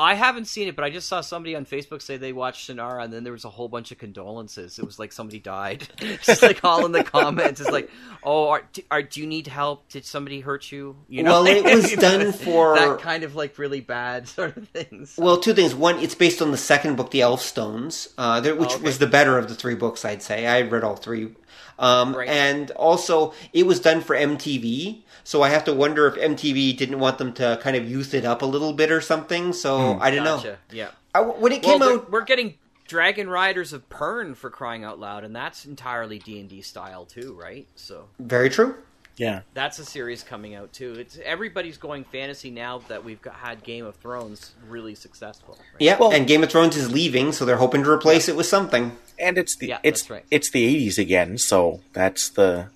I 0.00 0.14
haven't 0.14 0.44
seen 0.44 0.68
it, 0.68 0.76
but 0.76 0.84
I 0.84 0.90
just 0.90 1.08
saw 1.08 1.20
somebody 1.22 1.56
on 1.56 1.66
Facebook 1.66 2.02
say 2.02 2.16
they 2.16 2.32
watched 2.32 2.70
Shannara, 2.70 3.02
and 3.02 3.12
then 3.12 3.24
there 3.24 3.32
was 3.32 3.44
a 3.44 3.50
whole 3.50 3.68
bunch 3.68 3.90
of 3.90 3.98
condolences. 3.98 4.78
It 4.78 4.84
was 4.84 4.98
like 4.98 5.10
somebody 5.12 5.40
died, 5.40 5.88
just 6.22 6.40
like 6.42 6.62
all 6.64 6.86
in 6.86 6.92
the 6.92 7.02
comments. 7.02 7.60
It's 7.60 7.70
like, 7.70 7.90
oh, 8.22 8.48
are, 8.50 8.62
do, 8.72 8.82
are, 8.92 9.02
do 9.02 9.20
you 9.20 9.26
need 9.26 9.48
help? 9.48 9.88
Did 9.88 10.04
somebody 10.04 10.38
hurt 10.40 10.70
you? 10.70 10.96
You 11.08 11.24
know, 11.24 11.42
Well, 11.42 11.46
it 11.46 11.64
was 11.74 11.92
done 11.94 12.32
for- 12.32 12.76
that 12.78 13.00
kind 13.00 13.24
of 13.24 13.34
like 13.34 13.58
really 13.58 13.80
bad 13.80 14.28
sort 14.28 14.56
of 14.56 14.68
things. 14.68 15.14
Well, 15.18 15.38
two 15.40 15.52
things. 15.54 15.74
One, 15.74 15.98
it's 15.98 16.14
based 16.14 16.40
on 16.40 16.52
the 16.52 16.56
second 16.56 16.96
book, 16.96 17.10
The 17.10 17.20
Elfstones, 17.20 18.12
uh, 18.16 18.40
there, 18.40 18.54
which 18.54 18.70
Oh, 18.70 18.74
okay. 18.76 18.84
was 18.84 18.98
the 18.98 19.06
better 19.08 19.36
of 19.36 19.48
the 19.48 19.54
three 19.56 19.74
books, 19.74 20.04
I'd 20.04 20.22
say. 20.22 20.46
I 20.46 20.60
read 20.62 20.84
all 20.84 20.96
three. 20.96 21.34
Um, 21.78 22.14
Right. 22.14 22.28
And 22.28 22.70
also, 22.72 23.32
it 23.52 23.66
was 23.66 23.80
done 23.80 24.00
for 24.00 24.16
MTV, 24.16 25.02
so 25.24 25.42
I 25.42 25.48
have 25.50 25.64
to 25.64 25.74
wonder 25.74 26.06
if 26.06 26.14
MTV 26.14 26.76
didn't 26.76 26.98
want 26.98 27.18
them 27.18 27.32
to 27.34 27.58
kind 27.62 27.76
of 27.76 27.88
youth 27.88 28.14
it 28.14 28.24
up 28.24 28.42
a 28.42 28.46
little 28.46 28.72
bit 28.72 28.90
or 28.90 29.00
something. 29.00 29.52
So 29.52 29.98
I 30.00 30.10
don't 30.10 30.24
know. 30.24 30.56
Yeah. 30.72 30.88
I, 31.14 31.20
when 31.20 31.52
it 31.52 31.62
Well, 31.64 31.78
came 31.78 31.80
we're, 31.80 31.94
out, 31.94 32.10
we're 32.10 32.24
getting 32.24 32.54
Dragon 32.86 33.28
Riders 33.28 33.72
of 33.72 33.88
Pern 33.88 34.34
for 34.34 34.50
crying 34.50 34.84
out 34.84 34.98
loud, 34.98 35.22
and 35.24 35.34
that's 35.36 35.64
entirely 35.66 36.18
D 36.18 36.40
and 36.40 36.48
D 36.48 36.62
style 36.62 37.04
too, 37.04 37.34
right? 37.38 37.66
So 37.76 38.08
very 38.18 38.50
true. 38.50 38.76
Yeah. 39.18 39.40
that's 39.52 39.78
a 39.78 39.84
series 39.84 40.22
coming 40.22 40.54
out 40.54 40.72
too. 40.72 40.92
It's 40.94 41.18
everybody's 41.24 41.76
going 41.76 42.04
fantasy 42.04 42.50
now 42.50 42.78
that 42.88 43.04
we've 43.04 43.20
got, 43.20 43.34
had 43.34 43.62
Game 43.64 43.84
of 43.84 43.96
Thrones 43.96 44.52
really 44.68 44.94
successful. 44.94 45.56
right? 45.58 45.66
Yeah, 45.80 45.98
Well- 45.98 46.12
and 46.12 46.26
Game 46.26 46.42
of 46.42 46.50
Thrones 46.50 46.76
is 46.76 46.90
leaving, 46.90 47.32
so 47.32 47.44
they're 47.44 47.56
hoping 47.56 47.82
to 47.84 47.90
replace 47.90 48.28
it 48.28 48.36
with 48.36 48.46
something. 48.46 48.96
And 49.18 49.36
it's 49.36 49.56
the 49.56 49.68
Yeah, 49.68 49.78
it's 49.82 50.08
right. 50.08 50.24
it's 50.30 50.50
the 50.50 50.64
eighties 50.64 50.98
again, 50.98 51.36
so 51.38 51.80
that's 51.92 52.28
the 52.30 52.68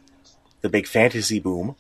the 0.61 0.69
big 0.69 0.87
fantasy 0.87 1.39
boom. 1.41 1.77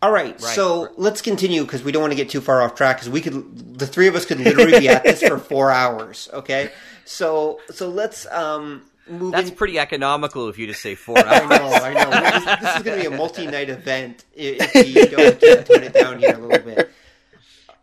All 0.00 0.12
right, 0.12 0.40
Right, 0.40 0.40
so 0.40 0.84
right. 0.86 0.92
let's 0.96 1.20
continue 1.20 1.62
because 1.64 1.82
we 1.82 1.90
don't 1.90 2.02
want 2.02 2.12
to 2.12 2.16
get 2.16 2.30
too 2.30 2.40
far 2.40 2.62
off 2.62 2.76
track 2.76 2.98
because 2.98 3.10
we 3.10 3.20
could, 3.20 3.78
the 3.80 3.86
three 3.86 4.06
of 4.06 4.14
us 4.14 4.24
could 4.24 4.38
literally 4.38 4.78
be 4.78 4.88
at 4.88 5.02
this 5.02 5.20
for 5.22 5.38
four 5.50 5.72
hours. 5.72 6.28
Okay, 6.32 6.70
so 7.04 7.58
so 7.70 7.88
let's 7.88 8.24
um 8.26 8.82
move. 9.10 9.32
That's 9.32 9.50
pretty 9.50 9.78
economical 9.78 10.46
of 10.46 10.58
you 10.58 10.66
to 10.68 10.74
say 10.74 10.94
four 10.94 11.18
I 11.26 11.40
know, 11.46 11.70
I 11.72 11.92
know. 11.94 12.10
This, 12.10 12.60
this 12.60 12.76
is 12.76 12.82
going 12.82 13.02
to 13.02 13.08
be 13.10 13.14
a 13.14 13.16
multi-night 13.18 13.70
event 13.70 14.24
if 14.34 14.74
we 14.74 14.94
don't 15.06 15.40
tone 15.40 15.82
it 15.82 15.92
down 15.92 16.18
here 16.18 16.34
a 16.34 16.38
little 16.38 16.64
bit. 16.64 16.90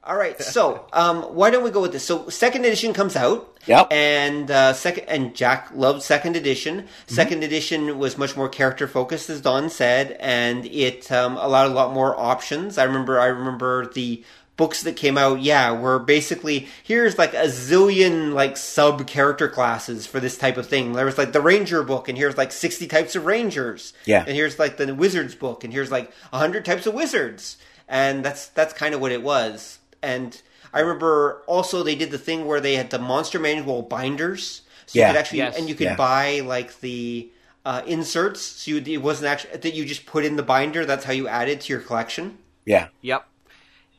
All 0.07 0.15
right, 0.15 0.39
so 0.39 0.85
um, 0.93 1.23
why 1.23 1.49
don't 1.49 1.63
we 1.63 1.71
go 1.71 1.81
with 1.81 1.91
this? 1.91 2.03
So, 2.03 2.29
second 2.29 2.63
edition 2.63 2.93
comes 2.93 3.15
out, 3.15 3.57
Yep. 3.65 3.87
and 3.89 4.51
uh, 4.51 4.73
second, 4.73 5.05
and 5.05 5.35
Jack 5.35 5.69
loved 5.73 6.03
second 6.03 6.35
edition. 6.35 6.87
2nd 7.07 7.43
edition 7.43 7.97
was 7.97 8.15
much 8.15 8.37
more 8.37 8.47
character 8.47 8.87
focused, 8.87 9.31
as 9.31 9.41
Don 9.41 9.67
said, 9.67 10.15
and 10.19 10.63
it 10.67 11.11
um, 11.11 11.37
allowed 11.37 11.71
a 11.71 11.73
lot 11.73 11.91
more 11.91 12.15
options. 12.19 12.77
I 12.77 12.83
remember, 12.83 13.19
I 13.19 13.25
remember 13.25 13.87
the 13.87 14.23
books 14.57 14.83
that 14.83 14.95
came 14.95 15.17
out. 15.17 15.41
Yeah, 15.41 15.71
were 15.73 15.99
basically 15.99 16.67
here's 16.83 17.17
like 17.17 17.33
a 17.33 17.47
zillion 17.47 18.33
like 18.33 18.57
sub 18.57 19.05
character 19.07 19.47
classes 19.47 20.05
for 20.07 20.19
this 20.19 20.37
type 20.37 20.57
of 20.57 20.67
thing. 20.67 20.93
There 20.93 21.05
was 21.05 21.17
like 21.17 21.31
the 21.33 21.41
Ranger 21.41 21.83
book, 21.83 22.07
and 22.09 22.17
here's 22.17 22.37
like 22.37 22.51
sixty 22.51 22.87
types 22.87 23.15
of 23.15 23.25
Rangers. 23.25 23.93
Yeah. 24.05 24.23
and 24.25 24.35
here's 24.35 24.57
like 24.59 24.77
the 24.77 24.93
Wizards 24.95 25.35
book, 25.35 25.63
and 25.63 25.73
here's 25.73 25.91
like 25.91 26.11
hundred 26.33 26.65
types 26.65 26.85
of 26.87 26.93
wizards, 26.93 27.57
and 27.87 28.23
that's 28.23 28.47
that's 28.47 28.73
kind 28.73 28.93
of 28.95 29.01
what 29.01 29.11
it 29.11 29.21
was. 29.23 29.79
And 30.01 30.39
I 30.73 30.81
remember 30.81 31.41
also 31.47 31.83
they 31.83 31.95
did 31.95 32.11
the 32.11 32.17
thing 32.17 32.45
where 32.45 32.59
they 32.61 32.75
had 32.75 32.89
the 32.89 32.99
monster 32.99 33.39
manual 33.39 33.81
binders, 33.81 34.61
so 34.85 34.99
Yeah. 34.99 35.07
you 35.07 35.13
could 35.13 35.19
actually 35.19 35.37
Yes. 35.39 35.57
and 35.57 35.69
you 35.69 35.75
could 35.75 35.85
Yeah. 35.85 35.95
buy 35.95 36.41
like 36.45 36.79
the 36.81 37.29
uh, 37.65 37.81
inserts. 37.87 38.41
So 38.41 38.71
you, 38.71 38.83
it 38.85 39.01
wasn't 39.01 39.27
actually 39.31 39.57
that 39.57 39.73
you 39.73 39.85
just 39.85 40.05
put 40.05 40.23
in 40.23 40.35
the 40.35 40.43
binder. 40.43 40.85
That's 40.85 41.03
how 41.05 41.13
you 41.13 41.27
added 41.27 41.61
to 41.61 41.73
your 41.73 41.81
collection. 41.81 42.37
Yeah. 42.63 42.89
Yep. 43.01 43.25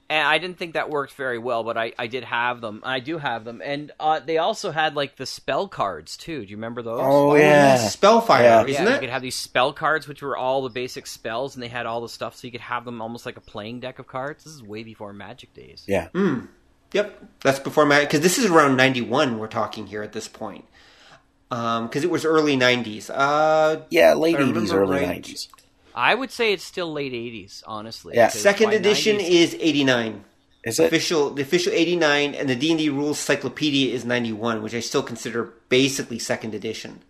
And 0.09 0.25
I 0.25 0.39
didn't 0.39 0.57
think 0.57 0.75
that 0.75 0.89
worked 0.89 1.15
very 1.15 1.37
well, 1.39 1.65
but 1.65 1.77
I, 1.77 1.93
I 1.99 2.07
did 2.07 2.23
have 2.23 2.61
them. 2.61 2.81
I 2.85 3.01
do 3.01 3.19
have 3.19 3.45
them, 3.45 3.61
and 3.65 3.91
uh, 3.99 4.21
they 4.21 4.39
also 4.39 4.71
had 4.71 4.95
like 4.95 5.17
the 5.17 5.27
spell 5.27 5.67
cards 5.67 6.17
too. 6.17 6.45
Do 6.45 6.51
you 6.51 6.57
remember 6.57 6.81
those? 6.81 7.01
Oh, 7.03 7.35
yeah. 7.35 7.77
Spellfire, 7.77 8.43
Yeah. 8.45 8.61
yeah. 8.61 8.67
isn't 8.69 8.87
You 8.87 8.93
it? 8.93 9.01
could 9.01 9.11
have 9.11 9.23
these 9.23 9.35
spell 9.35 9.73
cards, 9.73 10.07
which 10.07 10.23
were 10.23 10.37
all 10.37 10.63
the 10.63 10.69
basic 10.71 11.09
spells, 11.09 11.57
and 11.57 11.63
they 11.63 11.67
had 11.69 11.87
all 11.87 12.01
the 12.01 12.09
stuff, 12.09 12.37
so 12.37 12.47
you 12.47 12.53
could 12.53 12.61
have 12.61 12.85
them 12.85 13.03
almost 13.03 13.27
like 13.27 13.37
a 13.37 13.41
playing 13.41 13.81
deck 13.81 13.99
of 13.99 14.07
cards. 14.07 14.45
This 14.45 14.53
is 14.53 14.63
way 14.63 14.85
before 14.85 15.13
Magic 15.13 15.53
days. 15.55 15.83
Yeah. 15.89 16.07
Yep, 16.93 17.25
that's 17.41 17.59
before 17.59 17.85
Magic 17.85 18.09
because 18.09 18.21
this 18.21 18.39
is 18.39 18.47
around 18.47 18.77
ninety 18.77 19.01
one. 19.03 19.41
We're 19.41 19.49
talking 19.49 19.89
here 19.89 20.05
at 20.05 20.13
this 20.13 20.29
point 20.29 20.65
because 21.49 22.05
it 22.05 22.11
was 22.11 22.25
early 22.25 22.55
nineties. 22.55 23.11
Uh, 23.11 23.83
Yeah, 23.91 24.15
late 24.15 24.39
eighties, 24.39 24.73
early 24.73 24.99
right. 24.99 25.07
nineties. 25.09 25.49
I 25.97 26.15
would 26.15 26.31
say 26.31 26.53
it's 26.53 26.63
still 26.65 26.93
late 26.93 27.13
'80s, 27.13 27.63
honestly. 27.67 28.15
Yeah. 28.17 28.29
second 28.29 28.73
edition 28.73 29.17
90s 29.17 29.29
is 29.31 29.57
eighty 29.59 29.83
nine. 29.85 30.25
Is 30.65 30.79
it? 30.79 30.87
Official 30.87 31.31
the 31.31 31.43
official 31.43 31.73
eighty 31.73 31.97
nine, 31.97 32.35
and 32.35 32.49
the 32.49 32.55
D 32.57 32.71
and 32.71 32.79
D 32.79 32.89
rules 32.91 33.19
cyclopedia 33.19 33.95
is 33.95 34.05
ninety 34.05 34.33
one, 34.33 34.63
which 34.63 34.75
I 34.75 34.81
still 34.81 35.03
consider 35.03 35.53
basically 35.69 36.19
second 36.19 36.55
edition. 36.55 37.01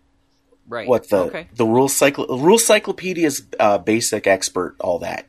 right. 0.69 0.87
What 0.87 1.09
the 1.09 1.17
okay? 1.17 1.47
the 1.55 1.65
rule 1.65 1.87
cyclo 1.89 2.27
rule 2.29 2.59
cyclopedia's 2.59 3.41
uh, 3.59 3.77
basic 3.79 4.25
expert, 4.27 4.75
all 4.79 4.99
that. 4.99 5.25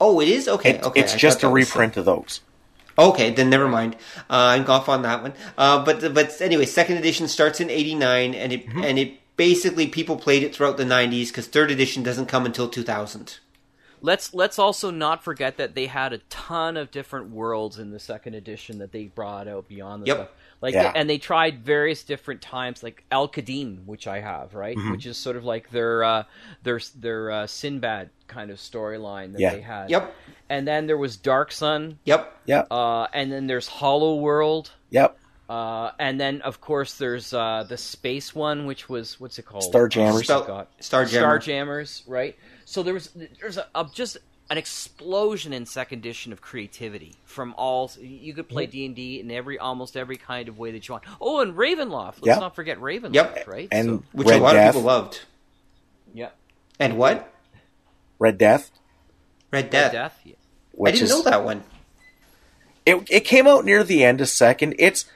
Oh, 0.00 0.20
it 0.20 0.28
is 0.28 0.48
okay. 0.48 0.70
It- 0.70 0.82
okay, 0.84 1.00
it's 1.00 1.14
I 1.14 1.16
just 1.16 1.42
a 1.42 1.48
reprint 1.48 1.96
of 1.96 2.04
those. 2.06 2.40
Okay, 2.98 3.30
then 3.30 3.48
never 3.48 3.68
mind. 3.68 3.94
Uh, 4.28 4.58
I'm 4.58 4.66
off 4.68 4.88
on 4.88 5.02
that 5.02 5.22
one. 5.22 5.32
Uh, 5.56 5.84
but 5.84 6.12
but 6.12 6.38
anyway, 6.42 6.66
second 6.66 6.96
edition 6.98 7.28
starts 7.28 7.60
in 7.60 7.70
'89, 7.70 8.34
and 8.34 8.52
it 8.52 8.66
Mm-hmm. 8.66 8.84
and 8.84 8.98
it 8.98 9.19
basically 9.40 9.86
people 9.86 10.16
played 10.18 10.42
it 10.42 10.54
throughout 10.54 10.76
the 10.76 10.84
'90s 10.84 11.28
because 11.28 11.46
third 11.46 11.70
edition 11.70 12.02
doesn't 12.02 12.26
come 12.26 12.44
until 12.44 12.68
2000. 12.68 13.38
Let's 14.02 14.34
let's 14.34 14.58
also 14.58 14.90
not 14.90 15.24
forget 15.24 15.56
that 15.56 15.74
they 15.74 15.86
had 15.86 16.12
a 16.12 16.18
ton 16.28 16.76
of 16.76 16.90
different 16.90 17.30
worlds 17.30 17.78
in 17.78 17.90
the 17.90 17.98
second 17.98 18.34
edition 18.34 18.76
that 18.78 18.92
they 18.92 19.04
brought 19.04 19.48
out 19.48 19.66
beyond 19.66 20.02
the 20.02 20.08
Yep. 20.08 20.16
stuff. 20.16 20.28
Like 20.60 20.74
Yeah. 20.74 20.92
and 20.94 21.08
they 21.08 21.16
tried 21.16 21.64
various 21.64 22.02
different 22.02 22.42
times, 22.42 22.82
like 22.82 23.02
Al 23.10 23.28
Qadim, 23.28 23.86
which 23.86 24.06
I 24.06 24.20
have, 24.20 24.54
right, 24.54 24.76
Mm-hmm. 24.76 24.90
which 24.92 25.06
is 25.06 25.16
sort 25.16 25.36
of 25.36 25.44
like 25.44 25.70
their 25.70 26.04
uh, 26.04 26.24
their 26.62 26.78
their 26.94 27.30
uh, 27.30 27.46
Sinbad 27.46 28.10
kind 28.26 28.50
of 28.50 28.58
storyline 28.58 29.32
that 29.32 29.40
Yeah. 29.40 29.54
they 29.54 29.62
had. 29.62 29.88
Yep, 29.90 30.14
And 30.50 30.68
then 30.68 30.86
there 30.86 30.98
was 30.98 31.16
Dark 31.16 31.50
Sun, 31.50 31.98
yep. 32.04 32.36
Yep. 32.44 32.66
uh, 32.70 33.06
and 33.14 33.32
then 33.32 33.46
there's 33.46 33.68
Hollow 33.68 34.16
World. 34.16 34.72
yep. 34.90 35.16
Uh, 35.50 35.90
and 35.98 36.20
then, 36.20 36.40
of 36.42 36.60
course, 36.60 36.94
there's 36.94 37.34
uh, 37.34 37.64
the 37.68 37.76
space 37.76 38.32
one, 38.36 38.66
which 38.66 38.88
was 38.88 39.18
what's 39.18 39.36
it 39.40 39.44
called? 39.44 39.64
Starjammers. 39.72 40.22
Spell- 40.22 40.44
God. 40.44 40.68
Starjammer. 40.80 41.40
Starjammers, 41.42 42.02
right? 42.06 42.36
So 42.66 42.84
there 42.84 42.94
was 42.94 43.10
there's 43.40 43.56
a, 43.56 43.66
a, 43.74 43.84
just 43.92 44.16
an 44.48 44.58
explosion 44.58 45.52
in 45.52 45.66
second 45.66 45.98
edition 45.98 46.32
of 46.32 46.40
creativity 46.40 47.16
from 47.24 47.52
all. 47.58 47.90
You 48.00 48.32
could 48.32 48.48
play 48.48 48.66
D 48.66 48.86
and 48.86 48.94
D 48.94 49.18
in 49.18 49.28
every 49.32 49.58
almost 49.58 49.96
every 49.96 50.16
kind 50.16 50.48
of 50.48 50.56
way 50.56 50.70
that 50.70 50.86
you 50.86 50.92
want. 50.92 51.02
Oh, 51.20 51.40
and 51.40 51.54
Ravenloft. 51.54 52.18
Let's 52.22 52.26
Yep. 52.26 52.40
not 52.40 52.54
forget 52.54 52.78
Ravenloft, 52.78 53.14
Yep. 53.14 53.48
right? 53.48 53.66
And 53.72 53.88
So- 53.88 54.02
which 54.12 54.28
Red 54.28 54.38
a 54.38 54.42
lot 54.44 54.52
Death. 54.52 54.68
of 54.68 54.74
people 54.76 54.86
loved. 54.86 55.20
yeah, 56.14 56.28
And 56.78 56.96
what? 56.96 57.32
Red 58.20 58.38
Death, 58.38 58.70
Red 59.50 59.70
Death. 59.70 59.90
Death. 59.90 60.20
Yeah. 60.24 60.34
I 60.80 60.92
didn't 60.92 61.02
is 61.02 61.10
know 61.10 61.22
that 61.22 61.42
one. 61.44 61.64
it 62.86 63.04
it 63.10 63.20
came 63.24 63.48
out 63.48 63.64
near 63.64 63.82
the 63.82 64.04
end 64.04 64.20
of 64.20 64.28
second. 64.28 64.76
It's 64.78 65.06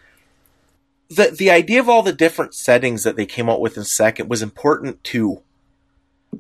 the 1.08 1.34
the 1.36 1.50
idea 1.50 1.80
of 1.80 1.88
all 1.88 2.02
the 2.02 2.12
different 2.12 2.54
settings 2.54 3.02
that 3.04 3.16
they 3.16 3.26
came 3.26 3.48
out 3.50 3.60
with 3.60 3.76
in 3.76 3.84
second 3.84 4.28
was 4.28 4.42
important 4.42 5.02
too. 5.04 5.42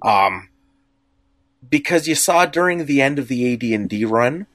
Um 0.02 0.48
because 1.68 2.06
you 2.06 2.14
saw 2.14 2.44
during 2.46 2.84
the 2.86 3.00
end 3.00 3.18
of 3.18 3.28
the 3.28 3.52
AD&D 3.54 4.04
run, 4.04 4.46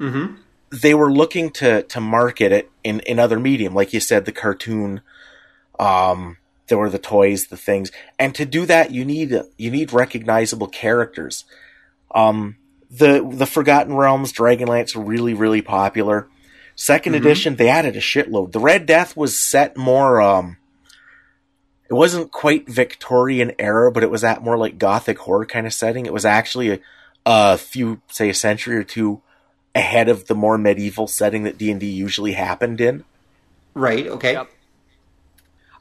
Mm-hmm. 0.00 0.34
they 0.82 0.92
were 0.92 1.12
looking 1.12 1.50
to 1.52 1.84
to 1.84 2.00
market 2.00 2.50
it 2.50 2.68
in 2.82 2.98
in 3.00 3.20
other 3.20 3.38
medium 3.38 3.72
like 3.74 3.92
you 3.92 4.00
said 4.00 4.24
the 4.24 4.32
cartoon 4.32 5.02
um 5.78 6.36
there 6.66 6.76
were 6.76 6.90
the 6.90 6.98
toys 6.98 7.46
the 7.46 7.56
things 7.56 7.92
and 8.18 8.34
to 8.34 8.44
do 8.44 8.66
that 8.66 8.90
you 8.90 9.04
need 9.04 9.32
you 9.56 9.70
need 9.70 9.92
recognizable 9.92 10.66
characters 10.66 11.44
um 12.12 12.56
the 12.90 13.24
the 13.34 13.46
forgotten 13.46 13.94
realms 13.94 14.32
dragonlance 14.32 14.96
were 14.96 15.04
really 15.04 15.32
really 15.32 15.62
popular 15.62 16.26
2nd 16.76 17.12
Mhm. 17.12 17.16
edition 17.16 17.56
they 17.56 17.68
added 17.68 17.96
a 17.96 18.00
shitload 18.00 18.52
the 18.52 18.58
red 18.60 18.84
death 18.86 19.16
was 19.16 19.38
set 19.38 19.76
more 19.76 20.20
um 20.20 20.56
it 21.88 21.92
wasn't 21.94 22.30
quite 22.32 22.68
victorian 22.68 23.52
era 23.58 23.92
but 23.92 24.02
it 24.02 24.10
was 24.10 24.22
that 24.22 24.42
more 24.42 24.56
like 24.58 24.78
gothic 24.78 25.18
horror 25.20 25.46
kind 25.46 25.66
of 25.66 25.72
setting 25.72 26.04
it 26.06 26.12
was 26.12 26.24
actually 26.24 26.70
a, 26.70 26.80
a 27.26 27.56
few 27.58 28.00
say 28.10 28.28
a 28.28 28.34
century 28.34 28.76
or 28.76 28.82
two 28.84 29.20
ahead 29.74 30.08
of 30.08 30.26
the 30.26 30.34
more 30.34 30.56
medieval 30.58 31.06
setting 31.06 31.42
that 31.44 31.58
D&D 31.58 31.84
usually 31.86 32.32
happened 32.34 32.80
in. 32.80 33.02
Right. 33.74 34.06
Okay. 34.06 34.34
Yep. 34.34 34.48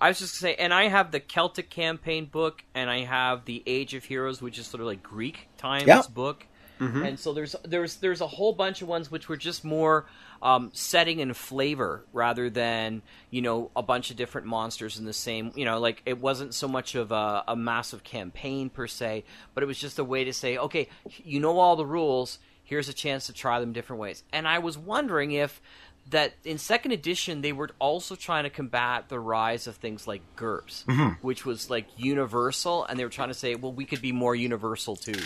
I 0.02 0.08
was 0.08 0.18
just 0.18 0.42
gonna 0.42 0.54
say, 0.54 0.56
and 0.60 0.74
I 0.74 0.88
have 0.88 1.12
the 1.12 1.20
Celtic 1.20 1.70
campaign 1.70 2.26
book, 2.26 2.64
and 2.74 2.90
I 2.90 3.02
have 3.02 3.46
the 3.46 3.62
Age 3.68 3.94
of 3.94 4.04
Heroes, 4.06 4.42
which 4.42 4.58
is 4.58 4.66
sort 4.66 4.82
of 4.82 4.88
like 4.88 5.04
Greek 5.04 5.48
times 5.60 5.86
Yeah. 5.86 6.02
book. 6.12 6.48
Mhm. 6.80 7.08
And 7.08 7.20
so 7.20 7.34
there's 7.34 7.56
there's 7.64 7.98
there's 7.98 8.20
a 8.20 8.26
whole 8.28 8.52
bunch 8.54 8.82
of 8.82 8.88
ones 8.88 9.12
which 9.12 9.30
were 9.30 9.38
just 9.38 9.64
more 9.64 10.08
um, 10.44 10.70
setting 10.74 11.22
and 11.22 11.36
flavor 11.36 12.04
rather 12.12 12.50
than 12.50 13.02
you 13.32 13.42
know 13.42 13.72
a 13.76 13.82
bunch 13.82 14.12
of 14.12 14.18
different 14.18 14.46
monsters 14.46 15.00
in 15.00 15.06
the 15.06 15.14
same 15.14 15.52
you 15.56 15.66
know 15.66 15.80
like 15.80 16.04
it 16.06 16.20
wasn't 16.20 16.54
so 16.54 16.68
much 16.68 16.96
of 16.96 17.12
a, 17.12 17.44
a 17.48 17.56
massive 17.56 18.04
campaign 18.04 18.70
per 18.70 18.86
se, 18.86 19.24
but 19.56 19.64
it 19.64 19.66
was 19.66 19.80
just 19.80 19.98
a 19.98 20.04
way 20.04 20.26
to 20.26 20.34
say 20.34 20.58
okay 20.58 20.90
you 21.24 21.40
know 21.40 21.58
all 21.58 21.76
the 21.76 21.86
rules 21.86 22.40
here's 22.64 22.90
a 22.90 22.94
chance 22.94 23.28
to 23.28 23.34
try 23.34 23.60
them 23.60 23.74
different 23.74 24.02
ways. 24.02 24.24
And 24.32 24.48
I 24.48 24.60
was 24.60 24.78
wondering 24.78 25.32
if 25.32 25.62
that 26.10 26.34
in 26.44 26.58
second 26.58 26.92
edition 26.92 27.42
they 27.42 27.54
were 27.54 27.70
also 27.80 28.16
trying 28.16 28.44
to 28.44 28.50
combat 28.50 29.08
the 29.10 29.20
rise 29.20 29.68
of 29.68 29.76
things 29.78 30.08
like 30.08 30.22
GURPS, 30.36 30.84
which 31.22 31.46
was 31.46 31.70
like 31.70 31.88
universal, 31.98 32.84
and 32.86 33.00
they 33.00 33.04
were 33.04 33.10
trying 33.10 33.30
to 33.30 33.34
say, 33.34 33.56
well, 33.56 33.72
we 33.72 33.86
could 33.86 34.02
be 34.02 34.12
more 34.12 34.36
universal 34.36 34.96
too. 34.96 35.20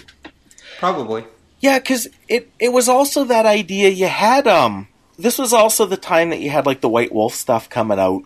Probably. 0.78 1.26
Yeah, 1.60 1.80
cuz 1.80 2.08
it 2.28 2.52
it 2.60 2.70
was 2.70 2.88
also 2.88 3.24
that 3.24 3.48
idea 3.48 3.90
you 3.90 4.08
had 4.08 4.48
um 4.48 4.88
this 5.18 5.38
was 5.38 5.54
also 5.54 5.86
the 5.86 5.98
time 5.98 6.30
that 6.30 6.40
you 6.40 6.50
had 6.50 6.66
like 6.66 6.82
the 6.82 6.90
White 6.90 7.12
Wolf 7.14 7.34
stuff 7.34 7.70
coming 7.70 8.00
out. 8.00 8.24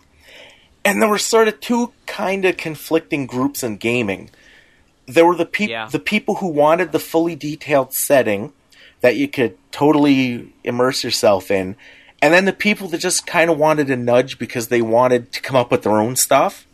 And 0.84 1.00
there 1.00 1.08
were 1.08 1.18
sort 1.18 1.48
of 1.48 1.60
two 1.60 1.92
kind 2.06 2.44
of 2.44 2.56
conflicting 2.56 3.26
groups 3.26 3.62
in 3.62 3.76
gaming. 3.76 4.30
There 5.06 5.24
were 5.24 5.36
the 5.36 5.46
peop 5.46 5.70
Yeah. 5.70 5.88
the 5.90 5.98
people 5.98 6.36
who 6.36 6.48
wanted 6.48 6.92
the 6.92 6.98
fully 6.98 7.36
detailed 7.36 7.92
setting 7.92 8.52
that 9.00 9.16
you 9.16 9.28
could 9.28 9.56
totally 9.72 10.52
immerse 10.64 11.02
yourself 11.02 11.50
in, 11.50 11.76
and 12.20 12.32
then 12.32 12.44
the 12.44 12.52
people 12.52 12.88
that 12.88 12.98
just 12.98 13.26
kind 13.26 13.50
of 13.50 13.58
wanted 13.58 13.90
a 13.90 13.96
nudge 13.96 14.38
because 14.38 14.68
they 14.68 14.80
wanted 14.82 15.32
to 15.32 15.40
come 15.40 15.56
up 15.56 15.70
with 15.70 15.82
their 15.82 15.98
own 15.98 16.14
stuff. 16.14 16.66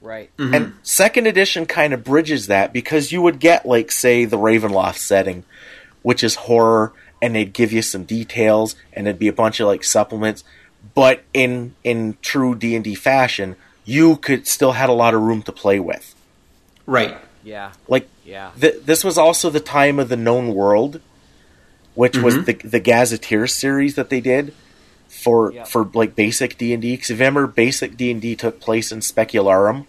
Right. 0.00 0.30
Mm-hmm. 0.36 0.54
And 0.54 0.72
second 0.82 1.26
edition 1.26 1.66
kind 1.66 1.92
of 1.92 2.04
bridges 2.04 2.46
that 2.46 2.72
because 2.72 3.12
you 3.12 3.20
would 3.22 3.40
get 3.40 3.66
like 3.66 3.90
say 3.90 4.24
the 4.24 4.38
Ravenloft 4.38 4.96
setting, 4.98 5.44
which 6.02 6.22
is 6.24 6.34
horror, 6.36 6.92
and 7.20 7.34
they'd 7.34 7.52
give 7.52 7.72
you 7.72 7.82
some 7.82 8.04
details, 8.04 8.76
and 8.92 9.06
there'd 9.06 9.18
be 9.18 9.28
a 9.28 9.32
bunch 9.32 9.60
of 9.60 9.66
like 9.66 9.84
supplements. 9.84 10.44
But 10.94 11.22
in 11.34 11.74
in 11.84 12.16
true 12.22 12.54
D 12.54 12.74
and 12.74 12.84
D 12.84 12.94
fashion, 12.94 13.56
you 13.84 14.16
could 14.16 14.46
still 14.46 14.72
had 14.72 14.88
a 14.88 14.92
lot 14.92 15.14
of 15.14 15.20
room 15.22 15.42
to 15.42 15.52
play 15.52 15.80
with. 15.80 16.14
Right. 16.86 17.16
Yeah. 17.44 17.72
Like 17.88 18.08
Yeah. 18.24 18.50
th- 18.60 18.82
this 18.84 19.04
was 19.04 19.18
also 19.18 19.50
the 19.50 19.60
time 19.60 19.98
of 19.98 20.08
the 20.08 20.16
known 20.16 20.54
world, 20.54 21.00
which 21.94 22.16
was 22.18 22.34
mm-hmm. 22.34 22.44
the 22.44 22.68
the 22.68 22.80
Gazetteer 22.80 23.46
series 23.46 23.94
that 23.96 24.10
they 24.10 24.20
did 24.20 24.54
for 25.08 25.52
Yep. 25.52 25.68
for 25.68 25.90
like 25.94 26.14
basic 26.14 26.58
D 26.58 26.72
and 26.72 26.82
D. 26.82 26.92
Because 26.94 27.10
remember, 27.10 27.46
basic 27.46 27.96
D 27.96 28.10
and 28.10 28.20
D 28.20 28.36
took 28.36 28.60
place 28.60 28.92
in 28.92 29.02
Specularum. 29.02 29.86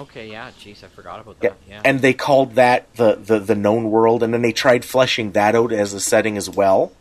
Okay. 0.00 0.30
Yeah. 0.30 0.50
Jeez, 0.60 0.82
I 0.84 0.88
forgot 0.88 1.20
about 1.20 1.40
that. 1.40 1.56
Yeah. 1.68 1.82
And 1.84 2.00
they 2.00 2.12
called 2.14 2.54
that 2.54 2.92
the, 2.94 3.14
the, 3.14 3.38
the 3.38 3.54
known 3.54 3.90
world, 3.90 4.22
and 4.22 4.34
then 4.34 4.42
they 4.42 4.52
tried 4.52 4.84
fleshing 4.84 5.32
that 5.32 5.54
out 5.54 5.72
as 5.72 5.92
a 5.94 6.00
setting 6.00 6.36
as 6.36 6.50
well. 6.50 6.92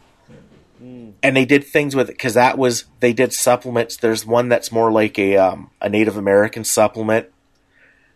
And 1.22 1.36
they 1.36 1.44
did 1.44 1.66
things 1.66 1.96
with 1.96 2.10
it 2.10 2.14
because 2.14 2.36
that 2.36 2.58
was 2.58 2.86
they 3.02 3.12
did 3.12 3.34
supplements. 3.34 3.98
There's 3.98 4.26
one 4.26 4.48
that's 4.48 4.72
more 4.72 4.90
like 4.90 5.20
a 5.20 5.36
um, 5.36 5.72
a 5.82 5.90
Native 5.90 6.16
American 6.16 6.64
supplement. 6.64 7.28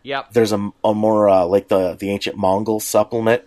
yep. 0.02 0.32
There's 0.32 0.52
a, 0.52 0.72
a 0.82 0.94
more 0.94 1.28
uh, 1.28 1.44
like 1.44 1.68
the 1.68 1.94
the 1.94 2.10
ancient 2.10 2.36
Mongol 2.36 2.80
supplement. 2.80 3.42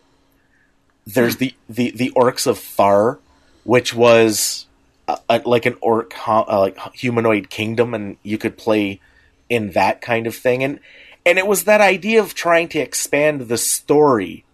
There's 1.08 1.38
the, 1.38 1.56
the 1.68 1.90
the 1.90 2.12
orcs 2.16 2.46
of 2.46 2.60
Thar, 2.60 3.18
which 3.64 3.96
was 3.96 4.68
a, 5.08 5.18
a, 5.28 5.42
like 5.44 5.66
an 5.66 5.78
orc 5.82 6.14
uh, 6.28 6.60
like 6.60 6.78
humanoid 6.94 7.50
kingdom, 7.50 7.96
and 7.96 8.18
you 8.22 8.38
could 8.38 8.56
play 8.56 9.02
in 9.50 9.72
that 9.72 10.02
kind 10.02 10.28
of 10.28 10.36
thing. 10.36 10.64
And 10.64 10.80
and 11.28 11.38
it 11.38 11.46
was 11.46 11.66
that 11.66 11.82
idea 11.82 12.22
of 12.22 12.34
trying 12.34 12.68
to 12.70 12.80
expand 12.80 13.42
the 13.42 13.58
story 13.58 14.46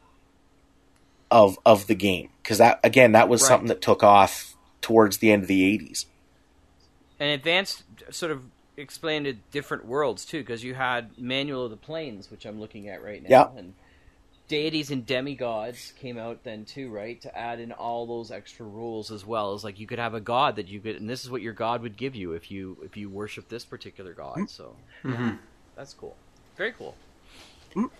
of 1.31 1.57
of 1.65 1.87
the 1.87 1.95
game 1.95 2.29
because 2.41 2.57
that 2.57 2.79
again 2.83 3.13
that 3.13 3.29
was 3.29 3.41
Right. 3.41 3.47
something 3.47 3.67
that 3.67 3.81
took 3.81 4.03
off 4.03 4.55
towards 4.81 5.17
the 5.17 5.31
end 5.31 5.43
of 5.43 5.47
the 5.47 5.61
80s. 5.63 6.05
and 7.19 7.29
advanced 7.31 7.83
sort 8.11 8.31
of 8.31 8.43
expanded 8.75 9.39
different 9.51 9.85
worlds 9.85 10.25
too 10.25 10.39
because 10.39 10.63
you 10.63 10.73
had 10.73 11.17
manual 11.17 11.65
of 11.65 11.71
the 11.71 11.77
planes 11.77 12.29
which 12.31 12.45
i'm 12.45 12.59
looking 12.59 12.89
at 12.89 13.03
right 13.03 13.21
now 13.23 13.29
Yeah. 13.29 13.47
and 13.59 13.73
deities 14.47 14.91
and 14.91 15.05
demigods 15.05 15.93
came 15.99 16.17
out 16.17 16.43
then 16.43 16.65
too 16.65 16.89
right 16.89 17.19
to 17.21 17.35
add 17.37 17.59
in 17.59 17.71
all 17.71 18.05
those 18.05 18.29
extra 18.31 18.65
rules 18.65 19.09
as 19.11 19.25
well 19.25 19.53
as 19.53 19.63
like 19.63 19.79
you 19.79 19.87
could 19.87 19.99
have 19.99 20.13
a 20.15 20.19
god 20.19 20.55
that 20.57 20.67
you 20.67 20.79
could 20.81 20.95
and 20.97 21.09
this 21.09 21.23
is 21.23 21.29
what 21.31 21.41
your 21.41 21.53
god 21.53 21.81
would 21.81 21.95
give 21.97 22.13
you 22.15 22.33
if 22.33 22.51
you 22.51 22.77
if 22.83 22.97
you 22.97 23.09
worship 23.09 23.47
this 23.47 23.63
particular 23.63 24.13
god 24.13 24.49
so 24.49 24.75
Mhm. 25.03 25.37
that's 25.75 25.93
cool 25.93 26.15
very 26.57 26.71
cool 26.71 26.95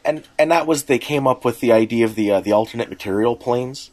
And 0.06 0.28
and 0.38 0.52
that 0.52 0.68
was 0.68 0.84
they 0.84 1.00
came 1.00 1.26
up 1.28 1.44
with 1.44 1.60
the 1.60 1.72
idea 1.72 2.06
of 2.06 2.16
the 2.16 2.32
uh, 2.32 2.42
the 2.42 2.52
alternate 2.52 2.90
material 2.90 3.36
planes. 3.36 3.90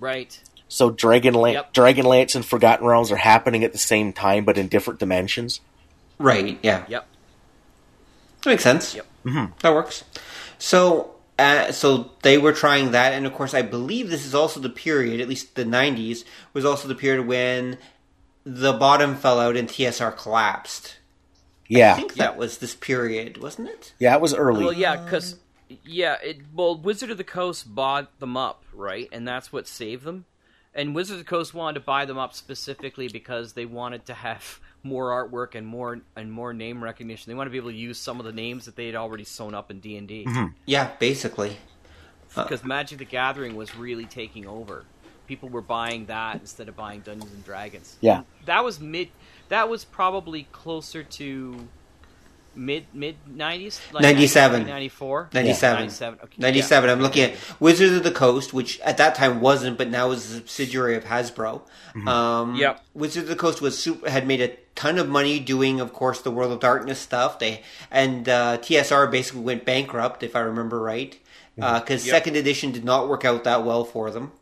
right 0.00 0.40
So 0.68 0.90
Dragonlance, 0.90 1.52
Yep. 1.54 1.74
Dragonlance 1.74 2.34
and 2.36 2.44
Forgotten 2.44 2.86
Realms 2.86 3.10
are 3.10 3.16
happening 3.16 3.64
at 3.64 3.72
the 3.72 3.78
same 3.78 4.12
time, 4.12 4.44
but 4.44 4.56
in 4.58 4.68
different 4.68 5.00
dimensions. 5.00 5.60
Right. 6.18 6.58
Yeah. 6.62 6.84
yep 6.88 7.06
That 8.42 8.50
makes 8.50 8.62
sense. 8.62 8.94
Yep. 8.94 9.06
Mhm. 9.24 9.58
That 9.60 9.72
works. 9.74 10.04
So, 10.58 11.14
uh, 11.38 11.72
so 11.72 12.10
they 12.22 12.38
were 12.38 12.52
trying 12.52 12.92
that, 12.92 13.12
and 13.12 13.26
of 13.26 13.32
course, 13.34 13.54
I 13.54 13.62
believe 13.62 14.08
this 14.10 14.24
is 14.24 14.34
also 14.34 14.60
the 14.60 14.68
period, 14.70 15.20
at 15.20 15.28
least 15.28 15.54
the 15.56 15.64
'90s, 15.64 16.24
was 16.52 16.64
also 16.64 16.86
the 16.88 16.94
period 16.94 17.26
when 17.26 17.78
the 18.44 18.72
bottom 18.72 19.16
fell 19.16 19.40
out 19.40 19.56
and 19.56 19.68
TSR 19.68 20.12
collapsed. 20.16 20.96
I 21.70 21.94
think 21.94 22.14
that 22.14 22.36
was 22.36 22.58
this 22.58 22.74
period, 22.74 23.38
wasn't 23.38 23.68
it? 23.68 23.94
yeah, 23.98 24.14
it 24.14 24.20
was 24.20 24.34
early. 24.34 24.64
Well, 24.64 24.72
yeah, 24.72 25.02
because 25.02 25.36
yeah, 25.84 26.16
it 26.22 26.38
well, 26.54 26.76
Wizard 26.76 27.10
of 27.10 27.16
the 27.18 27.24
Coast 27.24 27.74
bought 27.74 28.18
them 28.20 28.36
up, 28.36 28.64
right, 28.72 29.08
and 29.12 29.26
that's 29.26 29.52
what 29.52 29.66
saved 29.66 30.04
them. 30.04 30.26
And 30.74 30.94
Wizard 30.94 31.14
of 31.14 31.18
the 31.20 31.28
Coast 31.28 31.54
wanted 31.54 31.74
to 31.74 31.84
buy 31.84 32.04
them 32.04 32.18
up 32.18 32.34
specifically 32.34 33.08
because 33.08 33.52
they 33.52 33.64
wanted 33.64 34.06
to 34.06 34.14
have 34.14 34.60
more 34.82 35.10
artwork 35.10 35.54
and 35.54 35.66
more 35.66 36.00
and 36.16 36.32
more 36.32 36.52
name 36.52 36.82
recognition. 36.82 37.30
They 37.30 37.34
wanted 37.34 37.50
to 37.50 37.52
be 37.52 37.58
able 37.58 37.70
to 37.70 37.76
use 37.76 37.98
some 37.98 38.18
of 38.20 38.26
the 38.26 38.32
names 38.32 38.66
that 38.66 38.76
they 38.76 38.86
had 38.86 38.94
already 38.94 39.24
sewn 39.24 39.54
up 39.54 39.70
in 39.70 39.80
D 39.80 39.96
and 39.96 40.08
D. 40.08 40.24
Mm-hmm. 40.24 40.46
Yeah, 40.66 40.90
basically. 40.98 41.56
Uh, 42.36 42.42
because 42.42 42.64
Magic 42.64 42.98
the 42.98 43.04
Gathering 43.04 43.54
was 43.56 43.76
really 43.76 44.06
taking 44.06 44.46
over. 44.46 44.84
People 45.26 45.48
were 45.48 45.62
buying 45.62 46.06
that 46.06 46.40
instead 46.40 46.68
of 46.68 46.76
buying 46.76 47.00
Dungeons 47.00 47.32
and 47.32 47.44
Dragons. 47.44 47.96
Yeah. 48.00 48.22
that 48.44 48.62
was 48.62 48.80
mid. 48.80 49.08
That 49.48 49.68
was 49.68 49.84
probably 49.84 50.48
closer 50.52 51.02
to 51.02 51.68
mid 52.56 52.86
mid 52.94 53.16
nineties, 53.26 53.80
like 53.92 54.02
97. 54.02 54.66
94? 54.66 55.30
97. 55.32 55.76
97. 55.80 56.18
Okay. 56.24 56.34
97. 56.38 56.86
yeah. 56.88 56.92
I'm 56.94 57.00
looking 57.02 57.22
at 57.24 57.36
Wizards 57.60 57.92
of 57.96 58.04
the 58.04 58.10
Coast, 58.10 58.54
which 58.54 58.80
at 58.80 58.96
that 58.98 59.14
time 59.14 59.40
wasn't, 59.40 59.76
but 59.78 59.88
now 59.90 60.10
is 60.12 60.30
a 60.30 60.34
subsidiary 60.36 60.96
of 60.96 61.04
Hasbro. 61.04 61.62
Um, 62.06 62.54
Yep. 62.56 62.84
Wizards 62.94 63.24
of 63.24 63.28
the 63.28 63.36
Coast 63.36 63.60
was 63.60 63.78
super, 63.78 64.08
had 64.08 64.26
made 64.26 64.40
a 64.40 64.56
ton 64.74 64.98
of 64.98 65.08
money 65.08 65.38
doing, 65.40 65.80
of 65.80 65.92
course, 65.92 66.20
the 66.20 66.30
World 66.30 66.52
of 66.52 66.60
Darkness 66.60 66.98
stuff. 66.98 67.38
They 67.38 67.62
and 67.90 68.28
uh, 68.28 68.58
TSR 68.58 69.10
basically 69.10 69.42
went 69.42 69.64
bankrupt, 69.64 70.22
if 70.22 70.34
I 70.36 70.40
remember 70.40 70.80
right, 70.80 71.18
because 71.56 72.04
second 72.04 72.36
edition 72.36 72.72
did 72.72 72.84
not 72.84 73.08
work 73.08 73.24
out 73.24 73.44
that 73.44 73.64
well 73.64 73.84
for 73.84 74.10
them. 74.10 74.32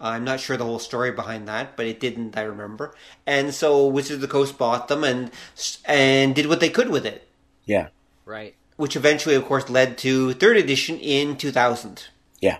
I'm 0.00 0.24
not 0.24 0.40
sure 0.40 0.56
the 0.56 0.64
whole 0.64 0.78
story 0.78 1.10
behind 1.10 1.48
that, 1.48 1.76
but 1.76 1.86
it 1.86 2.00
didn't. 2.00 2.36
I 2.36 2.42
remember, 2.42 2.94
and 3.26 3.54
so 3.54 3.86
Wizards 3.86 4.16
of 4.16 4.20
the 4.20 4.28
Coast 4.28 4.58
bought 4.58 4.88
them 4.88 5.04
and 5.04 5.30
and 5.86 6.34
did 6.34 6.46
what 6.46 6.60
they 6.60 6.68
could 6.68 6.90
with 6.90 7.06
it 7.06 7.26
Yeah. 7.64 7.88
Right. 8.26 8.54
which 8.76 8.94
eventually, 8.96 9.34
of 9.34 9.44
course, 9.46 9.70
led 9.70 9.96
to 9.98 10.32
third 10.34 10.56
edition 10.58 10.98
in 10.98 11.36
2000. 11.38 12.08
Yeah. 12.40 12.58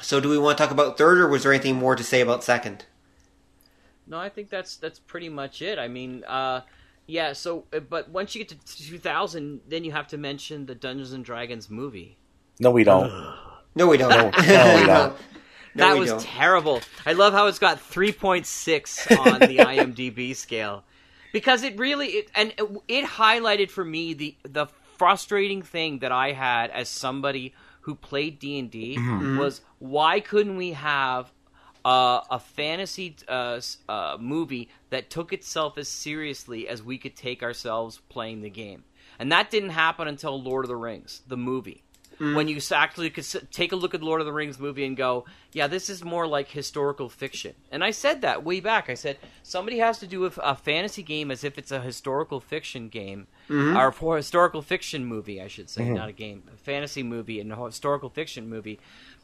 So, 0.00 0.20
do 0.20 0.28
we 0.28 0.38
want 0.38 0.58
to 0.58 0.64
talk 0.64 0.72
about 0.72 0.98
third, 0.98 1.18
or 1.18 1.28
was 1.28 1.42
there 1.44 1.52
anything 1.52 1.76
more 1.76 1.94
to 1.96 2.02
say 2.04 2.20
about 2.20 2.42
second? 2.44 2.84
No, 4.06 4.18
I 4.18 4.28
think 4.28 4.50
that's 4.50 4.76
that's 4.76 4.98
pretty 4.98 5.28
much 5.28 5.62
it. 5.62 5.78
I 5.78 5.88
mean, 5.88 6.22
uh, 6.24 6.60
yeah. 7.06 7.32
So, 7.32 7.64
uh, 7.72 7.80
but 7.80 8.08
once 8.10 8.34
you 8.34 8.44
get 8.44 8.48
to 8.60 8.76
2000, 8.88 9.60
then 9.68 9.84
you 9.84 9.92
have 9.92 10.08
to 10.08 10.18
mention 10.18 10.66
the 10.66 10.74
Dungeons 10.74 11.12
and 11.12 11.24
Dragons 11.24 11.70
movie. 11.70 12.16
No, 12.60 12.70
we 12.72 12.84
don't. 12.84 13.10
No, 13.74 13.86
we 13.88 13.96
don't. 13.96 14.10
no, 14.10 14.26
we 14.80 14.86
don't. 14.86 15.16
No, 15.76 15.86
that 15.88 15.98
was 15.98 16.10
don't. 16.10 16.20
terrible. 16.22 16.80
I 17.04 17.12
love 17.12 17.32
how 17.32 17.46
it's 17.46 17.58
got 17.58 17.78
3.6 17.78 19.18
on 19.18 19.40
the 19.40 19.58
IMDb 19.58 20.34
scale 20.34 20.84
because 21.32 21.62
it 21.62 21.78
really 21.78 22.08
it, 22.08 22.30
and 22.34 22.52
it, 22.58 22.64
it 22.88 23.04
highlighted 23.04 23.70
for 23.70 23.84
me 23.84 24.14
the 24.14 24.36
the 24.42 24.66
frustrating 24.96 25.62
thing 25.62 25.98
that 25.98 26.12
I 26.12 26.32
had 26.32 26.70
as 26.70 26.88
somebody 26.88 27.54
who 27.82 27.94
played 27.94 28.38
D 28.38 28.58
and 28.58 28.70
D 28.70 28.96
Mm-hmm. 28.96 29.38
was 29.38 29.60
why 29.78 30.20
couldn't 30.20 30.56
we 30.56 30.72
have 30.72 31.30
uh, 31.84 32.20
a 32.30 32.38
fantasy 32.40 33.14
uh, 33.28 33.60
uh, 33.88 34.16
movie 34.18 34.68
that 34.90 35.08
took 35.10 35.32
itself 35.32 35.78
as 35.78 35.88
seriously 35.88 36.66
as 36.66 36.82
we 36.82 36.98
could 36.98 37.14
take 37.14 37.42
ourselves 37.44 38.00
playing 38.08 38.42
the 38.42 38.50
game, 38.50 38.82
and 39.18 39.30
that 39.30 39.50
didn't 39.50 39.70
happen 39.70 40.08
until 40.08 40.40
Lord 40.42 40.64
of 40.64 40.68
the 40.68 40.76
Rings, 40.76 41.22
the 41.28 41.36
movie 41.36 41.82
Mm-hmm. 42.16 42.34
when 42.34 42.48
you 42.48 42.58
actually 42.72 43.10
could 43.10 43.26
take 43.52 43.72
a 43.72 43.76
look 43.76 43.94
at 43.94 44.02
Lord 44.02 44.22
of 44.22 44.26
the 44.26 44.32
Rings 44.32 44.58
movie 44.58 44.86
and 44.86 44.96
go, 44.96 45.26
yeah, 45.52 45.66
this 45.66 45.90
is 45.90 46.02
more 46.02 46.26
like 46.26 46.48
historical 46.48 47.10
fiction. 47.10 47.54
And 47.70 47.84
I 47.84 47.90
said 47.90 48.22
that 48.22 48.42
way 48.42 48.60
back. 48.60 48.88
I 48.88 48.94
said 48.94 49.18
somebody 49.42 49.80
has 49.80 49.98
to 49.98 50.06
do 50.06 50.24
a, 50.24 50.32
a 50.42 50.54
fantasy 50.54 51.02
game 51.02 51.30
as 51.30 51.44
if 51.44 51.58
it's 51.58 51.70
a 51.70 51.80
historical 51.80 52.40
fiction 52.40 52.88
game, 52.88 53.26
mm-hmm. 53.50 53.76
or 53.76 53.92
for 53.92 54.16
historical 54.16 54.62
fiction 54.62 55.04
movie, 55.04 55.42
I 55.42 55.48
should 55.48 55.68
say, 55.68 55.82
mm-hmm. 55.82 55.94
not 55.94 56.08
a 56.08 56.12
game, 56.12 56.44
a 56.54 56.56
fantasy 56.56 57.02
movie 57.02 57.38
and 57.38 57.52
a 57.52 57.66
historical 57.66 58.08
fiction 58.08 58.48
movie, 58.48 58.80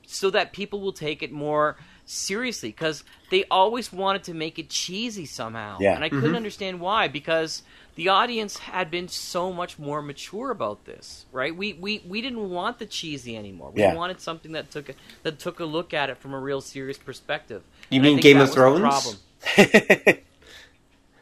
so 0.06 0.30
that 0.30 0.52
people 0.52 0.80
will 0.80 0.92
take 0.92 1.22
it 1.22 1.32
more 1.32 1.76
seriously 2.04 2.70
because 2.70 3.04
they 3.30 3.44
always 3.50 3.92
wanted 3.92 4.24
to 4.24 4.34
make 4.34 4.58
it 4.58 4.68
cheesy 4.68 5.26
somehow, 5.26 5.78
Yeah. 5.80 5.94
and 5.94 6.04
I 6.04 6.08
couldn't 6.08 6.26
mm-hmm. 6.26 6.36
understand 6.36 6.80
why 6.80 7.08
because 7.08 7.62
the 7.94 8.08
audience 8.08 8.58
had 8.58 8.90
been 8.90 9.08
so 9.08 9.52
much 9.52 9.78
more 9.78 10.02
mature 10.02 10.50
about 10.50 10.84
this, 10.84 11.26
right? 11.32 11.54
We 11.54 11.74
we, 11.74 12.02
we 12.06 12.20
didn't 12.20 12.50
want 12.50 12.78
the 12.78 12.86
cheesy 12.86 13.36
anymore. 13.36 13.70
We 13.72 13.82
Yeah. 13.82 13.94
wanted 13.94 14.20
something 14.20 14.52
that 14.52 14.70
took 14.70 14.88
a, 14.88 14.94
that 15.22 15.38
took 15.38 15.60
a 15.60 15.64
look 15.64 15.94
at 15.94 16.10
it 16.10 16.18
from 16.18 16.34
a 16.34 16.40
real 16.40 16.60
serious 16.60 16.98
perspective. 16.98 17.62
You 17.90 17.96
And 17.96 18.04
mean 18.04 18.16
Game 18.18 18.40
of 18.40 18.52
Thrones? 18.52 18.80
problem. 18.80 19.16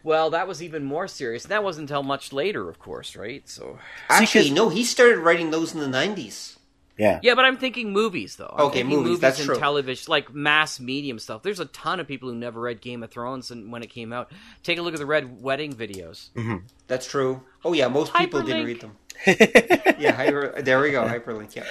Well, 0.03 0.31
that 0.31 0.49
was 0.49 0.63
even 0.63 0.85
more 0.85 1.07
serious. 1.07 1.45
That 1.45 1.63
wasn't 1.63 1.91
until 1.91 2.03
much 2.03 2.33
later, 2.33 2.69
of 2.69 2.79
course, 2.79 3.17
right? 3.17 3.47
So 3.49 3.79
actually, 4.09 4.51
no, 4.51 4.71
he 4.71 4.83
started 4.85 5.19
writing 5.19 5.51
those 5.51 5.75
in 5.75 5.81
the 5.81 5.87
90s. 5.87 6.57
Yeah. 7.01 7.19
yeah, 7.23 7.35
but 7.35 7.45
I'm 7.45 7.57
thinking 7.57 7.93
movies 7.93 8.37
though. 8.37 8.55
I'm 8.57 8.67
Okay, 8.67 8.81
thinking 8.83 8.99
movies, 9.03 9.21
that's 9.21 9.39
and 9.39 9.47
true. 9.47 9.57
television, 9.57 10.11
like 10.11 10.33
mass 10.35 10.79
medium 10.79 11.19
stuff. 11.19 11.43
There's 11.43 11.61
a 11.61 11.65
ton 11.67 11.99
of 12.01 12.07
people 12.07 12.29
who 12.29 12.35
never 12.35 12.61
read 12.61 12.81
Game 12.81 13.03
of 13.03 13.11
Thrones 13.11 13.51
and 13.51 13.73
when 13.73 13.83
it 13.83 13.89
came 13.89 14.13
out. 14.13 14.31
Take 14.63 14.79
a 14.79 14.83
look 14.83 14.93
at 14.95 15.01
the 15.01 15.07
Red 15.07 15.43
Wedding 15.43 15.73
videos. 15.73 16.31
Mm-hmm. 16.35 16.57
That's 16.87 17.07
true. 17.07 17.43
Oh, 17.65 17.73
yeah, 17.73 17.89
most 17.89 18.13
people 18.15 18.43
didn't 18.43 18.67
read 18.67 18.81
them. 18.81 18.97
yeah, 19.99 20.13
hyper, 20.13 20.63
there 20.63 20.81
we 20.81 20.91
go, 20.93 21.03
hyperlink. 21.05 21.55
Yeah. 21.57 21.65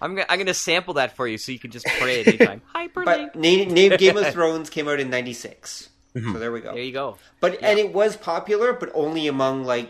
I'm 0.00 0.14
gonna, 0.14 0.26
I'm 0.28 0.38
gonna 0.38 0.54
sample 0.54 0.94
that 0.94 1.16
for 1.16 1.26
you 1.26 1.38
so 1.38 1.52
you 1.52 1.58
can 1.58 1.70
just 1.70 1.86
play 1.86 2.20
it 2.20 2.28
anytime. 2.28 2.60
Hyperlink. 2.74 3.04
But 3.04 3.36
name, 3.36 3.68
name 3.72 3.96
Game 3.96 4.16
of 4.16 4.26
Thrones 4.32 4.68
came 4.70 4.88
out 4.88 5.00
in 5.00 5.08
96. 5.10 5.88
Mm-hmm. 6.14 6.32
So 6.32 6.38
there 6.38 6.52
we 6.52 6.60
go. 6.60 6.74
there 6.74 6.82
you 6.82 6.92
go. 6.92 7.16
But 7.40 7.62
and 7.62 7.78
it 7.78 7.92
was 7.92 8.16
popular, 8.16 8.72
but 8.72 8.90
only 8.94 9.26
among 9.28 9.64
like 9.64 9.88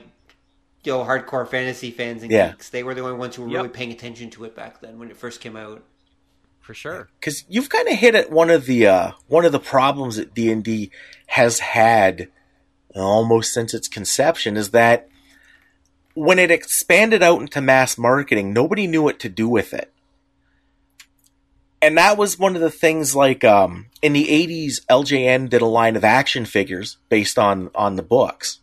you 0.85 0.93
know 0.93 1.05
hardcore 1.05 1.49
fantasy 1.49 1.91
fans 1.91 2.23
and 2.23 2.31
Yeah. 2.31 2.51
geeks. 2.51 2.69
They 2.71 2.83
were 2.83 2.95
the 2.95 3.03
only 3.03 3.17
ones 3.17 3.37
who 3.37 3.43
were 3.43 3.49
Yep. 3.49 3.57
really 3.57 3.69
paying 3.71 3.91
attention 3.93 4.31
to 4.31 4.45
it 4.45 4.55
back 4.55 4.81
then 4.81 4.99
when 4.99 5.11
it 5.11 5.17
first 5.17 5.41
came 5.41 5.57
out. 5.57 5.83
For 6.61 6.73
sure. 6.73 7.09
because 7.21 7.45
you've 7.47 7.69
kind 7.69 7.87
of 7.89 7.95
hit 7.99 8.15
at 8.15 8.31
one 8.31 8.49
of 8.49 8.65
the 8.65 8.87
uh, 8.87 9.11
one 9.27 9.45
of 9.45 9.53
the 9.53 9.61
problems 9.61 10.17
that 10.17 10.33
D 10.33 10.51
and 10.51 10.65
D 10.65 10.91
has 11.27 11.59
had 11.59 12.29
almost 12.95 13.53
since 13.53 13.75
its 13.75 13.87
conception 13.87 14.57
is 14.57 14.71
that 14.71 15.09
when 16.15 16.39
it 16.39 16.51
expanded 16.51 17.23
out 17.23 17.41
into 17.43 17.61
mass 17.61 17.99
marketing, 17.99 18.53
nobody 18.55 18.87
knew 18.87 19.03
what 19.03 19.19
to 19.21 19.29
do 19.29 19.47
with 19.49 19.75
it, 19.75 19.93
and 21.83 21.99
that 21.99 22.17
was 22.17 22.39
one 22.39 22.55
of 22.55 22.63
the 22.63 22.71
things. 22.71 23.15
Like 23.15 23.45
um, 23.45 23.87
in 24.01 24.13
the 24.15 24.25
'80s, 24.29 24.81
LJN 24.89 25.51
did 25.51 25.61
a 25.61 25.67
line 25.67 25.97
of 25.97 26.05
action 26.05 26.45
figures 26.47 26.97
based 27.11 27.39
on 27.39 27.71
on 27.75 27.97
the 27.97 28.03
books, 28.03 28.61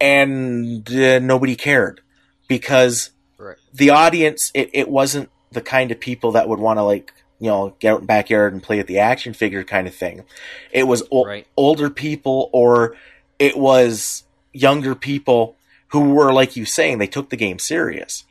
and 0.00 0.88
uh, 0.94 1.18
nobody 1.18 1.56
cared 1.56 2.00
because 2.48 3.10
Right. 3.38 3.56
the 3.72 3.90
audience 3.90 4.50
it, 4.54 4.70
it 4.72 4.88
wasn't 4.88 5.30
the 5.52 5.60
kind 5.60 5.90
of 5.90 5.98
people 6.00 6.32
that 6.32 6.48
would 6.48 6.58
want 6.58 6.78
to 6.78 6.82
like 6.82 7.12
you 7.38 7.48
know 7.48 7.74
get 7.78 7.92
out 7.92 7.96
in 7.96 8.02
the 8.02 8.06
backyard 8.06 8.52
and 8.52 8.62
play 8.62 8.78
at 8.80 8.86
the 8.86 8.98
action 8.98 9.32
figure 9.32 9.64
kind 9.64 9.86
of 9.86 9.94
thing 9.94 10.24
it 10.72 10.84
was 10.84 11.02
o- 11.10 11.24
Right. 11.24 11.46
older 11.56 11.88
people 11.90 12.50
or 12.52 12.96
it 13.38 13.56
was 13.56 14.24
younger 14.52 14.94
people 14.94 15.56
who 15.88 16.10
were 16.10 16.32
like 16.32 16.54
you 16.54 16.64
saying 16.66 16.98
they 16.98 17.06
took 17.06 17.30
the 17.30 17.36
game 17.36 17.58
serious 17.58 18.24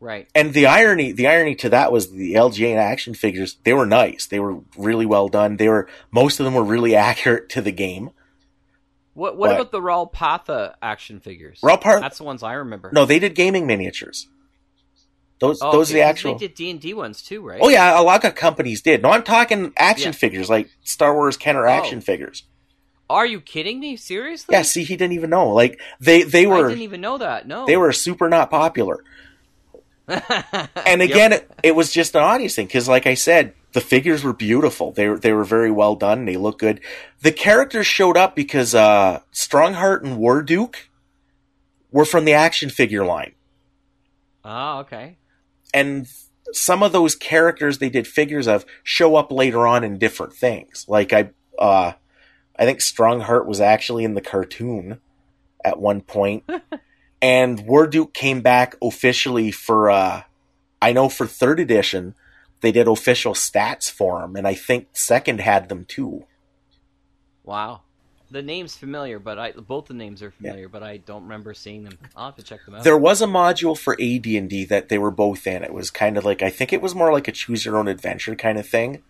Right. 0.00 0.26
and 0.34 0.52
the 0.52 0.66
irony 0.66 1.12
the 1.12 1.28
irony 1.28 1.54
to 1.56 1.68
that 1.68 1.92
was 1.92 2.10
the 2.10 2.34
LJN 2.34 2.76
action 2.76 3.14
figures 3.14 3.56
they 3.62 3.72
were 3.72 3.86
nice 3.86 4.26
they 4.26 4.40
were 4.40 4.58
really 4.76 5.06
well 5.06 5.28
done 5.28 5.58
they 5.58 5.68
were 5.68 5.86
most 6.10 6.40
of 6.40 6.44
them 6.44 6.54
were 6.54 6.64
really 6.64 6.96
accurate 7.08 7.48
to 7.50 7.60
the 7.62 7.70
game 7.70 8.10
What 9.14 9.36
what 9.36 9.48
But- 9.48 9.54
about 9.60 9.72
the 9.72 9.82
Ral 9.82 10.06
Partha 10.06 10.76
action 10.82 11.20
figures? 11.20 11.58
Ral 11.62 11.78
Partha- 11.78 12.00
That's 12.00 12.18
the 12.18 12.24
ones 12.24 12.42
I 12.42 12.54
remember. 12.54 12.90
no 12.92 13.04
they 13.04 13.18
did 13.18 13.34
gaming 13.34 13.66
miniatures 13.66 14.28
those 15.38 15.58
Oh, 15.60 15.72
those 15.72 15.90
okay, 15.90 16.00
are 16.00 16.04
the 16.04 16.08
actual 16.08 16.32
They 16.34 16.46
did 16.46 16.54
D 16.54 16.70
and 16.70 16.80
D 16.80 16.94
ones 16.94 17.20
too, 17.22 17.42
right? 17.42 17.58
Oh 17.60 17.68
yeah, 17.68 17.98
a 17.98 18.02
lot 18.02 18.24
of 18.24 18.34
companies 18.36 18.80
did. 18.80 19.02
No, 19.02 19.10
I'm 19.10 19.22
talking 19.24 19.72
action 19.76 20.12
Yeah. 20.12 20.18
figures 20.18 20.48
like 20.48 20.70
Star 20.84 21.14
Wars 21.14 21.36
Kenner 21.36 21.66
action 21.66 21.98
Oh. 21.98 22.02
figures. 22.02 22.44
Are 23.10 23.26
you 23.26 23.40
kidding 23.40 23.80
me? 23.80 23.96
Seriously? 23.96 24.54
Yeah, 24.54 24.62
see, 24.62 24.84
he 24.84 24.96
didn't 24.96 25.12
even 25.14 25.30
know. 25.30 25.50
Like 25.50 25.80
they 26.00 26.22
they 26.22 26.46
were. 26.46 26.66
I 26.66 26.68
didn't 26.70 26.82
even 26.84 27.00
know 27.00 27.18
that. 27.18 27.46
No. 27.46 27.66
they 27.66 27.76
were 27.76 27.92
super 27.92 28.28
not 28.28 28.50
popular. 28.50 29.02
And 30.86 31.00
again, 31.02 31.32
it, 31.32 31.50
it 31.62 31.74
was 31.76 31.92
just 31.92 32.14
an 32.14 32.22
audience 32.22 32.54
thing 32.56 32.66
because, 32.66 32.88
like 32.88 33.06
I 33.06 33.14
said, 33.14 33.54
the 33.72 33.80
figures 33.80 34.22
were 34.24 34.32
beautiful. 34.32 34.92
They 34.92 35.08
were 35.08 35.18
they 35.18 35.32
were 35.32 35.44
very 35.44 35.70
well 35.70 35.94
done. 35.94 36.24
They 36.24 36.36
look 36.36 36.58
good. 36.58 36.80
The 37.22 37.32
characters 37.32 37.86
showed 37.86 38.16
up 38.16 38.34
because 38.36 38.74
uh, 38.74 39.20
Strongheart 39.32 40.02
and 40.04 40.18
Warduke 40.18 40.88
were 41.90 42.04
from 42.04 42.24
the 42.24 42.32
action 42.34 42.68
figure 42.70 43.04
line, 43.04 43.32
Oh, 44.44 44.80
okay. 44.80 45.16
and 45.72 46.06
some 46.52 46.82
of 46.82 46.92
those 46.92 47.14
characters 47.14 47.78
they 47.78 47.88
did 47.88 48.06
figures 48.06 48.46
of 48.48 48.66
show 48.82 49.16
up 49.16 49.30
later 49.32 49.66
on 49.66 49.84
in 49.84 49.98
different 49.98 50.34
things. 50.34 50.84
Like 50.88 51.12
I, 51.12 51.30
uh, 51.58 51.92
I 52.58 52.64
think 52.64 52.80
Strongheart 52.80 53.46
was 53.46 53.60
actually 53.60 54.04
in 54.04 54.14
the 54.14 54.20
cartoon 54.20 55.00
at 55.64 55.78
one 55.80 56.00
point, 56.02 56.44
and 57.22 57.60
Warduke 57.60 58.12
came 58.12 58.42
back 58.42 58.76
officially 58.82 59.50
for. 59.50 59.90
Uh, 59.90 60.22
I 60.82 60.92
know 60.92 61.08
for 61.08 61.28
third 61.28 61.60
edition 61.60 62.16
they 62.60 62.72
did 62.72 62.88
official 62.88 63.34
stats 63.34 63.90
for 63.90 64.22
him, 64.22 64.36
and 64.36 64.46
I 64.46 64.54
think 64.54 64.88
second 64.92 65.40
had 65.40 65.68
them 65.68 65.84
too. 65.84 66.24
Wow. 67.44 67.82
The 68.30 68.40
name's 68.40 68.74
familiar, 68.74 69.18
but 69.18 69.38
I 69.38 69.52
both 69.52 69.86
the 69.86 69.94
names 69.94 70.22
are 70.22 70.30
familiar, 70.30 70.66
but 70.68 70.82
I 70.82 70.96
don't 70.96 71.24
remember 71.24 71.52
seeing 71.52 71.84
them. 71.84 71.98
I'll 72.16 72.26
have 72.26 72.36
to 72.36 72.42
check 72.42 72.64
them 72.64 72.76
out. 72.76 72.84
There 72.84 72.96
was 72.96 73.20
a 73.20 73.26
module 73.26 73.76
for 73.76 73.92
AD&D 73.94 74.64
that 74.66 74.88
they 74.88 74.96
were 74.96 75.10
both 75.10 75.46
in. 75.46 75.62
It 75.62 75.74
was 75.74 75.90
kind 75.90 76.16
of 76.16 76.24
like 76.24 76.40
I 76.40 76.48
think 76.48 76.72
it 76.72 76.80
was 76.80 76.94
more 76.94 77.12
like 77.12 77.28
a 77.28 77.32
choose 77.32 77.66
your 77.66 77.76
own 77.76 77.88
adventure 77.88 78.34
kind 78.34 78.58
of 78.58 78.66
thing, 78.66 79.02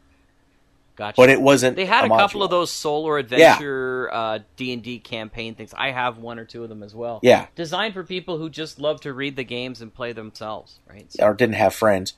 gotcha. 1.02 1.16
but 1.16 1.28
it 1.30 1.40
wasn't. 1.40 1.76
They 1.76 1.86
had 1.86 2.04
a, 2.04 2.08
couple 2.08 2.40
module. 2.40 2.44
of 2.44 2.50
those 2.50 2.70
solar 2.70 3.18
adventure 3.18 4.08
uh, 4.12 4.38
D 4.56 4.72
and 4.72 4.82
D 4.82 4.98
campaign 4.98 5.54
things. 5.54 5.74
I 5.76 5.90
have 5.90 6.18
one 6.18 6.38
or 6.38 6.44
two 6.44 6.62
of 6.62 6.68
them 6.68 6.82
as 6.82 6.94
well. 6.94 7.20
Yeah. 7.22 7.46
designed 7.54 7.94
for 7.94 8.04
people 8.04 8.38
who 8.38 8.48
just 8.48 8.78
love 8.78 9.00
to 9.02 9.12
read 9.12 9.36
the 9.36 9.44
games 9.44 9.80
and 9.82 9.92
play 9.92 10.12
themselves, 10.12 10.78
right? 10.88 11.10
So- 11.12 11.24
or 11.24 11.34
didn't 11.34 11.56
have 11.56 11.74
friends. 11.74 12.14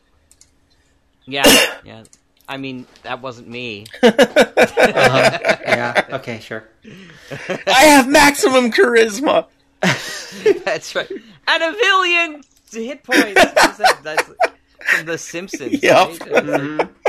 yeah, 1.27 1.45
yeah. 1.85 2.05
I 2.47 2.59
mean, 2.59 2.87
that 3.05 3.23
wasn't 3.23 3.49
me. 3.49 3.87
Uh-huh. 4.03 5.39
yeah. 5.63 6.07
Okay. 6.13 6.41
Sure. 6.41 6.65
I 7.67 7.85
have 7.85 8.07
maximum 8.07 8.71
charisma. 8.71 9.47
That's 10.65 10.95
right. 10.95 11.11
And 11.49 11.63
a 11.63 11.73
million 11.73 12.43
hit 12.71 13.03
points. 13.03 13.35
That? 13.35 14.01
That's 14.03 14.23
from 14.23 15.07
The 15.07 15.17
Simpsons. 15.19 15.83
Yep. 15.83 16.09
Right? 16.09 16.19
Mm-hmm. 16.21 17.04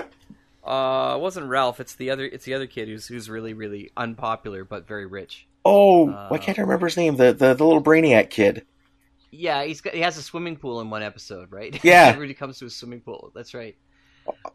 Uh, 0.65 1.15
it 1.17 1.21
wasn't 1.21 1.47
Ralph. 1.47 1.79
It's 1.79 1.95
the 1.95 2.09
other. 2.09 2.25
It's 2.25 2.45
the 2.45 2.53
other 2.55 2.67
kid 2.67 2.87
who's 2.87 3.07
who's 3.07 3.29
really 3.29 3.53
really 3.53 3.91
unpopular 3.95 4.63
but 4.65 4.87
very 4.87 5.05
rich. 5.05 5.47
Oh, 5.63 6.09
Uh, 6.09 6.27
why 6.29 6.37
can't 6.37 6.57
I 6.59 6.61
remember 6.63 6.87
his 6.87 6.97
name? 6.97 7.15
The 7.17 7.33
the, 7.33 7.53
the 7.53 7.65
little 7.65 7.83
brainiac 7.83 8.29
kid. 8.29 8.65
Yeah, 9.31 9.63
he's 9.65 9.81
got, 9.81 9.93
he 9.93 9.99
has 9.99 10.17
a 10.17 10.21
swimming 10.21 10.55
pool 10.55 10.79
in 10.81 10.89
one 10.89 11.03
episode, 11.03 11.51
right? 11.51 11.77
Yeah. 11.83 12.05
everybody 12.07 12.33
comes 12.33 12.57
to 12.59 12.65
a 12.65 12.69
swimming 12.69 13.01
pool. 13.01 13.31
That's 13.35 13.53
right. 13.53 13.75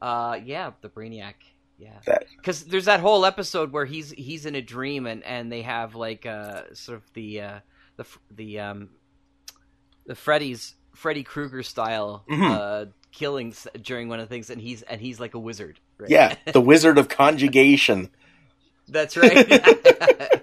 Uh, 0.01 0.39
yeah, 0.45 0.71
the 0.81 0.89
Brainiac. 0.89 1.35
Yeah, 1.79 1.99
because 2.37 2.65
there's 2.65 2.85
that 2.87 3.01
whole 3.01 3.25
episode 3.25 3.73
where 3.73 3.85
he's 3.87 4.11
he's 4.11 4.45
in 4.47 4.55
a 4.55 4.61
dream 4.63 5.07
and 5.07 5.23
and 5.25 5.51
they 5.51 5.63
have 5.63 5.95
like 5.95 6.27
uh 6.27 6.65
sort 6.75 6.99
of 6.99 7.05
the 7.15 7.41
uh 7.41 7.61
the 7.97 8.05
the 8.31 8.59
um 8.61 8.91
the 10.07 10.15
Freddy's 10.15 10.75
Freddy 10.95 11.23
Krueger 11.23 11.63
style 11.63 12.25
Mhm. 12.29 12.51
uh 12.51 12.91
killings 13.13 13.67
during 13.83 14.09
one 14.09 14.21
of 14.21 14.29
the 14.29 14.33
things 14.35 14.51
and 14.51 14.61
he's 14.61 14.83
and 14.83 15.01
he's 15.01 15.19
like 15.21 15.35
a 15.35 15.39
wizard. 15.39 15.79
Right? 15.99 16.11
Yeah, 16.11 16.35
the 16.53 16.61
Wizard 16.61 16.99
of 16.99 17.09
Conjugation. 17.09 18.11
That's 18.89 19.17
right. 19.17 20.43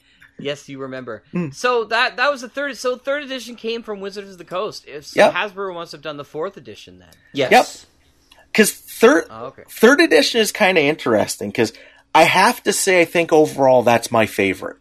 yes, 0.38 0.68
you 0.68 0.80
remember. 0.80 1.22
Hmm. 1.32 1.50
So 1.50 1.84
that 1.84 2.16
that 2.16 2.30
was 2.30 2.40
the 2.40 2.48
third. 2.48 2.76
So 2.76 2.96
third 2.96 3.22
edition 3.22 3.56
came 3.56 3.82
from 3.82 4.00
Wizards 4.00 4.30
of 4.30 4.38
the 4.38 4.44
Coast. 4.44 4.86
If 4.86 5.06
so 5.06 5.20
Yep. 5.20 5.34
Hasbro 5.34 5.74
must 5.74 5.92
have 5.92 6.02
done 6.02 6.16
the 6.16 6.24
fourth 6.24 6.56
edition 6.56 6.98
then. 6.98 7.10
Yes. 7.32 7.50
Yep. 7.50 8.46
Because 8.52 8.72
third 8.72 9.24
Oh, 9.30 9.46
okay. 9.46 9.62
third 9.68 10.00
edition 10.00 10.40
is 10.40 10.50
kind 10.52 10.76
of 10.78 10.84
interesting. 10.84 11.50
Because 11.50 11.72
I 12.14 12.24
have 12.24 12.62
to 12.64 12.72
say, 12.72 13.00
I 13.00 13.04
think 13.04 13.32
overall 13.32 13.82
that's 13.82 14.10
my 14.10 14.26
favorite. 14.26 14.76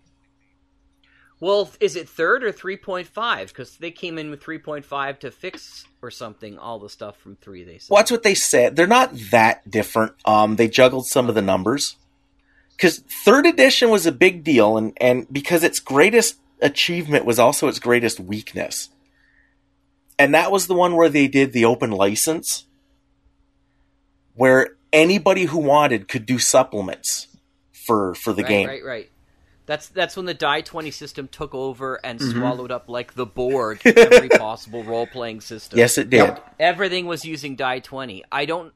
Well, 1.42 1.72
is 1.80 1.96
it 1.96 2.10
third 2.10 2.44
or 2.44 2.52
three 2.52 2.78
point 2.78 3.08
five? 3.08 3.48
Because 3.48 3.78
they 3.78 3.92
came 3.92 4.18
in 4.18 4.30
with 4.30 4.42
three 4.42 4.58
point 4.58 4.86
five 4.86 5.20
to 5.20 5.32
fix 5.32 5.86
or 6.02 6.12
something 6.12 6.58
all 6.58 6.80
the 6.80 6.90
stuff 6.90 7.18
from 7.18 7.38
three. 7.38 7.64
They 7.64 7.78
said. 7.78 7.90
Well, 7.90 8.02
that's 8.02 8.12
what 8.12 8.24
they 8.24 8.36
said. 8.36 8.76
They're 8.76 8.88
not 8.88 9.14
that 9.32 9.70
different. 9.70 10.14
Um, 10.26 10.58
they 10.58 10.68
juggled 10.68 11.06
some 11.06 11.30
of 11.30 11.36
the 11.36 11.42
numbers. 11.42 11.96
Because 12.76 13.00
third 13.00 13.46
edition 13.46 13.90
was 13.90 14.06
a 14.06 14.12
big 14.12 14.44
deal, 14.44 14.78
and, 14.78 14.94
and 15.02 15.28
because 15.30 15.66
its 15.66 15.82
greatest 15.82 16.40
achievement 16.62 17.26
was 17.26 17.38
also 17.38 17.68
its 17.68 17.80
greatest 17.80 18.22
weakness. 18.22 18.90
And 20.18 20.34
that 20.34 20.50
was 20.50 20.68
the 20.68 20.74
one 20.74 20.96
where 20.96 21.10
they 21.10 21.28
did 21.28 21.52
the 21.52 21.66
open 21.66 21.92
license, 21.92 22.66
where 24.34 24.78
anybody 24.94 25.44
who 25.44 25.58
wanted 25.58 26.08
could 26.08 26.26
do 26.26 26.40
supplements 26.40 27.28
for 27.74 28.16
for 28.16 28.32
the 28.32 28.44
right, 28.44 28.50
game. 28.50 28.68
Right, 28.68 28.84
right. 28.84 29.10
That's 29.70 29.88
that's 29.88 30.18
when 30.18 30.26
the 30.26 30.34
die 30.34 30.62
twenty 30.62 30.90
system 30.90 31.28
took 31.28 31.54
over 31.54 32.04
and 32.04 32.20
Mm-hmm. 32.20 32.40
swallowed 32.40 32.72
up 32.72 32.90
like 32.90 33.14
the 33.14 33.28
board 33.28 33.80
every 33.86 34.28
possible 34.30 34.84
role 34.84 35.06
playing 35.06 35.42
system. 35.42 35.78
Yes, 35.78 36.00
it 36.00 36.10
did. 36.10 36.18
Yep. 36.18 36.56
everything 36.60 37.06
was 37.06 37.24
using 37.24 37.56
die 37.56 37.78
20 37.78 38.24
i 38.32 38.46
don't 38.46 38.74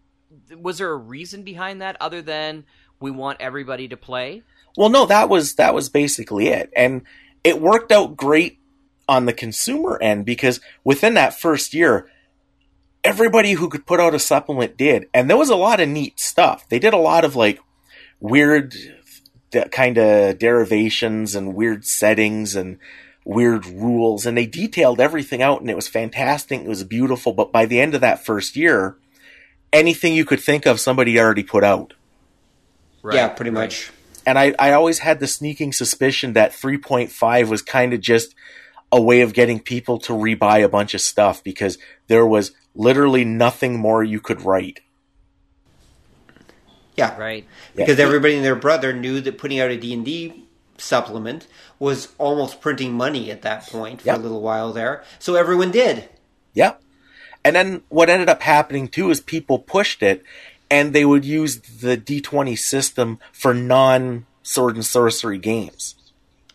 was 0.55 0.77
there 0.77 0.91
a 0.91 0.95
reason 0.95 1.41
behind 1.41 1.81
that 1.81 1.97
other 1.99 2.21
than 2.21 2.65
we 2.99 3.09
want 3.09 3.41
everybody 3.41 3.87
to 3.87 3.97
play 3.97 4.43
Well, 4.77 4.89
no, 4.89 5.07
that 5.07 5.29
was 5.29 5.55
that 5.55 5.73
was 5.73 5.89
basically 5.89 6.49
it, 6.49 6.71
and 6.77 7.01
it 7.43 7.59
worked 7.59 7.91
out 7.91 8.15
great 8.15 8.59
on 9.09 9.25
the 9.25 9.33
consumer 9.33 9.97
end 9.99 10.25
because 10.25 10.59
within 10.83 11.15
that 11.15 11.37
first 11.39 11.73
year, 11.73 12.07
everybody 13.03 13.53
who 13.53 13.67
could 13.67 13.85
put 13.85 13.99
out 13.99 14.13
a 14.15 14.19
supplement 14.19 14.77
did, 14.77 15.07
and 15.13 15.27
there 15.29 15.37
was 15.37 15.49
a 15.49 15.55
lot 15.55 15.79
of 15.79 15.89
neat 15.89 16.19
stuff. 16.19 16.69
They 16.69 16.79
did 16.79 16.93
a 16.93 16.97
lot 16.97 17.25
of 17.25 17.35
like 17.35 17.59
weird 18.19 18.73
kind 19.71 19.97
of 19.97 20.39
derivations 20.39 21.35
and 21.35 21.53
weird 21.55 21.85
settings 21.85 22.55
and 22.55 22.77
weird 23.25 23.65
rules, 23.65 24.25
and 24.25 24.37
they 24.37 24.45
detailed 24.45 24.99
everything 24.99 25.41
out, 25.41 25.61
and 25.61 25.69
it 25.69 25.75
was 25.75 25.87
fantastic. 25.87 26.61
It 26.61 26.67
was 26.67 26.83
beautiful, 26.83 27.33
but 27.33 27.51
by 27.51 27.65
the 27.65 27.79
end 27.79 27.95
of 27.95 28.01
that 28.01 28.25
first 28.25 28.55
year, 28.55 28.97
anything 29.71 30.13
you 30.13 30.25
could 30.25 30.41
think 30.41 30.65
of, 30.65 30.79
somebody 30.79 31.19
already 31.19 31.43
put 31.43 31.63
out 31.63 31.93
Right, 33.01 33.15
yeah, 33.15 33.27
pretty 33.29 33.51
much. 33.51 33.91
and 34.25 34.39
I, 34.39 34.53
I 34.57 34.71
always 34.71 34.99
had 34.99 35.19
the 35.19 35.27
sneaking 35.27 35.73
suspicion 35.73 36.33
that 36.33 36.53
3.5 36.53 37.49
was 37.49 37.61
kind 37.61 37.93
of 37.93 37.99
just 37.99 38.33
a 38.93 39.01
way 39.01 39.21
of 39.21 39.33
getting 39.33 39.59
people 39.59 39.97
to 39.99 40.13
rebuy 40.13 40.63
a 40.63 40.69
bunch 40.69 40.93
of 40.93 41.01
stuff 41.01 41.43
because 41.43 41.77
there 42.07 42.25
was 42.25 42.51
literally 42.75 43.25
nothing 43.25 43.77
more 43.77 44.03
you 44.03 44.21
could 44.21 44.41
write. 44.43 44.79
Yeah. 46.95 47.17
right 47.17 47.45
Because 47.75 47.99
everybody 47.99 48.35
and 48.35 48.45
their 48.45 48.55
brother 48.55 48.93
knew 48.93 49.19
that 49.21 49.37
putting 49.37 49.59
out 49.59 49.71
a 49.71 49.77
D&D 49.77 50.43
supplement 50.77 51.47
was 51.79 52.09
almost 52.17 52.61
printing 52.61 52.93
money 52.93 53.31
at 53.31 53.41
that 53.43 53.67
point 53.67 54.01
for 54.01 54.07
Yep. 54.07 54.17
a 54.17 54.19
little 54.21 54.41
while 54.41 54.73
there. 54.73 55.03
So 55.19 55.35
everyone 55.35 55.71
did. 55.71 56.09
Yeah. 56.53 56.73
And 57.43 57.55
then 57.55 57.81
what 57.89 58.09
ended 58.09 58.29
up 58.29 58.41
happening 58.41 58.87
too 58.87 59.09
is 59.09 59.19
people 59.21 59.59
pushed 59.59 60.01
it 60.03 60.23
and 60.71 60.93
they 60.93 61.05
would 61.05 61.25
use 61.25 61.59
the 61.59 61.97
D20 61.97 62.57
system 62.57 63.19
for 63.31 63.53
non 63.53 64.25
sword 64.43 64.75
and 64.75 64.85
sorcery 64.85 65.37
games. 65.37 65.95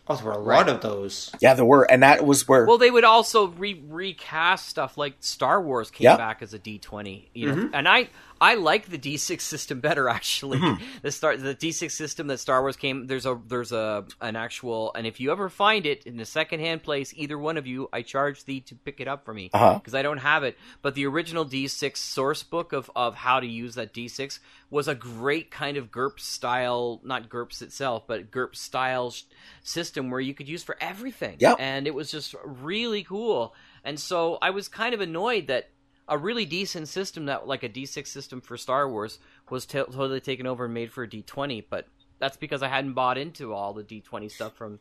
Oh, 0.09 0.15
there 0.15 0.25
were 0.25 0.31
a 0.31 0.39
Right. 0.39 0.57
lot 0.65 0.69
of 0.69 0.81
those. 0.81 1.31
Yeah, 1.39 1.53
there 1.53 1.65
were. 1.65 1.83
And 1.89 2.01
that 2.03 2.25
was 2.25 2.47
where. 2.47 2.65
well 2.65 2.77
they 2.79 2.89
would 2.91 3.03
also 3.03 3.47
re- 3.47 3.81
recast 3.87 4.67
stuff 4.67 4.97
like 4.97 5.15
star 5.19 5.61
wars 5.61 5.91
came 5.91 6.05
Yep. 6.05 6.17
back 6.17 6.41
as 6.41 6.53
a 6.53 6.59
d20 6.59 7.27
you 7.33 7.53
know 7.53 7.69
and 7.73 7.87
i 7.87 8.09
i 8.41 8.55
like 8.55 8.87
the 8.89 8.97
d6 8.97 9.41
system 9.41 9.79
better 9.87 10.07
actually 10.09 10.59
the 11.01 11.11
star 11.11 11.35
the 11.37 11.53
d6 11.55 11.91
system 11.91 12.27
that 12.27 12.39
star 12.39 12.61
wars 12.61 12.75
came 12.75 13.07
there's 13.07 13.25
a 13.25 13.39
there's 13.47 13.71
a 13.71 14.05
an 14.21 14.35
actual 14.35 14.91
and 14.95 15.05
if 15.05 15.19
you 15.19 15.31
ever 15.31 15.49
find 15.49 15.85
it 15.85 16.05
in 16.05 16.19
a 16.19 16.25
secondhand 16.25 16.81
place 16.83 17.13
either 17.15 17.37
one 17.37 17.57
of 17.57 17.67
you 17.67 17.87
i 17.93 18.01
charge 18.01 18.45
thee 18.45 18.61
to 18.61 18.75
pick 18.75 18.99
it 18.99 19.07
up 19.07 19.25
for 19.25 19.33
me 19.33 19.49
Uh-huh. 19.53 19.75
because 19.75 19.93
I 19.95 20.01
don't 20.01 20.17
have 20.19 20.43
it. 20.43 20.57
But 20.81 20.95
the 20.95 21.05
original 21.05 21.45
D6 21.45 21.97
source 21.97 22.43
book 22.43 22.73
of, 22.73 22.89
of 22.95 23.15
how 23.15 23.39
to 23.39 23.47
use 23.47 23.75
that 23.75 23.93
D6 23.93 24.39
was 24.69 24.87
a 24.87 24.95
great 24.95 25.49
kind 25.49 25.77
of 25.77 25.91
GURPS 25.91 26.21
style, 26.21 27.01
not 27.03 27.29
GURPS 27.29 27.61
itself, 27.61 28.03
but 28.07 28.29
GURPS 28.29 28.57
style 28.57 29.11
sh- 29.11 29.23
system 29.63 30.11
where 30.11 30.19
you 30.19 30.33
could 30.33 30.47
use 30.47 30.63
for 30.63 30.77
everything. 30.79 31.37
Yep. 31.39 31.57
And 31.59 31.87
it 31.87 31.93
was 31.93 32.11
just 32.11 32.35
really 32.43 33.03
cool. 33.03 33.55
And 33.83 33.99
so 33.99 34.37
I 34.41 34.51
was 34.51 34.67
kind 34.67 34.93
of 34.93 35.01
annoyed 35.01 35.47
that 35.47 35.69
a 36.07 36.17
really 36.17 36.45
decent 36.45 36.87
system 36.87 37.25
that 37.25 37.47
like 37.47 37.63
a 37.63 37.69
D6 37.69 38.07
system 38.07 38.41
for 38.41 38.57
Star 38.57 38.89
Wars 38.89 39.19
was 39.49 39.65
t- 39.65 39.77
totally 39.77 40.19
taken 40.19 40.45
over 40.45 40.65
and 40.65 40.73
made 40.73 40.91
for 40.91 41.03
a 41.03 41.07
D20. 41.07 41.65
But 41.69 41.87
that's 42.19 42.37
because 42.37 42.61
I 42.61 42.67
hadn't 42.67 42.93
bought 42.93 43.17
into 43.17 43.53
all 43.53 43.73
the 43.73 43.83
D20 43.83 44.29
stuff 44.29 44.55
from 44.55 44.79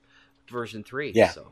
version 0.51 0.85
3. 0.85 1.13
Yeah. 1.15 1.31
So. 1.31 1.49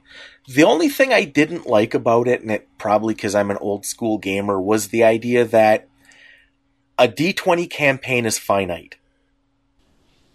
The 0.48 0.64
only 0.64 0.88
thing 0.88 1.12
I 1.12 1.24
didn't 1.24 1.66
like 1.66 1.94
about 1.94 2.28
it, 2.28 2.42
and 2.42 2.50
it 2.50 2.68
probably 2.78 3.14
because 3.14 3.34
I'm 3.34 3.50
an 3.50 3.58
old 3.58 3.86
school 3.86 4.18
gamer, 4.18 4.60
was 4.60 4.88
the 4.88 5.04
idea 5.04 5.44
that 5.46 5.88
a 6.98 7.08
D20 7.08 7.68
campaign 7.70 8.26
is 8.26 8.38
finite. 8.38 8.96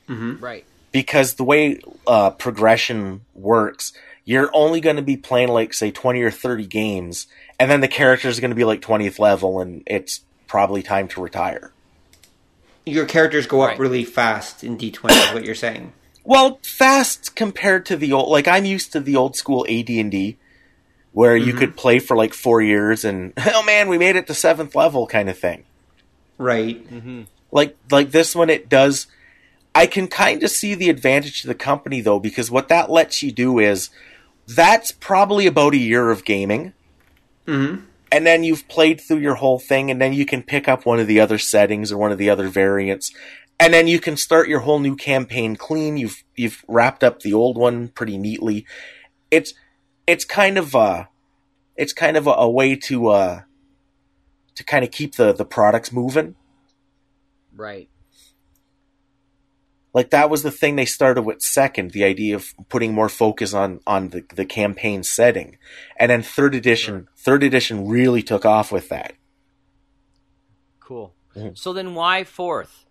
Right. 0.10 0.66
Because 0.92 1.36
the 1.36 1.44
way 1.46 1.80
uh, 2.06 2.32
progression 2.32 3.22
works, 3.34 3.94
you're 4.26 4.50
only 4.54 4.82
going 4.82 4.98
to 4.98 5.02
be 5.02 5.16
playing 5.16 5.48
like, 5.48 5.74
say, 5.74 5.90
20 5.90 6.22
or 6.22 6.32
30 6.32 6.68
games, 6.68 7.28
and 7.60 7.72
then 7.72 7.80
the 7.80 7.88
character 7.88 8.28
is 8.28 8.40
going 8.42 8.52
to 8.52 8.56
be 8.56 8.66
like 8.66 8.82
20th 8.82 9.18
level, 9.18 9.62
and 9.62 9.84
it's 9.88 10.22
probably 10.48 10.84
time 10.84 11.08
to 11.10 11.22
retire. 11.22 11.72
Your 12.86 13.06
characters 13.06 13.48
go 13.48 13.62
up 13.62 13.70
Right. 13.70 13.80
really 13.80 14.04
fast 14.04 14.64
in 14.66 14.78
D20 14.78 15.12
is 15.12 15.34
what 15.34 15.46
you're 15.46 15.56
saying. 15.56 15.94
Well, 16.26 16.60
fast 16.62 17.36
compared 17.36 17.86
to 17.86 17.96
the 17.96 18.12
old, 18.12 18.30
like 18.30 18.48
I'm 18.48 18.66
used 18.66 18.92
to 18.94 19.00
the 19.00 19.16
old 19.16 19.38
school 19.38 19.66
AD&D, 19.70 20.38
where 21.14 21.38
you 21.38 21.54
could 21.54 21.76
play 21.78 22.00
for 22.00 22.18
like 22.18 22.34
four 22.34 22.62
years, 22.62 23.06
and 23.06 23.34
oh 23.54 23.64
man, 23.64 23.88
we 23.88 23.98
made 23.98 24.18
it 24.18 24.28
to 24.28 24.34
seventh 24.34 24.76
level, 24.76 25.08
kind 25.08 25.30
of 25.30 25.38
thing. 25.38 25.64
Right. 26.42 26.86
like 27.52 27.78
like 27.92 28.12
this 28.12 28.36
one 28.36 28.50
it 28.50 28.68
does 28.68 29.08
i 29.76 29.86
can 29.86 30.08
kind 30.08 30.42
of 30.42 30.50
see 30.50 30.74
the 30.74 30.90
advantage 30.90 31.42
to 31.42 31.48
the 31.48 31.54
company 31.56 32.02
though 32.02 32.20
because 32.20 32.50
what 32.50 32.68
that 32.70 32.90
lets 32.90 33.22
you 33.22 33.32
do 33.32 33.60
is 33.60 33.90
that's 34.48 34.92
probably 34.92 35.46
about 35.48 35.74
a 35.74 35.78
year 35.78 36.10
of 36.10 36.26
gaming. 36.26 36.74
Mhm. 37.48 37.84
and 38.12 38.26
then 38.28 38.44
you've 38.44 38.68
played 38.68 39.00
through 39.00 39.20
your 39.20 39.36
whole 39.36 39.60
thing 39.60 39.90
and 39.92 40.02
then 40.02 40.14
you 40.14 40.26
can 40.26 40.42
pick 40.44 40.68
up 40.68 40.86
one 40.86 41.00
of 41.00 41.08
the 41.08 41.20
other 41.20 41.38
settings 41.38 41.92
or 41.92 41.98
one 41.98 42.12
of 42.12 42.18
the 42.18 42.30
other 42.30 42.48
variants. 42.50 43.12
And 43.60 43.74
then 43.74 43.88
you 43.88 44.00
can 44.00 44.18
start 44.18 44.50
your 44.50 44.62
whole 44.62 44.80
new 44.80 44.96
campaign 44.96 45.56
clean. 45.56 45.96
You've 45.96 46.24
you've 46.36 46.64
wrapped 46.68 47.04
up 47.04 47.20
the 47.22 47.34
old 47.34 47.58
one 47.58 47.90
pretty 47.90 48.18
neatly. 48.18 48.66
It's 49.30 49.54
it's 50.08 50.26
kind 50.26 50.58
of 50.58 50.76
uh 50.76 51.06
it's 51.78 51.94
kind 51.94 52.18
of 52.18 52.28
a, 52.28 52.32
a 52.32 52.50
way 52.50 52.76
to 52.76 53.08
uh 53.10 53.42
to 54.56 54.64
kind 54.64 54.84
of 54.84 54.92
keep 54.92 55.16
the 55.16 55.34
the 55.34 55.46
products 55.46 55.92
moving 55.92 56.36
Right. 57.56 57.90
like 59.94 60.10
that 60.12 60.30
was 60.30 60.42
the 60.44 60.52
thing 60.52 60.76
they 60.76 60.86
started 60.86 61.24
with 61.24 61.42
second 61.42 61.92
the 61.92 62.04
idea 62.04 62.36
of 62.36 62.54
putting 62.70 62.94
more 62.94 63.10
focus 63.10 63.54
on 63.54 63.80
on 63.86 64.10
the, 64.10 64.24
the 64.36 64.46
campaign 64.46 65.04
setting 65.04 65.58
and 65.98 66.10
then 66.10 66.22
third 66.22 66.56
edition 66.56 67.08
third 67.18 67.44
edition 67.44 67.88
really 67.88 68.22
took 68.24 68.46
off 68.46 68.72
with 68.72 68.90
that 68.90 69.14
Cool. 70.80 71.14
Mhm. 71.36 71.58
So 71.58 71.72
then 71.74 71.94
why 71.96 72.24
fourth? 72.24 72.86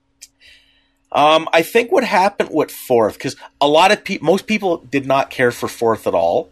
um 1.12 1.48
i 1.52 1.60
think 1.62 1.90
what 1.90 2.04
happened 2.04 2.50
with 2.52 2.70
fourth 2.70 3.14
because 3.14 3.34
a 3.60 3.66
lot 3.66 3.90
of 3.90 4.04
people 4.04 4.24
most 4.26 4.46
people 4.46 4.76
did 4.78 5.04
not 5.06 5.28
care 5.28 5.50
for 5.50 5.68
fourth 5.68 6.06
at 6.06 6.14
all 6.14 6.50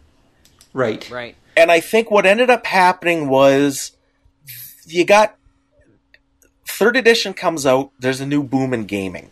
Right. 0.71 1.09
Right. 1.09 1.35
And 1.57 1.71
I 1.71 1.79
think 1.79 2.11
what 2.11 2.27
ended 2.27 2.51
up 2.51 2.65
happening 2.67 3.27
was 3.27 3.93
you 4.91 5.05
got 5.05 5.35
third 6.67 6.95
edition 6.95 7.33
comes 7.33 7.65
out, 7.65 7.91
there's 7.99 8.21
a 8.21 8.25
new 8.25 8.43
boom 8.43 8.73
in 8.73 8.85
gaming. 8.85 9.29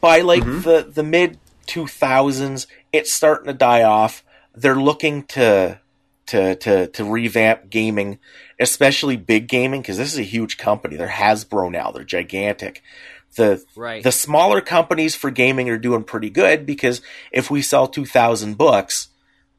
By 0.00 0.20
like 0.20 0.42
mm-hmm. 0.42 0.60
the, 0.60 0.90
the 0.90 1.02
mid 1.02 1.38
2000s, 1.66 2.66
it's 2.92 3.12
starting 3.12 3.46
to 3.46 3.52
die 3.52 3.82
off. 3.82 4.24
They're 4.54 4.76
looking 4.76 5.24
to 5.24 5.80
to 6.26 6.54
to 6.56 6.86
to 6.88 7.04
revamp 7.04 7.70
gaming, 7.70 8.18
especially 8.60 9.16
big 9.16 9.48
gaming 9.48 9.82
because 9.82 9.96
this 9.96 10.12
is 10.12 10.18
a 10.18 10.22
huge 10.22 10.58
company. 10.58 10.96
They're 10.96 11.08
Hasbro 11.08 11.70
now. 11.70 11.90
They're 11.90 12.04
gigantic. 12.04 12.82
The 13.36 13.64
Right. 13.76 14.02
the 14.02 14.12
smaller 14.12 14.60
companies 14.60 15.14
for 15.14 15.30
gaming 15.30 15.68
are 15.68 15.78
doing 15.78 16.04
pretty 16.04 16.30
good 16.30 16.64
because 16.64 17.02
if 17.30 17.50
we 17.50 17.62
sell 17.62 17.86
2000 17.86 18.56
books, 18.56 19.08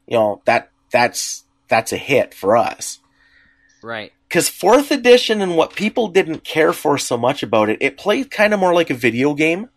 you 0.07 0.17
know, 0.17 0.41
that 0.45 0.69
that's 0.91 1.43
that's 1.67 1.93
a 1.93 1.97
hit 1.97 2.33
for 2.33 2.57
us 2.57 2.99
Right. 3.81 4.11
Because 4.29 4.49
fourth 4.49 4.91
edition 4.91 5.41
and 5.41 5.57
what 5.57 5.75
people 5.75 6.09
didn't 6.09 6.45
care 6.45 6.73
for 6.73 6.97
so 6.99 7.17
much 7.17 7.43
about 7.43 7.69
it, 7.69 7.79
it 7.81 7.97
played 7.97 8.31
kind 8.31 8.53
of 8.53 8.61
more 8.61 8.75
like 8.75 8.91
a 8.91 8.95
video 8.95 9.35
game. 9.35 9.69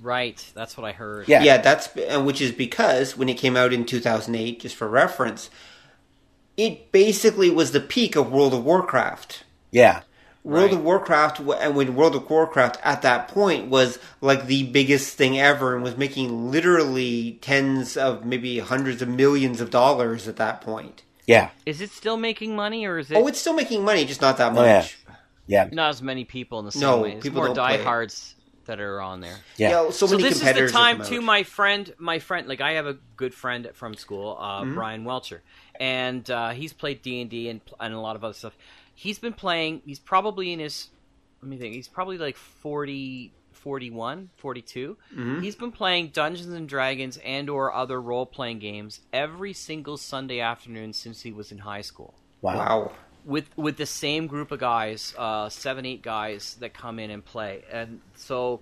Right. 0.00 0.44
That's 0.54 0.76
what 0.76 0.86
I 0.86 0.92
heard. 0.92 1.32
Yeah, 1.38 1.38
Yeah, 1.38 1.58
that's 1.58 1.88
uh, 1.96 2.22
which 2.22 2.40
is 2.40 2.52
because 2.52 3.16
when 3.16 3.28
it 3.28 3.38
came 3.38 3.56
out 3.56 3.72
in 3.72 3.84
2008, 3.86 4.60
just 4.60 4.76
for 4.76 4.88
reference, 4.88 5.50
it 6.56 6.92
basically 6.92 7.50
was 7.50 7.72
the 7.72 7.80
peak 7.80 8.16
of 8.16 8.32
World 8.32 8.54
of 8.54 8.64
Warcraft. 8.64 9.44
yeah, 9.72 10.02
World 10.44 10.72
Right. 10.72 10.74
of 10.74 10.82
Warcraft, 10.84 11.40
and 11.40 11.76
when 11.76 11.96
World 11.96 12.16
of 12.16 12.30
Warcraft 12.30 12.78
at 12.84 13.02
that 13.02 13.28
point 13.28 13.68
was 13.68 13.98
like 14.20 14.46
the 14.46 14.64
biggest 14.64 15.16
thing 15.16 15.38
ever 15.40 15.74
and 15.74 15.84
was 15.84 15.96
making 15.98 16.50
literally 16.52 17.38
tens 17.42 17.96
of 17.96 18.24
maybe 18.26 18.60
hundreds 18.60 19.02
of 19.02 19.08
millions 19.08 19.60
of 19.60 19.70
dollars 19.70 20.28
at 20.28 20.36
that 20.36 20.60
point. 20.62 21.02
Yeah, 21.26 21.50
Is 21.64 21.80
it 21.80 21.90
still 21.90 22.16
making 22.16 22.54
money, 22.56 22.86
or 22.86 22.98
is 22.98 23.10
it 23.10 23.16
Oh, 23.16 23.26
it's 23.26 23.40
still 23.40 23.52
making 23.54 23.84
money, 23.84 24.04
just 24.04 24.20
not 24.20 24.36
that 24.38 24.52
Oh, 24.56 24.62
yeah. 24.64 24.78
much. 24.78 24.98
yeah, 25.46 25.68
not 25.72 25.90
as 25.90 26.02
many 26.02 26.24
people 26.24 26.58
in 26.60 26.64
the 26.64 26.72
same 26.72 26.80
No, 26.82 27.00
way? 27.02 27.12
It's 27.12 27.22
people 27.22 27.38
more 27.40 27.46
don't 27.48 27.56
play 27.56 27.78
diehards 27.78 28.34
that 28.66 28.80
are 28.80 29.00
on 29.00 29.20
there. 29.20 29.36
yeah. 29.56 29.70
Yeah, 29.70 29.90
so, 29.90 30.06
so 30.06 30.16
many 30.16 30.22
this 30.28 30.42
is 30.42 30.52
the 30.54 30.68
time 30.68 31.00
to 31.04 31.20
my 31.20 31.42
friend 31.44 31.94
my 31.98 32.18
friend 32.18 32.48
like 32.48 32.60
i 32.60 32.72
have 32.72 32.86
a 32.86 32.94
good 33.16 33.32
friend 33.32 33.70
from 33.74 33.94
school 33.94 34.36
uh, 34.40 34.62
Mm-hmm. 34.62 34.74
brian 34.74 35.04
welcher 35.04 35.42
and 35.78 36.28
uh, 36.28 36.50
he's 36.50 36.72
played 36.72 37.00
d&d 37.02 37.48
and, 37.48 37.60
and 37.78 37.94
a 37.94 38.00
lot 38.00 38.16
of 38.16 38.24
other 38.24 38.34
stuff 38.34 38.56
he's 38.92 39.20
been 39.20 39.34
playing 39.34 39.82
he's 39.84 40.00
probably 40.00 40.52
in 40.52 40.58
his 40.58 40.88
let 41.42 41.48
me 41.48 41.58
think 41.58 41.74
he's 41.74 41.86
probably 41.86 42.18
like 42.18 42.36
40 42.36 43.32
41 43.66 44.30
42 44.36 44.96
Mm-hmm. 45.12 45.40
he's 45.40 45.56
been 45.56 45.72
playing 45.72 46.08
dungeons 46.10 46.52
and 46.54 46.68
dragons 46.68 47.18
and 47.24 47.50
or 47.50 47.74
other 47.74 48.00
role-playing 48.00 48.60
games 48.60 49.00
every 49.12 49.52
single 49.52 49.96
sunday 49.96 50.38
afternoon 50.38 50.92
since 50.92 51.22
he 51.22 51.32
was 51.32 51.50
in 51.50 51.58
high 51.58 51.80
school 51.80 52.14
Wow. 52.42 52.54
Wow. 52.58 52.92
with 53.24 53.46
with 53.56 53.76
the 53.76 53.86
same 53.86 54.28
group 54.28 54.52
of 54.52 54.60
guys, 54.60 55.12
uh, 55.18 55.48
seven 55.48 55.84
eight 55.84 56.00
guys 56.02 56.56
that 56.60 56.74
come 56.74 57.00
in 57.00 57.10
and 57.10 57.24
play, 57.24 57.64
and 57.72 58.00
so 58.14 58.60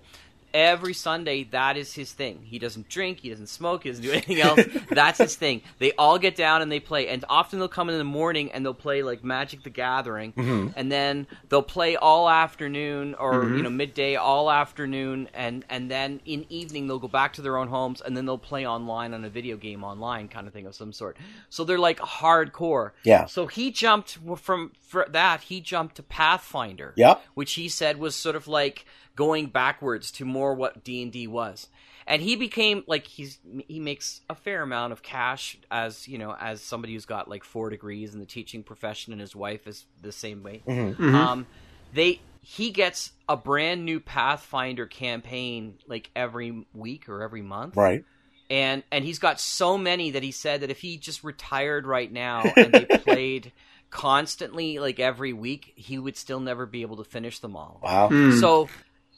every 0.55 0.93
Sunday 0.93 1.43
that 1.43 1.75
is 1.75 1.93
his 1.93 2.13
thing. 2.13 2.39
He 2.43 2.57
doesn't 2.57 2.87
drink, 2.87 3.19
he 3.19 3.29
doesn't 3.29 3.47
smoke, 3.47 3.83
he 3.83 3.89
doesn't 3.89 4.03
do 4.03 4.11
anything 4.11 4.39
else. 4.39 4.61
That's 4.89 5.19
his 5.19 5.35
thing. 5.35 5.61
They 5.79 5.91
all 5.91 6.17
get 6.17 6.35
down 6.35 6.61
and 6.61 6.71
they 6.71 6.79
play, 6.79 7.09
and 7.09 7.23
often 7.29 7.59
they'll 7.59 7.67
come 7.67 7.89
in 7.89 7.97
the 7.97 8.03
morning 8.05 8.51
and 8.53 8.65
they'll 8.65 8.73
play 8.73 9.03
like 9.03 9.23
Magic 9.23 9.63
the 9.63 9.69
Gathering, 9.69 10.31
mm-hmm. 10.33 10.69
and 10.75 10.91
then 10.91 11.27
they'll 11.49 11.61
play 11.61 11.97
all 11.97 12.29
afternoon 12.29 13.15
or 13.15 13.33
you 13.33 13.39
mm-hmm. 13.41 13.61
know 13.63 13.69
midday 13.69 14.15
all 14.15 14.49
afternoon, 14.49 15.27
and 15.33 15.65
and 15.69 15.91
then 15.91 16.21
in 16.25 16.45
evening 16.49 16.87
they'll 16.87 16.99
go 16.99 17.07
back 17.09 17.33
to 17.33 17.41
their 17.41 17.57
own 17.57 17.67
homes 17.67 18.01
and 18.01 18.15
then 18.15 18.25
they'll 18.25 18.37
play 18.37 18.65
online 18.65 19.13
on 19.13 19.25
a 19.25 19.29
video 19.29 19.57
game 19.57 19.83
online 19.83 20.27
kind 20.29 20.47
of 20.47 20.53
thing 20.53 20.65
of 20.65 20.73
some 20.73 20.93
sort. 20.93 21.17
So 21.49 21.65
they're 21.65 21.77
like 21.77 21.99
hardcore. 21.99 22.91
Yeah. 23.03 23.25
So 23.25 23.47
he 23.47 23.71
jumped 23.71 24.17
from 24.37 24.71
for 24.79 25.05
that. 25.09 25.41
He 25.41 25.59
jumped 25.59 25.95
to 25.95 26.03
Pathfinder. 26.03 26.93
Yeah. 26.95 27.15
Which 27.33 27.53
he 27.53 27.67
said 27.67 27.97
was 27.97 28.15
sort 28.15 28.35
of 28.35 28.47
like 28.47 28.85
going 29.15 29.47
backwards 29.47 30.11
to 30.11 30.25
more 30.25 30.53
what 30.53 30.83
D 30.83 31.01
and 31.01 31.11
D 31.11 31.27
was, 31.27 31.67
and 32.07 32.21
he 32.21 32.35
became 32.35 32.83
like 32.87 33.07
he's 33.07 33.39
he 33.67 33.79
makes 33.79 34.21
a 34.29 34.35
fair 34.35 34.61
amount 34.61 34.93
of 34.93 35.01
cash 35.03 35.57
as 35.71 36.07
you 36.07 36.17
know 36.17 36.35
as 36.39 36.61
somebody 36.61 36.93
who's 36.93 37.05
got 37.05 37.29
like 37.29 37.43
four 37.43 37.69
degrees 37.69 38.13
in 38.13 38.19
the 38.19 38.25
teaching 38.25 38.63
profession, 38.63 39.11
and 39.13 39.21
his 39.21 39.35
wife 39.35 39.67
is 39.67 39.85
the 40.01 40.11
same 40.11 40.43
way. 40.43 40.63
Mm-hmm. 40.67 41.01
Mm-hmm. 41.03 41.15
Um, 41.15 41.47
they 41.93 42.19
he 42.41 42.69
gets 42.71 43.11
a 43.27 43.35
brand 43.35 43.85
new 43.85 43.99
Pathfinder 43.99 44.85
campaign 44.85 45.75
like 45.87 46.11
every 46.15 46.65
week 46.73 47.09
or 47.09 47.23
every 47.23 47.41
month 47.41 47.75
Right. 47.75 48.03
and 48.51 48.83
and 48.91 49.03
he's 49.03 49.17
got 49.17 49.39
so 49.39 49.79
many 49.79 50.11
that 50.11 50.21
he 50.21 50.31
said 50.31 50.61
that 50.61 50.69
if 50.69 50.79
he 50.79 50.97
just 50.97 51.23
retired 51.23 51.87
right 51.87 52.11
now 52.11 52.43
and 52.55 52.71
they 52.71 52.85
played 52.99 53.51
constantly 53.89 54.77
like 54.77 54.99
every 54.99 55.33
week 55.33 55.73
he 55.75 55.97
would 55.97 56.15
still 56.17 56.39
never 56.39 56.65
be 56.67 56.83
able 56.83 56.97
to 56.97 57.03
finish 57.03 57.39
them 57.39 57.55
all 57.55 57.79
Wow. 57.81 58.09
Hmm. 58.09 58.31
so 58.39 58.69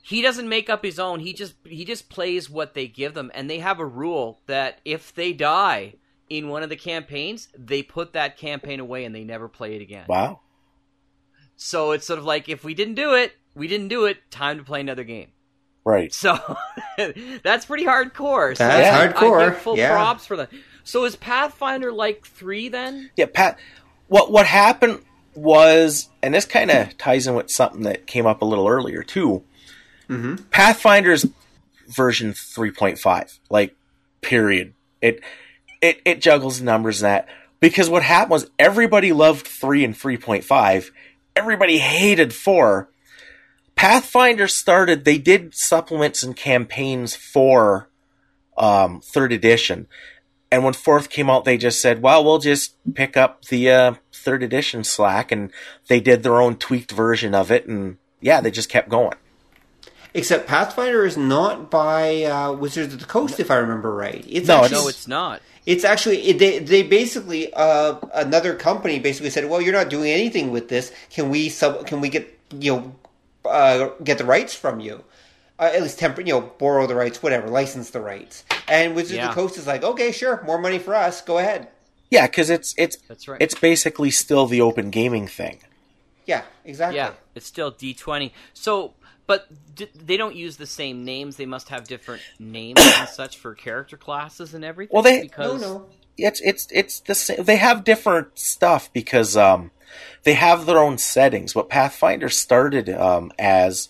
he 0.07 0.21
doesn't 0.21 0.47
make 0.49 0.69
up 0.69 0.83
his 0.83 0.97
own 0.99 1.19
he 1.19 1.33
just 1.33 1.53
he 1.65 1.83
just 1.85 2.09
plays 2.09 2.49
what 2.49 2.73
they 2.73 2.87
give 2.87 3.13
them 3.13 3.29
and 3.33 3.49
they 3.49 3.59
have 3.59 3.79
a 3.79 3.85
rule 3.85 4.39
that 4.47 4.79
if 4.85 5.13
they 5.13 5.33
die 5.33 5.93
in 6.29 6.47
one 6.49 6.63
of 6.63 6.69
the 6.69 6.75
campaigns 6.75 7.47
they 7.57 7.81
put 7.83 8.13
that 8.13 8.37
campaign 8.37 8.79
away 8.79 9.03
and 9.05 9.13
they 9.15 9.23
never 9.23 9.47
play 9.47 9.75
it 9.75 9.81
again 9.81 10.05
Wow. 10.07 10.39
so 11.55 11.91
it's 11.91 12.05
sort 12.07 12.19
of 12.19 12.25
like 12.25 12.49
if 12.49 12.63
we 12.63 12.73
didn't 12.73 12.95
do 12.95 13.13
it 13.13 13.33
we 13.55 13.67
didn't 13.67 13.87
do 13.89 14.05
it 14.05 14.17
time 14.31 14.57
to 14.57 14.63
play 14.63 14.79
another 14.81 15.03
game 15.03 15.29
Right. 15.85 16.13
so 16.13 16.37
that's 17.43 17.65
pretty 17.65 17.85
hardcore. 17.85 18.57
So 18.57 18.67
That's 18.67 18.89
I- 18.93 19.05
I 19.05 19.07
hardcore, 19.07 19.51
give 19.51 19.57
full 19.59 19.77
yeah. 19.77 19.93
props 19.93 20.25
for 20.25 20.35
that. 20.35 20.49
So 20.83 21.05
is 21.05 21.15
Pathfinder 21.15 21.93
like 21.93 22.25
three 22.25 22.67
then? 22.67 23.09
Yeah, 23.15 23.27
Pat. 23.33 23.57
What 24.09 24.29
what 24.29 24.45
happened 24.47 25.01
was, 25.33 26.09
and 26.21 26.33
this 26.33 26.43
kind 26.43 26.71
of 26.71 26.97
ties 26.97 27.25
in 27.25 27.35
with 27.35 27.49
something 27.49 27.83
that 27.83 28.05
came 28.05 28.25
up 28.25 28.41
a 28.41 28.45
little 28.45 28.67
earlier 28.67 29.01
too. 29.01 29.45
Pathfinder's 30.51 31.25
version 31.87 32.33
three 32.33 32.71
point 32.71 32.99
five, 32.99 33.39
like 33.49 33.75
period. 34.21 34.73
It 35.01 35.21
it 35.81 36.01
it 36.05 36.21
juggles 36.21 36.61
numbers 36.61 37.01
that 37.01 37.27
because 37.59 37.89
what 37.89 38.03
happened 38.03 38.31
was 38.31 38.49
everybody 38.59 39.11
loved 39.13 39.47
three 39.47 39.83
and 39.83 39.95
three 39.95 40.17
point 40.17 40.43
five. 40.43 40.91
Everybody 41.35 41.77
hated 41.77 42.33
four. 42.33 42.89
Pathfinder 43.75 44.47
started. 44.47 45.05
They 45.05 45.19
did 45.19 45.53
supplements 45.53 46.23
and 46.23 46.35
campaigns 46.35 47.15
for 47.15 47.89
um, 48.57 49.01
third 49.01 49.31
edition, 49.31 49.87
and 50.51 50.63
when 50.63 50.73
fourth 50.73 51.09
came 51.09 51.29
out, 51.29 51.45
they 51.45 51.57
just 51.57 51.79
said, 51.79 52.01
"Well, 52.01 52.23
we'll 52.23 52.39
just 52.39 52.75
pick 52.95 53.15
up 53.15 53.45
the 53.45 53.69
uh, 53.69 53.93
third 54.11 54.41
edition 54.41 54.83
slack," 54.83 55.31
and 55.31 55.51
they 55.87 55.99
did 55.99 56.23
their 56.23 56.41
own 56.41 56.55
tweaked 56.55 56.91
version 56.91 57.35
of 57.35 57.51
it, 57.51 57.67
and 57.67 57.97
yeah, 58.19 58.41
they 58.41 58.49
just 58.49 58.69
kept 58.69 58.89
going. 58.89 59.13
Except 60.13 60.47
Pathfinder 60.47 61.05
is 61.05 61.17
not 61.17 61.69
by 61.69 62.23
uh, 62.23 62.51
Wizards 62.53 62.93
of 62.93 62.99
the 62.99 63.05
Coast, 63.05 63.39
if 63.39 63.51
I 63.51 63.57
remember 63.57 63.93
right. 63.93 64.25
It's 64.27 64.47
No, 64.47 64.63
actually, 64.63 64.81
No, 64.81 64.87
it's 64.87 65.07
not. 65.07 65.41
It's 65.65 65.83
actually 65.83 66.31
they 66.31 66.59
they 66.59 66.81
basically 66.81 67.53
uh, 67.53 67.95
another 68.13 68.55
company 68.55 68.99
basically 68.99 69.29
said, 69.29 69.49
"Well, 69.49 69.61
you're 69.61 69.73
not 69.73 69.89
doing 69.89 70.11
anything 70.11 70.51
with 70.51 70.69
this. 70.69 70.93
Can 71.09 71.29
we 71.29 71.49
sub? 71.49 71.85
Can 71.85 71.99
we 71.99 72.07
get 72.07 72.39
you 72.57 72.73
know 72.73 72.95
uh, 73.49 73.89
get 74.01 74.17
the 74.17 74.23
rights 74.23 74.55
from 74.55 74.79
you? 74.79 75.03
Uh, 75.59 75.71
at 75.73 75.81
least 75.81 75.99
temper, 75.99 76.21
you 76.21 76.31
know, 76.31 76.41
borrow 76.41 76.87
the 76.87 76.95
rights, 76.95 77.21
whatever, 77.21 77.49
license 77.49 77.89
the 77.89 77.99
rights." 77.99 78.45
And 78.69 78.95
Wizards 78.95 79.19
of 79.19 79.29
the 79.29 79.33
Coast 79.33 79.57
is 79.57 79.67
like, 79.67 79.83
"Okay, 79.83 80.13
sure, 80.13 80.41
more 80.43 80.57
money 80.57 80.79
for 80.79 80.95
us. 80.95 81.21
Go 81.21 81.37
ahead." 81.37 81.67
Yeah, 82.09 82.27
because 82.27 82.49
it's 82.49 82.73
it's 82.77 82.95
That's 83.07 83.27
right. 83.27 83.41
it's 83.41 83.55
basically 83.55 84.11
still 84.11 84.45
the 84.47 84.61
open 84.61 84.89
gaming 84.89 85.27
thing. 85.27 85.59
Yeah, 86.25 86.43
exactly. 86.65 86.97
Yeah, 86.97 87.11
it's 87.35 87.47
still 87.47 87.71
D 87.71 87.93
twenty. 87.93 88.33
So, 88.53 88.93
but 89.27 89.47
d- 89.75 89.89
they 89.93 90.17
don't 90.17 90.35
use 90.35 90.57
the 90.57 90.65
same 90.65 91.05
names. 91.05 91.35
They 91.35 91.45
must 91.45 91.69
have 91.69 91.83
different 91.87 92.21
names 92.39 92.79
and 92.79 93.07
such 93.09 93.37
for 93.37 93.53
character 93.53 93.97
classes 93.97 94.53
and 94.53 94.65
everything. 94.65 94.93
Well, 94.93 95.03
they- 95.03 95.17
No, 95.17 95.21
because 95.23 95.61
no. 95.61 95.85
It's 96.17 96.41
it's 96.41 96.67
it's 96.71 96.99
the 97.01 97.13
same. 97.13 97.43
They 97.43 97.57
have 97.57 97.83
different 97.83 98.39
stuff 98.39 98.91
because 98.91 99.37
um, 99.37 99.69
they 100.23 100.33
have 100.33 100.65
their 100.65 100.79
own 100.79 100.97
settings. 100.97 101.53
What 101.53 101.69
Pathfinder 101.69 102.27
started 102.29 102.89
um, 102.89 103.31
as 103.37 103.89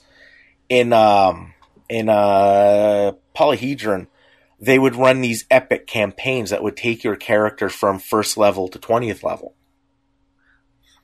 in 0.67 0.91
um, 0.91 1.53
in 1.87 2.09
uh, 2.09 3.13
Polyhedron, 3.33 4.07
they 4.59 4.77
would 4.77 4.97
run 4.97 5.21
these 5.21 5.45
epic 5.49 5.87
campaigns 5.87 6.49
that 6.49 6.61
would 6.63 6.75
take 6.75 7.01
your 7.05 7.15
character 7.15 7.69
from 7.69 7.97
first 7.97 8.35
level 8.35 8.67
to 8.67 8.77
twentieth 8.77 9.23
level. 9.23 9.53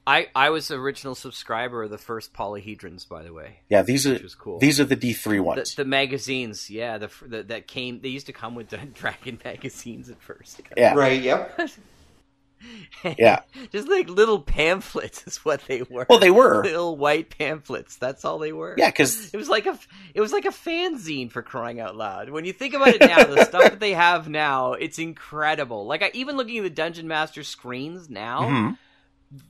I 0.05 0.27
I 0.35 0.49
was 0.49 0.67
the 0.67 0.75
original 0.75 1.15
subscriber 1.15 1.83
of 1.83 1.89
the 1.89 1.97
first 1.97 2.33
Polyhedrons, 2.33 3.07
by 3.07 3.23
the 3.23 3.31
way. 3.33 3.59
Yeah, 3.69 3.83
these 3.83 4.05
are 4.05 4.17
was 4.21 4.35
cool. 4.35 4.59
these 4.59 4.79
are 4.79 4.85
the 4.85 4.95
D 4.97 5.13
three 5.13 5.37
The, 5.37 5.43
ones. 5.43 5.75
the 5.75 5.85
magazines, 5.85 6.69
yeah, 6.69 6.97
the, 6.97 7.09
the 7.25 7.43
that 7.43 7.67
came. 7.67 8.01
They 8.01 8.09
used 8.09 8.25
to 8.25 8.33
come 8.33 8.53
with 8.55 8.69
the 8.69 8.77
Dragon 8.93 9.39
magazines 9.45 10.09
at 10.09 10.21
first. 10.21 10.61
yeah, 10.75 10.93
Right. 10.93 11.21
Yep. 11.21 11.59
Yeah. 13.17 13.41
just 13.73 13.89
like 13.89 14.07
little 14.09 14.39
pamphlets 14.39 15.27
is 15.27 15.43
what 15.43 15.61
they 15.67 15.81
were. 15.81 16.05
Well, 16.09 16.19
they 16.19 16.31
were. 16.31 16.63
little 16.63 16.95
white 16.95 17.37
pamphlets. 17.37 17.97
That's 17.97 18.23
all 18.23 18.39
they 18.39 18.53
were. 18.53 18.75
Yeah, 18.77 18.89
because 18.89 19.33
It 19.33 19.37
was 19.37 19.49
like 19.49 19.65
a 19.65 19.77
it 20.13 20.21
was 20.21 20.31
like 20.31 20.45
a 20.45 20.49
fanzine 20.49 21.29
for 21.29 21.41
crying 21.41 21.81
out 21.81 21.97
loud. 21.97 22.29
When 22.29 22.45
you 22.45 22.53
think 22.53 22.73
about 22.73 22.87
it 22.95 23.01
now, 23.01 23.21
the 23.25 23.43
stuff 23.43 23.63
that 23.63 23.79
they 23.81 23.91
have 23.91 24.29
now, 24.29 24.73
it's 24.73 24.97
incredible. 24.97 25.85
Like 25.85 26.03
I, 26.03 26.11
even 26.13 26.37
looking 26.37 26.57
at 26.57 26.63
the 26.63 26.69
Dungeon 26.69 27.05
Master 27.07 27.43
screens 27.43 28.09
now, 28.09 28.43
Mhm. 28.43 28.77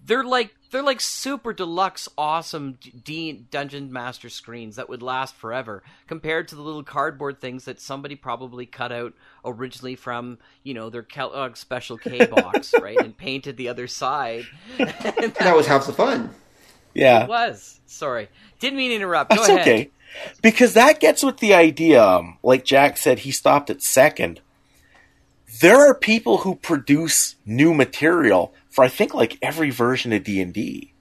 They're 0.06 0.24
like 0.24 0.54
they're 0.72 0.84
like 0.84 1.02
super 1.02 1.54
deluxe, 1.54 2.08
awesome 2.18 2.78
D- 3.04 3.46
Dungeon 3.52 3.92
Master 3.92 4.30
screens 4.30 4.76
that 4.78 4.90
would 4.90 5.02
last 5.02 5.36
forever, 5.36 5.84
compared 6.08 6.48
to 6.50 6.56
the 6.56 6.62
little 6.62 6.84
cardboard 6.84 7.40
things 7.42 7.66
that 7.66 7.80
somebody 7.80 8.16
probably 8.16 8.66
cut 8.66 8.92
out 8.92 9.14
originally 9.46 9.96
from 9.96 10.38
you 10.64 10.74
know 10.74 10.90
their 10.90 11.04
Kellogg 11.04 11.58
Special 11.58 11.98
K 11.98 12.26
box, 12.32 12.74
right, 12.82 12.98
and 12.98 13.18
painted 13.18 13.58
the 13.58 13.70
other 13.70 13.88
side. 13.88 14.46
And 14.80 14.90
That 15.40 15.56
was 15.56 15.68
half 15.68 15.86
the 15.86 15.94
fun. 15.94 16.30
yeah, 16.94 17.24
it 17.24 17.30
was. 17.30 17.80
Sorry, 17.86 18.30
didn't 18.60 18.78
mean 18.78 18.90
to 18.92 18.96
interrupt. 18.96 19.32
Go 19.32 19.38
That's 19.38 19.50
ahead. 19.50 19.62
okay. 19.62 19.90
Because 20.44 20.76
that 20.76 21.00
gets 21.00 21.24
with 21.24 21.38
the 21.38 21.56
idea, 21.56 22.04
um, 22.04 22.38
like 22.44 22.64
Jack 22.66 22.98
said, 22.98 23.20
he 23.20 23.32
stopped 23.32 23.72
at 23.72 23.82
second. 23.82 24.42
There 25.60 25.88
are 25.90 25.96
people 25.96 26.40
who 26.40 26.56
produce 26.56 27.36
new 27.46 27.74
material 27.74 28.54
for 28.74 28.84
I 28.84 28.88
think 28.88 29.14
like 29.14 29.38
every 29.40 29.70
version 29.70 30.12
of 30.14 30.24
D 30.24 30.42
and 30.42 30.52
D. 30.52 30.94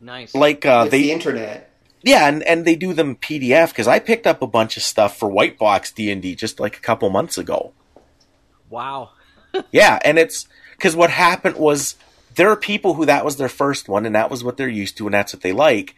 Nice. 0.00 0.32
Like 0.36 0.64
uh, 0.64 0.84
it's 0.86 0.92
they, 0.92 1.02
the 1.02 1.12
internet. 1.12 1.72
yeah, 2.02 2.28
and, 2.28 2.44
and 2.44 2.64
they 2.64 2.76
do 2.76 2.92
them 2.92 3.16
PDF 3.16 3.70
because 3.70 3.88
I 3.88 3.98
picked 3.98 4.28
up 4.28 4.40
a 4.40 4.46
bunch 4.46 4.76
of 4.76 4.84
stuff 4.84 5.18
for 5.18 5.28
White 5.28 5.58
Box 5.58 5.90
D 5.90 6.12
and 6.12 6.22
D 6.22 6.36
just 6.36 6.60
like 6.60 6.76
a 6.76 6.80
couple 6.80 7.10
months 7.10 7.36
ago. 7.36 7.72
wow. 8.70 9.10
Yeah, 9.70 9.98
and 10.02 10.18
it's 10.18 10.48
because 10.70 10.96
what 10.96 11.10
happened 11.10 11.56
was 11.56 11.96
there 12.36 12.50
are 12.50 12.56
people 12.56 12.94
who 12.94 13.04
that 13.04 13.22
was 13.22 13.36
their 13.36 13.50
first 13.50 13.86
one, 13.86 14.06
and 14.06 14.14
that 14.14 14.30
was 14.30 14.42
what 14.42 14.56
they're 14.56 14.68
used 14.68 14.96
to, 14.96 15.06
and 15.06 15.12
that's 15.12 15.34
what 15.34 15.42
they 15.42 15.52
like. 15.52 15.94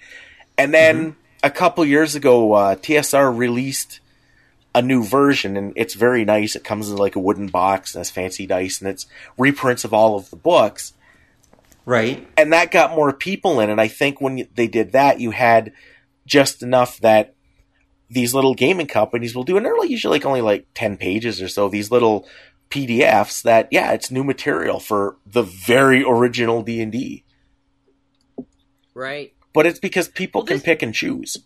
And 0.58 0.74
then 0.74 1.14
a 1.44 1.50
couple 1.50 1.84
years 1.84 2.16
ago, 2.16 2.54
uh, 2.54 2.74
TSR 2.74 3.36
released 3.36 4.00
a 4.74 4.82
new 4.82 5.04
version, 5.04 5.56
and 5.56 5.72
it's 5.76 5.94
very 5.94 6.24
nice. 6.24 6.56
It 6.56 6.64
comes 6.64 6.90
in 6.90 6.96
like 6.96 7.16
a 7.16 7.20
wooden 7.20 7.46
box 7.48 7.94
and 7.94 8.00
has 8.00 8.10
fancy 8.10 8.46
dice, 8.46 8.80
and 8.80 8.88
it's 8.90 9.06
reprints 9.38 9.84
of 9.84 9.94
all 9.94 10.16
of 10.16 10.30
the 10.30 10.36
books. 10.36 10.92
Right. 11.86 12.26
And 12.36 12.52
that 12.52 12.70
got 12.70 12.94
more 12.96 13.12
people 13.12 13.60
in, 13.60 13.70
and 13.70 13.80
I 13.80 13.88
think 13.88 14.20
when 14.20 14.48
they 14.54 14.66
did 14.66 14.92
that, 14.92 15.20
you 15.20 15.30
had 15.30 15.72
just 16.26 16.62
enough 16.62 16.98
that 17.00 17.34
these 18.10 18.34
little 18.34 18.54
gaming 18.54 18.86
companies 18.86 19.34
will 19.34 19.44
do, 19.44 19.56
and 19.56 19.64
they're 19.64 19.84
usually 19.84 20.18
like 20.18 20.26
only 20.26 20.40
like 20.40 20.66
ten 20.74 20.96
pages 20.96 21.40
or 21.42 21.48
so. 21.48 21.68
These 21.68 21.90
little 21.90 22.26
PDFs 22.70 23.42
that 23.42 23.68
yeah, 23.70 23.92
it's 23.92 24.10
new 24.10 24.24
material 24.24 24.80
for 24.80 25.16
the 25.26 25.42
very 25.42 26.02
original 26.02 26.62
D 26.62 26.80
and 26.80 26.90
D, 26.90 27.22
Right. 28.94 29.32
but 29.52 29.66
it's 29.66 29.78
because 29.78 30.08
people 30.08 30.40
Well, 30.40 30.46
can 30.46 30.60
pick 30.60 30.82
and 30.82 30.94
choose. 30.94 31.38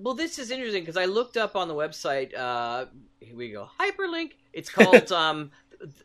Well, 0.00 0.14
this 0.14 0.38
is 0.38 0.50
interesting 0.50 0.82
because 0.82 0.96
I 0.96 1.04
looked 1.04 1.36
up 1.36 1.56
on 1.56 1.68
the 1.68 1.74
website. 1.74 2.36
Uh, 2.36 2.86
here 3.20 3.36
we 3.36 3.50
go. 3.50 3.68
Hyperlink. 3.78 4.32
It's 4.52 4.70
called 4.70 5.12
um, 5.12 5.50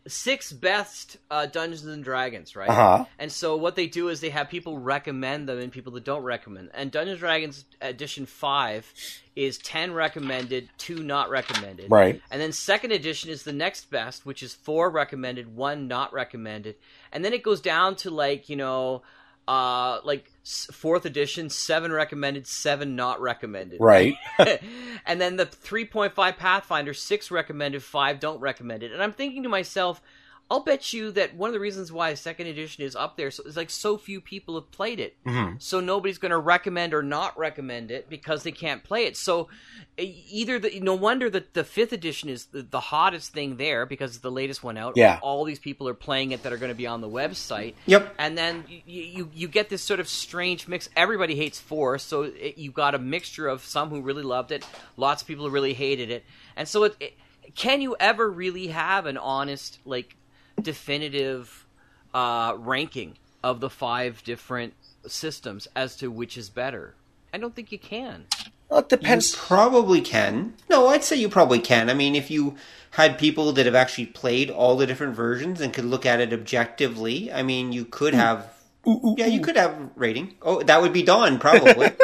Six 0.08 0.52
Best 0.52 1.18
uh, 1.32 1.46
Dungeons 1.46 1.86
and 1.86 2.04
Dragons, 2.04 2.56
right? 2.56 2.70
Uh 2.70 2.74
huh. 2.74 3.06
And 3.20 3.32
so 3.32 3.56
what 3.56 3.76
they 3.76 3.88
do 3.88 4.10
is 4.10 4.20
they 4.20 4.30
have 4.30 4.50
people 4.50 4.78
recommend 4.78 5.48
them 5.48 5.60
and 5.60 5.72
people 5.72 5.94
that 5.94 6.04
don't 6.04 6.24
recommend. 6.24 6.72
And 6.74 6.92
Dungeons 6.92 7.14
and 7.14 7.20
Dragons 7.20 7.66
Edition 7.82 8.26
Five 8.26 8.92
is 9.36 9.58
ten 9.58 9.94
recommended, 9.94 10.70
two 10.78 11.02
not 11.04 11.30
recommended. 11.30 11.90
Right. 11.90 12.22
And 12.32 12.42
then 12.42 12.52
second 12.52 12.92
edition 12.92 13.30
is 13.30 13.44
the 13.44 13.54
next 13.54 13.90
best, 13.90 14.26
which 14.26 14.44
is 14.44 14.54
four 14.54 14.90
recommended, 14.90 15.56
one 15.56 15.88
not 15.88 16.14
recommended. 16.14 16.76
And 17.12 17.24
then 17.24 17.34
it 17.34 17.44
goes 17.44 17.62
down 17.62 17.96
to 17.98 18.12
like, 18.12 18.50
you 18.50 18.56
know, 18.56 19.04
uh 19.48 20.00
like 20.04 20.32
fourth 20.44 21.06
edition, 21.06 21.50
seven 21.50 21.92
recommended, 21.92 22.48
seven 22.48 22.96
not 22.96 23.20
recommended. 23.20 23.80
Right. 23.80 24.16
and 25.06 25.20
then 25.20 25.38
the 25.38 25.46
3.5 25.46 26.38
Pathfinder, 26.38 26.94
six 26.94 27.32
recommended, 27.32 27.82
five 27.84 28.20
don't 28.20 28.40
recommend 28.40 28.84
it. 28.84 28.92
And 28.92 29.02
I'm 29.02 29.12
thinking 29.12 29.44
to 29.44 29.50
myself, 29.50 30.02
I'll 30.50 30.60
bet 30.64 30.94
you 30.94 31.12
that 31.14 31.36
one 31.36 31.50
of 31.50 31.54
the 31.54 31.60
reasons 31.60 31.92
why 31.92 32.14
second 32.14 32.46
edition 32.46 32.84
is 32.84 32.96
up 32.96 33.18
there 33.18 33.32
so, 33.32 33.44
is 33.44 33.58
like 33.58 33.72
so 33.72 33.98
few 33.98 34.22
people 34.22 34.54
have 34.56 34.70
played 34.70 35.00
it. 35.00 35.16
Mhm. 35.26 35.60
So 35.60 35.80
nobody's 35.80 36.20
going 36.20 36.32
to 36.32 36.38
recommend 36.38 36.94
or 36.94 37.02
not 37.02 37.36
recommend 37.38 37.90
it 37.90 38.10
because 38.10 38.44
they 38.44 38.52
can't 38.52 38.84
play 38.84 39.06
it. 39.06 39.18
So 39.18 39.50
either 39.98 40.60
the, 40.60 40.80
no 40.82 40.94
wonder 40.94 41.32
that 41.32 41.56
the 41.56 41.64
fifth 41.64 41.94
edition 41.94 42.30
is 42.30 42.46
the, 42.46 42.62
the 42.62 42.80
hottest 42.80 43.34
thing 43.34 43.58
there 43.58 43.88
because 43.88 44.12
it's 44.12 44.20
the 44.20 44.32
latest 44.32 44.64
one 44.64 44.78
out. 44.78 44.94
Yeah. 44.96 45.18
All 45.24 45.46
these 45.46 45.58
people 45.58 45.88
are 45.88 45.96
playing 45.96 46.32
it 46.32 46.44
that 46.44 46.54
are 46.54 46.58
going 46.58 46.72
to 46.72 46.76
be 46.76 46.86
on 46.86 47.02
the 47.02 47.10
website. 47.10 47.74
Yep. 47.88 48.14
And 48.20 48.38
then 48.38 48.66
you, 48.68 49.02
you 49.02 49.32
you 49.34 49.48
get 49.48 49.70
this 49.70 49.82
sort 49.82 50.00
of 50.00 50.08
strange 50.08 50.68
mix. 50.68 50.90
Everybody 50.96 51.36
hates 51.36 51.60
four, 51.60 51.98
so 51.98 52.24
it, 52.24 52.60
you 52.60 52.72
got 52.72 52.94
a 52.94 53.00
mixture 53.00 53.48
of 53.48 53.66
some 53.66 53.90
who 53.90 54.02
really 54.02 54.24
loved 54.24 54.52
it, 54.52 54.64
lots 54.96 55.24
of 55.24 55.28
people 55.28 55.46
who 55.46 55.52
really 55.52 55.74
hated 55.74 56.12
it, 56.12 56.24
and 56.56 56.68
so 56.68 56.84
it, 56.84 56.96
it 57.00 57.14
can 57.56 57.82
you 57.82 57.96
ever 58.00 58.30
really 58.30 58.68
have 58.68 59.06
an 59.06 59.18
honest, 59.18 59.80
like, 59.86 60.16
definitive 60.62 61.66
uh, 62.14 62.54
ranking 62.58 63.18
of 63.44 63.60
the 63.60 63.70
five 63.70 64.24
different 64.24 64.74
systems 65.08 65.68
as 65.76 65.96
to 65.98 66.10
which 66.12 66.38
is 66.38 66.50
better? 66.50 66.96
I 67.34 67.38
don't 67.38 67.56
think 67.56 67.72
you 67.72 67.80
can. 67.80 68.26
Well, 68.70 68.80
it 68.80 68.88
You 68.92 68.98
depends. 68.98 69.36
probably 69.36 70.02
can. 70.02 70.54
No, 70.70 70.88
I'd 70.88 71.04
say 71.04 71.18
you 71.18 71.30
probably 71.30 71.60
can. 71.60 71.90
I 71.90 71.94
mean, 71.94 72.16
if 72.16 72.32
you 72.32 72.56
had 72.92 73.20
people 73.20 73.52
that 73.54 73.66
have 73.66 73.76
actually 73.76 74.08
played 74.08 74.50
all 74.50 74.76
the 74.78 74.88
different 74.88 75.16
versions 75.16 75.62
and 75.62 75.74
could 75.74 75.86
look 75.86 76.06
at 76.06 76.20
it 76.20 76.34
objectively, 76.34 77.32
I 77.32 77.44
mean, 77.44 77.72
you 77.74 77.86
could 77.86 78.14
have. 78.16 78.50
yeah, 78.86 79.28
you 79.28 79.42
could 79.42 79.56
have 79.58 79.76
rating. 79.96 80.36
Oh, 80.42 80.64
that 80.64 80.82
would 80.82 80.94
be 80.94 81.04
Don, 81.04 81.38
probably. 81.40 81.88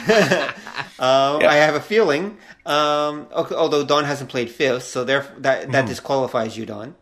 um, 0.98 1.42
I 1.44 1.56
have 1.56 1.74
a 1.74 1.80
feeling. 1.80 2.38
Um, 2.66 3.26
okay, 3.32 3.54
although 3.54 3.84
Don 3.84 4.04
hasn't 4.04 4.30
played 4.30 4.50
fifth, 4.50 4.84
so 4.84 5.04
therefore 5.04 5.38
that 5.40 5.70
that 5.72 5.86
disqualifies 5.86 6.56
you, 6.56 6.66
Don. 6.66 6.94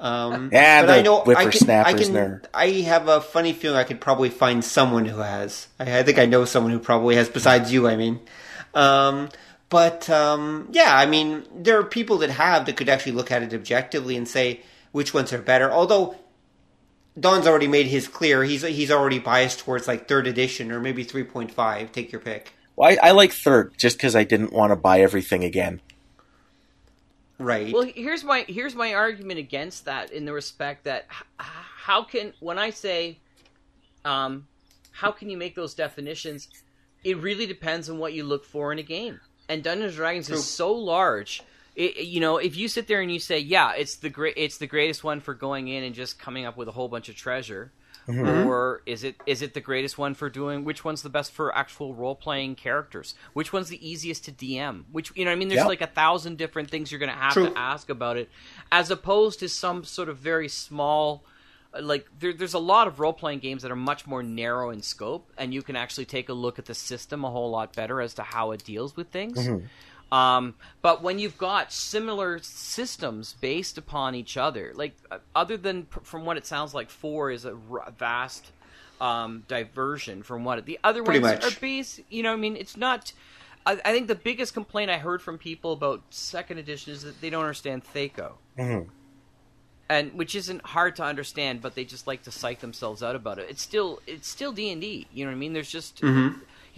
Um, 0.00 0.48
Yeah, 0.50 0.80
but 0.86 0.90
I 0.90 1.02
know 1.02 1.22
I 1.26 1.44
can. 1.50 1.70
I 1.70 1.92
can. 1.92 2.12
there. 2.14 2.42
I 2.54 2.68
have 2.68 3.06
a 3.08 3.20
funny 3.20 3.52
feeling 3.52 3.76
I 3.78 3.84
could 3.84 4.00
probably 4.00 4.30
find 4.30 4.64
someone 4.64 5.04
who 5.04 5.18
has. 5.18 5.68
I, 5.78 5.98
I 5.98 6.02
think 6.02 6.18
I 6.18 6.24
know 6.24 6.46
someone 6.46 6.72
who 6.72 6.78
probably 6.78 7.16
has, 7.16 7.28
besides 7.28 7.70
you. 7.70 7.86
I 7.86 7.96
mean, 7.96 8.18
um, 8.74 9.28
but 9.68 10.08
um, 10.08 10.68
yeah, 10.72 10.96
I 10.96 11.04
mean, 11.04 11.44
there 11.54 11.78
are 11.78 11.84
people 11.84 12.18
that 12.18 12.30
have 12.30 12.64
that 12.66 12.76
could 12.76 12.88
actually 12.88 13.12
look 13.12 13.30
at 13.30 13.42
it 13.42 13.52
objectively 13.52 14.16
and 14.16 14.26
say 14.26 14.60
which 14.92 15.12
ones 15.12 15.34
are 15.34 15.38
better. 15.42 15.70
Although 15.70 16.16
Don's 17.18 17.46
already 17.46 17.68
made 17.68 17.86
his 17.86 18.08
clear, 18.08 18.42
he's 18.42 18.62
he's 18.62 18.90
already 18.90 19.18
biased 19.18 19.58
towards 19.60 19.86
like 19.86 20.08
third 20.08 20.26
edition 20.26 20.72
or 20.72 20.80
maybe 20.80 21.04
three 21.04 21.24
point 21.24 21.52
five. 21.52 21.92
Take 21.92 22.10
your 22.10 22.22
pick. 22.22 22.54
Well, 22.74 22.90
I, 22.90 23.08
I 23.08 23.10
like 23.10 23.32
third 23.32 23.74
just 23.76 23.98
because 23.98 24.16
I 24.16 24.24
didn't 24.24 24.54
want 24.54 24.70
to 24.70 24.76
buy 24.76 25.02
everything 25.02 25.44
again. 25.44 25.82
Right. 27.40 27.72
Well, 27.72 27.90
here's 27.94 28.22
my 28.22 28.44
here's 28.48 28.74
my 28.74 28.94
argument 28.94 29.38
against 29.38 29.86
that 29.86 30.12
in 30.12 30.26
the 30.26 30.32
respect 30.32 30.84
that 30.84 31.06
how 31.38 32.04
can 32.04 32.34
when 32.40 32.58
I 32.58 32.70
say 32.70 33.18
um 34.04 34.46
how 34.92 35.10
can 35.10 35.30
you 35.30 35.36
make 35.36 35.54
those 35.54 35.74
definitions 35.74 36.48
it 37.02 37.16
really 37.18 37.46
depends 37.46 37.88
on 37.88 37.98
what 37.98 38.12
you 38.12 38.24
look 38.24 38.44
for 38.44 38.72
in 38.72 38.78
a 38.78 38.82
game. 38.82 39.20
And 39.48 39.62
Dungeons 39.62 39.92
and 39.92 39.96
Dragons 39.96 40.26
True. 40.26 40.36
is 40.36 40.44
so 40.44 40.72
large. 40.72 41.42
It, 41.74 42.04
you 42.04 42.20
know, 42.20 42.36
if 42.36 42.56
you 42.56 42.68
sit 42.68 42.86
there 42.86 43.00
and 43.00 43.10
you 43.10 43.18
say, 43.18 43.38
"Yeah, 43.38 43.72
it's 43.72 43.96
the 43.96 44.10
great, 44.10 44.34
it's 44.36 44.58
the 44.58 44.66
greatest 44.66 45.02
one 45.02 45.20
for 45.20 45.34
going 45.34 45.68
in 45.68 45.82
and 45.82 45.94
just 45.94 46.18
coming 46.18 46.44
up 46.44 46.56
with 46.56 46.68
a 46.68 46.72
whole 46.72 46.88
bunch 46.88 47.08
of 47.08 47.16
treasure," 47.16 47.72
or 48.08 48.82
is 48.86 49.04
it 49.04 49.16
is 49.26 49.42
it 49.42 49.54
the 49.54 49.60
greatest 49.60 49.96
one 49.98 50.14
for 50.14 50.28
doing? 50.30 50.64
Which 50.64 50.84
one's 50.84 51.02
the 51.02 51.08
best 51.10 51.32
for 51.32 51.54
actual 51.56 51.94
role 51.94 52.14
playing 52.16 52.56
characters? 52.56 53.14
Which 53.32 53.52
one's 53.52 53.68
the 53.68 53.88
easiest 53.88 54.24
to 54.24 54.32
DM? 54.32 54.84
Which 54.90 55.12
you 55.14 55.24
know, 55.24 55.32
I 55.32 55.34
mean, 55.36 55.48
there's 55.48 55.58
Yep. 55.60 55.68
like 55.68 55.80
a 55.80 55.86
thousand 55.86 56.38
different 56.38 56.70
things 56.70 56.90
you're 56.90 56.98
going 56.98 57.12
to 57.12 57.16
have 57.16 57.32
True. 57.34 57.50
to 57.50 57.58
ask 57.58 57.88
about 57.90 58.16
it, 58.16 58.28
as 58.72 58.90
opposed 58.90 59.38
to 59.40 59.48
some 59.48 59.84
sort 59.84 60.08
of 60.08 60.16
very 60.18 60.48
small. 60.48 61.24
uh, 61.72 61.80
Like 61.82 62.06
there, 62.18 62.32
there's 62.32 62.54
a 62.54 62.58
lot 62.58 62.88
of 62.88 62.98
role 62.98 63.12
playing 63.12 63.38
games 63.38 63.62
that 63.62 63.70
are 63.70 63.76
much 63.76 64.06
more 64.06 64.22
narrow 64.24 64.70
in 64.70 64.82
scope, 64.82 65.30
and 65.38 65.54
you 65.54 65.62
can 65.62 65.76
actually 65.76 66.06
take 66.06 66.28
a 66.28 66.32
look 66.32 66.58
at 66.58 66.64
the 66.66 66.74
system 66.74 67.24
a 67.24 67.30
whole 67.30 67.50
lot 67.50 67.74
better 67.76 68.00
as 68.00 68.14
to 68.14 68.22
how 68.22 68.50
it 68.50 68.64
deals 68.64 68.96
with 68.96 69.08
things. 69.10 69.38
Um, 70.12 70.54
but 70.82 71.02
when 71.02 71.18
you've 71.20 71.38
got 71.38 71.72
similar 71.72 72.40
systems 72.42 73.34
based 73.40 73.78
upon 73.78 74.14
each 74.14 74.36
other, 74.36 74.72
like 74.74 74.96
uh, 75.10 75.18
other 75.36 75.56
than 75.56 75.86
from 76.02 76.24
what 76.24 76.36
it 76.36 76.46
sounds 76.46 76.74
like, 76.74 76.90
four 76.90 77.30
is 77.30 77.44
a 77.44 77.56
r- 77.70 77.92
vast 77.96 78.50
um, 79.00 79.44
diversion 79.46 80.22
from 80.24 80.42
what 80.44 80.66
the 80.66 80.78
other 80.82 81.02
Pretty 81.04 81.20
ones 81.20 81.42
much. 81.44 81.56
are 81.56 81.60
based. 81.60 82.00
You 82.10 82.22
know, 82.24 82.32
I 82.32 82.36
mean, 82.36 82.56
it's 82.56 82.76
not. 82.76 83.12
I, 83.64 83.72
I 83.84 83.92
think 83.92 84.08
the 84.08 84.14
biggest 84.16 84.52
complaint 84.52 84.90
I 84.90 84.98
heard 84.98 85.22
from 85.22 85.38
people 85.38 85.72
about 85.74 86.02
second 86.10 86.58
edition 86.58 86.92
is 86.92 87.02
that 87.02 87.20
they 87.20 87.30
don't 87.30 87.42
understand 87.42 87.84
Thaco. 87.84 88.32
Mhm. 88.58 88.88
And 89.88 90.12
which 90.14 90.34
isn't 90.36 90.64
hard 90.66 90.94
to 90.96 91.02
understand, 91.04 91.60
but 91.62 91.74
they 91.74 91.84
just 91.84 92.06
like 92.06 92.22
to 92.22 92.30
psych 92.30 92.60
themselves 92.60 93.02
out 93.02 93.16
about 93.16 93.38
it. 93.38 93.46
It's 93.50 93.60
still 93.62 94.00
it's 94.06 94.28
still 94.28 94.52
D 94.52 94.70
and 94.70 94.80
D. 94.80 95.06
You 95.12 95.24
know 95.24 95.30
what 95.32 95.36
I 95.36 95.38
mean? 95.38 95.52
There's 95.52 95.70
just 95.70 96.00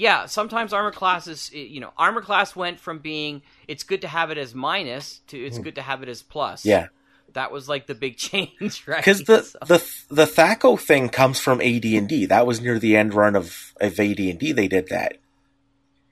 yeah, 0.02 0.26
sometimes 0.26 0.72
armor 0.72 0.90
classes, 0.90 1.52
you 1.52 1.78
know, 1.78 1.92
armor 1.96 2.22
class 2.22 2.56
went 2.56 2.80
from 2.80 2.98
being 2.98 3.40
it's 3.68 3.84
good 3.84 4.00
to 4.00 4.08
have 4.08 4.32
it 4.32 4.36
as 4.36 4.52
minus 4.52 5.20
to 5.28 5.38
it's 5.38 5.58
hmm. 5.58 5.62
good 5.62 5.76
to 5.76 5.82
have 5.82 6.02
it 6.02 6.08
as 6.08 6.22
plus. 6.22 6.64
Yeah. 6.64 6.88
that 7.34 7.52
was 7.52 7.68
like 7.68 7.86
the 7.86 7.94
big 7.94 8.16
change, 8.28 8.82
right? 8.88 8.96
Because 8.96 9.22
the, 9.22 9.42
So- 9.42 9.58
the 9.64 9.78
the 10.10 10.24
Thaco 10.24 10.78
thing 10.78 11.08
comes 11.08 11.38
from 11.38 11.60
AD 11.60 11.84
and 11.84 12.08
D. 12.08 12.26
That 12.26 12.48
was 12.48 12.60
near 12.60 12.80
the 12.80 12.96
end 12.96 13.14
run 13.14 13.36
of 13.36 13.74
of 13.80 14.00
AD 14.00 14.18
and 14.18 14.40
D. 14.40 14.50
They 14.50 14.66
did 14.66 14.88
that. 14.88 15.18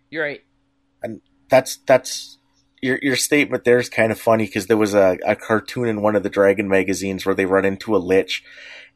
you're 0.08 0.22
right. 0.22 0.44
And 1.02 1.20
that's 1.48 1.78
that's 1.84 2.38
your 2.80 3.00
your 3.02 3.16
statement 3.16 3.64
there 3.64 3.80
is 3.80 3.88
kind 3.88 4.12
of 4.12 4.20
funny 4.20 4.46
because 4.46 4.68
there 4.68 4.76
was 4.76 4.94
a, 4.94 5.18
a 5.26 5.34
cartoon 5.34 5.88
in 5.88 6.00
one 6.00 6.14
of 6.14 6.22
the 6.22 6.30
Dragon 6.30 6.68
magazines 6.68 7.26
where 7.26 7.34
they 7.34 7.44
run 7.44 7.64
into 7.64 7.96
a 7.96 7.98
lich, 7.98 8.44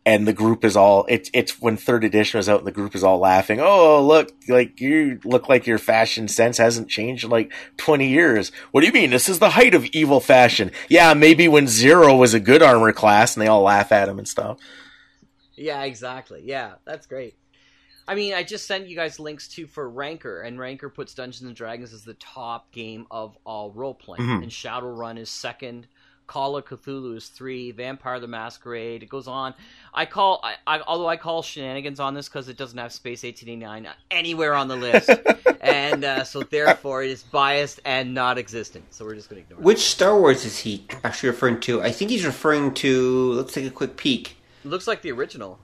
and 0.07 0.27
the 0.29 0.33
group 0.33 0.65
is 0.65 0.77
all 0.77 1.07
it's 1.09 1.31
it's 1.33 1.61
when 1.61 1.77
third 1.77 2.05
edition 2.05 2.39
was 2.39 2.49
out 2.49 2.59
and 2.59 2.67
the 2.67 2.73
group 2.73 2.95
is 2.95 3.03
all 3.03 3.19
laughing. 3.19 3.59
Oh 3.61 4.05
look, 4.05 4.31
like 4.49 4.81
you 4.81 5.19
look 5.25 5.49
like 5.49 5.67
your 5.67 5.79
fashion 5.79 6.29
sense 6.29 6.59
hasn't 6.59 6.89
changed 6.89 7.25
in 7.25 7.31
like 7.31 7.53
twenty 7.77 8.09
years. 8.09 8.53
What 8.71 8.83
do 8.83 8.87
you 8.87 8.93
mean? 8.93 9.11
This 9.11 9.29
is 9.29 9.39
the 9.39 9.51
height 9.51 9.75
of 9.75 9.87
evil 9.87 10.21
fashion. 10.21 10.71
Yeah, 10.89 11.15
maybe 11.15 11.49
when 11.49 11.67
zero 11.67 12.15
was 12.17 12.35
a 12.35 12.41
good 12.41 12.63
armor 12.63 12.93
class, 12.93 13.35
and 13.35 13.43
they 13.43 13.49
all 13.49 13.63
laugh 13.63 13.93
at 13.93 14.09
him 14.09 14.19
and 14.19 14.29
stuff. 14.29 14.59
Yeah, 15.57 15.83
exactly. 15.85 16.43
Yeah, 16.45 16.75
that's 16.85 17.07
great. 17.07 17.35
I 18.07 18.15
mean, 18.15 18.35
I 18.35 18.43
just 18.43 18.67
sent 18.67 18.87
you 18.89 18.97
guys 18.97 19.19
links 19.19 19.49
too 19.49 19.67
for 19.67 19.89
Ranker, 19.89 20.43
and 20.43 20.59
Ranker 20.59 20.91
puts 20.91 21.15
Dungeons 21.15 21.43
and 21.47 21.57
Dragons 21.57 21.95
as 21.95 22.05
the 22.05 22.13
top 22.15 22.71
game 22.73 23.07
of 23.11 23.39
all 23.47 23.71
role 23.73 23.95
playing, 23.95 24.29
Mhm. 24.29 24.43
and 24.43 24.51
Shadowrun 24.53 25.19
is 25.19 25.31
second. 25.31 25.87
Call 26.27 26.57
of 26.57 26.65
Cthulhu 26.65 27.17
is 27.17 27.29
three. 27.29 27.71
Vampire 27.71 28.19
the 28.19 28.27
Masquerade. 28.27 29.03
It 29.03 29.09
goes 29.09 29.29
on. 29.29 29.55
I 29.93 30.07
call, 30.07 30.41
I, 30.43 30.55
I, 30.67 30.81
although 30.87 31.09
I 31.09 31.17
call 31.17 31.43
shenanigans 31.43 32.01
on 32.01 32.15
this 32.15 32.29
because 32.29 32.49
it 32.49 32.57
doesn't 32.57 32.79
have 32.79 32.93
Space 32.93 33.23
1889 33.23 33.93
anywhere 34.11 34.55
on 34.55 34.69
the 34.69 34.77
list, 34.77 35.11
and 35.61 36.05
uh, 36.05 36.25
so 36.25 36.43
therefore 36.43 37.03
it 37.03 37.11
is 37.11 37.23
biased 37.23 37.81
and 37.85 38.15
not 38.15 38.39
existent. 38.39 38.85
So 38.95 39.05
we're 39.05 39.15
just 39.15 39.29
going 39.29 39.43
to 39.43 39.47
ignore 39.47 39.61
it. 39.61 39.65
Which 39.65 39.81
Star 39.81 40.19
Wars 40.19 40.45
is 40.45 40.59
he 40.61 40.87
actually 41.05 41.31
referring 41.31 41.61
to? 41.61 41.83
I 41.83 41.91
think 41.91 42.11
he's 42.11 42.25
referring 42.25 42.75
to. 42.75 43.33
Let's 43.33 43.53
take 43.53 43.67
a 43.67 43.71
quick 43.71 43.97
peek. 43.97 44.37
It 44.65 44.69
looks 44.69 44.87
like 44.87 45.03
the 45.03 45.13
original. 45.13 45.59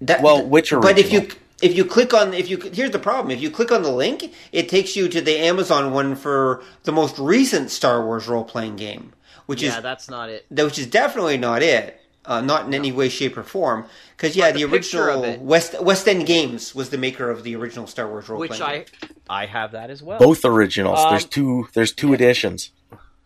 That, 0.00 0.22
Well, 0.22 0.46
which 0.46 0.72
original? 0.72 0.92
But 0.92 0.98
if 0.98 1.12
you 1.12 1.28
if 1.62 1.76
you 1.76 1.84
click 1.84 2.12
on 2.12 2.34
if 2.34 2.48
you 2.48 2.58
here's 2.58 2.90
the 2.90 2.98
problem 2.98 3.30
if 3.30 3.40
you 3.40 3.50
click 3.50 3.72
on 3.72 3.82
the 3.82 3.90
link 3.90 4.32
it 4.52 4.68
takes 4.68 4.94
you 4.94 5.08
to 5.08 5.20
the 5.20 5.38
Amazon 5.38 5.92
one 5.92 6.14
for 6.14 6.62
the 6.82 6.92
most 6.92 7.18
recent 7.18 7.70
Star 7.70 8.04
Wars 8.04 8.28
role 8.28 8.44
playing 8.44 8.76
game, 8.76 9.12
which 9.46 9.62
yeah, 9.62 9.76
is 9.76 9.82
that's 9.82 10.08
not 10.10 10.28
it. 10.28 10.46
that 10.50 10.64
which 10.64 10.78
is 10.78 10.86
definitely 10.86 11.38
not 11.38 11.62
it. 11.62 12.00
Uh, 12.24 12.40
not 12.40 12.66
in 12.66 12.74
any 12.74 12.90
way, 12.90 13.08
shape, 13.08 13.36
or 13.38 13.44
form. 13.44 13.86
Because 14.16 14.34
yeah, 14.34 14.50
the, 14.50 14.64
the 14.64 14.68
picture 14.68 15.08
of 15.08 15.22
original 15.22 15.44
West 15.46 15.80
West 15.80 16.08
End 16.08 16.26
Games 16.26 16.74
was 16.74 16.90
the 16.90 16.98
maker 16.98 17.30
of 17.30 17.44
the 17.44 17.54
original 17.54 17.86
Star 17.86 18.08
Wars 18.08 18.28
role 18.28 18.40
Which 18.40 18.50
playing. 18.50 18.86
I, 19.28 19.42
I 19.44 19.46
have 19.46 19.70
that 19.72 19.90
as 19.90 20.02
well. 20.02 20.18
Both 20.18 20.44
originals. 20.44 20.98
Um, 20.98 21.10
there's 21.10 21.24
two. 21.24 21.68
There's 21.72 21.92
two 21.92 22.12
editions. 22.12 22.72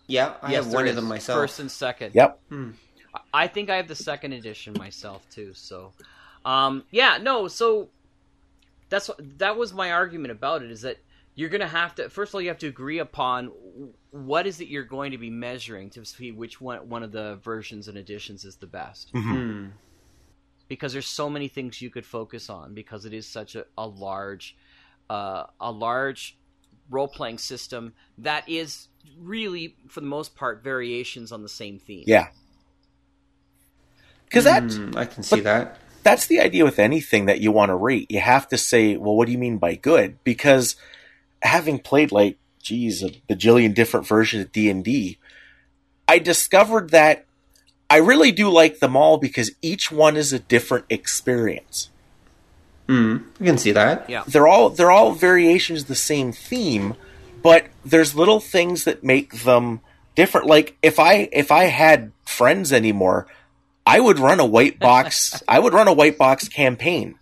Yeah, 0.07 0.35
I 0.43 0.51
Yes, 0.53 0.65
have 0.65 0.73
there 0.73 0.81
one 0.81 0.89
of 0.89 0.97
them 0.97 1.07
myself. 1.07 1.39
First 1.39 1.61
and 1.61 1.71
second. 1.71 2.15
Yep. 2.15 2.41
I 3.33 3.47
think 3.47 3.71
I 3.71 3.77
have 3.77 3.89
the 3.89 3.95
second 3.95 4.35
edition 4.35 4.75
myself 4.77 5.25
too. 5.31 5.53
So, 5.55 5.93
um, 6.45 6.85
yeah, 6.91 7.19
no. 7.23 7.49
So 7.49 7.89
that's 8.91 9.09
what- 9.09 9.39
that 9.39 9.57
was 9.57 9.73
my 9.73 9.93
argument 9.93 10.33
about 10.33 10.63
it. 10.63 10.71
Is 10.71 10.83
that 10.83 10.99
you're 11.35 11.49
going 11.49 11.61
to 11.63 11.69
have 11.69 11.95
to 11.95 12.11
first 12.11 12.31
of 12.31 12.35
all 12.35 12.43
you 12.43 12.49
have 12.49 12.59
to 12.59 12.67
agree 12.69 12.99
upon 12.99 13.51
what 14.11 14.47
is 14.47 14.61
it 14.61 14.69
you're 14.69 14.85
going 14.85 15.13
to 15.13 15.19
be 15.19 15.31
measuring 15.31 15.91
to 15.91 16.05
see 16.05 16.33
which 16.33 16.61
one 16.61 16.89
one 16.89 17.03
of 17.03 17.13
the 17.13 17.37
versions 17.43 17.89
and 17.89 17.97
editions 17.97 18.45
is 18.45 18.57
the 18.57 18.67
best. 18.67 19.11
Hmm. 19.15 19.67
Because 20.69 20.93
there's 20.93 21.07
so 21.07 21.29
many 21.29 21.49
things 21.49 21.83
you 21.83 21.91
could 21.91 22.07
focus 22.07 22.49
on 22.49 22.75
because 22.75 23.05
it 23.05 23.13
is 23.13 23.27
such 23.27 23.57
a, 23.57 23.65
a 23.77 23.87
large, 23.87 24.57
uh, 25.09 25.45
a 25.61 25.73
large 25.73 26.39
role 26.89 27.09
playing 27.09 27.39
system 27.39 27.93
that 28.19 28.49
is 28.49 28.89
really 29.19 29.75
for 29.89 30.01
the 30.01 30.07
most 30.07 30.37
part 30.37 30.63
variations 30.63 31.33
on 31.33 31.43
the 31.43 31.49
same 31.49 31.79
theme. 31.81 32.05
Yeah. 32.07 32.29
Because 34.27 34.45
that 34.45 34.63
Hmm, 34.73 34.97
I 34.97 35.07
can 35.07 35.23
see 35.25 35.41
that. 35.41 35.79
that's 36.05 36.27
the 36.27 36.41
idea 36.41 36.65
with 36.65 36.79
anything 36.79 37.27
that 37.27 37.41
you 37.41 37.51
want 37.51 37.71
to 37.71 37.75
rate. 37.75 38.09
You 38.11 38.21
have 38.21 38.47
to 38.49 38.59
say, 38.59 38.97
well, 38.97 39.17
what 39.17 39.27
do 39.27 39.33
you 39.33 39.39
mean 39.39 39.59
by 39.59 39.75
good? 39.75 40.23
Because 40.23 40.77
having 41.43 41.81
played 41.81 42.13
like, 42.13 42.39
geez, 42.63 43.03
a 43.03 43.11
bajillion 43.29 43.75
different 43.75 44.07
versions 44.07 44.45
of 44.45 44.53
D 44.53 44.71
and 44.71 44.85
D, 44.85 45.19
I 46.07 46.19
discovered 46.19 46.91
that 46.91 47.27
I 47.89 47.97
really 47.97 48.31
do 48.31 48.51
like 48.51 48.79
them 48.79 48.97
all 48.97 49.19
because 49.19 49.51
each 49.63 49.91
one 49.91 50.17
is 50.17 50.33
a 50.33 50.39
different 50.39 50.87
experience. 50.89 51.91
Hmm, 52.87 53.19
I 53.41 53.45
can 53.45 53.59
see 53.59 53.73
that. 53.73 54.09
Yeah. 54.09 54.25
They're 54.27 54.49
all 54.49 54.71
they're 54.71 54.91
all 54.91 55.13
variations 55.13 55.83
of 55.83 55.89
the 55.89 55.95
same 55.95 56.33
theme, 56.33 56.95
but 57.43 57.67
there's 57.85 58.15
little 58.15 58.41
things 58.41 58.85
that 58.85 59.05
make 59.05 59.43
them 59.43 59.81
different. 60.15 60.47
Like 60.47 60.77
if 60.83 60.99
I 60.99 61.29
if 61.33 61.51
I 61.51 61.65
had 61.65 62.13
friends 62.25 62.73
anymore, 62.73 63.27
I 63.87 64.01
would 64.01 64.19
run 64.19 64.41
a 64.41 64.47
white 64.47 64.79
box. 64.79 65.43
I 65.49 65.59
would 65.59 65.73
run 65.73 65.89
a 65.89 65.93
white 65.93 66.19
box 66.19 66.49
campaign. 66.49 67.17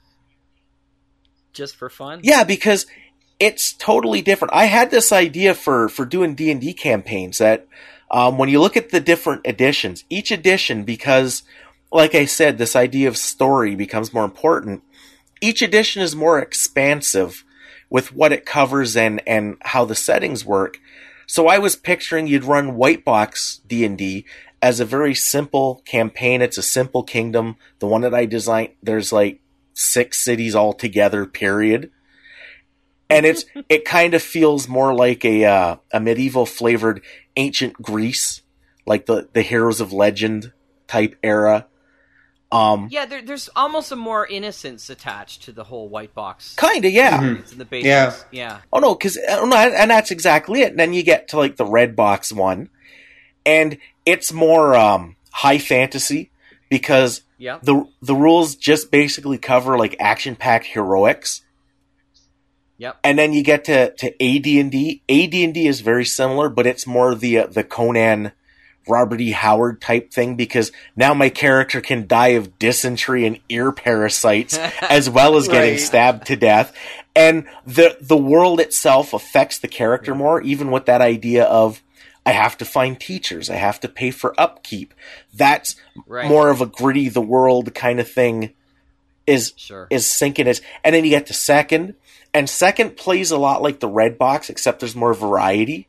Just 1.53 1.77
for 1.77 1.91
fun. 1.91 2.21
Yeah, 2.23 2.45
because 2.45 2.87
it's 3.41 3.73
totally 3.73 4.21
different. 4.21 4.55
I 4.55 4.65
had 4.65 4.91
this 4.91 5.13
idea 5.13 5.55
for 5.55 5.89
for 5.89 6.05
doing 6.05 6.35
D 6.35 6.51
and 6.51 6.61
D 6.61 6.73
campaigns 6.73 7.39
that 7.39 7.67
um, 8.11 8.39
when 8.39 8.49
you 8.49 8.61
look 8.61 8.77
at 8.77 8.91
the 8.91 9.01
different 9.01 9.47
editions, 9.47 10.05
each 10.11 10.31
edition, 10.31 10.85
because 10.85 11.43
like 11.93 12.15
I 12.15 12.25
said, 12.25 12.59
this 12.59 12.77
idea 12.77 13.09
of 13.09 13.17
story 13.17 13.75
becomes 13.75 14.13
more 14.13 14.25
important. 14.25 14.83
Each 15.41 15.63
edition 15.63 16.03
is 16.03 16.17
more 16.17 16.39
expansive 16.39 17.45
with 17.91 18.13
what 18.13 18.33
it 18.33 18.45
covers 18.45 18.97
and 18.97 19.23
and 19.27 19.57
how 19.61 19.85
the 19.85 19.95
settings 19.95 20.45
work. 20.45 20.81
So 21.27 21.47
I 21.47 21.59
was 21.59 21.77
picturing 21.77 22.27
you'd 22.27 22.45
run 22.45 22.77
white 22.77 23.05
box 23.05 23.61
D 23.67 23.85
and 23.85 23.97
D 23.97 24.25
as 24.61 24.81
a 24.81 24.85
very 24.85 25.15
simple 25.15 25.83
campaign. 25.85 26.43
It's 26.43 26.59
a 26.59 26.63
simple 26.63 27.05
kingdom. 27.05 27.57
The 27.79 27.87
one 27.87 28.01
that 28.01 28.15
I 28.15 28.25
designed, 28.25 28.71
there's 28.83 29.13
like 29.13 29.41
six 29.75 30.19
cities 30.19 30.57
all 30.57 30.73
together. 30.73 31.25
Period 31.25 31.93
and 33.11 33.25
it's 33.27 33.45
it 33.69 33.85
kind 33.85 34.15
of 34.15 34.23
feels 34.23 34.69
more 34.69 34.95
like 34.95 35.25
a 35.25 35.45
uh, 35.45 35.77
a 35.93 36.01
medieval 36.01 36.47
flavored 36.47 37.03
ancient 37.37 37.75
Greece, 37.75 38.43
like 38.87 39.07
the 39.07 39.29
the 39.33 39.43
heroes 39.43 39.81
of 39.81 39.93
legend 39.93 40.53
type 40.87 41.17
era. 41.23 41.67
Um, 42.51 42.89
Yeah, 42.91 43.05
there, 43.05 43.21
there's 43.21 43.51
almost 43.55 43.93
a 43.93 43.97
more 43.97 44.27
innocence 44.27 44.89
attached 44.89 45.43
to 45.43 45.53
the 45.53 45.65
whole 45.65 45.87
white 45.91 46.15
box. 46.15 46.55
kind 46.55 46.83
of, 46.83 46.91
yeah. 46.91 47.23
It's 47.35 47.53
in 47.53 47.59
the 47.59 47.67
basics. 47.67 47.87
Yeah. 47.87 48.15
yeah. 48.33 48.61
Oh 48.73 48.79
no, 48.79 48.95
because 48.95 49.19
no, 49.29 49.53
and 49.55 49.91
that's 49.91 50.11
exactly 50.11 50.63
it. 50.63 50.71
And 50.71 50.79
then 50.79 50.95
you 50.95 51.03
get 51.03 51.29
to 51.29 51.37
like 51.37 51.57
the 51.57 51.67
red 51.67 51.95
box 51.95 52.33
one, 52.33 52.71
and 53.45 53.77
it's 54.07 54.33
more 54.33 54.75
um, 54.75 55.17
high 55.31 55.59
fantasy 55.59 56.31
because 56.71 57.21
Yeah. 57.37 57.59
the 57.63 57.87
the 58.01 58.15
rules 58.15 58.55
just 58.57 58.91
basically 58.91 59.37
cover 59.37 59.77
like 59.77 59.95
action 60.01 60.35
packed 60.35 60.67
heroics. 60.69 61.43
Yep. 62.79 62.99
and 63.05 63.19
then 63.19 63.33
you 63.33 63.43
get 63.43 63.65
to 63.65 63.91
to 63.93 64.07
AD&D. 64.23 65.03
AD&D 65.09 65.67
is 65.67 65.81
very 65.81 66.05
similar, 66.05 66.49
but 66.49 66.67
it's 66.67 66.87
more 66.87 67.15
the 67.15 67.39
uh, 67.39 67.47
the 67.47 67.65
Conan 67.65 68.33
Robert 68.89 69.21
E. 69.21 69.33
Howard 69.33 69.81
type 69.83 70.13
thing 70.13 70.35
because 70.37 70.73
now 70.97 71.13
my 71.13 71.29
character 71.29 71.81
can 71.81 72.07
die 72.07 72.29
of 72.29 72.59
dysentery 72.59 73.27
and 73.27 73.39
ear 73.49 73.71
parasites 73.73 74.57
as 74.83 75.11
well 75.11 75.37
as 75.37 75.47
getting 75.49 75.73
Right. 75.73 75.81
stabbed 75.81 76.27
to 76.29 76.37
death. 76.37 76.73
And 77.17 77.47
the 77.67 77.97
the 78.01 78.17
world 78.17 78.61
itself 78.61 79.13
affects 79.13 79.59
the 79.59 79.69
character 79.69 80.15
more, 80.15 80.41
even 80.41 80.71
with 80.71 80.87
that 80.87 81.01
idea 81.01 81.45
of 81.45 81.83
I 82.25 82.33
have 82.33 82.57
to 82.59 82.65
find 82.65 83.01
teachers, 83.01 83.49
I 83.51 83.57
have 83.57 83.81
to 83.81 83.89
pay 83.89 84.11
for 84.11 84.35
upkeep. 84.39 84.95
That's 85.35 85.75
Right. 86.07 86.29
more 86.29 86.49
of 86.51 86.61
a 86.61 86.67
gritty 86.67 87.09
the 87.09 87.21
world 87.23 87.75
kind 87.75 87.99
of 88.01 88.09
thing 88.11 88.53
is 89.27 89.53
Sure. 89.57 89.87
is 89.91 90.11
sinking 90.11 90.47
it. 90.47 90.61
And 90.85 90.95
then 90.95 91.05
you 91.05 91.11
get 91.11 91.27
to 91.27 91.35
second, 91.35 91.95
and 92.35 92.49
second 92.49 92.97
plays 92.97 93.31
a 93.31 93.39
lot 93.39 93.63
like 93.63 93.81
the 93.81 93.89
red 93.89 94.19
box, 94.19 94.51
except 94.51 94.81
there's 94.81 94.97
more 94.97 95.15
variety. 95.15 95.89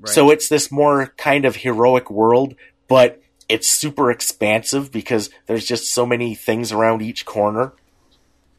Right. 0.00 0.12
So 0.12 0.30
it's 0.30 0.48
this 0.48 0.72
more 0.72 1.12
kind 1.16 1.44
of 1.44 1.56
heroic 1.56 2.10
world, 2.10 2.54
but 2.88 3.22
it's 3.48 3.68
super 3.68 4.10
expansive 4.10 4.90
because 4.90 5.28
there's 5.46 5.66
just 5.66 5.92
so 5.92 6.06
many 6.06 6.34
things 6.34 6.72
around 6.72 7.02
each 7.02 7.24
corner. 7.24 7.72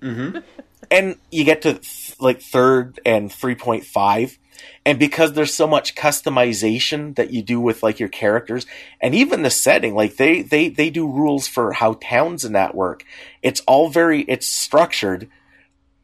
Mm-hmm. 0.02 0.40
And 0.90 1.16
you 1.32 1.46
get 1.46 1.62
to 1.62 1.76
th- 1.76 2.20
like 2.20 2.42
third 2.42 3.00
and 3.06 3.30
3.5. 3.30 4.38
And 4.86 5.00
because 5.00 5.32
there's 5.32 5.54
so 5.54 5.66
much 5.66 5.96
customization 5.96 7.16
that 7.16 7.32
you 7.32 7.42
do 7.42 7.62
with 7.62 7.82
like 7.82 7.98
your 7.98 8.10
characters 8.10 8.66
and 9.00 9.16
even 9.16 9.42
the 9.42 9.50
setting, 9.50 9.96
like 9.96 10.18
they, 10.18 10.42
they, 10.42 10.68
they 10.68 10.90
do 10.90 11.08
rules 11.08 11.48
for 11.48 11.72
how 11.72 11.94
towns 12.02 12.44
and 12.44 12.56
that 12.56 12.76
work. 12.76 13.06
It's 13.42 13.62
all 13.62 13.88
very, 13.90 14.24
it's 14.24 14.48
structured, 14.48 15.30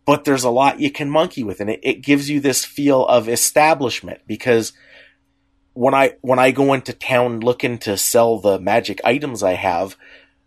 but 0.08 0.24
there's 0.24 0.46
a 0.46 0.50
lot 0.50 0.80
you 0.80 0.90
can 0.90 1.10
monkey 1.10 1.44
with 1.44 1.60
and 1.60 1.70
it, 1.70 1.82
it 1.84 2.02
gives 2.02 2.30
you 2.30 2.40
this 2.40 2.66
feel 2.66 3.06
of 3.06 3.30
establishment 3.30 4.22
because 4.26 4.74
when 5.74 5.94
I 5.94 6.16
when 6.22 6.40
I 6.40 6.50
go 6.50 6.74
into 6.74 6.92
town 6.94 7.42
looking 7.42 7.78
to 7.80 7.98
sell 7.98 8.40
the 8.40 8.58
magic 8.60 9.00
items 9.04 9.44
I 9.44 9.54
have, 9.54 9.96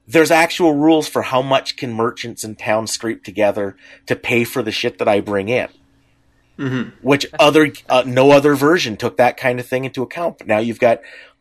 there's 0.08 0.32
actual 0.32 0.74
rules 0.74 1.08
for 1.08 1.22
how 1.22 1.40
much 1.40 1.76
can 1.76 1.92
merchants 1.92 2.42
in 2.42 2.56
town 2.56 2.88
scrape 2.88 3.22
together 3.22 3.76
to 4.06 4.16
pay 4.16 4.42
for 4.42 4.60
the 4.60 4.72
shit 4.72 4.98
that 4.98 5.06
I 5.06 5.20
bring 5.20 5.48
in. 5.48 5.68
Which 7.00 7.26
other 7.38 7.72
uh, 7.88 8.02
no 8.04 8.32
other 8.32 8.56
version 8.56 8.96
took 8.96 9.18
that 9.18 9.36
kind 9.36 9.60
of 9.60 9.66
thing 9.66 9.84
into 9.84 10.02
account. 10.02 10.38
But 10.38 10.48
now 10.48 10.58
you've 10.58 10.80
got 10.80 11.00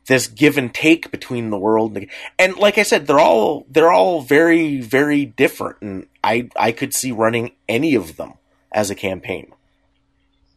this 0.09 0.27
give 0.27 0.57
and 0.57 0.73
take 0.73 1.09
between 1.11 1.49
the 1.51 1.57
world 1.57 1.95
and, 1.95 2.07
and 2.37 2.57
like 2.57 2.77
I 2.77 2.83
said, 2.83 3.07
they're 3.07 3.19
all 3.19 3.65
they're 3.69 3.91
all 3.93 4.21
very 4.21 4.81
very 4.81 5.23
different, 5.25 5.77
and 5.81 6.07
I 6.21 6.49
I 6.57 6.73
could 6.73 6.93
see 6.93 7.13
running 7.13 7.53
any 7.69 7.95
of 7.95 8.17
them 8.17 8.33
as 8.73 8.89
a 8.89 8.95
campaign. 8.95 9.53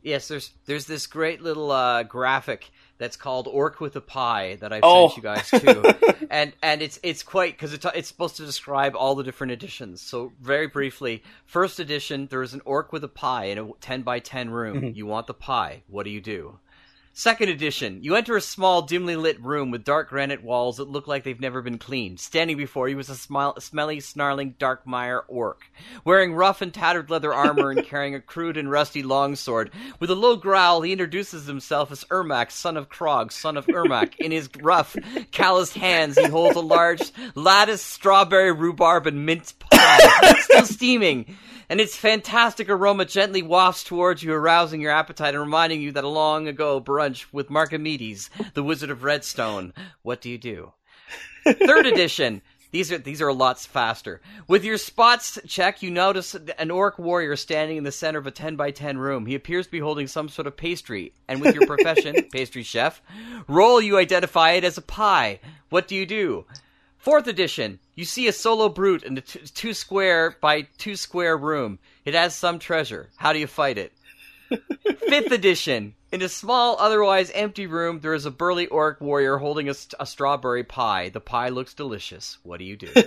Yes, 0.03 0.27
there's 0.27 0.51
there's 0.67 0.87
this 0.87 1.07
great 1.07 1.41
little 1.43 1.71
uh, 1.71 2.03
graphic 2.03 2.71
that's 2.99 3.17
called 3.17 3.47
Orc 3.49 3.81
with 3.81 3.95
a 3.97 4.01
Pie 4.01 4.57
that 4.61 4.73
I've 4.73 4.81
Oh. 4.85 5.09
sent 5.09 5.17
you 5.19 5.23
guys 5.23 5.51
to, 5.51 6.27
and 6.31 6.53
and 6.63 6.83
it's 6.83 6.99
it's 7.05 7.23
quite 7.23 7.53
because 7.53 7.73
it's 7.73 7.87
it's 7.95 8.09
supposed 8.09 8.37
to 8.39 8.45
describe 8.45 8.97
all 8.97 9.15
the 9.15 9.23
different 9.23 9.53
editions. 9.53 10.01
So 10.01 10.33
very 10.41 10.67
briefly, 10.67 11.23
first 11.47 11.79
edition 11.79 12.27
there 12.31 12.43
is 12.43 12.53
an 12.55 12.63
orc 12.65 12.93
with 12.93 13.05
a 13.05 13.09
pie 13.09 13.45
in 13.47 13.59
a 13.59 13.69
ten 13.81 14.03
by 14.03 14.19
ten 14.19 14.51
room. 14.51 14.93
You 14.95 15.07
want 15.07 15.29
the 15.29 15.35
pie? 15.35 15.83
What 15.89 16.03
do 16.05 16.11
you 16.11 16.21
do? 16.21 16.59
Second 17.15 17.51
edition, 17.51 18.03
you 18.03 18.17
enter 18.17 18.39
a 18.39 18.41
small, 18.41 18.81
dimly 18.81 19.17
lit 19.17 19.39
room 19.45 19.71
with 19.71 19.85
dark 19.85 20.09
granite 20.09 20.43
walls 20.43 20.79
that 20.79 20.89
look 20.89 21.07
like 21.07 21.25
they've 21.25 21.39
never 21.39 21.61
been 21.61 21.77
cleaned. 21.77 22.19
Standing 22.19 22.57
before 22.57 22.89
you 22.89 22.99
is 22.99 23.11
a 23.11 23.15
smile, 23.15 23.61
smelly, 23.61 24.01
snarling, 24.01 24.55
dark 24.59 24.87
mire 24.87 25.23
orc, 25.29 25.61
wearing 26.07 26.33
rough 26.35 26.63
and 26.63 26.73
tattered 26.73 27.11
leather 27.11 27.35
armor 27.35 27.71
and 27.71 27.85
carrying 27.87 28.15
a 28.15 28.21
crude 28.21 28.57
and 28.57 28.71
rusty 28.71 29.03
longsword. 29.03 29.71
With 30.01 30.09
a 30.09 30.15
low 30.15 30.37
growl, 30.37 30.81
he 30.81 30.93
introduces 30.93 31.47
himself 31.47 31.93
as 31.93 32.05
Ermac, 32.05 32.51
son 32.51 32.79
of 32.79 32.89
Krog, 32.89 33.31
son 33.31 33.59
of 33.59 33.67
Ermac. 33.67 34.15
In 34.17 34.33
his 34.33 34.49
rough, 34.63 34.97
calloused 35.33 35.75
hands, 35.75 36.17
he 36.17 36.29
holds 36.29 36.57
a 36.57 36.61
large, 36.61 37.13
lattice 37.35 37.83
strawberry, 37.83 38.53
rhubarb, 38.53 39.07
and 39.07 39.27
mint 39.27 39.53
pie, 39.59 39.99
still 40.41 40.65
steaming 40.65 41.37
and 41.73 41.81
its 41.81 41.97
fantastic 41.97 42.69
aroma 42.69 43.07
gently 43.07 43.41
wafts 43.41 43.83
towards 43.83 44.23
you, 44.23 44.31
arousing 44.35 44.83
your 44.83 44.91
appetite 44.91 45.33
and 45.33 45.43
reminding 45.43 45.81
you 45.81 45.93
that 45.93 46.05
a 46.05 46.09
long 46.09 46.47
ago 46.47 46.81
brunch 47.03 47.27
with 47.33 47.49
Marcomedes, 47.49 48.29
the 48.55 48.63
Wizard 48.63 48.91
of 48.91 49.03
Redstone. 49.03 49.73
What 50.03 50.21
do 50.21 50.31
you 50.31 50.39
do? 50.39 50.73
Third 51.45 51.87
edition. 51.87 52.43
These 52.71 52.91
are 52.91 52.99
these 52.99 53.21
are 53.21 53.33
lots 53.33 53.67
faster. 53.67 54.23
With 54.49 54.65
your 54.65 54.79
spots 54.79 55.39
check, 55.47 55.83
you 55.83 55.91
notice 55.91 56.35
an 56.59 56.71
orc 56.71 56.99
warrior 56.99 57.37
standing 57.37 57.77
in 57.77 57.85
the 57.85 57.93
center 57.93 58.19
of 58.19 58.27
a 58.27 58.31
ten 58.31 58.57
by 58.57 58.71
ten 58.71 58.97
room. 58.97 59.27
He 59.27 59.35
appears 59.35 59.67
to 59.67 59.73
be 59.73 59.81
holding 59.81 60.07
some 60.07 60.29
sort 60.31 60.47
of 60.47 60.57
pastry, 60.57 61.13
and 61.29 61.41
with 61.41 61.55
your 61.55 61.67
profession, 61.67 62.15
pastry 62.33 62.63
chef, 62.63 63.03
roll 63.47 63.81
you 63.81 63.99
identify 63.99 64.53
it 64.53 64.65
as 64.65 64.79
a 64.79 64.83
pie. 64.83 65.41
What 65.69 65.87
do 65.87 65.95
you 65.95 66.07
do? 66.07 66.47
Fourth 66.97 67.27
edition, 67.27 67.81
you 67.95 68.05
see 68.07 68.29
a 68.29 68.33
solo 68.33 68.69
brute 68.69 69.03
in 69.03 69.19
a 69.19 69.21
t- 69.21 69.41
two 69.41 69.75
square 69.75 70.37
by 70.41 70.63
two 70.79 70.97
square 70.97 71.37
room. 71.37 71.79
It 72.07 72.15
has 72.15 72.35
some 72.35 72.59
treasure. 72.59 73.11
How 73.17 73.33
do 73.35 73.41
you 73.41 73.49
fight 73.49 73.77
it? 73.77 73.93
Fifth 75.09 75.33
edition, 75.33 75.95
in 76.11 76.23
a 76.23 76.29
small, 76.29 76.77
otherwise 76.79 77.31
empty 77.35 77.67
room, 77.67 78.01
there 78.01 78.15
is 78.15 78.27
a 78.27 78.31
burly 78.31 78.67
orc 78.67 79.01
warrior 79.01 79.39
holding 79.39 79.69
a, 79.69 79.75
st- 79.75 79.95
a 80.01 80.07
strawberry 80.07 80.65
pie. 80.65 81.09
The 81.09 81.21
pie 81.21 81.49
looks 81.49 81.75
delicious. 81.75 82.39
What 82.43 82.59
do 82.59 82.65
you 82.65 82.77
do? 82.77 82.89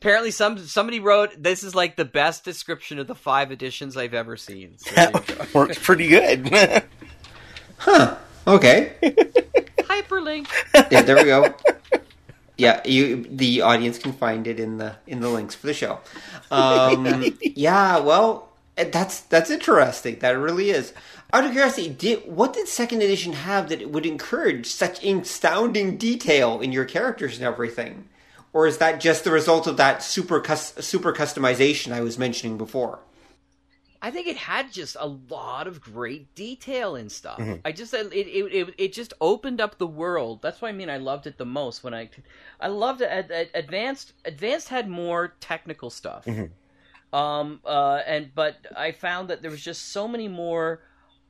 Apparently, 0.00 0.30
some 0.30 0.58
somebody 0.58 1.00
wrote 1.00 1.30
this 1.42 1.62
is 1.62 1.74
like 1.74 1.96
the 1.96 2.04
best 2.04 2.44
description 2.44 2.98
of 2.98 3.06
the 3.06 3.14
five 3.14 3.50
editions 3.50 3.96
I've 3.96 4.12
ever 4.12 4.36
seen. 4.36 4.76
So 4.76 4.94
there 4.94 5.10
you 5.10 5.20
go. 5.34 5.46
Works 5.54 5.78
pretty 5.78 6.08
good. 6.08 6.50
Huh. 7.78 8.16
Okay. 8.46 8.94
Hyperlink. 9.02 10.46
Yeah, 10.90 11.02
there 11.02 11.16
we 11.16 11.24
go. 11.24 11.54
Yeah, 12.56 12.80
you 12.86 13.26
the 13.28 13.62
audience 13.62 13.98
can 13.98 14.12
find 14.12 14.46
it 14.46 14.60
in 14.60 14.78
the 14.78 14.96
in 15.06 15.20
the 15.20 15.28
links 15.28 15.54
for 15.54 15.66
the 15.66 15.74
show. 15.74 15.98
Um, 16.50 17.36
yeah, 17.42 17.98
well, 17.98 18.48
that's 18.76 19.20
that's 19.20 19.50
interesting. 19.50 20.18
That 20.18 20.32
really 20.32 20.70
is. 20.70 20.92
Out 21.32 21.44
of 21.44 21.52
curiosity, 21.52 21.88
did 21.88 22.26
what 22.26 22.52
did 22.52 22.68
second 22.68 23.02
edition 23.02 23.32
have 23.32 23.68
that 23.68 23.80
it 23.80 23.90
would 23.90 24.06
encourage 24.06 24.66
such 24.66 25.04
astounding 25.04 25.96
detail 25.96 26.60
in 26.60 26.72
your 26.72 26.84
characters 26.84 27.36
and 27.36 27.46
everything, 27.46 28.08
or 28.52 28.66
is 28.66 28.78
that 28.78 29.00
just 29.00 29.24
the 29.24 29.30
result 29.30 29.66
of 29.66 29.76
that 29.76 30.02
super 30.02 30.42
super 30.56 31.12
customization 31.12 31.92
I 31.92 32.00
was 32.00 32.18
mentioning 32.18 32.58
before? 32.58 33.00
I 34.04 34.10
think 34.10 34.26
it 34.26 34.36
had 34.36 34.70
just 34.70 34.98
a 35.00 35.06
lot 35.06 35.66
of 35.66 35.80
great 35.80 36.34
detail 36.34 36.94
and 36.94 37.10
stuff. 37.10 37.38
Mm-hmm. 37.38 37.60
I 37.64 37.72
just 37.72 37.94
it, 37.94 38.12
it 38.12 38.52
it 38.52 38.74
it 38.76 38.92
just 38.92 39.14
opened 39.18 39.62
up 39.62 39.78
the 39.78 39.86
world. 39.86 40.42
That's 40.42 40.60
why 40.60 40.68
I 40.68 40.72
mean 40.72 40.90
I 40.90 40.98
loved 40.98 41.26
it 41.26 41.38
the 41.38 41.46
most 41.46 41.82
when 41.82 41.94
I 41.94 42.10
I 42.60 42.68
loved 42.68 43.00
it. 43.00 43.08
Ad- 43.08 43.32
Ad- 43.32 43.50
Advanced 43.54 44.12
Advanced 44.26 44.68
had 44.68 44.90
more 44.90 45.32
technical 45.40 45.88
stuff. 45.88 46.26
Mm-hmm. 46.26 46.52
Um 47.14 47.60
uh 47.64 48.00
and 48.06 48.34
but 48.34 48.56
I 48.76 48.92
found 48.92 49.28
that 49.28 49.40
there 49.40 49.50
was 49.50 49.62
just 49.62 49.92
so 49.92 50.08
many 50.08 50.28
more 50.28 50.80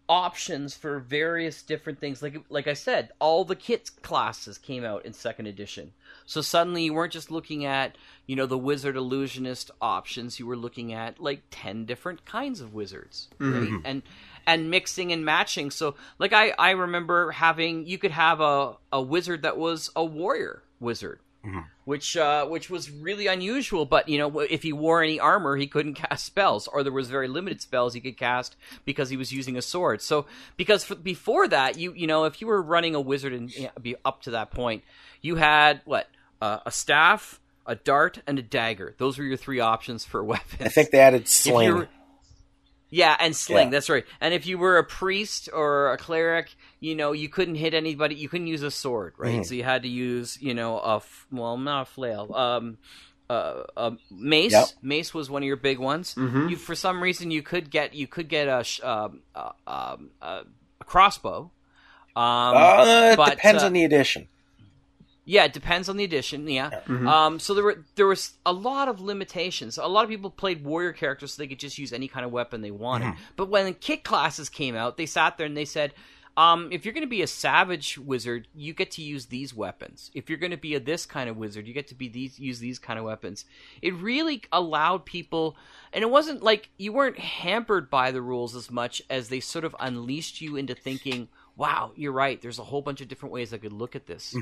options 0.08 0.74
for 0.76 0.98
various 0.98 1.62
different 1.62 1.98
things. 2.00 2.22
Like 2.22 2.36
like 2.48 2.66
I 2.66 2.74
said, 2.74 3.10
all 3.18 3.44
the 3.44 3.56
kit 3.56 3.90
classes 4.02 4.58
came 4.58 4.84
out 4.84 5.04
in 5.06 5.12
second 5.12 5.46
edition. 5.46 5.92
So 6.26 6.40
suddenly 6.40 6.84
you 6.84 6.94
weren't 6.94 7.12
just 7.12 7.30
looking 7.30 7.64
at, 7.66 7.96
you 8.26 8.34
know, 8.34 8.46
the 8.46 8.56
wizard 8.58 8.96
illusionist 8.96 9.70
options, 9.80 10.38
you 10.38 10.46
were 10.46 10.56
looking 10.56 10.92
at 10.94 11.20
like 11.20 11.42
10 11.50 11.84
different 11.84 12.24
kinds 12.24 12.60
of 12.62 12.72
wizards, 12.72 13.28
right? 13.38 13.80
And 13.84 14.02
and 14.46 14.70
mixing 14.70 15.12
and 15.12 15.24
matching. 15.24 15.70
So 15.70 15.96
like 16.18 16.32
I 16.32 16.50
I 16.58 16.70
remember 16.70 17.30
having 17.32 17.86
you 17.86 17.98
could 17.98 18.10
have 18.12 18.40
a 18.40 18.76
a 18.92 19.02
wizard 19.02 19.42
that 19.42 19.56
was 19.58 19.90
a 19.96 20.04
warrior 20.04 20.62
wizard. 20.80 21.20
Which 21.84 22.16
uh, 22.16 22.46
which 22.46 22.70
was 22.70 22.90
really 22.90 23.26
unusual, 23.26 23.84
but 23.84 24.08
you 24.08 24.18
know 24.18 24.40
if 24.40 24.62
he 24.62 24.72
wore 24.72 25.02
any 25.02 25.20
armor, 25.20 25.56
he 25.56 25.66
couldn't 25.66 25.94
cast 26.02 26.24
spells, 26.24 26.66
or 26.66 26.82
there 26.82 26.92
was 26.92 27.08
very 27.08 27.28
limited 27.28 27.60
spells 27.60 27.94
he 27.94 28.00
could 28.00 28.16
cast 28.16 28.56
because 28.84 29.10
he 29.10 29.16
was 29.16 29.32
using 29.32 29.56
a 29.56 29.62
sword. 29.62 30.00
So 30.00 30.26
because 30.56 30.84
for, 30.84 30.94
before 30.94 31.46
that, 31.48 31.78
you 31.78 31.92
you 31.94 32.06
know 32.06 32.24
if 32.24 32.40
you 32.40 32.46
were 32.46 32.62
running 32.62 32.94
a 32.94 33.00
wizard 33.00 33.32
and 33.32 33.54
you 33.54 33.64
know, 33.64 33.70
be 33.80 33.96
up 34.04 34.22
to 34.22 34.30
that 34.32 34.50
point, 34.50 34.82
you 35.20 35.36
had 35.36 35.82
what 35.84 36.08
uh, 36.40 36.58
a 36.64 36.70
staff, 36.70 37.40
a 37.66 37.74
dart, 37.74 38.20
and 38.26 38.38
a 38.38 38.42
dagger. 38.42 38.94
Those 38.98 39.18
were 39.18 39.24
your 39.24 39.36
three 39.36 39.60
options 39.60 40.04
for 40.04 40.24
weapons. 40.32 40.62
I 40.62 40.68
think 40.68 40.90
they 40.90 41.00
added 41.00 41.28
sling. 41.28 41.88
Yeah, 42.94 43.16
and 43.18 43.34
sling. 43.34 43.66
Yeah. 43.66 43.70
That's 43.70 43.90
right. 43.90 44.04
And 44.20 44.32
if 44.32 44.46
you 44.46 44.56
were 44.56 44.78
a 44.78 44.84
priest 44.84 45.48
or 45.52 45.92
a 45.92 45.96
cleric, 45.96 46.54
you 46.78 46.94
know, 46.94 47.10
you 47.10 47.28
couldn't 47.28 47.56
hit 47.56 47.74
anybody. 47.74 48.14
You 48.14 48.28
couldn't 48.28 48.46
use 48.46 48.62
a 48.62 48.70
sword, 48.70 49.14
right? 49.18 49.34
Mm-hmm. 49.34 49.42
So 49.42 49.56
you 49.56 49.64
had 49.64 49.82
to 49.82 49.88
use, 49.88 50.40
you 50.40 50.54
know, 50.54 50.78
a 50.78 50.96
f- 50.96 51.26
well, 51.32 51.58
not 51.58 51.82
a 51.82 51.84
flail, 51.86 52.32
um, 52.32 52.78
uh, 53.28 53.64
a 53.76 53.92
mace. 54.12 54.52
Yep. 54.52 54.68
Mace 54.80 55.12
was 55.12 55.28
one 55.28 55.42
of 55.42 55.46
your 55.48 55.56
big 55.56 55.80
ones. 55.80 56.14
You, 56.50 56.56
for 56.56 56.76
some 56.76 57.02
reason, 57.02 57.32
you 57.32 57.42
could 57.42 57.68
get 57.68 57.94
you 57.94 58.06
could 58.06 58.28
get 58.28 58.46
a 58.46 58.62
sh- 58.62 58.80
um, 58.84 59.22
uh, 59.34 59.50
um, 59.66 60.10
uh, 60.22 60.44
a 60.80 60.84
crossbow. 60.84 61.50
Um, 62.14 62.56
uh, 62.56 63.10
it 63.10 63.16
but, 63.16 63.30
depends 63.30 63.64
uh, 63.64 63.66
on 63.66 63.72
the 63.72 63.82
edition. 63.82 64.28
Yeah, 65.24 65.44
it 65.44 65.52
depends 65.52 65.88
on 65.88 65.96
the 65.96 66.04
edition. 66.04 66.46
Yeah. 66.48 66.80
Um, 67.26 67.38
so 67.38 67.54
there 67.54 67.64
were 67.64 67.84
there 67.96 68.06
was 68.06 68.32
a 68.44 68.52
lot 68.52 68.88
of 68.88 69.00
limitations. 69.00 69.78
A 69.78 69.86
lot 69.86 70.04
of 70.04 70.10
people 70.10 70.30
played 70.30 70.64
warrior 70.64 70.92
characters 70.92 71.32
so 71.34 71.42
they 71.42 71.46
could 71.48 71.58
just 71.58 71.78
use 71.78 71.92
any 71.92 72.08
kind 72.08 72.26
of 72.26 72.32
weapon 72.32 72.60
they 72.60 72.70
wanted. 72.70 73.06
But 73.36 73.48
when 73.48 73.64
the 73.66 73.72
kit 73.72 74.04
classes 74.04 74.48
came 74.48 74.76
out, 74.76 74.96
they 74.96 75.06
sat 75.06 75.38
there 75.38 75.46
and 75.46 75.56
they 75.56 75.64
said, 75.64 75.94
um, 76.36 76.68
if 76.72 76.84
you're 76.84 76.94
going 76.94 77.06
to 77.06 77.08
be 77.08 77.22
a 77.22 77.28
savage 77.28 77.96
wizard, 77.96 78.48
you 78.54 78.74
get 78.74 78.90
to 78.92 79.02
use 79.02 79.26
these 79.26 79.54
weapons. 79.54 80.10
If 80.14 80.28
you're 80.28 80.38
going 80.38 80.50
to 80.50 80.56
be 80.56 80.74
a 80.74 80.80
this 80.80 81.06
kind 81.06 81.30
of 81.30 81.36
wizard, 81.36 81.66
you 81.66 81.72
get 81.72 81.88
to 81.88 81.94
be 81.94 82.08
these 82.08 82.38
use 82.40 82.58
these 82.58 82.78
kind 82.78 82.98
of 82.98 83.04
weapons. 83.04 83.44
It 83.80 83.94
really 83.94 84.42
allowed 84.52 85.04
people, 85.04 85.56
and 85.92 86.02
it 86.02 86.10
wasn't 86.10 86.42
like 86.42 86.70
you 86.76 86.92
weren't 86.92 87.18
hampered 87.18 87.88
by 87.88 88.10
the 88.10 88.20
rules 88.20 88.56
as 88.56 88.70
much 88.70 89.00
as 89.08 89.28
they 89.28 89.40
sort 89.40 89.64
of 89.64 89.76
unleashed 89.78 90.40
you 90.40 90.56
into 90.56 90.74
thinking, 90.74 91.28
"Wow, 91.56 91.92
you're 91.94 92.12
right. 92.12 92.42
There's 92.42 92.58
a 92.58 92.64
whole 92.64 92.82
bunch 92.82 93.00
of 93.00 93.06
different 93.06 93.32
ways 93.32 93.54
I 93.54 93.58
could 93.58 93.72
look 93.72 93.94
at 93.94 94.06
this." 94.06 94.34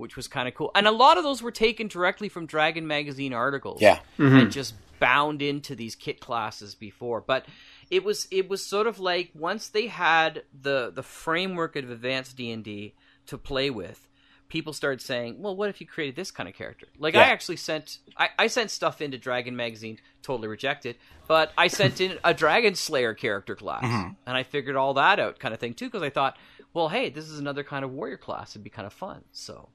Which 0.00 0.16
was 0.16 0.26
kind 0.26 0.48
of 0.48 0.54
cool. 0.54 0.70
And 0.74 0.86
a 0.86 0.90
lot 0.90 1.18
of 1.18 1.24
those 1.24 1.42
were 1.42 1.52
taken 1.52 1.86
directly 1.88 2.28
from 2.28 2.46
Dragon 2.46 2.86
magazine 2.86 3.32
articles. 3.32 3.80
Yeah. 3.80 4.00
And 4.18 4.32
mm-hmm. 4.32 4.50
just 4.50 4.74
bound 4.98 5.42
into 5.42 5.74
these 5.74 5.96
kit 5.96 6.20
classes 6.20 6.74
before. 6.74 7.20
But 7.20 7.46
it 7.90 8.04
was 8.04 8.28
it 8.30 8.48
was 8.48 8.64
sort 8.64 8.86
of 8.86 9.00
like 9.00 9.30
once 9.34 9.68
they 9.68 9.88
had 9.88 10.44
the 10.58 10.92
the 10.94 11.02
framework 11.02 11.74
of 11.76 11.90
advanced 11.90 12.36
D&D 12.36 12.94
to 13.26 13.38
play 13.38 13.70
with, 13.70 14.06
people 14.48 14.72
started 14.72 15.00
saying, 15.00 15.40
"Well, 15.40 15.56
what 15.56 15.70
if 15.70 15.80
you 15.80 15.86
created 15.86 16.14
this 16.14 16.30
kind 16.30 16.48
of 16.48 16.54
character?" 16.54 16.86
Like 16.98 17.16
I 17.16 17.24
actually 17.24 17.56
sent 17.56 17.98
I, 18.16 18.28
I 18.38 18.46
sent 18.46 18.70
stuff 18.70 19.00
into 19.00 19.18
Dragon 19.18 19.56
magazine, 19.56 19.98
totally 20.22 20.48
rejected, 20.48 20.96
but 21.26 21.52
I 21.58 21.68
sent 21.68 22.00
in 22.00 22.18
a 22.22 22.32
Dragon 22.32 22.76
Slayer 22.76 23.14
character 23.14 23.56
class, 23.56 23.82
mm-hmm. 23.82 24.12
and 24.26 24.36
I 24.36 24.44
figured 24.44 24.76
all 24.76 24.94
that 24.94 25.18
out, 25.18 25.40
kind 25.40 25.52
of 25.52 25.58
thing 25.58 25.74
too, 25.74 25.86
because 25.86 26.02
I 26.02 26.10
thought, 26.10 26.36
well, 26.74 26.88
hey, 26.88 27.10
this 27.10 27.28
is 27.28 27.40
another 27.40 27.64
kind 27.64 27.84
of 27.84 27.92
warrior 27.92 28.18
class; 28.18 28.52
it'd 28.52 28.62
be 28.62 28.70
kind 28.70 28.86
of 28.86 28.92
fun. 28.92 29.24
So 29.32 29.70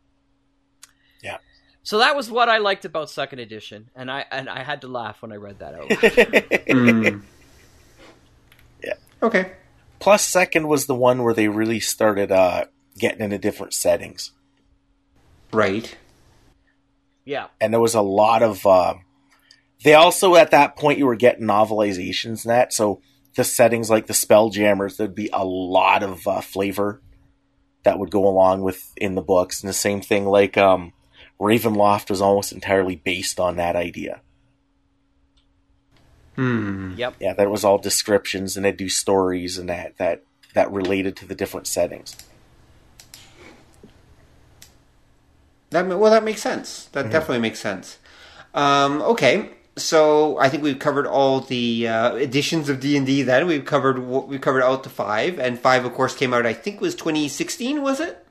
Yeah. 1.26 1.38
so 1.84 1.98
that 2.00 2.16
was 2.16 2.30
what 2.32 2.48
I 2.50 2.58
liked 2.60 2.86
about 2.86 3.10
second 3.10 3.40
edition, 3.40 3.90
and 3.96 4.10
I 4.12 4.26
and 4.32 4.50
I 4.50 4.64
had 4.64 4.82
to 4.82 4.88
laugh 4.88 5.22
when 5.22 5.32
I 5.32 5.36
read 5.36 5.60
that 5.60 5.74
out. 5.74 5.90
Mm. 6.70 7.22
Yeah. 8.84 8.94
Okay. 9.22 9.52
Plus, 10.00 10.24
second 10.24 10.68
was 10.68 10.86
the 10.86 10.96
one 10.96 11.24
where 11.24 11.34
they 11.34 11.48
really 11.48 11.80
started 11.80 12.32
uh, 12.32 12.66
getting 13.00 13.22
into 13.22 13.38
different 13.38 13.74
settings, 13.74 14.32
Right. 15.52 15.96
yeah, 17.24 17.48
and 17.62 17.74
there 17.74 17.80
was 17.82 17.96
a 17.96 18.02
lot 18.02 18.44
of. 18.44 18.66
Uh, 18.66 18.96
they 19.84 19.94
also 19.94 20.36
at 20.36 20.52
that 20.52 20.76
point 20.76 21.00
you 21.00 21.06
were 21.06 21.16
getting 21.16 21.46
novelizations 21.48 22.44
and 22.46 22.52
that, 22.52 22.74
so 22.74 23.02
the 23.36 23.44
settings 23.44 23.90
like 23.90 24.08
the 24.08 24.14
Spelljammers 24.14 24.98
there'd 24.98 25.14
be 25.16 25.30
a 25.34 25.44
lot 25.46 26.04
of 26.04 26.26
uh, 26.28 26.42
flavor 26.42 27.02
that 27.84 28.00
would 28.00 28.10
go 28.12 28.28
along 28.28 28.62
with 28.62 28.82
in 28.98 29.16
the 29.16 29.22
books, 29.22 29.62
and 29.62 29.70
the 29.70 29.74
same 29.74 30.02
thing 30.02 30.26
like 30.26 30.58
um, 30.58 30.92
Ravenloft 31.40 32.10
was 32.10 32.22
almost 32.22 32.52
entirely 32.52 32.96
based 32.96 33.40
on 33.40 33.58
that 33.58 33.76
idea. 33.76 34.22
Hmm. 36.36 36.94
Yep. 36.98 37.16
Yeah, 37.20 37.34
that 37.34 37.50
was 37.50 37.64
all 37.64 37.78
descriptions, 37.78 38.56
and 38.56 38.66
they'd 38.66 38.76
do 38.76 38.90
stories 38.90 39.58
and 39.58 39.70
that 39.70 39.98
that 39.98 40.24
that 40.54 40.72
related 40.72 41.16
to 41.18 41.26
the 41.26 41.36
different 41.36 41.68
settings. 41.68 42.16
That 45.70 45.88
well, 45.88 46.12
that 46.12 46.24
makes 46.24 46.42
sense. 46.42 46.86
That 46.94 47.10
definitely 47.10 47.40
makes 47.40 47.60
sense. 47.60 48.00
Um, 48.54 49.02
okay, 49.02 49.50
so 49.78 50.38
I 50.38 50.48
think 50.50 50.64
we've 50.64 50.80
covered 50.80 51.06
all 51.06 51.42
the 51.42 51.88
uh, 51.88 52.16
editions 52.16 52.70
of 52.70 52.80
D 52.80 52.96
and 52.96 53.06
D. 53.06 53.22
Then 53.22 53.48
we've 53.48 53.66
covered 53.66 54.00
what 54.00 54.28
we 54.28 54.40
covered 54.40 54.64
out 54.64 54.84
to 54.84 54.90
five, 54.90 55.40
and 55.40 55.60
five, 55.60 55.86
of 55.86 55.94
course, 55.94 56.16
came 56.16 56.34
out. 56.34 56.46
I 56.46 56.54
think 56.54 56.80
was 56.80 56.96
2016. 56.96 57.82
Was 57.82 58.00
it? 58.00 58.25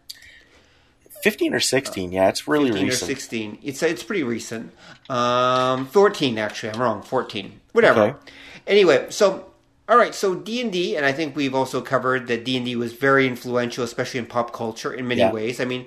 Fifteen 1.24 1.54
or 1.54 1.60
sixteen, 1.60 2.12
yeah, 2.12 2.28
it's 2.28 2.46
really 2.46 2.68
15 2.68 2.84
recent. 2.86 3.02
or 3.02 3.14
16. 3.14 3.58
It's 3.62 3.82
it's 3.82 4.02
pretty 4.02 4.22
recent. 4.24 4.72
Um, 5.08 5.86
14 5.86 6.36
actually. 6.36 6.74
I'm 6.74 6.80
wrong. 6.82 7.00
14. 7.00 7.60
Whatever. 7.72 8.02
Okay. 8.02 8.18
Anyway, 8.66 9.06
so 9.08 9.46
all 9.88 9.96
right, 9.96 10.14
so 10.14 10.34
D&D 10.34 10.96
and 10.96 11.06
I 11.06 11.12
think 11.12 11.34
we've 11.34 11.54
also 11.54 11.80
covered 11.80 12.26
that 12.26 12.44
D&D 12.44 12.76
was 12.76 12.92
very 12.92 13.26
influential 13.26 13.84
especially 13.84 14.20
in 14.20 14.26
pop 14.26 14.52
culture 14.52 14.92
in 14.92 15.08
many 15.08 15.22
Yeah. 15.22 15.32
ways. 15.32 15.60
I 15.60 15.64
mean, 15.64 15.86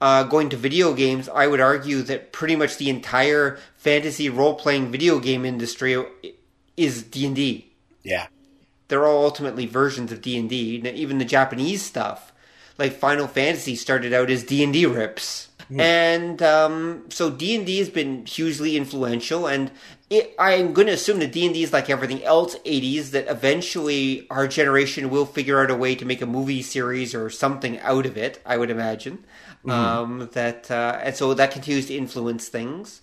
uh, 0.00 0.24
going 0.24 0.48
to 0.48 0.56
video 0.56 0.94
games, 0.94 1.28
I 1.28 1.46
would 1.46 1.60
argue 1.60 2.02
that 2.02 2.32
pretty 2.32 2.56
much 2.56 2.76
the 2.78 2.90
entire 2.90 3.58
fantasy 3.76 4.28
role-playing 4.28 4.90
video 4.90 5.20
game 5.20 5.44
industry 5.44 6.04
is 6.76 7.04
D&D 7.04 7.70
Yeah, 8.02 8.26
they're 8.88 9.06
all 9.06 9.24
ultimately 9.24 9.66
versions 9.66 10.10
of 10.10 10.20
D&D. 10.22 10.82
Even 10.96 11.18
the 11.18 11.24
Japanese 11.24 11.82
stuff, 11.82 12.31
like 12.78 12.92
Final 12.92 13.26
Fantasy 13.26 13.76
started 13.76 14.12
out 14.12 14.30
as 14.30 14.44
D&D 14.44 14.86
rips. 14.86 15.48
And 15.80 16.42
um, 16.42 17.04
so 17.08 17.30
D&D 17.30 17.78
has 17.78 17.88
been 17.88 18.26
hugely 18.26 18.76
influential 18.76 19.46
and 19.46 19.70
it, 20.10 20.34
I'm 20.38 20.74
going 20.74 20.88
to 20.88 20.92
assume 20.92 21.20
that 21.20 21.32
D&D 21.32 21.62
is 21.62 21.72
like 21.72 21.88
everything 21.88 22.22
else 22.24 22.56
80s 22.58 23.12
that 23.12 23.28
eventually 23.28 24.26
our 24.28 24.46
generation 24.46 25.08
will 25.08 25.24
figure 25.24 25.62
out 25.62 25.70
a 25.70 25.74
way 25.74 25.94
to 25.94 26.04
make 26.04 26.20
a 26.20 26.26
movie 26.26 26.60
series 26.60 27.14
or 27.14 27.30
something 27.30 27.80
out 27.80 28.04
of 28.04 28.18
it, 28.18 28.42
I 28.44 28.58
would 28.58 28.70
imagine. 28.70 29.24
Um, 29.66 30.28
that 30.32 30.70
uh, 30.70 31.00
and 31.02 31.14
so 31.14 31.34
that 31.34 31.52
continues 31.52 31.86
to 31.86 31.96
influence 31.96 32.48
things. 32.48 33.00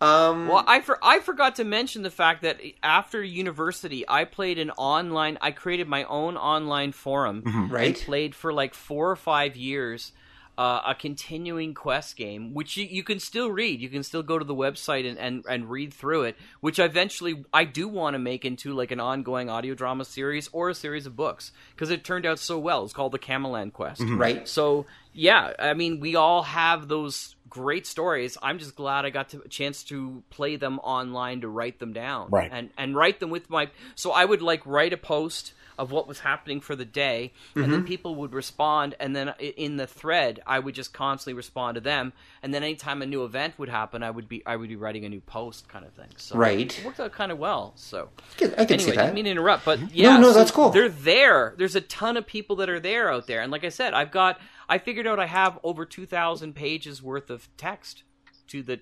Um, 0.00 0.46
Well, 0.48 0.64
I 0.66 0.80
for, 0.80 0.98
I 1.02 1.18
forgot 1.20 1.56
to 1.56 1.64
mention 1.64 2.02
the 2.02 2.10
fact 2.10 2.42
that 2.42 2.60
after 2.82 3.22
university, 3.22 4.04
I 4.08 4.24
played 4.24 4.58
an 4.58 4.70
online. 4.72 5.38
I 5.40 5.50
created 5.50 5.88
my 5.88 6.04
own 6.04 6.36
online 6.36 6.92
forum 6.92 7.42
and 7.44 7.70
Right. 7.70 7.96
played 8.06 8.34
for 8.34 8.52
like 8.52 8.74
four 8.74 9.10
or 9.10 9.16
five 9.16 9.56
years. 9.56 10.12
Uh, 10.56 10.82
a 10.88 10.92
continuing 10.96 11.72
quest 11.72 12.16
game, 12.16 12.52
which 12.52 12.76
you, 12.76 12.84
you 12.84 13.04
can 13.04 13.20
still 13.20 13.48
read. 13.48 13.80
You 13.80 13.88
can 13.88 14.02
still 14.02 14.24
go 14.24 14.40
to 14.40 14.44
the 14.44 14.56
website 14.56 15.08
and, 15.08 15.16
and, 15.16 15.44
and 15.48 15.70
read 15.70 15.94
through 15.94 16.24
it. 16.24 16.36
Which 16.58 16.80
eventually 16.80 17.44
I 17.54 17.62
do 17.62 17.86
want 17.86 18.14
to 18.14 18.18
make 18.18 18.44
into 18.44 18.74
like 18.74 18.90
an 18.90 18.98
ongoing 18.98 19.48
audio 19.48 19.74
drama 19.76 20.04
series 20.04 20.48
or 20.52 20.68
a 20.68 20.74
series 20.74 21.06
of 21.06 21.14
books 21.14 21.52
because 21.76 21.90
it 21.90 22.02
turned 22.02 22.26
out 22.26 22.40
so 22.40 22.58
well. 22.58 22.82
It's 22.82 22.92
called 22.92 23.12
the 23.12 23.20
Cameland 23.20 23.72
Quest. 23.72 24.00
right. 24.04 24.48
So 24.48 24.86
yeah, 25.12 25.52
I 25.60 25.74
mean, 25.74 26.00
we 26.00 26.16
all 26.16 26.42
have 26.42 26.88
those 26.88 27.36
great 27.48 27.86
stories. 27.86 28.36
I'm 28.42 28.58
just 28.58 28.76
glad 28.76 29.04
I 29.04 29.10
got 29.10 29.30
to, 29.30 29.42
a 29.42 29.48
chance 29.48 29.84
to 29.84 30.22
play 30.30 30.56
them 30.56 30.78
online 30.80 31.40
to 31.42 31.48
write 31.48 31.78
them 31.78 31.92
down, 31.92 32.28
Right. 32.30 32.50
And 32.52 32.70
and 32.76 32.96
write 32.96 33.20
them 33.20 33.30
with 33.30 33.50
my. 33.50 33.70
So 33.94 34.12
I 34.12 34.24
would 34.24 34.42
like 34.42 34.64
write 34.66 34.92
a 34.92 34.96
post 34.96 35.52
of 35.78 35.92
what 35.92 36.08
was 36.08 36.18
happening 36.18 36.60
for 36.60 36.74
the 36.74 36.84
day, 36.84 37.32
and 37.54 37.64
then 37.64 37.70
mm-hmm. 37.70 37.86
people 37.86 38.16
would 38.16 38.34
respond, 38.34 38.96
and 38.98 39.14
then 39.14 39.32
in 39.38 39.76
the 39.76 39.86
thread, 39.86 40.40
I 40.44 40.58
would 40.58 40.74
just 40.74 40.92
constantly 40.92 41.34
respond 41.34 41.76
to 41.76 41.80
them, 41.80 42.12
and 42.42 42.52
then 42.52 42.64
anytime 42.64 43.00
a 43.00 43.06
new 43.06 43.24
event 43.24 43.54
would 43.58 43.68
happen, 43.68 44.02
I 44.02 44.10
would 44.10 44.28
be 44.28 44.42
I 44.44 44.56
would 44.56 44.68
be 44.68 44.74
writing 44.76 45.04
a 45.04 45.08
new 45.08 45.20
post, 45.20 45.68
kind 45.68 45.84
of 45.84 45.92
thing. 45.92 46.08
So 46.16 46.36
Right. 46.36 46.76
it 46.76 46.84
worked 46.84 46.98
out 46.98 47.12
kind 47.12 47.30
of 47.30 47.38
well. 47.38 47.74
So 47.76 48.08
I 48.18 48.38
can, 48.38 48.50
I 48.54 48.64
can 48.64 48.74
anyway, 48.74 48.78
see 48.78 48.96
that. 48.96 49.02
didn't 49.02 49.14
mean 49.14 49.24
to 49.26 49.30
interrupt, 49.30 49.64
but 49.64 49.78
mm-hmm. 49.78 49.88
yeah, 49.92 50.16
no, 50.16 50.32
so 50.32 50.38
that's 50.38 50.50
cool. 50.50 50.70
They're 50.70 50.88
there. 50.88 51.54
There's 51.56 51.76
a 51.76 51.80
ton 51.80 52.16
of 52.16 52.26
people 52.26 52.56
that 52.56 52.68
are 52.68 52.80
there 52.80 53.12
out 53.12 53.28
there, 53.28 53.40
and 53.40 53.52
like 53.52 53.64
I 53.64 53.70
said, 53.70 53.94
I've 53.94 54.10
got. 54.10 54.40
I 54.68 54.78
figured 54.78 55.06
out 55.06 55.18
I 55.18 55.26
have 55.26 55.58
over 55.62 55.84
two 55.86 56.06
thousand 56.06 56.54
pages 56.54 57.02
worth 57.02 57.30
of 57.30 57.48
text 57.56 58.02
to 58.48 58.62
the 58.62 58.80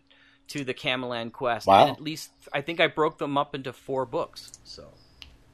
to 0.48 0.64
the 0.64 0.74
Cameland 0.74 1.32
Quest, 1.32 1.66
Wow. 1.66 1.86
and 1.88 1.96
at 1.96 2.00
least 2.02 2.30
I 2.52 2.60
think 2.60 2.80
I 2.80 2.86
broke 2.86 3.18
them 3.18 3.36
up 3.36 3.54
into 3.54 3.72
four 3.72 4.06
books. 4.06 4.52
So 4.64 4.88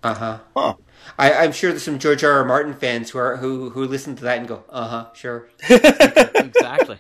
Uh 0.03 0.15
huh. 0.15 0.39
Huh. 0.57 0.75
I, 1.19 1.33
I'm 1.33 1.53
sure 1.53 1.71
there's 1.71 1.83
some 1.83 1.99
George 1.99 2.23
R. 2.25 2.33
R. 2.33 2.45
Martin 2.45 2.75
fans 2.75 3.11
who 3.11 3.19
are 3.19 3.37
who 3.37 3.71
who 3.71 3.85
listen 3.87 4.17
to 4.17 4.23
that 4.25 4.39
and 4.39 4.49
go, 4.49 4.65
uh 4.71 4.89
huh, 4.89 5.07
sure. 5.15 5.49
exactly. 5.69 6.99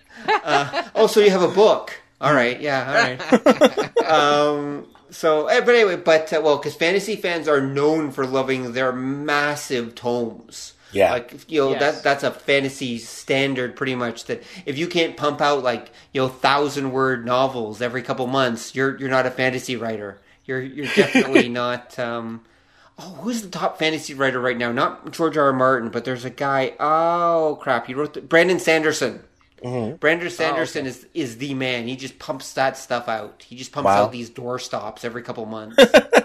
oh, 0.94 1.06
so 1.10 1.20
you 1.20 1.30
have 1.30 1.42
a 1.42 1.48
book? 1.48 2.00
All 2.20 2.32
right, 2.34 2.60
yeah, 2.60 2.86
all 2.86 3.44
right. 3.44 4.06
um, 4.08 4.86
so, 5.10 5.48
eh, 5.48 5.60
but 5.60 5.74
anyway, 5.74 5.96
but 5.96 6.32
uh, 6.32 6.40
well, 6.42 6.56
because 6.56 6.74
fantasy 6.76 7.16
fans 7.16 7.48
are 7.48 7.60
known 7.60 8.12
for 8.12 8.24
loving 8.24 8.72
their 8.72 8.92
massive 8.92 9.94
tomes. 9.96 10.74
Yeah. 10.92 11.10
like 11.12 11.50
you 11.50 11.60
know 11.60 11.70
Yes. 11.70 11.80
that 11.80 12.02
that's 12.02 12.22
a 12.24 12.30
fantasy 12.30 12.98
standard, 12.98 13.76
pretty 13.76 13.94
much. 13.94 14.26
That 14.26 14.42
if 14.66 14.78
you 14.78 14.86
can't 14.86 15.16
pump 15.16 15.40
out 15.40 15.62
like 15.62 15.90
you 16.12 16.20
know 16.20 16.28
thousand 16.28 16.92
word 16.92 17.24
novels 17.26 17.80
every 17.82 18.02
couple 18.02 18.26
months, 18.26 18.74
you're 18.74 18.96
you're 18.98 19.08
not 19.10 19.26
a 19.26 19.30
fantasy 19.30 19.76
writer. 19.76 20.20
You're 20.44 20.60
you're 20.60 20.86
definitely 20.94 21.48
not. 21.62 21.98
Um, 21.98 22.42
Oh, 22.98 23.08
who's 23.22 23.40
the 23.40 23.48
top 23.48 23.78
fantasy 23.78 24.12
writer 24.12 24.38
right 24.38 24.56
now? 24.56 24.70
Not 24.70 25.12
George 25.12 25.36
R. 25.38 25.46
R. 25.46 25.52
Martin, 25.54 25.88
but 25.88 26.04
there's 26.04 26.26
a 26.26 26.30
guy. 26.30 26.74
Oh 26.78 27.58
crap! 27.60 27.86
He 27.86 27.94
wrote 27.94 28.12
the, 28.12 28.20
Brandon 28.20 28.58
Sanderson. 28.58 29.22
Brandon 29.62 30.28
Sanderson 30.28 30.84
is 30.86 31.06
is 31.14 31.38
the 31.38 31.54
man. 31.54 31.88
He 31.88 31.96
just 31.96 32.18
pumps 32.18 32.52
that 32.52 32.76
stuff 32.76 33.08
out. 33.08 33.42
He 33.48 33.56
just 33.56 33.72
pumps 33.72 33.86
Wow. 33.86 34.04
out 34.04 34.12
these 34.12 34.28
door 34.28 34.58
stops 34.58 35.04
every 35.06 35.22
couple 35.22 35.46
months. 35.46 35.82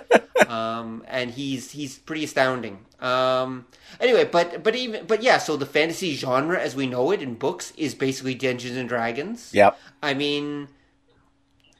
um, 0.47 1.03
and 1.07 1.31
he's 1.31 1.72
he's 1.72 1.97
pretty 1.97 2.23
astounding. 2.23 2.80
Um, 2.99 3.65
anyway, 3.99 4.26
but 4.26 4.64
but 4.64 4.76
even 4.76 5.05
but 5.05 5.23
yeah. 5.23 5.38
So 5.38 5.57
the 5.57 5.65
fantasy 5.65 6.15
genre, 6.15 6.59
as 6.59 6.76
we 6.76 6.88
know 6.88 7.11
it 7.11 7.22
in 7.22 7.35
books, 7.35 7.73
is 7.77 7.95
basically 7.95 8.35
Dungeons 8.35 8.77
and 8.77 8.89
Dragons. 8.89 9.51
Yep. 9.53 9.77
I 10.01 10.14
mean, 10.14 10.68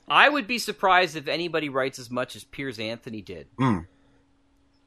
I 0.08 0.30
would 0.30 0.48
be 0.48 0.60
surprised 0.60 1.16
if 1.16 1.28
anybody 1.28 1.70
writes 1.70 2.00
as 2.00 2.10
much 2.10 2.36
as 2.36 2.44
Piers 2.44 2.80
Anthony 2.80 3.22
did. 3.22 3.48
Hmm. 3.58 3.80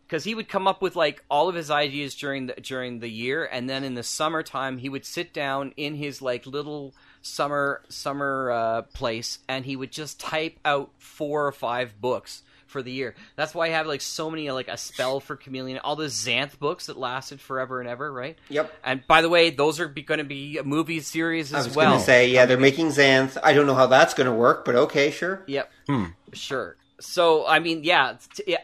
Because 0.06 0.24
he 0.24 0.34
would 0.34 0.48
come 0.48 0.66
up 0.66 0.82
with 0.82 0.96
like 0.96 1.22
all 1.30 1.48
of 1.48 1.54
his 1.54 1.70
ideas 1.70 2.16
during 2.16 2.46
the 2.46 2.54
during 2.54 2.98
the 2.98 3.10
year, 3.10 3.44
and 3.44 3.70
then 3.70 3.84
in 3.84 3.94
the 3.94 4.02
summertime 4.02 4.78
he 4.78 4.88
would 4.88 5.04
sit 5.04 5.32
down 5.32 5.72
in 5.76 5.94
his 5.94 6.20
like 6.20 6.46
little 6.46 6.94
summer 7.22 7.82
summer 7.88 8.50
uh, 8.50 8.82
place, 8.82 9.38
and 9.48 9.64
he 9.64 9.76
would 9.76 9.92
just 9.92 10.18
type 10.18 10.58
out 10.64 10.90
four 10.98 11.46
or 11.46 11.52
five 11.52 12.00
books 12.00 12.42
for 12.70 12.82
the 12.82 12.90
year. 12.90 13.14
That's 13.36 13.54
why 13.54 13.66
I 13.66 13.70
have 13.70 13.86
like 13.86 14.00
so 14.00 14.30
many 14.30 14.50
like 14.50 14.68
a 14.68 14.76
spell 14.76 15.20
for 15.20 15.36
chameleon, 15.36 15.78
all 15.78 15.96
the 15.96 16.06
Xanth 16.06 16.58
books 16.58 16.86
that 16.86 16.96
lasted 16.96 17.40
forever 17.40 17.80
and 17.80 17.88
ever, 17.88 18.10
right? 18.10 18.38
Yep. 18.48 18.72
And 18.82 19.06
by 19.06 19.20
the 19.20 19.28
way, 19.28 19.50
those 19.50 19.80
are 19.80 19.88
going 19.88 20.18
to 20.18 20.24
be 20.24 20.58
a 20.58 20.64
movie 20.64 21.00
series 21.00 21.52
as 21.52 21.52
well. 21.52 21.58
I 21.58 21.60
as 21.60 21.66
was 21.66 21.76
well. 21.76 21.90
going 21.90 22.00
to 22.00 22.06
say 22.06 22.28
yeah, 22.30 22.46
they're 22.46 22.58
making 22.58 22.88
Xanth. 22.88 23.36
I 23.42 23.52
don't 23.52 23.66
know 23.66 23.74
how 23.74 23.86
that's 23.86 24.14
going 24.14 24.26
to 24.28 24.32
work, 24.32 24.64
but 24.64 24.74
okay, 24.74 25.10
sure. 25.10 25.42
Yep. 25.46 25.70
Sure. 26.32 26.76
So 27.00 27.46
I 27.46 27.58
mean, 27.60 27.82
yeah, 27.82 28.16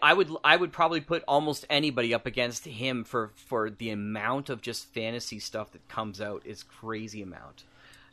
I 0.03 0.13
would 0.13 0.31
I 0.45 0.57
would 0.57 0.71
probably 0.71 1.01
put 1.01 1.25
almost 1.27 1.67
anybody 1.71 2.13
up 2.15 2.27
against 2.27 2.67
him 2.67 3.05
for 3.05 3.31
for 3.35 3.71
the 3.71 3.91
amount 3.91 4.51
of 4.51 4.61
just 4.61 4.93
fantasy 4.93 5.39
stuff 5.39 5.73
that 5.73 5.89
comes 5.89 6.21
out 6.21 6.43
is 6.45 6.63
crazy 6.63 7.23
amount. 7.23 7.65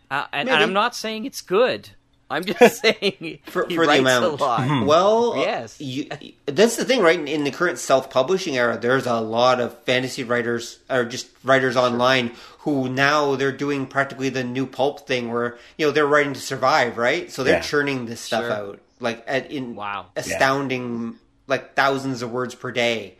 Uh, 0.09 0.25
and, 0.31 0.47
and 0.47 0.63
I'm 0.63 0.73
not 0.73 0.95
saying 0.95 1.25
it's 1.25 1.41
good. 1.41 1.89
I'm 2.33 2.43
just 2.43 2.81
saying 2.81 3.39
for, 3.45 3.65
he 3.67 3.75
for 3.75 3.85
the 3.87 3.99
amount. 3.99 4.25
a 4.25 4.43
lot. 4.43 4.67
Hmm. 4.67 4.85
Well, 4.85 5.33
uh, 5.33 5.41
Yes. 5.41 5.79
you, 5.79 6.09
that's 6.45 6.75
the 6.75 6.83
thing, 6.85 7.01
right? 7.01 7.17
In, 7.19 7.27
in 7.27 7.43
the 7.43 7.51
current 7.51 7.77
self-publishing 7.79 8.57
era, 8.57 8.77
there's 8.77 9.05
a 9.05 9.19
lot 9.21 9.61
of 9.61 9.77
fantasy 9.83 10.23
writers 10.23 10.79
or 10.89 11.05
just 11.05 11.27
writers 11.43 11.75
online 11.77 12.31
who 12.59 12.89
now 12.89 13.35
they're 13.35 13.51
doing 13.51 13.85
practically 13.85 14.29
the 14.29 14.43
new 14.43 14.65
pulp 14.65 15.05
thing, 15.07 15.31
where 15.31 15.57
you 15.77 15.85
know 15.85 15.91
they're 15.91 16.07
writing 16.07 16.33
to 16.33 16.39
survive, 16.39 16.97
right? 16.97 17.31
So 17.31 17.43
they're 17.43 17.55
Yeah. 17.55 17.61
churning 17.61 18.05
this 18.05 18.21
stuff 18.21 18.43
Sure. 18.43 18.51
out 18.51 18.79
like 18.99 19.23
at, 19.27 19.51
in 19.51 19.75
Wow. 19.75 20.07
astounding, 20.15 21.15
like 21.47 21.75
thousands 21.75 22.21
of 22.21 22.31
words 22.31 22.55
per 22.55 22.71
day. 22.71 23.15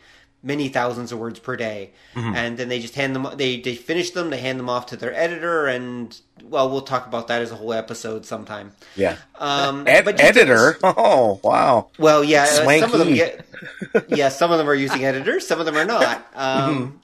Many 0.46 0.68
thousands 0.68 1.14
of 1.14 1.20
words 1.20 1.40
per 1.40 1.56
day, 1.56 1.92
and 2.16 2.58
then 2.58 2.68
they 2.68 2.80
just 2.80 2.96
hand 2.96 3.16
them. 3.16 3.26
They 3.38 3.62
they 3.62 3.76
finish 3.76 4.12
them. 4.12 4.30
They 4.30 4.40
hand 4.40 4.60
them 4.60 4.68
off 4.70 4.88
to 4.88 4.98
their 4.98 5.14
editor, 5.16 5.68
and 5.68 6.20
well, 6.44 6.70
we'll 6.70 6.82
talk 6.82 7.08
about 7.08 7.30
that 7.30 7.42
as 7.42 7.50
a 7.52 7.56
whole 7.56 7.72
episode 7.72 8.26
sometime. 8.26 8.74
Yeah. 8.98 9.16
Um, 9.40 9.88
Ed- 9.88 10.04
but 10.04 10.18
just- 10.18 10.38
editor. 10.38 10.78
Oh 10.84 11.40
wow. 11.46 11.88
well, 11.98 12.26
yeah, 12.26 12.44
uh, 12.44 12.80
some 12.80 12.92
of 12.94 13.00
them 13.00 13.14
get. 13.14 13.46
Yeah, 14.10 14.28
some 14.30 14.52
of 14.52 14.58
them 14.58 14.70
are 14.70 14.76
using 14.76 15.06
editors. 15.06 15.48
Some 15.48 15.62
of 15.62 15.66
them 15.66 15.78
are 15.78 15.86
not. 15.86 16.28
Um, 16.36 17.00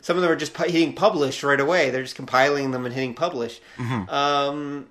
some 0.00 0.16
of 0.16 0.22
them 0.22 0.30
are 0.30 0.36
just 0.36 0.54
pu- 0.54 0.70
hitting 0.70 0.92
publish 0.94 1.42
right 1.42 1.58
away. 1.58 1.90
They're 1.90 2.02
just 2.04 2.14
compiling 2.14 2.70
them 2.70 2.86
and 2.86 2.94
hitting 2.94 3.14
publish. 3.14 3.60
Um, 4.08 4.86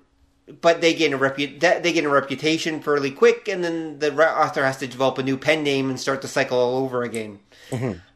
but 0.60 0.80
they 0.80 0.94
gain 0.94 1.12
a 1.12 1.18
repu- 1.18 1.58
they 1.60 1.92
gain 1.92 2.04
a 2.06 2.08
reputation 2.10 2.80
fairly 2.80 3.10
quick, 3.10 3.48
and 3.48 3.62
then 3.64 3.98
the 3.98 4.14
author 4.14 4.64
has 4.64 4.76
to 4.78 4.86
develop 4.86 5.18
a 5.18 5.22
new 5.22 5.36
pen 5.36 5.62
name 5.62 5.90
and 5.90 5.98
start 5.98 6.22
the 6.22 6.28
cycle 6.28 6.58
all 6.58 6.84
over 6.84 7.02
again. 7.02 7.38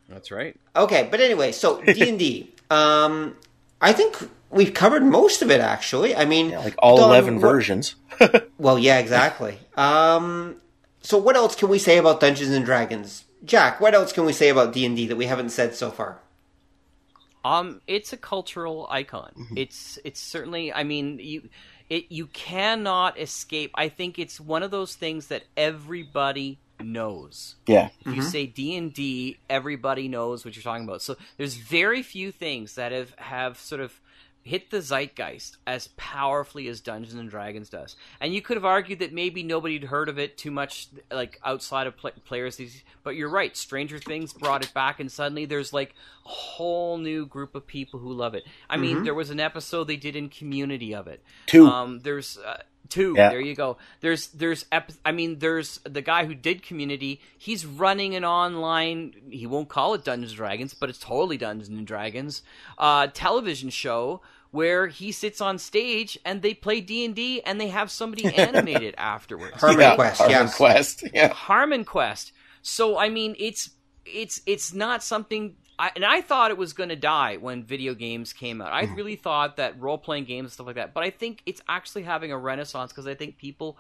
That's 0.09 0.31
right. 0.31 0.59
Okay, 0.77 1.09
but 1.11 1.21
anyway, 1.21 1.53
so 1.53 1.81
D 1.87 2.09
and 2.09 2.19
D. 2.19 2.55
Um, 2.71 3.37
I 3.81 3.93
think 3.93 4.17
we've 4.51 4.75
covered 4.75 5.03
most 5.05 5.43
of 5.43 5.51
it 5.51 5.61
actually. 5.61 6.15
I 6.15 6.25
mean, 6.25 6.51
like 6.51 6.75
all 6.79 6.97
Don, 6.99 7.11
11 7.11 7.35
what- 7.37 7.41
versions. 7.41 7.95
Well, 8.59 8.79
yeah, 8.79 8.99
exactly. 8.99 9.59
um, 9.77 10.57
so 11.01 11.19
what 11.19 11.35
else 11.35 11.57
can 11.57 11.69
we 11.69 11.79
say 11.81 11.99
about 11.99 12.21
Dungeons 12.21 12.51
and 12.55 12.65
Dragons? 12.65 13.25
Jack, 13.45 13.81
what 13.81 13.93
else 13.95 14.13
can 14.13 14.25
we 14.25 14.33
say 14.33 14.51
about 14.51 14.73
D&D 14.73 15.09
that 15.09 15.17
we 15.17 15.27
haven't 15.27 15.51
said 15.51 15.75
so 15.75 15.91
far? 15.91 16.21
Um, 17.45 17.81
it's 17.89 18.13
a 18.13 18.17
cultural 18.17 18.87
icon. 18.89 19.33
Mm-hmm. 19.37 19.59
It's 19.59 19.99
it's 20.05 20.21
certainly. 20.21 20.73
I 20.73 20.85
mean, 20.85 21.19
you 21.19 21.49
it 21.91 22.07
you 22.09 22.29
cannot 22.29 23.19
escape. 23.19 23.73
I 23.75 23.89
think 23.89 24.19
it's 24.19 24.39
one 24.41 24.63
of 24.63 24.71
those 24.71 24.95
things 24.95 25.27
that 25.27 25.43
everybody 25.57 26.61
knows. 26.83 27.57
yeah. 27.67 27.91
If 28.05 28.15
you 28.15 28.23
say 28.23 28.47
D 28.47 28.77
and 28.77 28.93
D, 28.93 29.39
everybody 29.49 30.09
knows 30.09 30.45
what 30.45 30.57
you're 30.57 30.63
talking 30.63 30.85
about. 30.85 31.03
So 31.03 31.17
there's 31.37 31.57
very 31.57 32.03
few 32.03 32.33
things 32.33 32.75
that 32.75 32.93
have 32.93 33.15
have 33.19 33.59
sort 33.59 33.81
of 33.81 34.01
hit 34.45 34.71
the 34.71 34.81
zeitgeist 34.81 35.57
as 35.69 35.89
powerfully 35.97 36.67
as 36.67 36.81
Dungeons 36.81 37.15
and 37.15 37.31
Dragons 37.31 37.69
does. 37.69 37.95
And 38.21 38.35
you 38.35 38.43
could 38.43 38.57
have 38.57 38.65
argued 38.65 38.99
that 38.99 39.13
maybe 39.13 39.45
nobody 39.45 39.79
had 39.79 39.85
heard 39.85 40.09
of 40.09 40.19
it 40.19 40.37
too 40.37 40.51
much, 40.51 40.89
like 41.13 41.39
outside 41.45 41.87
of 41.87 41.97
pl- 41.97 42.11
players. 42.25 42.57
These, 42.57 42.83
but 43.05 43.15
you're 43.15 43.29
right. 43.29 43.57
Stranger 43.57 43.99
Things 43.99 44.33
brought 44.33 44.65
it 44.65 44.75
back, 44.75 44.99
and 44.99 45.11
suddenly 45.11 45.45
there's 45.45 45.73
like 45.73 45.95
a 46.27 46.29
whole 46.29 46.99
new 46.99 47.25
group 47.25 47.55
of 47.55 47.67
people 47.67 48.01
who 48.01 48.13
love 48.13 48.35
it. 48.35 48.43
I 48.69 48.77
mean, 48.77 49.05
there 49.05 49.15
was 49.15 49.31
an 49.31 49.39
episode 49.39 49.85
they 49.85 49.97
did 49.97 50.17
in 50.17 50.29
Community 50.29 50.93
of 50.93 51.07
it. 51.07 51.23
Two. 51.47 51.67
Um, 51.69 52.01
there's 52.01 52.37
uh, 52.39 52.63
two. 52.89 53.15
Yeah. 53.17 53.31
There 53.31 53.41
you 53.41 53.55
go. 53.55 53.79
There's 54.01 54.29
there's 54.29 54.65
ep- 54.73 54.93
I 55.05 55.13
mean 55.13 55.39
there's 55.39 55.79
the 55.85 56.03
guy 56.03 56.25
who 56.27 56.35
did 56.35 56.63
Community. 56.63 57.21
He's 57.39 57.65
running 57.65 58.15
an 58.15 58.25
online. 58.25 59.15
He 59.31 59.47
won't 59.47 59.69
call 59.69 59.95
it 59.95 60.05
Dungeons 60.05 60.33
and 60.33 60.37
Dragons, 60.37 60.75
but 60.75 60.89
it's 60.91 60.99
totally 60.99 61.37
Dungeons 61.37 61.69
and 61.69 61.87
Dragons. 61.87 62.43
Uh, 62.79 63.09
television 63.13 63.71
show 63.71 64.21
where 64.51 64.87
he 64.87 65.11
sits 65.11 65.41
on 65.41 65.59
stage 65.59 66.19
and 66.25 66.43
they 66.43 66.55
play 66.55 66.81
D 66.81 67.05
and 67.05 67.15
D 67.15 67.43
and 67.43 67.61
they 67.61 67.69
have 67.69 67.91
somebody 67.91 68.27
animate 68.37 68.83
it 68.83 68.95
afterwards. 68.99 69.57
Harmon 69.57 69.81
yeah, 69.81 69.95
Quest, 69.95 70.19
Harmon 70.19 70.37
yes. 70.37 70.57
Quest. 70.57 71.05
Yeah. 71.13 71.33
Harmon 71.33 71.85
Quest. 71.85 72.33
So 72.63 72.99
I 72.99 73.09
mean, 73.09 73.35
it's 73.39 73.71
it's 74.05 74.41
it's 74.47 74.73
not 74.73 75.03
something. 75.03 75.57
I, 75.79 75.91
and 75.97 76.05
I 76.05 76.21
thought 76.21 76.51
it 76.51 76.59
was 76.59 76.73
going 76.73 76.91
to 76.91 76.97
die 76.97 77.39
when 77.39 77.65
video 77.65 77.95
games 77.95 78.33
came 78.33 78.61
out. 78.61 78.73
I 78.73 78.85
really 78.95 79.17
thought 79.17 79.57
that 79.57 79.81
role 79.81 79.99
playing 79.99 80.25
games 80.25 80.45
and 80.45 80.53
stuff 80.53 80.67
like 80.67 80.77
that. 80.77 80.95
But 80.95 81.03
I 81.05 81.11
think 81.11 81.43
it's 81.47 81.61
actually 81.69 82.03
having 82.03 82.31
a 82.31 82.39
renaissance 82.39 82.93
because 82.93 83.07
I 83.07 83.15
think 83.15 83.39
people, 83.39 83.79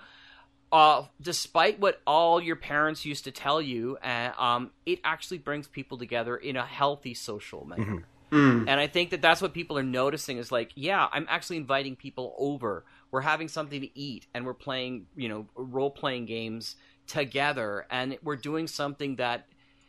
uh, 0.72 1.04
despite 1.20 1.78
what 1.80 2.00
all 2.06 2.40
your 2.40 2.56
parents 2.56 3.04
used 3.04 3.24
to 3.24 3.30
tell 3.30 3.60
you, 3.60 3.98
uh, 4.02 4.30
um, 4.38 4.70
it 4.86 5.00
actually 5.04 5.38
brings 5.38 5.68
people 5.68 5.98
together 5.98 6.36
in 6.36 6.56
a 6.56 6.64
healthy 6.64 7.14
social 7.14 7.64
manner. 7.66 8.04
And 8.66 8.80
I 8.80 8.86
think 8.86 9.10
that 9.10 9.20
that's 9.20 9.42
what 9.42 9.52
people 9.52 9.76
are 9.76 9.82
noticing 9.82 10.38
is 10.38 10.50
like, 10.50 10.70
yeah, 10.74 11.06
I'm 11.12 11.26
actually 11.28 11.58
inviting 11.58 11.96
people 11.96 12.34
over. 12.38 12.84
We're 13.10 13.20
having 13.20 13.48
something 13.48 13.82
to 13.82 13.98
eat 13.98 14.26
and 14.32 14.46
we're 14.46 14.54
playing, 14.54 15.06
you 15.14 15.28
know, 15.28 15.46
role 15.54 15.90
playing 15.90 16.24
games 16.24 16.76
together 17.06 17.86
and 17.90 18.16
we're 18.22 18.36
doing 18.36 18.66
something 18.68 19.16
that 19.16 19.46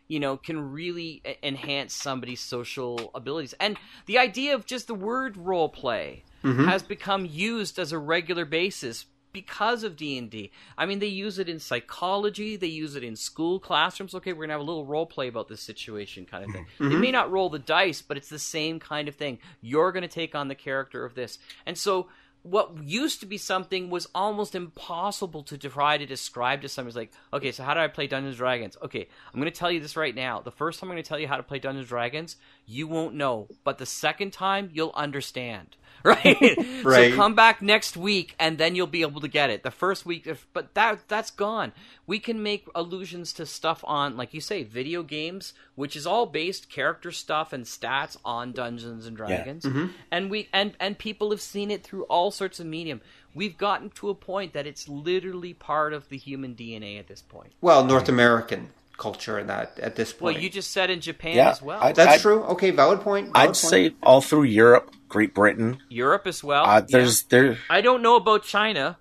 you 0.08 0.20
know 0.20 0.38
can 0.38 0.72
really 0.72 1.22
enhance 1.42 1.94
somebody's 1.94 2.42
social 2.42 3.12
abilities. 3.16 3.54
And 3.60 3.78
the 4.06 4.20
idea 4.20 4.56
of 4.56 4.66
just 4.66 4.88
the 4.88 4.96
word 4.96 5.38
role 5.38 5.70
play 5.70 6.24
mm-hmm. 6.44 6.66
has 6.66 6.84
become 6.84 7.26
used 7.26 7.80
as 7.80 7.92
a 7.92 8.00
regular 8.00 8.46
basis 8.46 9.06
because 9.34 9.84
of 9.84 9.96
D&D. 9.96 10.52
I 10.78 10.86
mean, 10.86 11.00
they 11.00 11.08
use 11.08 11.40
it 11.40 11.50
in 11.50 11.60
psychology, 11.60 12.56
they 12.56 12.68
use 12.68 12.96
it 12.96 13.04
in 13.04 13.16
school 13.16 13.60
classrooms. 13.60 14.14
Okay, 14.14 14.32
we're 14.32 14.46
going 14.46 14.50
to 14.50 14.54
have 14.54 14.62
a 14.62 14.64
little 14.64 14.86
role 14.86 15.08
play 15.08 15.28
about 15.28 15.48
this 15.48 15.62
situation 15.62 16.26
kind 16.26 16.46
of 16.46 16.52
thing. 16.52 16.66
Mm-hmm. 16.66 16.90
They 16.90 16.96
may 16.96 17.08
mm-hmm. 17.08 17.14
not 17.14 17.32
roll 17.32 17.50
the 17.50 17.60
dice, 17.60 18.02
but 18.02 18.16
it's 18.16 18.30
the 18.30 18.40
same 18.40 18.80
kind 18.80 19.08
of 19.08 19.16
thing. 19.16 19.40
You're 19.60 19.92
going 19.92 20.04
to 20.04 20.08
take 20.08 20.36
on 20.36 20.48
the 20.48 20.56
character 20.56 21.04
of 21.04 21.16
this. 21.16 21.40
And 21.66 21.78
so 21.78 22.08
what 22.44 22.84
used 22.84 23.22
to 23.22 23.26
be 23.26 23.38
something 23.38 23.90
was 23.90 24.08
almost 24.14 24.54
impossible 24.54 25.44
to 25.44 25.58
try 25.58 25.98
to 25.98 26.06
describe 26.06 26.62
to 26.62 26.70
somebody. 26.70 26.90
It's 26.90 26.98
like, 26.98 27.12
okay, 27.34 27.52
so 27.54 27.64
how 27.64 27.74
do 27.74 27.80
I 27.80 27.88
play 27.88 28.06
Dungeons 28.06 28.38
Dragons? 28.38 28.78
Okay, 28.84 29.08
I'm 29.34 29.40
going 29.40 29.52
to 29.52 29.58
tell 29.58 29.72
you 29.72 29.80
this 29.80 29.96
right 29.96 30.14
now. 30.14 30.42
The 30.42 30.52
first 30.52 30.80
time 30.80 30.90
I'm 30.90 30.96
going 30.96 31.04
to 31.04 31.08
tell 31.08 31.20
you 31.20 31.28
how 31.28 31.38
to 31.38 31.44
play 31.44 31.60
Dungeons 31.60 31.88
Dragons, 31.88 32.36
you 32.66 32.88
won't 32.88 33.16
know, 33.16 33.48
but 33.64 33.78
the 33.78 33.86
second 33.86 34.34
time 34.34 34.70
you'll 34.74 34.92
understand. 34.94 35.78
Right? 36.06 36.58
Right. 36.84 37.12
So 37.12 37.16
come 37.16 37.34
back 37.34 37.62
next 37.62 37.96
week 37.96 38.36
and 38.38 38.58
then 38.58 38.76
you'll 38.76 38.88
be 38.88 39.04
able 39.04 39.22
to 39.22 39.30
get 39.30 39.50
it. 39.50 39.64
The 39.64 39.72
first 39.72 40.06
week 40.06 40.28
if, 40.28 40.46
but 40.52 40.74
that 40.74 41.08
that's 41.08 41.32
gone. 41.32 41.72
We 42.06 42.20
can 42.20 42.44
make 42.44 42.68
allusions 42.76 43.32
to 43.34 43.46
stuff 43.46 43.86
on 43.88 44.18
like 44.18 44.34
you 44.34 44.42
say 44.42 44.64
video 44.64 45.02
games, 45.02 45.54
which 45.76 45.96
is 45.96 46.06
all 46.06 46.26
based 46.26 46.70
character 46.70 47.10
stuff 47.12 47.54
and 47.54 47.64
stats 47.64 48.18
on 48.26 48.52
Dungeons 48.52 49.08
and 49.08 49.16
Dragons. 49.16 49.64
Mm-hmm. 49.64 49.88
And 50.12 50.30
we 50.30 50.50
and 50.52 50.74
and 50.78 50.98
people 50.98 51.32
have 51.32 51.40
seen 51.40 51.72
it 51.72 51.84
through 51.84 52.04
all 52.04 52.32
sorts 52.32 52.60
of 52.60 52.66
medium. 52.66 53.00
We've 53.34 53.58
gotten 53.58 53.90
to 53.92 54.10
a 54.10 54.16
point 54.16 54.52
that 54.54 54.68
it's 54.68 54.90
literally 54.90 55.54
part 55.54 55.94
of 55.94 56.10
the 56.10 56.18
human 56.18 56.54
DNA 56.54 57.00
at 57.00 57.08
this 57.08 57.22
point. 57.22 57.54
Well, 57.62 57.86
North 57.86 58.10
American 58.10 58.72
culture 58.98 59.40
in 59.40 59.48
that 59.48 59.80
at 59.80 59.96
this 59.96 60.12
point. 60.14 60.36
Well, 60.36 60.44
you 60.44 60.50
just 60.50 60.72
said 60.72 60.90
in 60.90 61.02
Japan 61.02 61.36
Yeah, 61.36 61.50
as 61.52 61.62
well. 61.62 61.80
I- 61.82 61.92
That's 61.94 62.14
I'd- 62.14 62.22
true. 62.22 62.44
Okay, 62.44 62.72
valid 62.72 63.02
point. 63.02 63.28
valid 63.34 63.38
I'd 63.38 63.46
point. 63.48 63.56
say 63.58 63.96
all 64.04 64.22
through 64.22 64.44
Europe, 64.44 64.92
Great 65.10 65.34
Britain. 65.34 65.80
Europe 65.90 66.28
as 66.28 66.44
well. 66.44 66.66
Uh, 66.66 66.76
Yeah. 66.76 66.86
there's 66.90 67.24
there. 67.24 67.58
I 67.70 67.82
don't 67.82 68.02
know 68.02 68.16
about 68.16 68.44
China. 68.44 68.98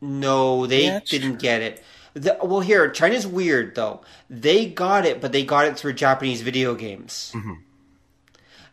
No, 0.00 0.66
they 0.66 0.84
Yeah, 0.84 1.00
didn't 1.08 1.38
get 1.38 1.62
it. 1.62 1.82
The, 2.14 2.36
well, 2.42 2.60
here, 2.60 2.88
China's 2.90 3.26
weird 3.26 3.74
though. 3.74 4.02
They 4.30 4.66
got 4.66 5.04
it, 5.06 5.20
but 5.20 5.32
they 5.32 5.44
got 5.44 5.66
it 5.66 5.76
through 5.78 5.94
Japanese 5.94 6.42
video 6.42 6.74
games. 6.74 7.32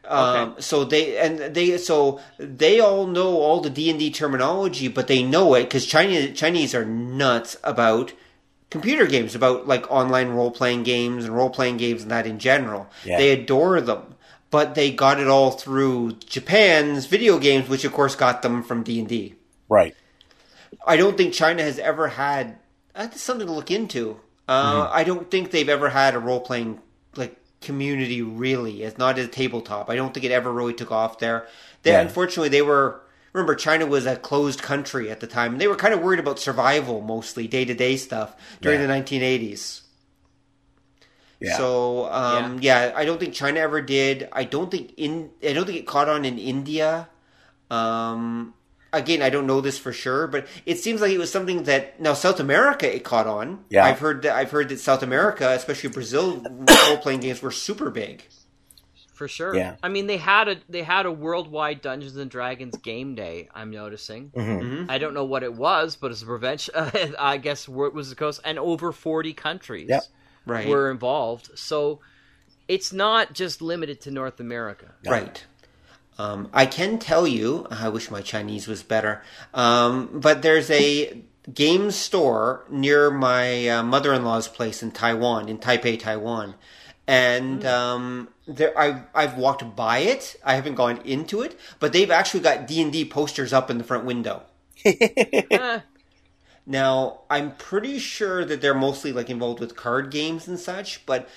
Um, 0.03 0.55
so 0.59 0.83
they 0.83 1.17
and 1.17 1.53
they 1.55 1.77
so 1.77 2.19
they 2.37 2.79
all 2.79 3.05
know 3.07 3.37
all 3.37 3.61
the 3.61 3.69
D 3.69 3.89
and 3.89 3.99
D 3.99 4.09
terminology, 4.11 4.87
but 4.87 5.07
they 5.07 5.21
know 5.23 5.53
it 5.53 5.63
because 5.63 5.85
Chinese 5.85 6.37
Chinese 6.37 6.73
are 6.75 6.83
nuts 6.83 7.55
about 7.63 8.11
computer 8.71 9.05
games, 9.05 9.35
about 9.35 9.67
like 9.67 9.89
online 9.91 10.29
role 10.29 10.49
playing 10.49 10.81
games 10.83 11.25
and 11.25 11.35
role 11.35 11.51
playing 11.51 11.77
games 11.77 12.01
and 12.01 12.09
that 12.09 12.25
in 12.25 12.39
general. 12.39 12.89
Yeah. 13.05 13.17
They 13.17 13.31
adore 13.31 13.79
them, 13.81 14.15
but 14.49 14.73
they 14.73 14.91
got 14.91 15.19
it 15.19 15.27
all 15.27 15.51
through 15.51 16.13
Japan's 16.25 17.05
video 17.05 17.37
games, 17.37 17.69
which 17.69 17.85
of 17.85 17.93
course 17.93 18.15
got 18.15 18.41
them 18.41 18.63
from 18.63 18.81
D 18.81 18.97
and 18.99 19.07
D. 19.07 19.35
Right. 19.69 19.95
I 20.87 20.97
don't 20.97 21.15
think 21.17 21.33
China 21.33 21.61
has 21.61 21.77
ever 21.77 22.07
had. 22.07 22.57
That's 22.95 23.21
something 23.21 23.45
to 23.45 23.53
look 23.53 23.69
into. 23.69 24.19
Uh, 24.49 24.89
I 24.91 25.03
don't 25.03 25.29
think 25.29 25.51
they've 25.51 25.69
ever 25.69 25.89
had 25.89 26.15
a 26.15 26.19
role 26.19 26.39
playing 26.41 26.79
like 27.15 27.37
community 27.61 28.21
really. 28.21 28.83
It's 28.83 28.97
not 28.97 29.19
a 29.19 29.27
tabletop. 29.27 29.89
I 29.89 29.95
don't 29.95 30.13
think 30.13 30.25
it 30.25 30.31
ever 30.31 30.51
really 30.51 30.73
took 30.73 30.91
off 30.91 31.19
there. 31.19 31.47
They 31.83 31.91
Yeah. 31.91 32.01
unfortunately 32.01 32.49
they 32.49 32.61
were. 32.61 33.00
Remember, 33.33 33.55
China 33.55 33.85
was 33.85 34.05
a 34.05 34.15
closed 34.17 34.61
country 34.61 35.09
at 35.09 35.19
the 35.21 35.27
time. 35.27 35.57
They 35.57 35.67
were 35.67 35.75
kind 35.77 35.93
of 35.93 36.01
worried 36.01 36.19
about 36.19 36.37
survival, 36.39 37.01
mostly 37.01 37.47
day 37.47 37.63
to 37.65 37.73
day 37.73 37.95
stuff 37.97 38.35
during 38.61 38.81
Yeah. 38.81 38.87
the 38.87 38.93
1980s. 38.93 39.81
Yeah. 41.39 41.57
So 41.57 42.11
um, 42.11 42.59
yeah. 42.61 42.91
I 42.95 43.05
don't 43.05 43.19
think 43.19 43.33
China 43.33 43.59
ever 43.61 43.81
did. 43.81 44.27
I 44.31 44.43
don't 44.43 44.69
think 44.69 44.93
in. 44.97 45.31
I 45.43 45.53
don't 45.53 45.65
think 45.65 45.79
it 45.79 45.87
caught 45.87 46.07
on 46.09 46.23
in 46.25 46.37
India. 46.37 47.07
Um, 47.71 48.53
again, 48.93 49.21
I 49.21 49.29
don't 49.29 49.47
know 49.47 49.61
this 49.61 49.77
for 49.79 49.91
sure, 49.93 50.27
but 50.27 50.45
it 50.65 50.77
seems 50.77 51.01
like 51.01 51.11
it 51.11 51.17
was 51.17 51.31
something 51.31 51.63
that 51.63 51.99
now 51.99 52.13
South 52.13 52.39
America 52.39 52.93
it 52.93 53.03
caught 53.03 53.25
on. 53.27 53.63
Yeah. 53.69 53.85
I've 53.85 53.99
heard 53.99 54.21
that. 54.23 54.35
I've 54.35 54.51
heard 54.51 54.69
that 54.69 54.79
South 54.79 55.01
America, 55.03 55.49
especially 55.51 55.89
Brazil, 55.89 56.41
role 56.87 56.97
playing 56.97 57.21
games 57.21 57.41
were 57.41 57.51
super 57.51 57.89
big. 57.89 58.23
For 59.21 59.27
sure. 59.27 59.55
Yeah. 59.55 59.75
I 59.83 59.89
mean, 59.89 60.07
they 60.07 60.17
had 60.17 60.47
a 60.47 60.55
they 60.67 60.81
had 60.81 61.05
a 61.05 61.11
worldwide 61.11 61.81
Dungeons 61.83 62.15
and 62.17 62.31
Dragons 62.31 62.75
game 62.77 63.13
day. 63.13 63.49
I'm 63.53 63.69
noticing. 63.69 64.31
Mm-hmm. 64.31 64.89
I 64.89 64.97
don't 64.97 65.13
know 65.13 65.25
what 65.25 65.43
it 65.43 65.53
was, 65.53 65.95
but 65.95 66.09
it's 66.09 66.23
a 66.23 66.25
prevention. 66.25 66.73
I 67.19 67.37
guess 67.37 67.69
where 67.69 67.87
it 67.87 67.93
was 67.93 68.09
the 68.09 68.15
coast, 68.15 68.41
and 68.43 68.57
over 68.57 68.91
40 68.91 69.33
countries 69.33 69.89
Yep. 69.89 70.03
Right. 70.47 70.67
were 70.67 70.89
involved. 70.89 71.51
So 71.53 71.99
it's 72.67 72.91
not 72.91 73.33
just 73.33 73.61
limited 73.61 74.01
to 74.01 74.09
North 74.11 74.39
America. 74.39 74.95
Right. 75.05 75.45
Um, 76.17 76.49
I 76.51 76.65
can 76.65 76.97
tell 76.97 77.27
you, 77.27 77.67
I 77.69 77.89
wish 77.89 78.09
my 78.09 78.21
Chinese 78.21 78.67
was 78.67 78.81
better, 78.81 79.21
um, 79.53 80.09
but 80.19 80.41
there's 80.41 80.71
a 80.71 81.21
game 81.53 81.91
store 81.91 82.65
near 82.71 83.11
my 83.11 83.67
uh, 83.69 83.83
mother-in-law's 83.83 84.47
place 84.47 84.81
in 84.81 84.89
Taiwan, 84.89 85.47
in 85.47 85.59
Taipei, 85.59 85.99
Taiwan, 85.99 86.55
and 87.11 87.65
um, 87.65 88.29
there 88.47 88.77
I 88.77 89.03
I've 89.13 89.37
walked 89.37 89.75
by 89.75 89.99
it. 89.99 90.35
I 90.43 90.55
haven't 90.55 90.75
gone 90.75 90.97
into 91.03 91.41
it, 91.41 91.59
but 91.79 91.93
they've 91.93 92.09
actually 92.11 92.39
got 92.41 92.67
D 92.67 92.81
and 92.81 92.91
D 92.91 93.03
posters 93.05 93.51
up 93.53 93.69
in 93.69 93.77
the 93.77 93.83
front 93.83 94.05
window. 94.05 94.43
Now, 96.65 97.21
I'm 97.29 97.55
pretty 97.55 97.97
sure 97.97 98.45
that 98.45 98.61
they're 98.61 98.75
mostly 98.75 99.11
like 99.11 99.29
involved 99.29 99.59
with 99.59 99.75
card 99.75 100.11
games 100.11 100.47
and 100.47 100.59
such, 100.59 101.03
but 101.07 101.27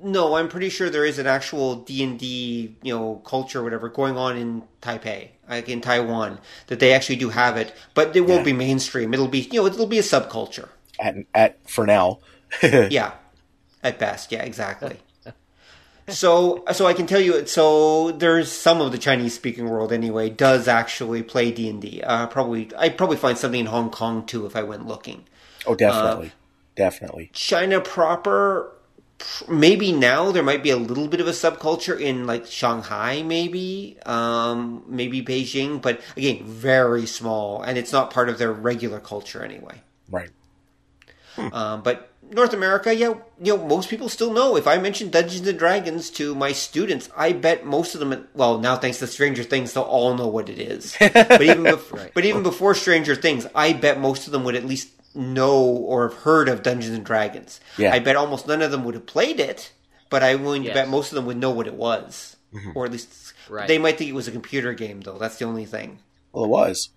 no, 0.00 0.36
I'm 0.36 0.48
pretty 0.48 0.68
sure 0.68 0.88
there 0.88 1.04
is 1.04 1.18
an 1.18 1.26
actual 1.26 1.74
D 1.74 2.04
and 2.04 2.18
D, 2.18 2.76
you 2.82 2.96
know, 2.96 3.16
culture, 3.24 3.60
or 3.60 3.64
whatever, 3.64 3.88
going 3.88 4.16
on 4.16 4.36
in 4.36 4.62
Taipei, 4.80 5.30
like 5.48 5.68
in 5.68 5.80
Taiwan, 5.80 6.38
that 6.68 6.78
they 6.78 6.92
actually 6.94 7.16
do 7.16 7.30
have 7.30 7.56
it, 7.56 7.74
but 7.94 8.14
it 8.14 8.20
won't 8.22 8.40
Yeah. 8.46 8.52
be 8.52 8.52
mainstream. 8.52 9.12
It'll 9.12 9.26
be, 9.28 9.40
you 9.40 9.60
know, 9.60 9.66
it'll 9.66 9.86
be 9.86 9.98
a 9.98 10.02
subculture. 10.02 10.68
At, 11.00 11.16
at 11.34 11.68
for 11.68 11.84
now. 11.84 12.20
Yeah, 12.62 13.12
at 13.82 13.98
best. 13.98 14.32
Yeah, 14.32 14.42
exactly. 14.42 14.98
so 16.08 16.64
so 16.72 16.86
I 16.86 16.94
can 16.94 17.06
tell 17.06 17.20
you. 17.20 17.46
So 17.46 18.12
there's 18.12 18.50
some 18.50 18.80
of 18.80 18.92
the 18.92 18.98
Chinese 18.98 19.34
speaking 19.34 19.68
world 19.68 19.92
anyway 19.92 20.30
does 20.30 20.68
actually 20.68 21.22
play 21.22 21.50
D 21.50 21.68
and 21.68 21.80
D. 21.80 22.02
Uh, 22.02 22.26
probably 22.26 22.70
I 22.76 22.88
probably 22.88 23.16
find 23.16 23.36
something 23.36 23.60
in 23.60 23.66
Hong 23.66 23.90
Kong 23.90 24.26
too 24.26 24.46
if 24.46 24.56
I 24.56 24.62
went 24.62 24.86
looking. 24.86 25.24
Oh, 25.66 25.74
definitely, 25.74 26.32
definitely. 26.76 27.30
China 27.34 27.80
proper, 27.80 28.72
maybe 29.48 29.92
now 29.92 30.32
there 30.32 30.42
might 30.42 30.62
be 30.62 30.70
a 30.70 30.76
little 30.76 31.08
bit 31.08 31.20
of 31.20 31.28
a 31.28 31.32
subculture 31.32 32.00
in 32.00 32.26
like 32.26 32.46
Shanghai, 32.46 33.22
maybe, 33.22 33.98
um, 34.06 34.84
maybe 34.86 35.22
Beijing, 35.22 35.82
but 35.82 36.00
again, 36.16 36.44
very 36.44 37.06
small, 37.06 37.60
and 37.60 37.76
it's 37.76 37.92
not 37.92 38.10
part 38.10 38.28
of 38.28 38.38
their 38.38 38.52
regular 38.52 39.00
culture 39.00 39.44
anyway. 39.44 39.82
Right. 40.10 40.30
Um, 41.52 41.82
but 41.82 42.07
North 42.30 42.52
America, 42.52 42.94
yeah, 42.94 43.14
you 43.42 43.56
know, 43.56 43.66
most 43.66 43.88
people 43.88 44.08
still 44.08 44.32
know. 44.32 44.56
If 44.56 44.66
I 44.66 44.78
mention 44.78 45.10
Dungeons 45.10 45.46
and 45.46 45.58
Dragons 45.58 46.10
to 46.10 46.34
my 46.34 46.52
students, 46.52 47.08
I 47.16 47.32
bet 47.32 47.64
most 47.64 47.94
of 47.94 48.00
them. 48.00 48.28
Well, 48.34 48.58
now 48.58 48.76
thanks 48.76 48.98
to 48.98 49.06
Stranger 49.06 49.42
Things, 49.42 49.72
they'll 49.72 49.82
all 49.84 50.14
know 50.14 50.28
what 50.28 50.48
it 50.48 50.58
is. 50.58 50.96
But 51.00 51.42
even, 51.42 51.64
bef- 51.64 52.10
but 52.14 52.24
even 52.24 52.42
before 52.42 52.74
Stranger 52.74 53.14
Things, 53.14 53.46
I 53.54 53.72
bet 53.72 54.00
most 54.00 54.26
of 54.26 54.32
them 54.32 54.44
would 54.44 54.54
at 54.56 54.64
least 54.66 54.88
know 55.14 55.58
or 55.62 56.08
have 56.08 56.18
heard 56.18 56.48
of 56.48 56.62
Dungeons 56.62 56.94
and 56.94 57.04
Dragons. 57.04 57.60
Yeah. 57.76 57.92
I 57.92 57.98
bet 57.98 58.16
almost 58.16 58.46
none 58.46 58.62
of 58.62 58.70
them 58.70 58.84
would 58.84 58.94
have 58.94 59.06
played 59.06 59.40
it, 59.40 59.72
but 60.10 60.22
I'm 60.22 60.42
willing 60.44 60.62
to 60.62 60.68
Yes. 60.68 60.74
bet 60.74 60.88
most 60.88 61.10
of 61.12 61.16
them 61.16 61.26
would 61.26 61.38
know 61.38 61.50
what 61.50 61.66
it 61.66 61.74
was, 61.74 62.36
mm-hmm. 62.54 62.72
or 62.74 62.84
at 62.86 62.92
least 62.92 63.32
Right. 63.48 63.66
they 63.66 63.78
might 63.78 63.96
think 63.96 64.10
it 64.10 64.14
was 64.14 64.28
a 64.28 64.32
computer 64.32 64.74
game. 64.74 65.00
Though 65.00 65.18
that's 65.18 65.36
the 65.38 65.46
only 65.46 65.64
thing. 65.64 66.00
Well, 66.32 66.44
it 66.44 66.48
was. 66.48 66.90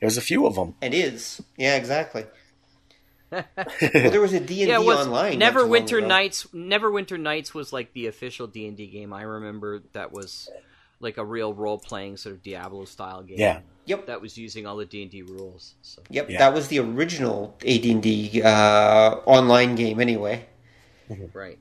There 0.00 0.06
was 0.06 0.18
a 0.18 0.22
few 0.22 0.46
of 0.46 0.54
them. 0.54 0.74
It 0.80 0.94
is, 0.94 1.42
yeah, 1.56 1.76
exactly. 1.76 2.24
Well, 3.30 3.44
there 3.80 4.20
was 4.20 4.32
a 4.32 4.40
D 4.40 4.62
and 4.62 4.68
yeah, 4.70 4.76
it 4.76 4.80
D 4.80 4.86
was 4.86 5.06
online. 5.06 5.38
not 5.38 5.52
too 5.52 5.58
long 5.60 5.68
Neverwinter 5.70 5.98
ago. 5.98 6.06
Nights. 6.06 6.46
Neverwinter 6.54 7.20
Nights 7.20 7.54
was 7.54 7.72
like 7.72 7.92
the 7.92 8.06
official 8.06 8.46
D 8.46 8.66
and 8.66 8.76
D 8.76 8.86
game. 8.86 9.12
I 9.12 9.22
remember 9.22 9.82
that 9.92 10.12
was 10.12 10.48
like 11.00 11.16
a 11.16 11.24
real 11.24 11.54
role 11.54 11.78
playing 11.78 12.16
sort 12.16 12.34
of 12.34 12.42
Diablo 12.42 12.84
style 12.84 13.22
game. 13.22 13.38
Yeah. 13.38 13.60
Yep. 13.86 14.06
that 14.06 14.20
was 14.20 14.36
using 14.38 14.66
all 14.66 14.76
the 14.76 14.84
D 14.84 15.02
and 15.02 15.10
D 15.10 15.22
rules. 15.22 15.74
So 15.82 16.02
Yep, 16.10 16.30
Yeah. 16.30 16.38
that 16.38 16.54
was 16.54 16.68
the 16.68 16.78
original 16.80 17.56
AD&D 17.66 18.42
uh, 18.42 18.48
online 19.26 19.74
game 19.74 19.98
anyway. 20.00 20.46
right. 21.32 21.58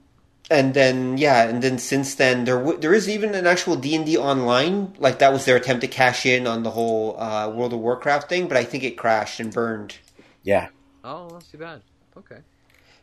And 0.51 0.73
then 0.73 1.17
yeah, 1.19 1.47
and 1.47 1.61
then 1.61 1.77
since 1.77 2.15
then 2.15 2.43
there 2.45 2.57
w- 2.57 2.79
there 2.79 2.93
is 2.93 3.07
even 3.07 3.35
an 3.35 3.45
actual 3.45 3.75
D&D 3.75 4.17
online 4.17 4.95
like 4.97 5.19
that 5.19 5.31
was 5.31 5.45
their 5.45 5.55
attempt 5.57 5.81
to 5.81 5.87
cash 5.87 6.25
in 6.25 6.47
on 6.47 6.63
the 6.63 6.71
whole 6.71 7.19
uh, 7.19 7.49
World 7.49 7.71
of 7.73 7.79
Warcraft 7.79 8.27
thing, 8.29 8.47
but 8.47 8.57
I 8.57 8.63
think 8.63 8.83
it 8.83 8.97
crashed 8.97 9.39
and 9.39 9.53
burned. 9.53 9.97
Yeah. 10.43 10.69
Oh, 11.09 11.27
that's 11.31 11.47
too 11.47 11.57
bad. 11.57 11.81
Okay. 12.15 12.37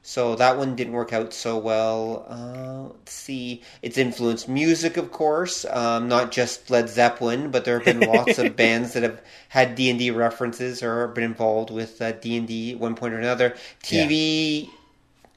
So 0.01 0.37
that 0.37 0.57
one 0.57 0.77
didn't 0.77 0.93
work 0.93 1.13
out 1.13 1.33
so 1.33 1.59
well. 1.59 2.25
Uh, 2.29 2.95
let's 2.95 3.13
see. 3.13 3.63
It's 3.83 3.99
influenced 3.99 4.49
music, 4.49 4.97
of 4.97 5.11
course, 5.11 5.65
um, 5.65 6.07
not 6.07 6.31
just 6.31 6.71
Led 6.71 6.89
Zeppelin, 6.89 7.51
but 7.51 7.65
there 7.65 7.81
have 7.81 7.85
been 7.85 8.09
lots 8.09 8.39
of 8.39 8.55
bands 8.57 8.93
that 8.93 9.03
have 9.03 9.21
had 9.49 9.75
D 9.75 9.91
and 9.91 9.99
D 9.99 10.13
references 10.13 10.85
or 10.85 11.09
been 11.09 11.25
involved 11.25 11.73
with 11.73 12.01
uh, 12.01 12.13
D 12.13 12.37
and 12.37 12.47
D 12.47 12.77
one 12.77 12.95
point 12.95 13.13
or 13.13 13.19
another. 13.19 13.57
TV, 13.83 14.71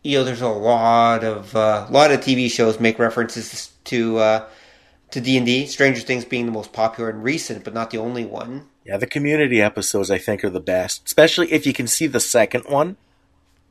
you 0.04 0.20
know, 0.20 0.24
there's 0.24 0.42
a 0.42 0.48
lot 0.48 1.24
of 1.24 1.56
uh, 1.56 1.88
lot 1.90 2.12
of 2.12 2.20
TV 2.20 2.52
shows 2.52 2.80
make 2.80 3.00
references 3.00 3.72
to 3.86 4.20
uh, 4.20 4.48
to 5.10 5.20
D 5.20 5.38
and 5.38 5.48
D. 5.48 5.66
Stranger 5.66 6.02
Things 6.02 6.24
being 6.24 6.46
the 6.46 6.52
most 6.52 6.72
popular 6.72 7.10
and 7.10 7.24
recent, 7.24 7.64
but 7.64 7.74
not 7.74 7.90
the 7.90 7.98
only 7.98 8.26
one. 8.26 8.68
Yeah, 8.90 8.98
the 8.98 9.06
community 9.06 9.62
episodes 9.62 10.10
I 10.10 10.18
think 10.18 10.44
are 10.44 10.50
the 10.50 10.60
best, 10.60 11.04
especially 11.06 11.52
if 11.52 11.68
you 11.68 11.74
can 11.74 11.86
see 11.86 12.08
the 12.08 12.20
second 12.20 12.64
one 12.66 12.98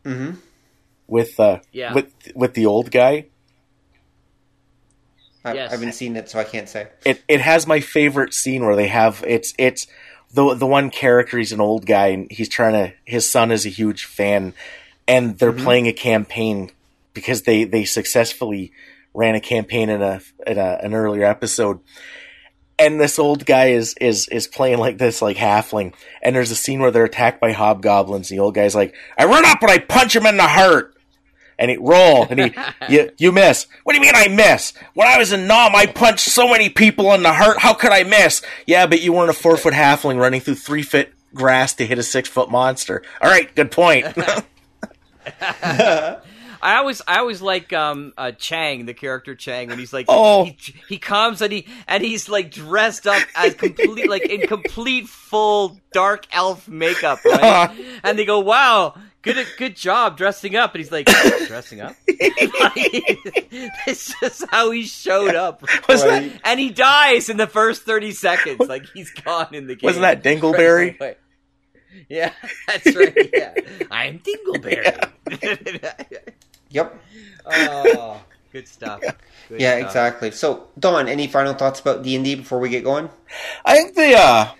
hmm 0.04 0.34
with 1.08 1.40
uh 1.40 1.58
Yeah. 1.72 1.92
with 1.92 2.12
with 2.36 2.54
the 2.54 2.66
old 2.66 2.92
guy. 2.92 3.26
I, 5.44 5.54
Yes. 5.54 5.70
I 5.70 5.74
haven't 5.74 5.94
seen 5.94 6.14
it, 6.14 6.28
so 6.28 6.38
I 6.38 6.44
can't 6.44 6.68
say. 6.68 6.86
It 7.04 7.20
it 7.26 7.40
has 7.40 7.66
my 7.66 7.80
favorite 7.80 8.32
scene 8.32 8.64
where 8.64 8.76
they 8.76 8.86
have 8.86 9.24
it's 9.26 9.54
it's 9.58 9.88
the 10.32 10.54
the 10.54 10.66
one 10.68 10.88
character 10.88 11.36
he's 11.36 11.50
an 11.50 11.60
old 11.60 11.84
guy 11.84 12.08
and 12.08 12.30
he's 12.30 12.48
trying 12.48 12.74
to 12.74 12.94
his 13.04 13.28
son 13.28 13.50
is 13.50 13.66
a 13.66 13.70
huge 13.70 14.04
fan 14.04 14.54
and 15.08 15.36
they're 15.36 15.52
playing 15.52 15.88
a 15.88 15.92
campaign 15.92 16.70
because 17.12 17.42
they 17.42 17.64
they 17.64 17.84
successfully 17.84 18.70
ran 19.14 19.34
a 19.34 19.40
campaign 19.40 19.88
in 19.88 20.00
a 20.00 20.20
in 20.46 20.58
a, 20.58 20.78
an 20.80 20.94
earlier 20.94 21.24
episode 21.24 21.80
and 22.78 23.00
this 23.00 23.18
old 23.18 23.44
guy 23.44 23.66
is 23.66 23.94
is 24.00 24.28
is 24.28 24.46
playing 24.46 24.78
like 24.78 24.98
this 24.98 25.20
like 25.20 25.36
halfling 25.36 25.92
and 26.22 26.34
there's 26.34 26.50
a 26.50 26.56
scene 26.56 26.80
where 26.80 26.90
they're 26.90 27.04
attacked 27.04 27.40
by 27.40 27.52
hobgoblins 27.52 28.30
and 28.30 28.38
the 28.38 28.42
old 28.42 28.54
guy's 28.54 28.74
like 28.74 28.94
i 29.16 29.24
run 29.24 29.44
up 29.44 29.60
and 29.62 29.70
i 29.70 29.78
punch 29.78 30.14
him 30.14 30.26
in 30.26 30.36
the 30.36 30.46
heart. 30.46 30.94
And 31.60 31.72
he 31.72 31.76
roll 31.76 32.24
and 32.30 32.38
he 32.38 32.54
you, 32.88 33.10
you 33.18 33.32
miss. 33.32 33.66
What 33.82 33.92
do 33.92 33.98
you 33.98 34.02
mean 34.02 34.14
i 34.14 34.28
miss? 34.28 34.74
When 34.94 35.08
i 35.08 35.18
was 35.18 35.32
in 35.32 35.48
Nam 35.48 35.74
i 35.74 35.86
punched 35.86 36.28
so 36.30 36.46
many 36.48 36.68
people 36.68 37.12
in 37.14 37.24
the 37.24 37.32
heart. 37.32 37.58
How 37.58 37.74
could 37.74 37.90
i 37.90 38.04
miss? 38.04 38.42
Yeah 38.64 38.86
but 38.86 39.02
you 39.02 39.12
weren't 39.12 39.30
a 39.30 39.34
four 39.34 39.56
foot 39.56 39.74
halfling 39.74 40.20
running 40.20 40.40
through 40.40 40.54
three 40.54 40.82
foot 40.82 41.12
grass 41.34 41.74
to 41.74 41.86
hit 41.86 41.98
a 41.98 42.04
six 42.04 42.28
foot 42.28 42.48
monster. 42.48 43.02
All 43.20 43.28
right 43.28 43.52
good 43.56 43.72
point 43.72 44.06
I 46.62 46.76
always, 46.76 47.00
I 47.06 47.18
always 47.18 47.40
like 47.42 47.72
um, 47.72 48.12
uh, 48.18 48.32
Chang, 48.32 48.86
the 48.86 48.94
character 48.94 49.34
Chang, 49.34 49.68
when 49.68 49.78
he's 49.78 49.92
like, 49.92 50.06
Oh. 50.08 50.44
he, 50.44 50.56
he 50.88 50.98
comes 50.98 51.40
and 51.42 51.52
he 51.52 51.66
and 51.86 52.02
he's 52.02 52.28
like 52.28 52.50
dressed 52.50 53.06
up 53.06 53.22
as 53.34 53.54
complete, 53.54 54.08
like 54.08 54.22
in 54.26 54.46
complete 54.46 55.08
full 55.08 55.78
dark 55.92 56.26
elf 56.32 56.68
makeup, 56.68 57.24
right? 57.24 57.70
and 58.04 58.18
they 58.18 58.24
go, 58.24 58.40
"Wow, 58.40 58.94
good, 59.22 59.46
good 59.56 59.76
job 59.76 60.16
dressing 60.16 60.56
up," 60.56 60.74
and 60.74 60.82
he's 60.82 60.92
like, 60.92 61.06
"Dressing 61.46 61.80
up." 61.80 61.94
this 63.86 64.14
is 64.22 64.44
how 64.50 64.70
he 64.70 64.82
showed 64.84 65.34
up, 65.34 65.62
Right. 65.88 66.32
and 66.44 66.60
he 66.60 66.70
dies 66.70 67.28
in 67.28 67.36
the 67.36 67.46
first 67.46 67.82
thirty 67.82 68.12
seconds. 68.12 68.68
Like 68.68 68.86
he's 68.94 69.10
gone 69.10 69.54
in 69.54 69.66
the 69.66 69.74
game. 69.76 69.86
Wasn't 69.88 70.02
that 70.02 70.22
Dingleberry? 70.22 70.98
Right. 71.00 71.18
Yeah, 72.08 72.32
that's 72.66 72.94
right. 72.94 73.30
Yeah, 73.32 73.54
I'm 73.90 74.20
Dingleberry. 74.20 75.10
Yep. 76.70 77.00
oh, 77.46 78.20
good 78.52 78.68
stuff. 78.68 79.00
Good 79.00 79.60
Yeah, 79.60 79.76
stuff. 79.78 79.86
exactly. 79.86 80.30
So, 80.30 80.68
Don, 80.78 81.08
any 81.08 81.26
final 81.26 81.54
thoughts 81.54 81.80
about 81.80 82.02
D 82.02 82.14
and 82.14 82.24
D 82.24 82.34
before 82.34 82.58
we 82.58 82.68
get 82.68 82.84
going? 82.84 83.08
I 83.64 83.74
think 83.76 83.94
the 83.94 84.14
uh 84.14 84.52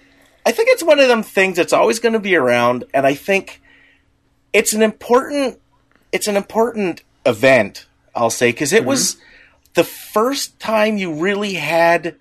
I 0.47 0.53
think 0.53 0.69
it's 0.71 0.83
one 0.83 0.99
of 0.99 1.09
them 1.09 1.23
things 1.23 1.57
that's 1.57 1.73
always 1.73 1.99
going 1.99 2.15
to 2.15 2.19
be 2.19 2.35
around 2.35 2.85
and 2.95 3.07
I 3.07 3.15
think 3.15 3.61
it's 4.53 4.73
an 4.73 4.83
important 4.83 5.61
it's 6.13 6.27
an 6.27 6.37
important 6.37 7.03
event, 7.27 7.87
I'll 8.15 8.31
say, 8.31 8.53
cuz 8.53 8.73
it 8.73 8.85
was 8.85 9.19
the 9.75 9.85
first 9.85 10.59
time 10.59 10.97
you 10.97 11.13
really 11.13 11.55
had 11.55 12.17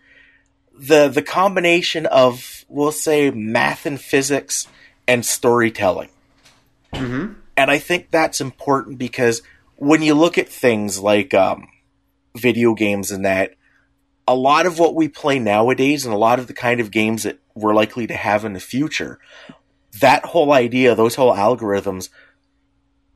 the 0.78 1.08
the 1.08 1.22
combination 1.22 2.06
of 2.06 2.66
we'll 2.68 2.92
say 2.92 3.32
math 3.32 3.86
and 3.86 4.00
physics 4.00 4.68
and 5.08 5.26
storytelling. 5.26 6.10
Mm-hmm. 6.94 7.34
And 7.56 7.72
I 7.72 7.80
think 7.80 8.12
that's 8.12 8.42
important 8.42 8.98
because 8.98 9.42
when 9.78 10.02
you 10.02 10.16
look 10.16 10.38
at 10.38 10.50
things 10.50 11.00
like 11.00 11.34
um, 11.34 11.68
video 12.36 12.74
games 12.74 13.12
and 13.12 13.26
that, 13.26 13.54
a 14.28 14.36
lot 14.36 14.66
of 14.66 14.78
what 14.78 14.96
we 14.96 15.08
play 15.08 15.40
nowadays 15.40 16.04
and 16.04 16.14
a 16.14 16.18
lot 16.18 16.40
of 16.40 16.48
the 16.48 16.54
kind 16.54 16.82
of 16.82 16.92
games 16.92 17.24
that 17.24 17.40
we're 17.56 17.74
likely 17.74 18.08
to 18.08 18.16
have 18.16 18.44
in 18.44 18.54
the 18.54 18.60
future, 18.60 19.20
that 20.02 20.26
whole 20.26 20.52
idea, 20.52 20.96
those 20.96 21.16
whole 21.16 21.34
algorithms 21.34 22.10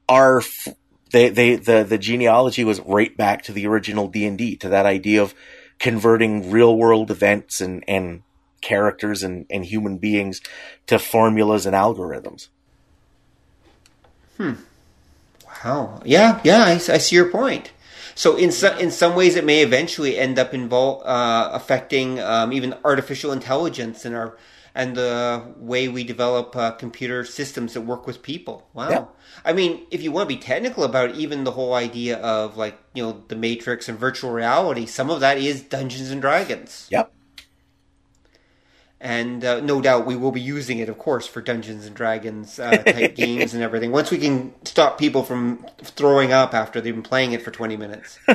are 0.07 0.41
they 1.11 1.29
they 1.29 1.55
the 1.55 1.83
the 1.83 1.97
genealogy 1.97 2.63
was 2.63 2.79
right 2.81 3.15
back 3.17 3.43
to 3.43 3.51
the 3.51 3.67
original 3.67 4.07
D&D 4.07 4.55
to 4.57 4.69
that 4.69 4.85
idea 4.85 5.21
of 5.21 5.33
converting 5.79 6.51
real 6.51 6.77
world 6.77 7.11
events 7.11 7.59
and 7.59 7.83
and 7.87 8.23
characters 8.61 9.23
and 9.23 9.45
and 9.49 9.65
human 9.65 9.97
beings 9.97 10.41
to 10.87 10.99
formulas 10.99 11.65
and 11.65 11.75
algorithms. 11.75 12.47
Wow. 15.63 16.01
Yeah, 16.05 16.39
yeah, 16.43 16.63
I, 16.63 16.71
I 16.73 16.97
see 16.97 17.15
your 17.15 17.29
point. 17.29 17.71
So 18.15 18.35
in 18.35 18.51
some 18.51 18.77
in 18.77 18.91
some 18.91 19.15
ways, 19.15 19.35
it 19.35 19.45
may 19.45 19.61
eventually 19.61 20.17
end 20.17 20.37
up 20.37 20.51
invol- 20.51 21.01
uh, 21.05 21.49
affecting 21.53 22.19
um, 22.19 22.51
even 22.51 22.75
artificial 22.83 23.31
intelligence 23.31 24.05
and 24.05 24.15
our 24.15 24.37
and 24.73 24.95
the 24.95 25.53
way 25.57 25.87
we 25.87 26.03
develop 26.03 26.55
uh, 26.55 26.71
computer 26.71 27.25
systems 27.25 27.73
that 27.73 27.81
work 27.81 28.07
with 28.07 28.21
people. 28.21 28.67
Wow. 28.73 28.89
Yeah. 28.89 29.05
I 29.43 29.53
mean, 29.53 29.85
if 29.91 30.01
you 30.01 30.11
want 30.11 30.29
to 30.29 30.35
be 30.35 30.41
technical 30.41 30.83
about 30.83 31.09
it, 31.09 31.15
even 31.17 31.43
the 31.43 31.51
whole 31.51 31.73
idea 31.73 32.17
of 32.17 32.57
like 32.57 32.77
you 32.93 33.03
know 33.03 33.23
the 33.27 33.35
Matrix 33.35 33.87
and 33.89 33.97
virtual 33.97 34.31
reality, 34.31 34.85
some 34.85 35.09
of 35.09 35.19
that 35.21 35.37
is 35.37 35.61
Dungeons 35.61 36.11
and 36.11 36.21
Dragons. 36.21 36.87
Yep. 36.91 37.13
And 39.01 39.43
uh, 39.43 39.59
no 39.59 39.81
doubt 39.81 40.05
we 40.05 40.15
will 40.15 40.31
be 40.31 40.39
using 40.39 40.77
it, 40.77 40.87
of 40.87 40.97
course, 40.97 41.25
for 41.25 41.41
Dungeons 41.41 41.87
and 41.87 41.95
Dragons 41.95 42.59
uh, 42.59 42.77
type 42.77 43.15
games 43.15 43.53
and 43.53 43.63
everything. 43.63 43.91
Once 43.91 44.11
we 44.11 44.19
can 44.19 44.53
stop 44.63 44.97
people 44.99 45.23
from 45.23 45.65
throwing 45.81 46.31
up 46.31 46.53
after 46.53 46.79
they've 46.79 46.93
been 46.93 47.03
playing 47.03 47.33
it 47.33 47.41
for 47.41 47.51
twenty 47.51 47.75
minutes. 47.75 48.19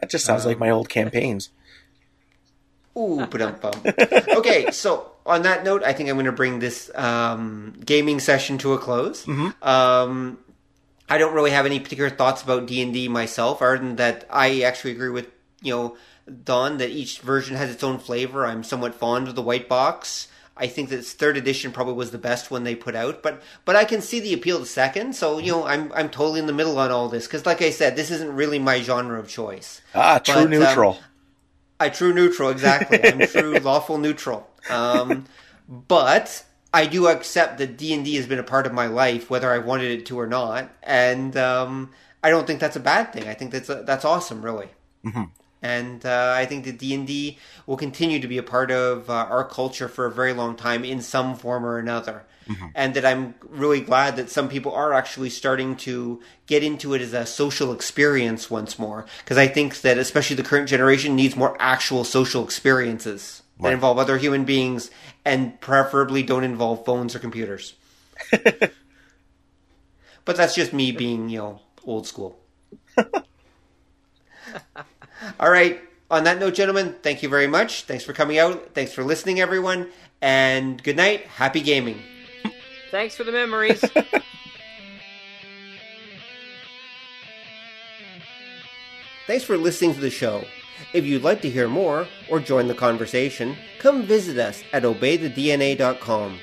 That 0.00 0.10
just 0.10 0.24
sounds 0.24 0.46
like 0.46 0.58
my 0.58 0.70
old 0.70 0.88
campaigns. 0.88 1.50
Ooh, 2.96 3.26
bum 3.26 3.72
Okay, 3.84 4.70
so 4.70 5.12
on 5.24 5.42
that 5.42 5.64
note, 5.64 5.82
I 5.82 5.92
think 5.92 6.08
I'm 6.08 6.16
going 6.16 6.26
to 6.26 6.32
bring 6.32 6.58
this 6.58 6.90
um, 6.94 7.74
gaming 7.84 8.20
session 8.20 8.58
to 8.58 8.72
a 8.72 8.78
close. 8.78 9.26
Um, 9.62 10.38
I 11.08 11.18
don't 11.18 11.34
really 11.34 11.50
have 11.50 11.66
any 11.66 11.80
particular 11.80 12.10
thoughts 12.10 12.42
about 12.42 12.66
D 12.66 12.82
and 12.82 12.92
D 12.92 13.08
myself, 13.08 13.62
other 13.62 13.78
than 13.78 13.96
that 13.96 14.26
I 14.30 14.62
actually 14.62 14.92
agree 14.92 15.10
with 15.10 15.28
you 15.62 15.74
know 15.74 15.96
Don 16.44 16.78
that 16.78 16.90
each 16.90 17.20
version 17.20 17.56
has 17.56 17.70
its 17.70 17.84
own 17.84 17.98
flavor. 17.98 18.46
I'm 18.46 18.62
somewhat 18.62 18.94
fond 18.94 19.28
of 19.28 19.34
the 19.34 19.42
white 19.42 19.68
box. 19.68 20.28
I 20.56 20.66
think 20.66 20.90
that 20.90 21.04
third 21.04 21.38
edition 21.38 21.72
probably 21.72 21.94
was 21.94 22.10
the 22.10 22.18
best 22.18 22.50
one 22.50 22.64
they 22.64 22.74
put 22.74 22.94
out, 22.94 23.22
but 23.22 23.42
but 23.64 23.76
I 23.76 23.84
can 23.84 24.02
see 24.02 24.20
the 24.20 24.34
appeal 24.34 24.58
to 24.58 24.66
second. 24.66 25.16
So 25.16 25.38
you 25.38 25.52
know, 25.52 25.64
I'm 25.64 25.90
I'm 25.92 26.10
totally 26.10 26.38
in 26.38 26.46
the 26.46 26.52
middle 26.52 26.78
on 26.78 26.90
all 26.90 27.08
this 27.08 27.26
because, 27.26 27.46
like 27.46 27.62
I 27.62 27.70
said, 27.70 27.96
this 27.96 28.10
isn't 28.10 28.36
really 28.36 28.58
my 28.58 28.82
genre 28.82 29.18
of 29.18 29.26
choice. 29.28 29.80
Ah, 29.94 30.18
true 30.18 30.34
But, 30.34 30.44
um, 30.44 30.50
neutral. 30.50 30.98
I 31.80 31.88
true 31.88 32.12
neutral, 32.12 32.50
exactly. 32.50 33.02
I'm 33.02 33.20
true 33.26 33.58
lawful 33.58 33.96
neutral. 33.96 34.50
Um, 34.68 35.24
but 35.66 36.44
I 36.74 36.86
do 36.86 37.06
accept 37.08 37.56
that 37.58 37.78
D 37.78 37.94
and 37.94 38.04
D 38.04 38.16
has 38.16 38.26
been 38.26 38.38
a 38.38 38.42
part 38.44 38.66
of 38.66 38.74
my 38.74 38.86
life, 38.86 39.30
whether 39.30 39.50
I 39.50 39.58
wanted 39.58 39.90
it 40.00 40.06
to 40.06 40.20
or 40.20 40.26
not, 40.26 40.70
and 40.82 41.34
um, 41.38 41.90
I 42.22 42.28
don't 42.28 42.46
think 42.46 42.60
that's 42.60 42.76
a 42.76 42.80
bad 42.80 43.14
thing. 43.14 43.26
I 43.28 43.34
think 43.34 43.50
that's 43.52 43.70
a, 43.70 43.76
that's 43.86 44.04
awesome, 44.04 44.42
really. 44.42 44.68
And 45.62 46.06
uh, 46.06 46.34
I 46.36 46.46
think 46.46 46.64
that 46.64 46.78
D 46.78 46.94
and 46.94 47.06
D 47.06 47.38
will 47.66 47.76
continue 47.76 48.18
to 48.20 48.28
be 48.28 48.38
a 48.38 48.42
part 48.42 48.70
of 48.70 49.10
uh, 49.10 49.12
our 49.12 49.44
culture 49.44 49.88
for 49.88 50.06
a 50.06 50.10
very 50.10 50.32
long 50.32 50.56
time 50.56 50.84
in 50.84 51.02
some 51.02 51.36
form 51.36 51.66
or 51.66 51.78
another. 51.78 52.24
And 52.74 52.94
that 52.94 53.04
I'm 53.04 53.34
really 53.48 53.80
glad 53.80 54.16
that 54.16 54.28
some 54.28 54.48
people 54.48 54.72
are 54.72 54.92
actually 54.92 55.30
starting 55.30 55.76
to 55.76 56.20
get 56.46 56.64
into 56.64 56.94
it 56.94 57.00
as 57.00 57.12
a 57.12 57.24
social 57.24 57.72
experience 57.72 58.50
once 58.50 58.76
more. 58.76 59.06
Because 59.22 59.38
I 59.38 59.46
think 59.46 59.82
that 59.82 59.98
especially 59.98 60.34
the 60.34 60.42
current 60.42 60.68
generation 60.68 61.14
needs 61.14 61.36
more 61.36 61.56
actual 61.60 62.02
social 62.02 62.42
experiences 62.42 63.42
that 63.60 63.72
involve 63.72 63.98
other 63.98 64.18
human 64.18 64.44
beings 64.44 64.90
and 65.24 65.60
preferably 65.60 66.22
don't 66.24 66.44
involve 66.44 66.84
phones 66.84 67.14
or 67.14 67.20
computers. 67.20 67.74
but 68.30 68.72
that's 70.24 70.54
just 70.54 70.72
me 70.72 70.90
being, 70.90 71.28
you 71.28 71.38
know, 71.38 71.60
old 71.84 72.06
school. 72.06 72.40
All 75.38 75.50
right. 75.50 75.80
On 76.10 76.24
that 76.24 76.40
note, 76.40 76.54
gentlemen, 76.54 76.96
thank 77.02 77.22
you 77.22 77.28
very 77.28 77.46
much. 77.46 77.84
Thanks 77.84 78.02
for 78.04 78.12
coming 78.12 78.38
out. 78.38 78.74
Thanks 78.74 78.92
for 78.92 79.04
listening, 79.04 79.40
everyone. 79.40 79.88
And 80.20 80.82
good 80.82 80.96
night. 80.96 81.26
Happy 81.26 81.60
gaming. 81.60 82.02
Thanks 82.90 83.16
for 83.16 83.22
the 83.22 83.30
memories. 83.32 83.84
Thanks 89.26 89.44
for 89.44 89.56
listening 89.56 89.94
to 89.94 90.00
the 90.00 90.10
show. 90.10 90.44
If 90.92 91.04
you'd 91.04 91.22
like 91.22 91.40
to 91.42 91.50
hear 91.50 91.68
more 91.68 92.08
or 92.28 92.40
join 92.40 92.66
the 92.66 92.74
conversation, 92.74 93.56
come 93.78 94.02
visit 94.02 94.38
us 94.38 94.64
at 94.72 94.82
obeythedna.com. 94.82 96.38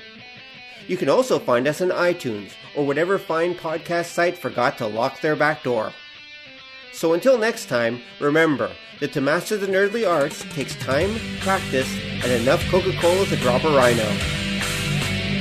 You 0.86 0.96
can 0.96 1.10
also 1.10 1.38
find 1.38 1.68
us 1.68 1.82
on 1.82 1.90
iTunes 1.90 2.52
or 2.74 2.86
whatever 2.86 3.18
fine 3.18 3.54
podcast 3.54 4.06
site 4.06 4.38
forgot 4.38 4.78
to 4.78 4.86
lock 4.86 5.20
their 5.20 5.36
back 5.36 5.62
door. 5.62 5.92
So 6.92 7.12
until 7.12 7.38
next 7.38 7.66
time, 7.68 8.00
remember 8.20 8.72
that 9.00 9.12
to 9.12 9.20
master 9.20 9.56
the 9.56 9.66
nerdly 9.66 10.08
arts 10.08 10.44
takes 10.54 10.74
time, 10.76 11.18
practice, 11.40 11.88
and 12.22 12.32
enough 12.32 12.62
Coca 12.70 12.92
Cola 13.00 13.26
to 13.26 13.36
drop 13.36 13.64
a 13.64 13.70
rhino. 13.70 14.08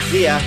See 0.09 0.23
ya! 0.23 0.39